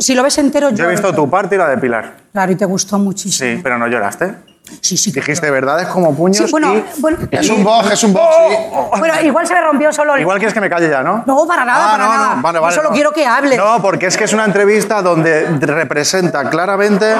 Si 0.00 0.14
lo 0.14 0.22
ves 0.22 0.38
entero, 0.38 0.68
Yo 0.70 0.74
he 0.74 0.78
lloro. 0.78 0.90
visto 0.90 1.14
tu 1.14 1.28
parte 1.30 1.54
y 1.54 1.58
la 1.58 1.68
de 1.68 1.78
Pilar. 1.78 2.12
Claro, 2.32 2.52
y 2.52 2.56
te 2.56 2.64
gustó 2.64 2.98
muchísimo. 2.98 3.50
Sí, 3.56 3.60
pero 3.62 3.78
no 3.78 3.86
lloraste. 3.86 4.34
Sí, 4.80 4.96
sí. 4.96 5.12
Dijiste 5.12 5.50
verdades 5.50 5.86
como 5.88 6.14
puños 6.14 6.38
Sí, 6.38 6.50
bueno, 6.50 6.74
y... 6.76 6.84
bueno, 7.00 7.18
Es 7.30 7.48
un 7.50 7.62
boj, 7.62 7.90
es 7.92 8.02
un 8.02 8.12
boj, 8.12 8.28
sí. 8.50 8.98
bueno, 8.98 9.20
igual 9.22 9.46
se 9.46 9.54
me 9.54 9.60
rompió 9.60 9.92
solo 9.92 10.14
el... 10.14 10.20
Igual 10.22 10.38
quieres 10.38 10.54
que 10.54 10.60
me 10.60 10.68
calle 10.68 10.88
ya, 10.90 11.02
¿no? 11.02 11.22
No, 11.26 11.46
para 11.46 11.64
nada, 11.64 11.84
Ah, 11.86 11.90
para 11.92 12.04
no, 12.04 12.12
nada. 12.12 12.34
no, 12.36 12.42
vale, 12.42 12.56
Yo 12.58 12.62
vale. 12.62 12.74
solo 12.76 12.88
no. 12.90 12.94
quiero 12.94 13.12
que 13.12 13.24
hable. 13.26 13.56
No, 13.56 13.80
porque 13.80 14.06
es 14.06 14.16
que 14.16 14.24
es 14.24 14.32
una 14.32 14.44
entrevista 14.44 15.02
donde 15.02 15.46
representa 15.60 16.48
claramente 16.50 17.14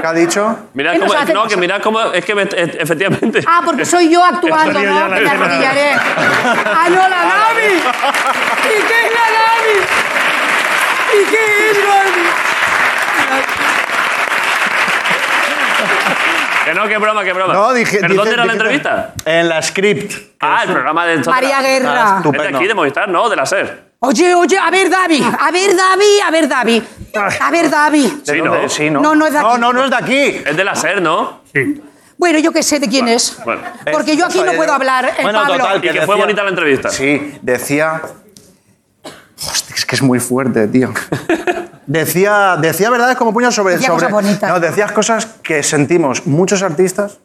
¿qué 0.00 0.06
ha 0.06 0.12
dicho. 0.12 0.56
Mirad 0.74 0.92
¿Qué 0.92 0.98
nos 0.98 1.08
cómo, 1.08 1.20
hace? 1.22 1.32
no, 1.34 1.46
que 1.48 1.56
mirad 1.56 1.80
cómo, 1.82 2.00
es 2.00 2.24
que 2.24 2.34
me- 2.34 2.42
e- 2.42 2.76
efectivamente. 2.80 3.40
Ah, 3.46 3.62
porque 3.64 3.84
soy 3.84 4.10
yo 4.10 4.22
actuando, 4.22 4.78
¿no? 4.80 5.08
la 5.08 5.16
Que 5.18 5.28
arrodillaré. 5.28 5.90
¡Ah, 5.94 6.86
no, 6.90 6.96
la 7.08 7.24
Gaby! 7.24 7.72
¿Y 7.74 8.82
qué 8.86 9.06
es 9.06 9.12
la 9.12 9.26
Gaby? 9.36 9.76
¿Y 11.14 11.30
qué 11.30 11.70
es 11.70 11.78
Gaby? 11.78 12.43
Que 16.64 16.74
no, 16.74 16.88
que 16.88 16.98
broma, 16.98 17.22
que 17.24 17.32
broma. 17.32 17.52
No, 17.52 17.72
dije. 17.72 17.98
¿Pero 18.00 18.08
dice- 18.08 18.16
dónde 18.16 18.34
era 18.34 18.44
la 18.46 18.52
entrevista? 18.52 19.14
En 19.24 19.48
la 19.48 19.62
script. 19.62 20.12
Ah, 20.40 20.62
el 20.64 20.70
programa 20.72 21.06
de... 21.06 21.18
María 21.18 21.60
Guerra. 21.60 22.22
Es 22.24 22.32
de 22.32 22.56
aquí, 22.56 22.66
de 22.66 22.74
Movistar, 22.74 23.08
¿no? 23.08 23.28
De 23.28 23.36
la 23.36 23.46
SER. 23.46 23.84
Oye, 24.00 24.34
oye, 24.34 24.58
a 24.58 24.70
ver, 24.70 24.90
David, 24.90 25.22
a 25.22 25.50
ver, 25.50 25.74
David, 25.74 26.20
a 26.26 26.30
ver, 26.30 26.48
David. 26.48 26.82
A 27.40 27.50
ver, 27.50 27.70
David. 27.70 28.12
¿De 28.26 28.34
Sí? 28.34 28.42
¿no? 28.42 28.68
Sí, 28.68 28.90
¿no? 28.90 29.00
No, 29.00 29.14
no 29.14 29.26
es 29.26 29.32
de 29.32 29.40
No, 29.40 29.50
aquí. 29.52 29.60
no, 29.60 29.72
no 29.72 29.84
es 29.84 29.90
de 29.90 29.96
aquí. 29.96 30.42
Es 30.44 30.56
de 30.56 30.64
la 30.64 30.74
SER, 30.74 31.00
¿no? 31.00 31.40
Sí. 31.54 31.82
Bueno, 32.18 32.38
yo 32.38 32.52
qué 32.52 32.62
sé 32.62 32.78
de 32.80 32.88
quién 32.88 33.08
es. 33.08 33.38
Bueno. 33.44 33.62
Porque 33.92 34.16
yo 34.16 34.26
aquí 34.26 34.40
no 34.40 34.52
puedo 34.52 34.72
hablar, 34.72 35.12
el 35.16 35.22
Bueno, 35.22 35.40
Pablo. 35.42 35.58
total, 35.58 35.78
Y 35.78 35.80
que 35.80 35.86
decía- 35.88 36.06
fue 36.06 36.16
bonita 36.16 36.42
la 36.42 36.50
entrevista. 36.50 36.90
Sí, 36.90 37.38
decía. 37.42 38.02
Hostia, 39.36 39.74
es 39.76 39.84
que 39.86 39.94
es 39.96 40.02
muy 40.02 40.20
fuerte, 40.20 40.68
tío. 40.68 40.92
Decía, 41.86 42.56
decía 42.60 42.90
verdades 42.90 43.16
como 43.16 43.32
puños 43.32 43.54
sobre. 43.54 43.74
Decía 43.74 43.88
sobre 43.88 44.06
cosas. 44.10 44.42
No, 44.48 44.60
decías 44.60 44.92
cosas 44.92 45.26
que 45.42 45.62
sentimos 45.62 46.26
muchos 46.26 46.62
artistas, 46.62 47.18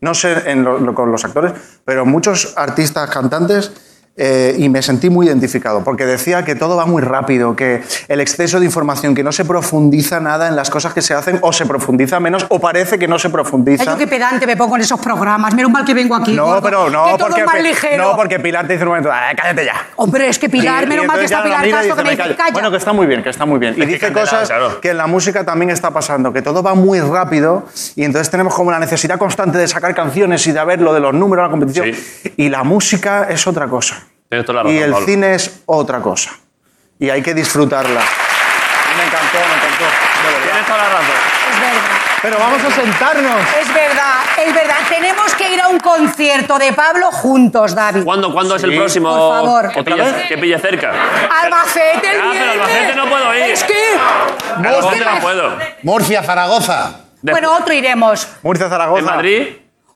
no 0.00 0.14
sé 0.14 0.50
en 0.50 0.64
lo- 0.64 0.78
lo- 0.78 0.94
con 0.94 1.10
los 1.12 1.24
actores, 1.24 1.52
pero 1.84 2.06
muchos 2.06 2.54
artistas 2.56 3.10
cantantes. 3.10 3.72
Eh, 4.16 4.56
y 4.58 4.68
me 4.68 4.82
sentí 4.82 5.10
muy 5.10 5.26
identificado, 5.26 5.84
porque 5.84 6.04
decía 6.04 6.44
que 6.44 6.54
todo 6.56 6.76
va 6.76 6.86
muy 6.86 7.02
rápido, 7.02 7.54
que 7.54 7.82
el 8.08 8.20
exceso 8.20 8.58
de 8.58 8.66
información, 8.66 9.14
que 9.14 9.22
no 9.22 9.30
se 9.30 9.44
profundiza 9.44 10.18
nada 10.18 10.48
en 10.48 10.56
las 10.56 10.70
cosas 10.70 10.92
que 10.92 11.02
se 11.02 11.14
hacen, 11.14 11.38
o 11.42 11.52
se 11.52 11.66
profundiza 11.66 12.18
menos, 12.18 12.44
o 12.48 12.58
parece 12.58 12.98
que 12.98 13.06
no 13.06 13.18
se 13.18 13.28
Ay, 13.28 13.32
profundiza. 13.32 13.84
yo 13.84 13.96
qué 13.96 14.06
pedante 14.08 14.44
me 14.46 14.56
pongo 14.56 14.74
en 14.76 14.82
esos 14.82 14.98
programas. 15.00 15.54
Menos 15.54 15.70
mal 15.70 15.84
que 15.84 15.94
vengo 15.94 16.16
aquí. 16.16 16.32
No, 16.34 16.46
gordo, 16.46 16.62
pero 16.62 16.90
no, 16.90 17.04
que 17.06 17.10
todo 17.12 17.26
porque, 17.28 17.40
es 17.42 17.46
más 17.46 17.56
Pi- 17.56 17.62
ligero. 17.62 18.04
no, 18.10 18.16
porque 18.16 18.40
Pilar 18.40 18.66
te 18.66 18.72
dice 18.72 18.84
un 18.84 18.88
momento, 18.90 19.10
"Ah, 19.12 19.30
cállate 19.36 19.64
ya. 19.64 19.74
Hombre, 19.96 20.28
es 20.28 20.38
que 20.38 20.48
Pilar, 20.48 20.82
y 20.84 20.86
menos 20.88 21.06
mal 21.06 21.18
que 21.18 21.24
está 21.26 21.42
Pilar 21.44 21.66
y 21.66 21.70
Castro 21.70 21.96
que 21.96 22.02
me 22.02 22.10
dice, 22.10 22.34
calla. 22.36 22.52
Bueno, 22.52 22.70
que 22.72 22.76
está 22.78 22.92
muy 22.92 23.06
bien, 23.06 23.22
que 23.22 23.30
está 23.30 23.46
muy 23.46 23.58
bien. 23.60 23.74
Y 23.76 23.80
Es 23.82 23.86
que 23.86 23.92
dice 23.92 24.06
Candela, 24.06 24.24
cosas 24.30 24.48
claro. 24.48 24.80
que 24.80 24.90
en 24.90 24.96
la 24.96 25.06
música 25.06 25.44
también 25.44 25.70
está 25.70 25.90
pasando, 25.92 26.32
que 26.32 26.42
todo 26.42 26.62
va 26.62 26.74
muy 26.74 27.00
rápido 27.00 27.66
y 27.94 28.02
entonces 28.02 28.28
tenemos 28.30 28.52
como 28.54 28.72
la 28.72 28.80
necesidad 28.80 29.16
constante 29.18 29.58
de 29.58 29.68
sacar 29.68 29.94
canciones 29.94 30.44
y 30.48 30.52
de 30.52 30.64
ver 30.64 30.80
lo 30.80 30.92
de 30.92 30.98
los 31.00 31.14
números, 31.14 31.44
la 31.44 31.50
competición. 31.50 31.86
Sí. 31.94 32.32
Y 32.36 32.48
la 32.48 32.64
música 32.64 33.28
es 33.30 33.46
otra 33.46 33.68
cosa. 33.68 34.06
Tienes 34.28 34.46
toda 34.46 34.56
la 34.58 34.62
razón, 34.64 34.76
y 34.76 34.78
el 34.82 34.90
Pablo. 34.92 35.06
cine 35.06 35.34
es 35.34 35.62
otra 35.66 36.00
cosa. 36.00 36.30
Y 36.98 37.10
hay 37.10 37.22
que 37.22 37.32
disfrutarla. 37.34 38.00
Me 38.00 39.04
encantó, 39.04 39.38
me 39.38 39.54
encantó. 39.56 39.84
de 39.84 40.32
verdad. 40.32 40.44
Tienes 40.44 40.66
toda 40.66 40.78
la 40.78 40.84
razón. 40.88 41.16
Es 41.50 41.60
verdad. 41.60 41.98
Pero 42.20 42.36
vamos 42.38 42.64
a 42.64 42.70
sentarnos. 42.72 43.40
Es 43.62 43.72
verdad, 43.72 44.14
es 44.44 44.52
verdad. 44.54 44.76
Tenemos 44.88 45.34
que 45.36 45.54
ir 45.54 45.60
a 45.60 45.68
un 45.68 45.78
concierto 45.78 46.58
de 46.58 46.72
Pablo 46.72 47.12
juntos, 47.12 47.74
David. 47.76 48.02
¿Cuándo, 48.02 48.32
¿cuándo 48.32 48.56
es 48.56 48.62
el 48.64 48.74
próximo? 48.76 49.08
Por 49.16 49.36
favor. 49.36 49.72
Que 49.72 49.80
¿Otra 49.80 49.94
pille, 49.94 50.12
vez? 50.12 50.26
que 50.28 50.38
pille 50.38 50.58
cerca. 50.58 50.92
Albacete 51.42 52.10
el 52.10 52.20
Ah, 52.20 52.28
pero 52.32 52.32
viernes. 52.32 52.50
Albacete 52.60 52.94
no 52.96 53.08
puedo 53.08 53.34
ir. 53.34 53.42
Es 53.44 53.62
que... 53.64 53.74
Albacete 54.56 55.04
no 55.04 55.20
puedo. 55.20 55.58
Murcia, 55.84 56.22
Zaragoza. 56.24 56.90
Bueno, 57.22 57.52
otro 57.56 57.72
iremos. 57.72 58.26
Murcia, 58.42 58.68
Zaragoza. 58.68 58.98
¿En 59.00 59.04
Madrid? 59.06 59.48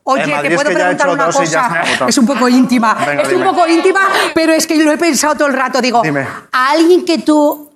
Oye, 0.04 0.26
Madrid 0.26 0.48
te 0.48 0.54
es 0.54 0.54
puedo 0.62 0.68
que 0.70 0.74
ya 0.74 0.80
he 0.90 0.94
preguntar 0.96 1.08
una 1.10 1.26
dos 1.26 1.36
cosa. 1.36 1.82
Es 2.08 2.18
un 2.18 2.26
poco 2.26 2.48
íntima. 2.48 2.94
Venga, 3.06 3.22
es 3.22 3.28
dime. 3.28 3.48
un 3.48 3.54
poco 3.54 3.68
íntima, 3.68 4.00
pero 4.34 4.52
es 4.52 4.66
que 4.66 4.76
lo 4.82 4.90
he 4.92 4.98
pensado 4.98 5.34
todo 5.36 5.46
el 5.48 5.54
rato. 5.54 5.80
Digo, 5.80 6.02
Dime. 6.02 6.26
a 6.50 6.70
alguien 6.70 7.04
que 7.04 7.18
tú 7.18 7.70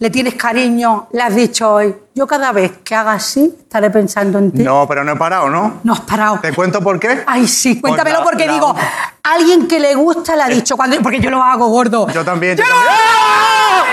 le 0.00 0.10
tienes 0.10 0.34
cariño, 0.34 1.08
le 1.12 1.22
has 1.22 1.34
dicho 1.34 1.72
hoy, 1.72 1.94
yo 2.14 2.26
cada 2.26 2.52
vez 2.52 2.72
que 2.84 2.94
haga 2.94 3.12
así, 3.12 3.52
estaré 3.62 3.88
pensando 3.90 4.38
en 4.38 4.52
ti. 4.52 4.62
No, 4.62 4.86
pero 4.86 5.02
no 5.04 5.12
he 5.12 5.16
parado, 5.16 5.48
¿no? 5.48 5.80
No 5.84 5.92
has 5.94 6.00
parado. 6.00 6.38
¿Te 6.40 6.52
cuento 6.52 6.80
por 6.82 7.00
qué? 7.00 7.24
Ay, 7.26 7.48
sí, 7.48 7.80
cuéntamelo 7.80 8.16
Pues 8.18 8.24
la- 8.26 8.30
porque 8.30 8.46
la- 8.46 8.52
digo, 8.52 8.76
alguien 9.22 9.66
que 9.66 9.80
le 9.80 9.94
gusta 9.94 10.36
le 10.36 10.42
ha 10.42 10.48
dicho, 10.48 10.76
cuando, 10.76 11.00
porque 11.00 11.18
yo 11.20 11.30
lo 11.30 11.42
hago 11.42 11.68
gordo. 11.68 12.08
Yo 12.10 12.24
también. 12.24 12.56
yo 12.56 12.62
¡Yo 12.64 12.68
lo 12.68 12.74
también. 12.76 12.94
hago! 12.94 13.86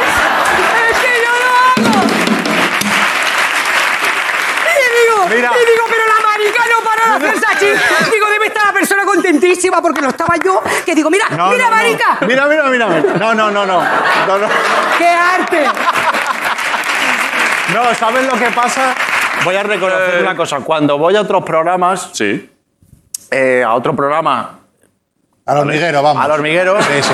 ¡Es 0.91 0.99
que 0.99 1.08
yo 1.24 1.32
lo 1.86 1.88
hago! 1.88 2.06
Y 4.68 4.86
digo, 5.01 5.36
Mira. 5.36 5.51
y 5.56 5.66
digo, 5.72 5.84
pero 5.89 6.03
la 6.08 6.14
para 6.86 7.17
de 7.19 7.27
hacerse 7.27 7.45
así. 7.53 7.65
Digo, 8.11 8.27
debe 8.29 8.45
estar 8.47 8.65
la 8.67 8.73
persona 8.73 9.03
contentísima 9.05 9.81
porque 9.81 10.01
lo 10.01 10.09
estaba 10.09 10.36
yo. 10.43 10.61
Que 10.86 10.93
digo, 10.95 11.09
mira, 11.09 11.25
No, 11.31 11.49
mira, 11.49 11.65
no, 11.65 11.69
no. 11.71 11.75
marica. 11.75 12.17
Mira, 12.27 12.45
mira, 12.47 12.63
mira. 12.69 12.88
No, 13.19 13.33
no, 13.33 13.51
no, 13.51 13.65
no. 13.65 13.81
No, 14.27 14.38
no. 14.38 14.47
¡Qué 14.97 15.07
arte! 15.07 15.65
No, 17.73 17.93
¿sabes 17.95 18.25
lo 18.25 18.33
que 18.38 18.45
pasa? 18.51 18.93
Voy 19.43 19.55
a 19.55 19.63
reconocer 19.63 20.21
una 20.21 20.36
cosa. 20.36 20.59
Cuando 20.59 20.97
voy 20.97 21.15
a 21.15 21.21
otros 21.21 21.43
programas, 21.43 22.09
Sí. 22.13 22.49
eh, 23.31 23.63
a 23.65 23.73
otro 23.73 23.95
programa, 23.95 24.59
Al 25.45 25.57
hormiguero, 25.57 26.01
vamos. 26.01 26.23
al 26.23 26.31
hormiguero, 26.31 26.81
Sí, 26.81 27.01
sí. 27.03 27.13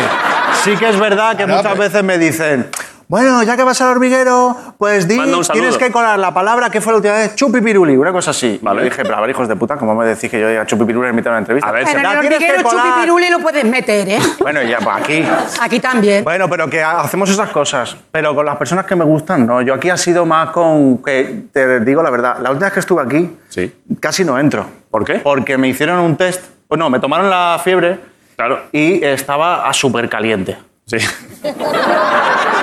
sí 0.63 0.77
que 0.77 0.89
es 0.89 0.99
verdad 0.99 1.31
que 1.31 1.45
Claro, 1.45 1.57
muchas 1.57 1.71
pero- 1.73 1.83
veces 1.83 2.03
me 2.03 2.17
dicen, 2.17 2.69
Bueno, 3.11 3.43
ya 3.43 3.57
que 3.57 3.65
vas 3.65 3.81
al 3.81 3.89
hormiguero, 3.89 4.55
pues 4.77 5.05
di, 5.05 5.19
tienes 5.51 5.77
que 5.77 5.91
colar 5.91 6.17
la 6.17 6.33
palabra 6.33 6.69
que 6.69 6.79
fue 6.79 6.93
la 6.93 6.97
última 6.99 7.15
vez, 7.15 7.35
chupipiruli, 7.35 7.97
una 7.97 8.13
cosa 8.13 8.31
así. 8.31 8.57
Vale. 8.61 8.83
Y 8.83 8.83
dije, 8.85 9.03
pero 9.03 9.17
a 9.17 9.19
ver, 9.19 9.31
hijos 9.31 9.49
de 9.49 9.57
puta, 9.57 9.75
¿cómo 9.75 9.93
me 9.95 10.05
decís 10.05 10.31
que 10.31 10.39
yo 10.39 10.47
diga 10.47 10.65
chupipiruli 10.65 11.09
en 11.09 11.15
mitad 11.17 11.25
de 11.25 11.29
una 11.31 11.39
entrevista? 11.39 11.67
A 11.67 11.73
ver, 11.73 11.83
Pero 11.83 11.99
en 11.99 12.05
el 12.05 12.19
tienes 12.21 12.39
que 12.39 12.45
hormiguero 12.51 12.69
chupipiruli 12.69 13.29
lo 13.29 13.39
puedes 13.39 13.65
meter, 13.65 14.07
¿eh? 14.07 14.19
Bueno, 14.39 14.61
ya, 14.63 14.77
pues 14.79 14.95
aquí. 14.95 15.25
Aquí 15.59 15.81
también. 15.81 16.23
Bueno, 16.23 16.47
pero 16.47 16.69
que 16.69 16.81
hacemos 16.81 17.29
esas 17.29 17.49
cosas. 17.49 17.97
Pero 18.13 18.33
con 18.33 18.45
las 18.45 18.55
personas 18.55 18.85
que 18.85 18.95
me 18.95 19.03
gustan, 19.03 19.45
no. 19.45 19.61
Yo 19.61 19.73
aquí 19.73 19.89
ha 19.89 19.97
sido 19.97 20.25
más 20.25 20.51
con. 20.51 21.03
que 21.03 21.47
Te 21.51 21.81
digo 21.81 22.01
la 22.01 22.11
verdad, 22.11 22.37
la 22.41 22.51
última 22.51 22.67
vez 22.67 22.73
que 22.75 22.79
estuve 22.79 23.01
aquí, 23.03 23.29
Sí. 23.49 23.75
casi 23.99 24.23
no 24.23 24.39
entro. 24.39 24.65
¿Por 24.89 25.03
qué? 25.03 25.15
Porque 25.15 25.57
me 25.57 25.67
hicieron 25.67 25.99
un 25.99 26.15
test. 26.15 26.45
Pues 26.65 26.79
no, 26.79 26.89
me 26.89 27.01
tomaron 27.01 27.29
la 27.29 27.59
fiebre 27.61 27.99
Claro. 28.37 28.61
y 28.71 29.03
estaba 29.03 29.67
a 29.67 29.73
súper 29.73 30.07
caliente. 30.07 30.57
Sí. 30.85 30.95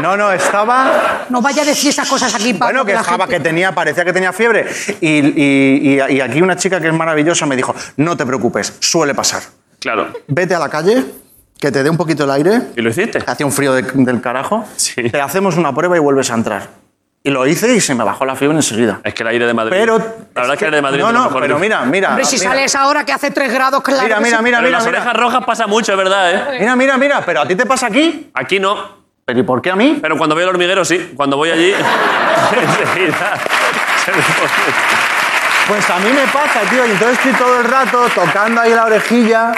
No, 0.00 0.16
no, 0.16 0.30
estaba. 0.32 1.24
No 1.28 1.40
vaya 1.40 1.62
a 1.62 1.64
decir 1.64 1.90
esas 1.90 2.08
cosas 2.08 2.34
aquí, 2.34 2.54
Pablo. 2.54 2.82
Bueno, 2.82 2.84
que 2.84 2.92
estaba, 2.92 3.26
gente- 3.26 3.36
que 3.36 3.40
tenía, 3.40 3.72
parecía 3.72 4.04
que 4.04 4.12
tenía 4.12 4.32
fiebre. 4.32 4.66
Y, 5.00 5.08
y- 5.08 5.98
y- 6.00 6.12
y 6.16 6.20
aquí 6.20 6.42
una 6.42 6.56
chica 6.56 6.80
que 6.80 6.88
es 6.88 6.94
maravillosa 6.94 7.46
me 7.46 7.56
dijo: 7.56 7.74
No 7.96 8.16
te 8.16 8.24
preocupes, 8.26 8.76
suele 8.80 9.14
pasar. 9.14 9.42
Claro. 9.80 10.08
Vete 10.28 10.54
a 10.54 10.58
la 10.58 10.68
calle, 10.68 11.04
que 11.58 11.70
te 11.70 11.82
dé 11.82 11.90
un 11.90 11.96
poquito 11.96 12.24
el 12.24 12.30
aire. 12.30 12.60
¿Y 12.76 12.80
lo 12.82 12.90
hiciste? 12.90 13.22
Hacía 13.26 13.46
un 13.46 13.52
frío 13.52 13.72
de- 13.72 13.82
del 13.82 14.20
carajo. 14.20 14.64
Sí. 14.76 15.10
Te 15.10 15.20
hacemos 15.20 15.56
una 15.56 15.74
prueba 15.74 15.96
y 15.96 16.00
vuelves 16.00 16.30
a 16.30 16.34
entrar. 16.34 16.68
Y 17.22 17.30
lo 17.30 17.44
hice 17.44 17.74
y 17.74 17.80
se 17.80 17.92
me 17.96 18.04
bajó 18.04 18.24
la 18.24 18.36
fiebre 18.36 18.56
enseguida. 18.56 19.00
Es 19.02 19.12
que 19.12 19.24
el 19.24 19.28
aire 19.30 19.46
de 19.48 19.54
Madrid. 19.54 19.72
Pero. 19.76 19.98
La 19.98 20.42
verdad 20.42 20.52
es 20.54 20.58
que 20.60 20.64
el 20.66 20.74
aire 20.74 20.76
de 20.76 20.82
Madrid 20.82 21.00
No, 21.00 21.10
no, 21.12 21.24
mejor 21.24 21.42
pero 21.42 21.58
mira, 21.58 21.84
mira. 21.84 22.10
Hombre, 22.10 22.24
si 22.24 22.36
mira, 22.38 22.50
sales 22.50 22.74
ahora 22.76 23.04
que 23.04 23.12
hace 23.12 23.32
3 23.32 23.52
grados, 23.52 23.82
claro. 23.82 24.04
Mira, 24.04 24.20
mira, 24.20 24.38
sí. 24.38 24.44
mira, 24.44 24.58
Pero 24.58 24.68
mira. 24.68 24.78
las 24.78 24.86
Mira, 24.86 24.98
orejas 25.00 25.16
rojas 25.16 25.44
pasa 25.44 25.66
mucho, 25.66 25.90
es 25.90 25.98
verdad, 25.98 26.54
¿eh? 26.54 26.58
mira, 26.60 26.76
mira, 26.76 26.96
mira. 26.98 27.22
Pero 27.26 27.40
a 27.40 27.48
ti 27.48 27.56
te 27.56 27.66
pasa 27.66 27.88
aquí. 27.88 28.30
Aquí 28.32 28.60
no. 28.60 29.05
¿Pero 29.26 29.40
y 29.40 29.42
por 29.42 29.60
qué 29.60 29.72
a 29.72 29.76
mí? 29.76 29.98
Pero 30.00 30.16
cuando 30.16 30.36
veo 30.36 30.44
el 30.44 30.50
hormiguero, 30.50 30.84
sí. 30.84 31.12
Cuando 31.16 31.36
voy 31.36 31.50
allí. 31.50 31.72
enseguida 32.52 33.36
se 34.04 34.12
me 34.12 34.18
pone- 34.18 34.52
Pues 35.66 35.90
a 35.90 35.98
mí 35.98 36.10
me 36.12 36.26
pasa, 36.32 36.60
tío. 36.70 36.86
Y 36.86 36.90
entonces 36.92 37.18
estoy 37.18 37.32
todo 37.32 37.58
el 37.60 37.64
rato 37.64 38.06
tocando 38.14 38.60
ahí 38.60 38.70
la 38.72 38.84
orejilla. 38.84 39.52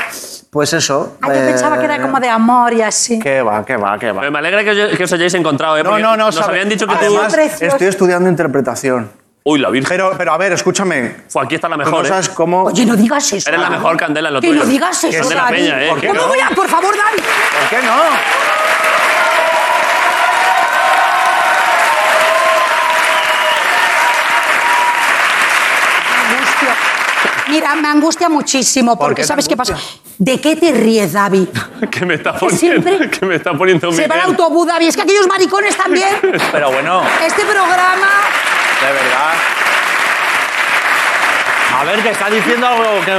Pues 0.50 0.72
eso. 0.72 1.18
Ah, 1.20 1.26
yo 1.26 1.34
eh, 1.34 1.46
pensaba 1.48 1.78
que 1.78 1.84
era 1.84 2.00
como 2.00 2.18
de 2.18 2.30
amor 2.30 2.72
y 2.72 2.80
así. 2.80 3.18
Que 3.18 3.42
va, 3.42 3.62
que 3.66 3.76
va, 3.76 3.98
que 3.98 4.10
va. 4.10 4.20
Pero 4.20 4.32
me 4.32 4.38
alegra 4.38 4.64
que, 4.64 4.70
os- 4.70 4.96
que 4.96 5.04
os 5.04 5.12
hayáis 5.12 5.34
encontrado, 5.34 5.76
¿eh? 5.76 5.82
No, 5.82 5.90
Porque 5.90 6.02
no, 6.02 6.16
no. 6.16 6.24
Nos 6.26 6.34
sabe- 6.36 6.52
habían 6.52 6.70
dicho 6.70 6.86
que 6.86 6.94
tú. 6.94 7.00
Además, 7.04 7.34
Precioso. 7.34 7.66
estoy 7.66 7.86
estudiando 7.88 8.26
interpretación. 8.30 9.12
Uy, 9.44 9.58
la 9.58 9.68
virgen. 9.68 9.88
Pero, 9.90 10.12
pero 10.16 10.32
a 10.32 10.38
ver, 10.38 10.52
escúchame. 10.52 11.14
Fue, 11.28 11.42
aquí 11.44 11.56
está 11.56 11.68
la 11.68 11.76
Tú 11.76 11.80
mejor, 11.84 12.08
no 12.08 12.18
¿eh? 12.18 12.22
cómo. 12.34 12.62
Oye, 12.64 12.86
no 12.86 12.96
digas 12.96 13.30
eso. 13.34 13.50
Eres 13.50 13.60
la 13.60 13.68
mejor 13.68 13.98
candela 13.98 14.28
en 14.28 14.34
lo 14.34 14.40
Que 14.40 14.48
tuyo. 14.48 14.60
no 14.64 14.66
digas 14.66 15.04
eso, 15.04 15.20
Candela 15.20 15.42
David. 15.42 15.56
Peña, 15.58 15.82
¿eh? 15.84 15.88
¿Por 15.90 16.00
qué 16.00 16.06
¿Cómo 16.08 16.20
no? 16.22 16.28
voy 16.28 16.40
a...? 16.40 16.48
Por 16.54 16.68
favor, 16.68 16.94
David. 16.96 17.22
¿Por 17.60 17.68
qué 17.68 17.86
no? 17.86 17.92
Mira, 27.48 27.74
me 27.76 27.88
angustia 27.88 28.28
muchísimo 28.28 28.96
¿Por 28.96 29.08
porque 29.08 29.16
qué 29.16 29.22
te 29.22 29.28
¿sabes 29.28 29.48
qué 29.48 29.56
pasa? 29.56 29.76
¿De 30.18 30.40
qué 30.40 30.56
te 30.56 30.72
ríes, 30.72 31.12
David? 31.12 31.48
que 31.90 32.04
me 32.04 32.14
está 32.14 32.32
poniendo. 32.38 32.58
siempre 32.58 33.10
Que 33.18 33.26
me 33.26 33.36
está 33.36 33.52
poniendo 33.54 33.92
Se 33.92 34.06
va 34.06 34.16
el 34.16 34.20
autobús, 34.22 34.66
David. 34.66 34.88
Es 34.88 34.96
que 34.96 35.02
aquellos 35.02 35.26
maricones 35.28 35.76
también. 35.76 36.08
Pero 36.52 36.70
bueno, 36.72 37.02
Este 37.24 37.42
programa... 37.42 38.08
de 38.80 38.92
verdad. 38.92 39.34
A 41.78 41.84
ver, 41.84 42.02
que 42.02 42.10
está 42.10 42.28
diciendo 42.28 42.66
algo 42.66 43.04
que. 43.04 43.12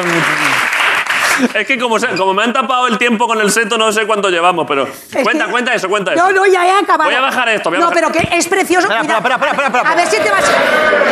Es 1.54 1.68
que 1.68 1.80
como, 1.80 2.00
se- 2.00 2.08
como 2.16 2.34
me 2.34 2.44
han 2.44 2.54
tapado 2.54 2.88
el 2.88 2.98
tiempo 2.98 3.28
con 3.28 3.40
el 3.42 3.52
seto, 3.52 3.78
no 3.78 3.92
sé 3.92 4.06
cuánto 4.06 4.30
llevamos, 4.30 4.66
pero. 4.68 4.84
Es 4.88 5.24
Cuenta, 5.24 5.46
que- 5.46 5.52
cuenta 5.52 5.74
eso, 5.74 5.88
cuenta 5.90 6.14
eso. 6.14 6.24
No, 6.24 6.32
no, 6.32 6.46
ya 6.46 6.66
he 6.66 6.72
acabado. 6.72 7.10
Voy 7.10 7.16
a 7.16 7.22
bajar 7.22 7.50
esto, 7.50 7.70
voy 7.70 7.78
a 7.78 7.80
no, 7.82 7.90
bajar- 7.90 8.10
pero 8.12 8.12
que 8.30 8.38
es 8.38 8.48
precioso. 8.48 8.88
Espera, 8.88 9.02
Mira, 9.04 9.18
espera, 9.18 9.36
espera, 9.36 9.52
espera, 9.52 9.68
espera, 9.68 9.92
A 9.92 9.96
ver 9.96 10.08
si 10.08 10.18
te 10.18 10.30
vas... 10.32 10.44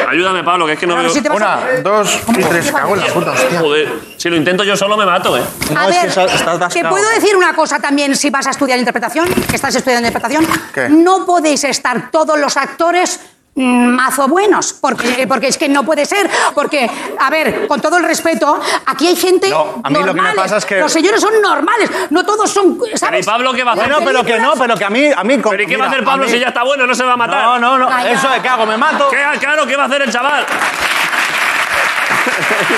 Ayúdame, 0.10 0.44
Pablo, 0.44 0.66
que 0.66 0.74
es 0.74 0.80
que 0.80 0.88
no 0.88 0.94
A 0.94 0.98
ver 0.98 1.06
veo. 1.06 1.14
si 1.14 1.22
te 1.22 1.30
vas 1.30 1.42
a... 1.42 1.58
Una, 1.58 1.80
dos 1.82 2.20
y 2.30 2.34
tres. 2.44 2.72
Cago 2.72 2.94
en 2.96 3.00
la 3.02 3.08
puta, 3.08 3.32
hostia. 3.32 3.60
Joder, 3.60 3.94
si 4.18 4.30
lo 4.30 4.36
intento 4.36 4.64
yo 4.64 4.76
solo 4.78 4.98
me 4.98 5.06
mato, 5.06 5.38
¿eh? 5.38 5.42
No, 5.74 5.80
a 5.80 5.90
es 5.90 5.98
que 5.98 6.06
ver, 6.08 6.14
te 6.14 6.50
atascado. 6.50 6.90
puedo 6.90 7.10
decir 7.12 7.36
una 7.36 7.54
cosa 7.54 7.80
también 7.80 8.16
si 8.16 8.30
vas 8.30 8.48
a 8.48 8.52
estudiar 8.52 8.78
interpretación, 8.80 9.28
que 9.50 9.56
estás 9.56 9.76
estudiando 9.76 10.08
interpretación. 10.08 10.48
¿Qué? 10.74 10.90
No 10.90 11.26
podéis 11.26 11.64
estar 11.64 12.10
todos 12.12 12.38
los 12.40 12.58
actores 12.58 13.20
mazo 13.58 14.28
buenos, 14.28 14.74
porque, 14.74 15.26
porque 15.28 15.48
es 15.48 15.58
que 15.58 15.68
no 15.68 15.84
puede 15.84 16.06
ser, 16.06 16.30
porque, 16.54 16.90
a 17.20 17.30
ver, 17.30 17.68
con 17.68 17.82
todo 17.82 17.98
el 17.98 18.04
respeto, 18.04 18.60
aquí 18.86 19.08
hay 19.08 19.16
gente 19.16 19.50
No, 19.50 19.82
a 19.84 19.90
mí 19.90 19.96
lo 19.96 20.06
que 20.06 20.14
me 20.14 20.14
normales. 20.14 20.36
pasa 20.36 20.58
es 20.58 20.66
que- 20.66 20.80
Los 20.80 20.92
señores 20.92 21.20
son 21.20 21.42
normales, 21.42 21.90
no 22.12 22.24
todos 22.24 22.50
son, 22.52 22.78
Pero 22.78 22.94
¿y 22.94 22.98
¿sabes? 22.98 23.26
Pablo 23.26 23.54
qué 23.54 23.64
va 23.64 23.72
a 23.72 23.74
hacer? 23.74 23.88
Bueno, 23.90 24.06
pero 24.06 24.24
que 24.24 24.40
no, 24.40 24.54
pero 24.56 24.76
que 24.78 24.86
a 24.86 24.90
mí. 24.90 25.06
A 25.16 25.24
mí 25.24 25.40
con- 25.40 25.52
¿Pero 25.52 25.64
y 25.64 25.66
qué 25.68 25.76
va 25.78 25.86
a 25.86 25.88
mira, 25.88 25.98
hacer 25.98 26.06
Pablo 26.06 26.26
mí- 26.26 26.32
si 26.32 26.40
ya 26.40 26.48
está 26.50 26.64
bueno? 26.64 26.86
No 26.86 26.94
se 26.96 27.04
va 27.04 27.14
a 27.14 27.18
matar. 27.18 27.44
No, 27.44 27.60
no, 27.60 27.78
no. 27.80 27.88
Calla. 27.90 28.12
Eso 28.12 28.30
de 28.30 28.40
que 28.42 28.48
hago, 28.48 28.66
me 28.66 28.78
mato. 28.78 29.10
¿Qué, 29.10 29.18
claro, 29.40 29.66
¿qué 29.66 29.76
va 29.76 29.84
a 29.84 29.86
hacer 29.88 30.02
el 30.04 30.12
chaval? 30.12 30.46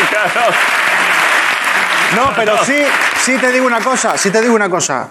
Claro. 0.09 0.51
No, 2.15 2.31
pero 2.35 2.63
sí, 2.65 2.75
sí 3.23 3.37
te 3.37 3.51
digo 3.51 3.65
una 3.67 3.79
cosa, 3.81 4.17
sí 4.17 4.31
te 4.31 4.41
digo 4.41 4.55
una 4.55 4.69
cosa. 4.69 5.07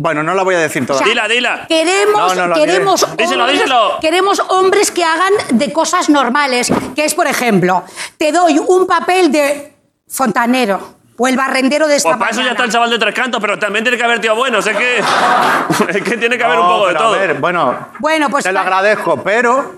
Bueno, 0.00 0.22
no 0.22 0.32
la 0.32 0.42
voy 0.42 0.54
a 0.54 0.60
decir 0.60 0.86
toda. 0.86 1.04
Dila, 1.04 1.28
dila. 1.28 1.66
Queremos, 1.68 2.34
No, 2.34 2.34
no, 2.34 2.46
lo 2.46 2.54
queremos, 2.54 3.00
diré. 3.02 3.16
Díselo, 3.22 3.42
hombres, 3.42 3.60
díselo. 3.60 3.98
queremos 4.00 4.42
hombres 4.48 4.90
que 4.90 5.04
hagan 5.04 5.32
de 5.50 5.70
cosas 5.74 6.08
normales, 6.08 6.72
que 6.96 7.04
es, 7.04 7.14
por 7.14 7.26
ejemplo, 7.26 7.84
te 8.16 8.32
doy 8.32 8.58
un 8.58 8.86
papel 8.86 9.30
de 9.30 9.74
fontanero 10.08 10.94
o 11.18 11.28
el 11.28 11.36
barrendero 11.36 11.86
de 11.86 11.96
esta 11.96 12.08
Pues 12.08 12.18
para 12.18 12.30
eso 12.30 12.40
ya 12.40 12.52
está 12.52 12.64
el 12.64 12.72
chaval 12.72 12.88
de 12.88 12.98
tres 12.98 13.14
cantos, 13.14 13.42
pero 13.42 13.58
también 13.58 13.84
tiene 13.84 13.98
que 13.98 14.04
haber 14.04 14.22
tío 14.22 14.34
buenos. 14.34 14.66
Es 14.66 14.74
que, 14.74 15.00
es 15.90 16.02
que 16.02 16.16
tiene 16.16 16.38
que 16.38 16.44
haber 16.44 16.60
un 16.60 16.66
poco 16.66 16.88
de 16.88 16.94
todo. 16.94 17.14
A 17.14 17.18
ver, 17.18 17.34
bueno, 17.34 17.88
Bueno, 17.98 18.30
pues 18.30 18.44
te 18.44 18.52
lo 18.52 18.60
agradezco, 18.60 19.22
pero 19.22 19.74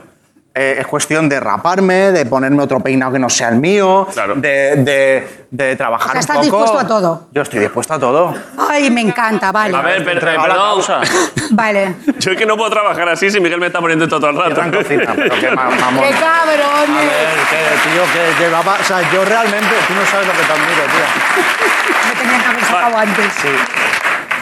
eh, 0.55 0.77
es 0.81 0.87
cuestión 0.87 1.29
de 1.29 1.41
raparme, 1.41 2.13
de 2.13 2.27
ponerme 2.27 2.63
otro 2.63 2.81
peinado 2.81 3.13
que 3.13 3.19
no 3.19 3.31
sea 3.31 3.49
el 3.49 3.57
mío, 3.57 4.07
Claro. 4.13 4.35
de, 4.37 4.77
de, 4.77 5.47
de 5.51 5.77
trabajar 5.77 6.11
O 6.11 6.13
sea, 6.13 6.21
estás 6.21 6.37
un 6.39 6.51
poco. 6.51 6.63
dispuesto 6.63 6.79
a 6.85 6.89
todo. 6.89 7.29
Yo 7.33 7.43
estoy 7.43 7.61
dispuesto 7.61 7.95
a 7.95 7.99
todo. 7.99 8.35
Ay, 8.69 8.91
me 8.91 9.01
encanta, 9.01 9.51
vale. 9.51 9.77
A 9.77 9.81
ver, 9.81 10.05
pero, 10.05 10.29
a 10.31 10.49
la 10.49 10.55
perdón. 10.55 10.83
Vale. 11.53 11.95
Yo 12.19 12.33
es 12.33 12.37
que 12.39 12.47
no 12.47 12.57
puedo 12.57 12.71
trabajar 12.71 13.09
así 13.11 13.31
si 13.31 13.39
Miguel 13.41 13.61
me 13.61 13.67
está 13.67 13.81
poniendo 13.81 14.05
esto 14.07 14.19
todo 14.19 14.31
el 14.31 14.37
rato. 14.37 14.63
en 14.63 14.71
cocina, 14.73 15.13
pero 15.15 15.35
qué 15.39 15.51
ma- 15.51 15.65
mamón. 15.81 16.05
¡Qué 16.05 16.15
A 16.15 16.21
cabrones! 16.21 17.07
ver, 17.07 17.39
que, 17.51 17.91
tío, 17.91 18.03
que, 18.13 18.45
que 18.45 18.55
O 18.55 18.85
sea, 18.85 19.13
yo 19.13 19.25
realmente, 19.25 19.69
tú 19.89 19.95
no 19.95 20.07
sabes 20.07 20.27
lo 20.27 20.33
que 20.33 20.39
te 20.43 20.53
admiro, 20.53 20.83
tío. 20.85 22.09
Me 22.09 22.21
tenían 22.21 22.41
que 22.41 22.47
haber 22.49 22.65
sacado 22.65 22.99
antes. 22.99 23.33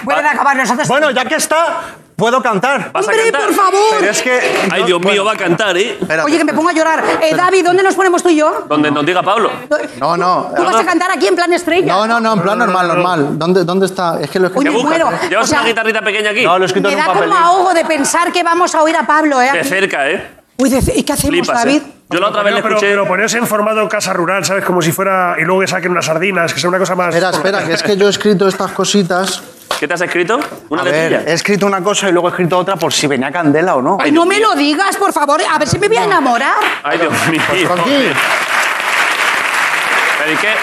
Pueden 0.04 0.26
acabar 0.26 0.56
nosotros. 0.56 0.88
Bueno, 0.88 1.10
ya 1.10 1.24
que 1.24 1.34
está, 1.34 1.80
puedo 2.20 2.40
cantar. 2.42 2.92
¿Vas 2.92 3.08
a 3.08 3.10
¡Hombre, 3.10 3.24
cantar? 3.32 3.46
por 3.46 3.54
favor! 3.54 3.80
Pero 3.98 4.10
es 4.12 4.22
que. 4.22 4.40
Ay, 4.70 4.84
Dios 4.84 5.00
mío, 5.00 5.24
va 5.24 5.32
a 5.32 5.36
cantar, 5.36 5.76
¿eh? 5.76 5.96
Espérate. 6.00 6.26
Oye, 6.26 6.38
que 6.38 6.44
me 6.44 6.52
pongo 6.54 6.68
a 6.68 6.72
llorar. 6.72 7.02
Eh, 7.22 7.34
David, 7.34 7.64
¿dónde 7.64 7.82
nos 7.82 7.94
ponemos 7.94 8.22
tú 8.22 8.28
y 8.28 8.36
yo? 8.36 8.64
Donde 8.68 8.90
nos 8.92 9.04
diga 9.04 9.22
Pablo. 9.22 9.50
No, 9.98 10.16
no. 10.16 10.52
¿Tú 10.54 10.62
vas 10.62 10.76
a 10.76 10.84
cantar 10.84 11.10
aquí 11.10 11.26
en 11.26 11.34
plan 11.34 11.52
estrella? 11.52 11.92
No, 11.92 12.06
no, 12.06 12.20
no, 12.20 12.34
en 12.34 12.42
plan 12.42 12.58
normal, 12.58 12.86
normal. 12.88 13.38
¿Dónde, 13.38 13.64
¿Dónde 13.64 13.86
está? 13.86 14.20
Es 14.20 14.30
que 14.30 14.38
lo 14.38 14.46
he 14.48 14.50
Uy, 14.54 14.64
¿Qué 14.64 14.70
me 14.70 14.76
escrito. 14.78 14.88
muero. 15.06 15.10
¿Llevas 15.28 15.44
O 15.46 15.48
sea, 15.48 15.60
una 15.60 15.68
guitarrita 15.68 16.02
pequeña 16.02 16.30
aquí? 16.30 16.44
No, 16.44 16.58
lo 16.58 16.64
he 16.64 16.66
escrito 16.66 16.88
Me 16.88 16.94
en 16.94 17.00
un 17.00 17.06
da 17.06 17.12
como 17.20 17.34
ahogo 17.34 17.74
de 17.74 17.84
pensar 17.86 18.30
que 18.32 18.42
vamos 18.42 18.74
a 18.74 18.82
oír 18.82 18.96
a 18.96 19.06
Pablo, 19.06 19.40
¿eh? 19.40 19.50
De 19.52 19.64
cerca, 19.64 20.08
¿eh? 20.10 20.30
Uy, 20.58 20.68
de- 20.68 20.92
¿y 20.94 21.02
qué 21.02 21.12
hacemos, 21.14 21.30
Flipas, 21.38 21.64
David? 21.64 21.82
¿eh? 21.82 21.92
Yo 22.12 22.18
la 22.18 22.28
otra 22.28 22.42
vez 22.42 22.54
le 22.54 22.62
pero, 22.62 22.74
escuché... 22.74 22.90
pero 22.90 23.06
ponerse 23.06 23.38
en 23.38 23.46
formato 23.46 23.88
casa 23.88 24.12
rural, 24.12 24.44
¿sabes? 24.44 24.64
Como 24.64 24.82
si 24.82 24.90
fuera. 24.90 25.36
Y 25.38 25.44
luego 25.44 25.60
que 25.60 25.68
saquen 25.68 25.92
unas 25.92 26.06
sardinas, 26.06 26.52
que 26.52 26.58
sea 26.58 26.68
una 26.68 26.78
cosa 26.78 26.96
más. 26.96 27.14
Espera, 27.14 27.30
espera, 27.30 27.64
que 27.64 27.72
es 27.72 27.82
que 27.84 27.96
yo 27.96 28.08
he 28.08 28.10
escrito 28.10 28.48
estas 28.48 28.72
cositas. 28.72 29.42
¿Qué 29.78 29.86
te 29.86 29.94
has 29.94 30.00
escrito? 30.00 30.40
¿Una 30.68 30.82
A 30.82 30.84
ver, 30.84 31.24
he 31.26 31.32
escrito 31.32 31.66
una 31.66 31.80
cosa 31.82 32.08
y 32.08 32.12
luego 32.12 32.28
he 32.28 32.30
escrito 32.32 32.58
otra 32.58 32.74
por 32.76 32.92
si 32.92 33.06
venía 33.06 33.30
candela 33.30 33.76
o 33.76 33.82
no. 33.82 33.96
Ay, 34.00 34.10
no 34.10 34.26
me 34.26 34.40
lo 34.40 34.54
digas, 34.56 34.96
por 34.96 35.12
favor. 35.12 35.40
A 35.48 35.56
ver 35.58 35.68
si 35.68 35.78
me 35.78 35.86
voy 35.86 35.98
a 35.98 36.04
enamorar. 36.04 36.56
Ay, 36.82 36.98
Dios 36.98 37.12
mío. 37.30 37.40
Pues 37.48 37.68
con 37.68 37.78
quién? 37.82 38.12
¿Pero 40.18 40.32
y 40.32 40.36
qué? 40.36 40.54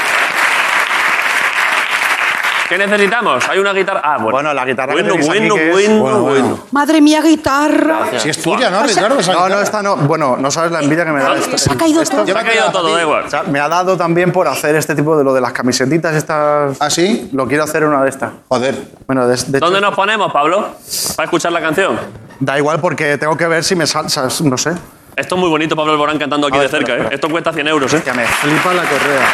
¿Qué 2.67 2.77
necesitamos? 2.77 3.47
Hay 3.47 3.59
una 3.59 3.71
guitarra... 3.73 4.01
Ah, 4.03 4.15
bueno. 4.17 4.31
Bueno, 4.31 4.53
la 4.53 4.65
guitarra 4.65 4.93
que 4.93 5.01
Bueno, 5.01 5.13
tenéis 5.15 5.29
aquí, 5.29 5.39
bueno, 5.39 5.55
que 5.55 5.69
es- 5.85 5.99
bueno, 5.99 6.19
bueno. 6.21 6.59
Madre 6.71 6.99
mía, 7.01 7.21
guitarra. 7.21 7.99
Si 8.17 8.29
es 8.29 8.41
tuya, 8.41 8.69
¿no, 8.69 8.83
Ricardo? 8.83 9.19
Esa 9.19 9.31
No, 9.33 9.39
no, 9.39 9.45
guitarra. 9.45 9.63
esta 9.63 9.81
no. 9.83 9.95
Bueno, 9.97 10.35
no 10.37 10.51
sabes 10.51 10.71
la 10.71 10.81
envidia 10.81 11.05
que 11.05 11.11
me 11.11 11.21
da 11.21 11.35
esto. 11.35 11.57
Se 11.57 11.71
ha 11.71 11.75
caído 11.77 12.03
todo. 12.03 12.25
Se 12.25 12.31
ha 12.31 12.43
caído 12.43 12.69
todo, 12.71 12.93
da 12.93 13.01
igual. 13.01 13.23
O 13.25 13.29
sea, 13.29 13.43
me 13.43 13.59
ha 13.59 13.69
dado 13.69 13.95
también 13.95 14.31
por 14.31 14.47
hacer 14.47 14.75
este 14.75 14.95
tipo 14.95 15.17
de 15.17 15.23
lo 15.23 15.33
de 15.33 15.39
las 15.41 15.53
camisetitas 15.53 16.13
estas. 16.15 16.75
¿Ah, 16.81 16.89
sí? 16.89 17.29
Lo 17.33 17.47
quiero 17.47 17.63
hacer 17.63 17.85
una 17.85 18.03
de 18.03 18.09
estas. 18.09 18.31
Joder. 18.49 18.75
Bueno, 19.05 19.27
de, 19.27 19.35
de 19.35 19.57
hecho, 19.57 19.65
¿Dónde 19.65 19.79
nos 19.81 19.95
ponemos, 19.95 20.31
Pablo? 20.33 20.67
Para 21.15 21.25
escuchar 21.25 21.51
la 21.53 21.61
canción. 21.61 21.97
da 22.39 22.57
igual 22.57 22.79
porque 22.81 23.17
tengo 23.17 23.37
que 23.37 23.47
ver 23.47 23.63
si 23.63 23.75
me 23.75 23.87
salsas, 23.87 24.41
no 24.41 24.57
sé. 24.57 24.71
Esto 25.15 25.33
es 25.35 25.41
muy 25.41 25.49
bonito, 25.49 25.75
Pablo 25.75 25.93
Alborán 25.93 26.19
cantando 26.19 26.45
aquí 26.47 26.57
A 26.57 26.61
de 26.61 26.67
ver, 26.67 26.71
cerca, 26.71 26.91
espera, 26.91 26.97
¿eh? 26.97 27.01
espera. 27.05 27.15
Esto 27.15 27.29
cuesta 27.29 27.51
100 27.53 27.67
euros, 27.69 27.93
¿eh? 27.93 28.01
Que 28.03 28.13
me 28.13 28.25
flipa 28.25 28.73
la 28.73 28.83
correa. 28.83 29.27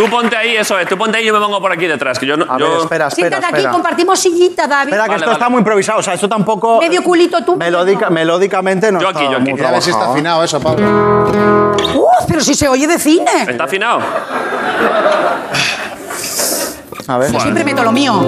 Tú 0.00 0.08
ponte 0.08 0.34
ahí, 0.34 0.56
eso 0.56 0.78
es. 0.78 0.88
Tú 0.88 0.96
ponte 0.96 1.18
ahí 1.18 1.24
y 1.24 1.26
yo 1.26 1.34
me 1.34 1.40
pongo 1.40 1.60
por 1.60 1.70
aquí 1.70 1.86
detrás. 1.86 2.18
Que 2.18 2.24
yo 2.24 2.34
no. 2.34 2.44
A 2.50 2.56
yo- 2.58 2.70
ver, 2.70 2.78
espera, 2.80 3.08
espera, 3.08 3.10
Siéntate 3.10 3.44
aquí, 3.46 3.56
espera. 3.56 3.70
compartimos 3.72 4.18
sillita, 4.18 4.66
David. 4.66 4.92
Espera, 4.94 5.02
que 5.04 5.08
Vale, 5.10 5.16
esto 5.16 5.26
vale. 5.26 5.38
está 5.38 5.48
muy 5.50 5.58
improvisado. 5.58 5.98
O 5.98 6.02
sea, 6.02 6.14
esto 6.14 6.26
tampoco. 6.26 6.80
Medio 6.80 7.02
culito 7.02 7.44
tú. 7.44 7.56
Melódica, 7.56 8.08
melódicamente 8.08 8.90
no 8.90 8.98
Yo 8.98 9.08
está 9.08 9.18
aquí, 9.20 9.28
yo 9.30 9.36
aquí. 9.36 9.42
muy 9.50 9.52
Mira 9.54 9.68
a 9.68 9.72
ver 9.72 9.82
si 9.82 9.90
está 9.90 9.98
trabajado. 10.00 10.14
afinado 10.14 10.44
eso, 10.44 10.58
Pablo. 10.60 11.74
Uh, 11.96 12.06
pero 12.26 12.40
si 12.40 12.54
se 12.54 12.66
oye 12.66 12.86
de 12.86 12.98
cine. 12.98 13.30
¿Está 13.46 13.64
afinado? 13.64 14.00
A 17.06 17.18
ver. 17.18 17.30
Yo 17.32 17.40
siempre 17.40 17.62
meto 17.64 17.82
lo 17.84 17.92
mío. 17.92 18.22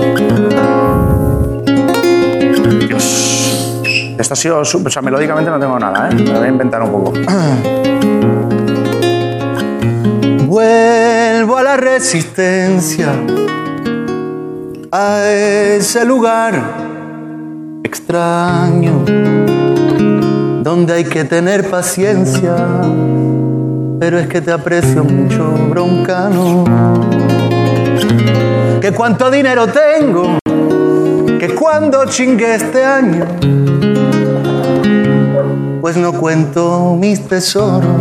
Esta 4.19 4.35
ha 4.35 4.37
sido. 4.37 4.63
su- 4.65 4.83
O 4.85 4.91
sea, 4.91 5.01
melódicamente 5.01 5.51
no 5.51 5.59
tengo 5.59 5.79
nada, 5.79 6.11
¿eh? 6.11 6.15
Me 6.15 6.23
lo 6.25 6.39
voy 6.39 6.47
a 6.49 6.51
inventar 6.51 6.83
un 6.83 6.93
poco. 6.93 7.13
Vuelvo 10.53 11.57
a 11.57 11.63
la 11.63 11.79
resistencia, 11.79 13.11
a 14.93 15.31
ese 15.31 16.05
lugar 16.05 16.63
extraño, 17.83 19.03
donde 20.63 20.93
hay 20.93 21.05
que 21.05 21.25
tener 21.25 21.71
paciencia, 21.71 22.55
pero 23.99 24.19
es 24.19 24.27
que 24.27 24.43
te 24.43 24.53
aprecio 24.53 25.05
mucho, 25.05 25.43
broncano. 25.71 26.65
Que 28.79 28.93
cuánto 28.93 29.31
dinero 29.31 29.67
tengo, 29.69 30.37
que 31.41 31.55
cuando 31.59 32.05
chingue 32.05 32.57
este 32.57 32.85
año, 32.85 33.25
pues 35.83 35.97
no 35.97 36.13
cuento 36.13 36.97
mis 36.97 37.27
tesoros 37.27 38.01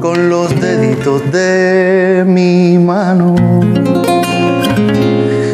con 0.00 0.28
los 0.28 0.60
deditos 0.60 1.22
de 1.30 2.24
mi 2.26 2.76
mano. 2.76 3.36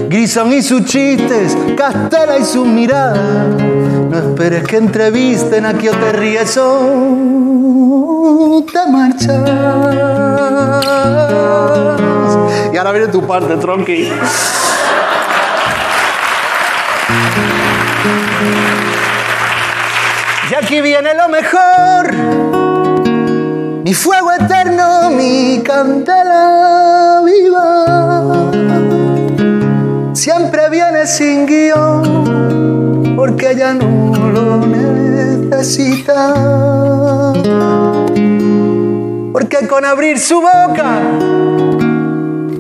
Grison 0.09 0.55
y 0.55 0.63
sus 0.63 0.87
chistes, 0.87 1.55
Castela 1.77 2.39
y 2.39 2.47
sus 2.47 2.67
miradas. 2.67 3.63
No 4.09 4.17
esperes 4.17 4.65
que 4.65 4.79
entrevisten 4.79 5.67
a 5.67 5.75
que 5.75 5.91
te 5.91 6.13
ríes 6.13 6.59
te 8.73 8.91
marchas. 8.91 9.51
Y 12.73 12.77
ahora 12.79 12.93
viene 12.93 13.09
tu 13.09 13.27
parte, 13.27 13.55
Tronqui. 13.59 14.09
Y 20.51 20.55
aquí 20.55 20.81
viene 20.81 21.15
lo 21.15 21.29
mejor. 21.29 22.13
Mi 23.85 23.95
fuego 23.95 24.33
eterno, 24.33 25.09
mi 25.11 25.63
candela 25.63 27.23
viva. 27.25 28.51
Siempre 30.13 30.69
viene 30.71 31.07
sin 31.07 31.47
guion, 31.47 33.15
porque 33.17 33.53
ella 33.53 33.75
no 33.75 34.29
lo 34.33 34.57
necesita. 34.67 36.35
Porque 39.33 39.69
con 39.69 39.85
abrir 39.85 40.19
su 40.19 40.41
boca, 40.41 40.99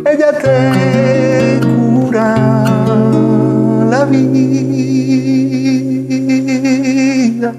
ella 0.06 0.30
te 0.38 1.58
cura 1.60 2.36
la 3.90 4.04
vida. 4.04 5.39
Ay, 7.50 7.56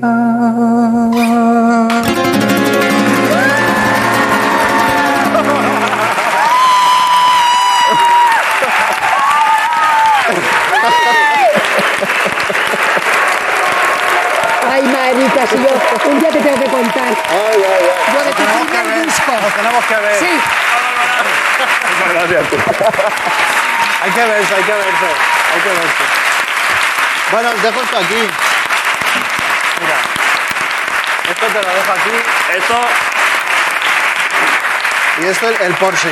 marica, 14.83 15.47
si 15.47 15.57
yo 15.57 15.67
un 16.09 16.19
día 16.19 16.29
te 16.29 16.39
tengo 16.39 16.57
que 16.57 16.69
contar. 16.69 17.13
Yo 18.13 18.23
de 18.23 18.31
tu 18.31 18.43
primer 18.43 19.05
disco. 19.05 19.31
Nos 19.41 19.53
tenemos 19.53 19.85
que 19.85 19.95
ver. 19.95 20.19
Sí. 20.19 20.39
Muchas 21.89 22.29
gracias. 22.29 22.43
hay 24.03 24.11
que 24.11 24.23
verse, 24.23 24.55
hay 24.55 24.63
que 24.63 24.71
verse. 24.71 25.09
Hay 25.53 25.61
que 25.61 25.69
verse. 25.69 26.03
Bueno, 27.31 27.49
os 27.49 27.61
dejo 27.61 27.81
esto 27.81 27.97
aquí. 27.97 28.50
Mira. 29.81 29.97
Esto 31.31 31.45
te 31.47 31.53
lo 31.53 31.73
dejo 31.73 31.91
aquí. 31.91 32.57
Esto, 32.57 32.73
Y 35.21 35.25
esto 35.25 35.49
el, 35.49 35.55
el 35.67 35.73
Porsche. 35.75 36.09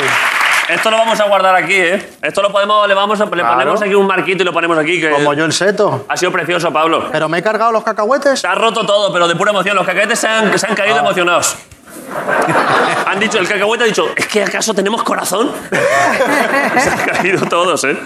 esto 0.69 0.91
lo 0.91 0.97
vamos 0.97 1.19
a 1.19 1.23
guardar 1.25 1.55
aquí, 1.55 1.75
¿eh? 1.75 2.09
Esto 2.21 2.41
lo 2.41 2.51
podemos, 2.51 2.87
le, 2.87 2.93
vamos 2.93 3.19
a, 3.19 3.25
le 3.25 3.31
Claro. 3.31 3.53
ponemos 3.55 3.81
aquí 3.81 3.95
un 3.95 4.07
marquito 4.07 4.43
y 4.43 4.45
lo 4.45 4.53
ponemos 4.53 4.77
aquí. 4.77 4.99
Que 5.01 5.09
Como 5.09 5.33
yo 5.33 5.45
el 5.45 5.53
seto. 5.53 6.05
Ha 6.09 6.15
sido 6.17 6.31
precioso, 6.31 6.71
Pablo. 6.71 7.09
Pero 7.11 7.27
me 7.29 7.39
he 7.39 7.43
cargado 7.43 7.71
los 7.71 7.83
cacahuetes. 7.83 8.39
Se 8.41 8.47
ha 8.47 8.55
roto 8.55 8.85
todo, 8.85 9.11
pero 9.13 9.27
de 9.27 9.35
pura 9.35 9.51
emoción. 9.51 9.75
Los 9.75 9.85
cacahuetes 9.85 10.19
se 10.19 10.27
han, 10.27 10.57
se 10.57 10.67
han 10.67 10.75
caído 10.75 10.95
Ah. 10.97 10.99
emocionados. 10.99 11.55
Han 13.05 13.19
dicho, 13.19 13.37
el 13.39 13.47
cacahuete 13.47 13.83
ha 13.83 13.87
dicho, 13.87 14.07
¿es 14.15 14.27
que 14.27 14.43
acaso 14.43 14.73
tenemos 14.73 15.03
corazón? 15.03 15.51
se 16.77 16.89
han 16.89 16.97
caído 16.99 17.45
todos, 17.47 17.83
¿eh? 17.83 17.97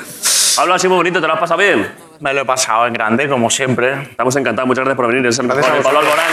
Pablo, 0.56 0.78
sido 0.80 0.90
muy 0.92 0.98
bonito, 0.98 1.20
¿te 1.22 1.28
lo 1.28 1.34
has 1.34 1.40
pasado 1.40 1.58
bien? 1.60 1.90
Me 2.20 2.34
lo 2.34 2.42
he 2.42 2.46
pasado 2.46 2.88
en 2.88 2.94
grande, 2.94 3.28
como 3.28 3.50
siempre. 3.50 4.02
Estamos 4.04 4.36
encantados, 4.36 4.68
muchas 4.68 4.84
gracias 4.86 4.98
por 4.98 5.08
venir. 5.08 5.26
Es 5.26 5.40
el 5.40 5.48
Gracias 5.48 5.68
mejor. 5.68 5.84
Pablo. 5.84 6.00
Alborán, 6.00 6.26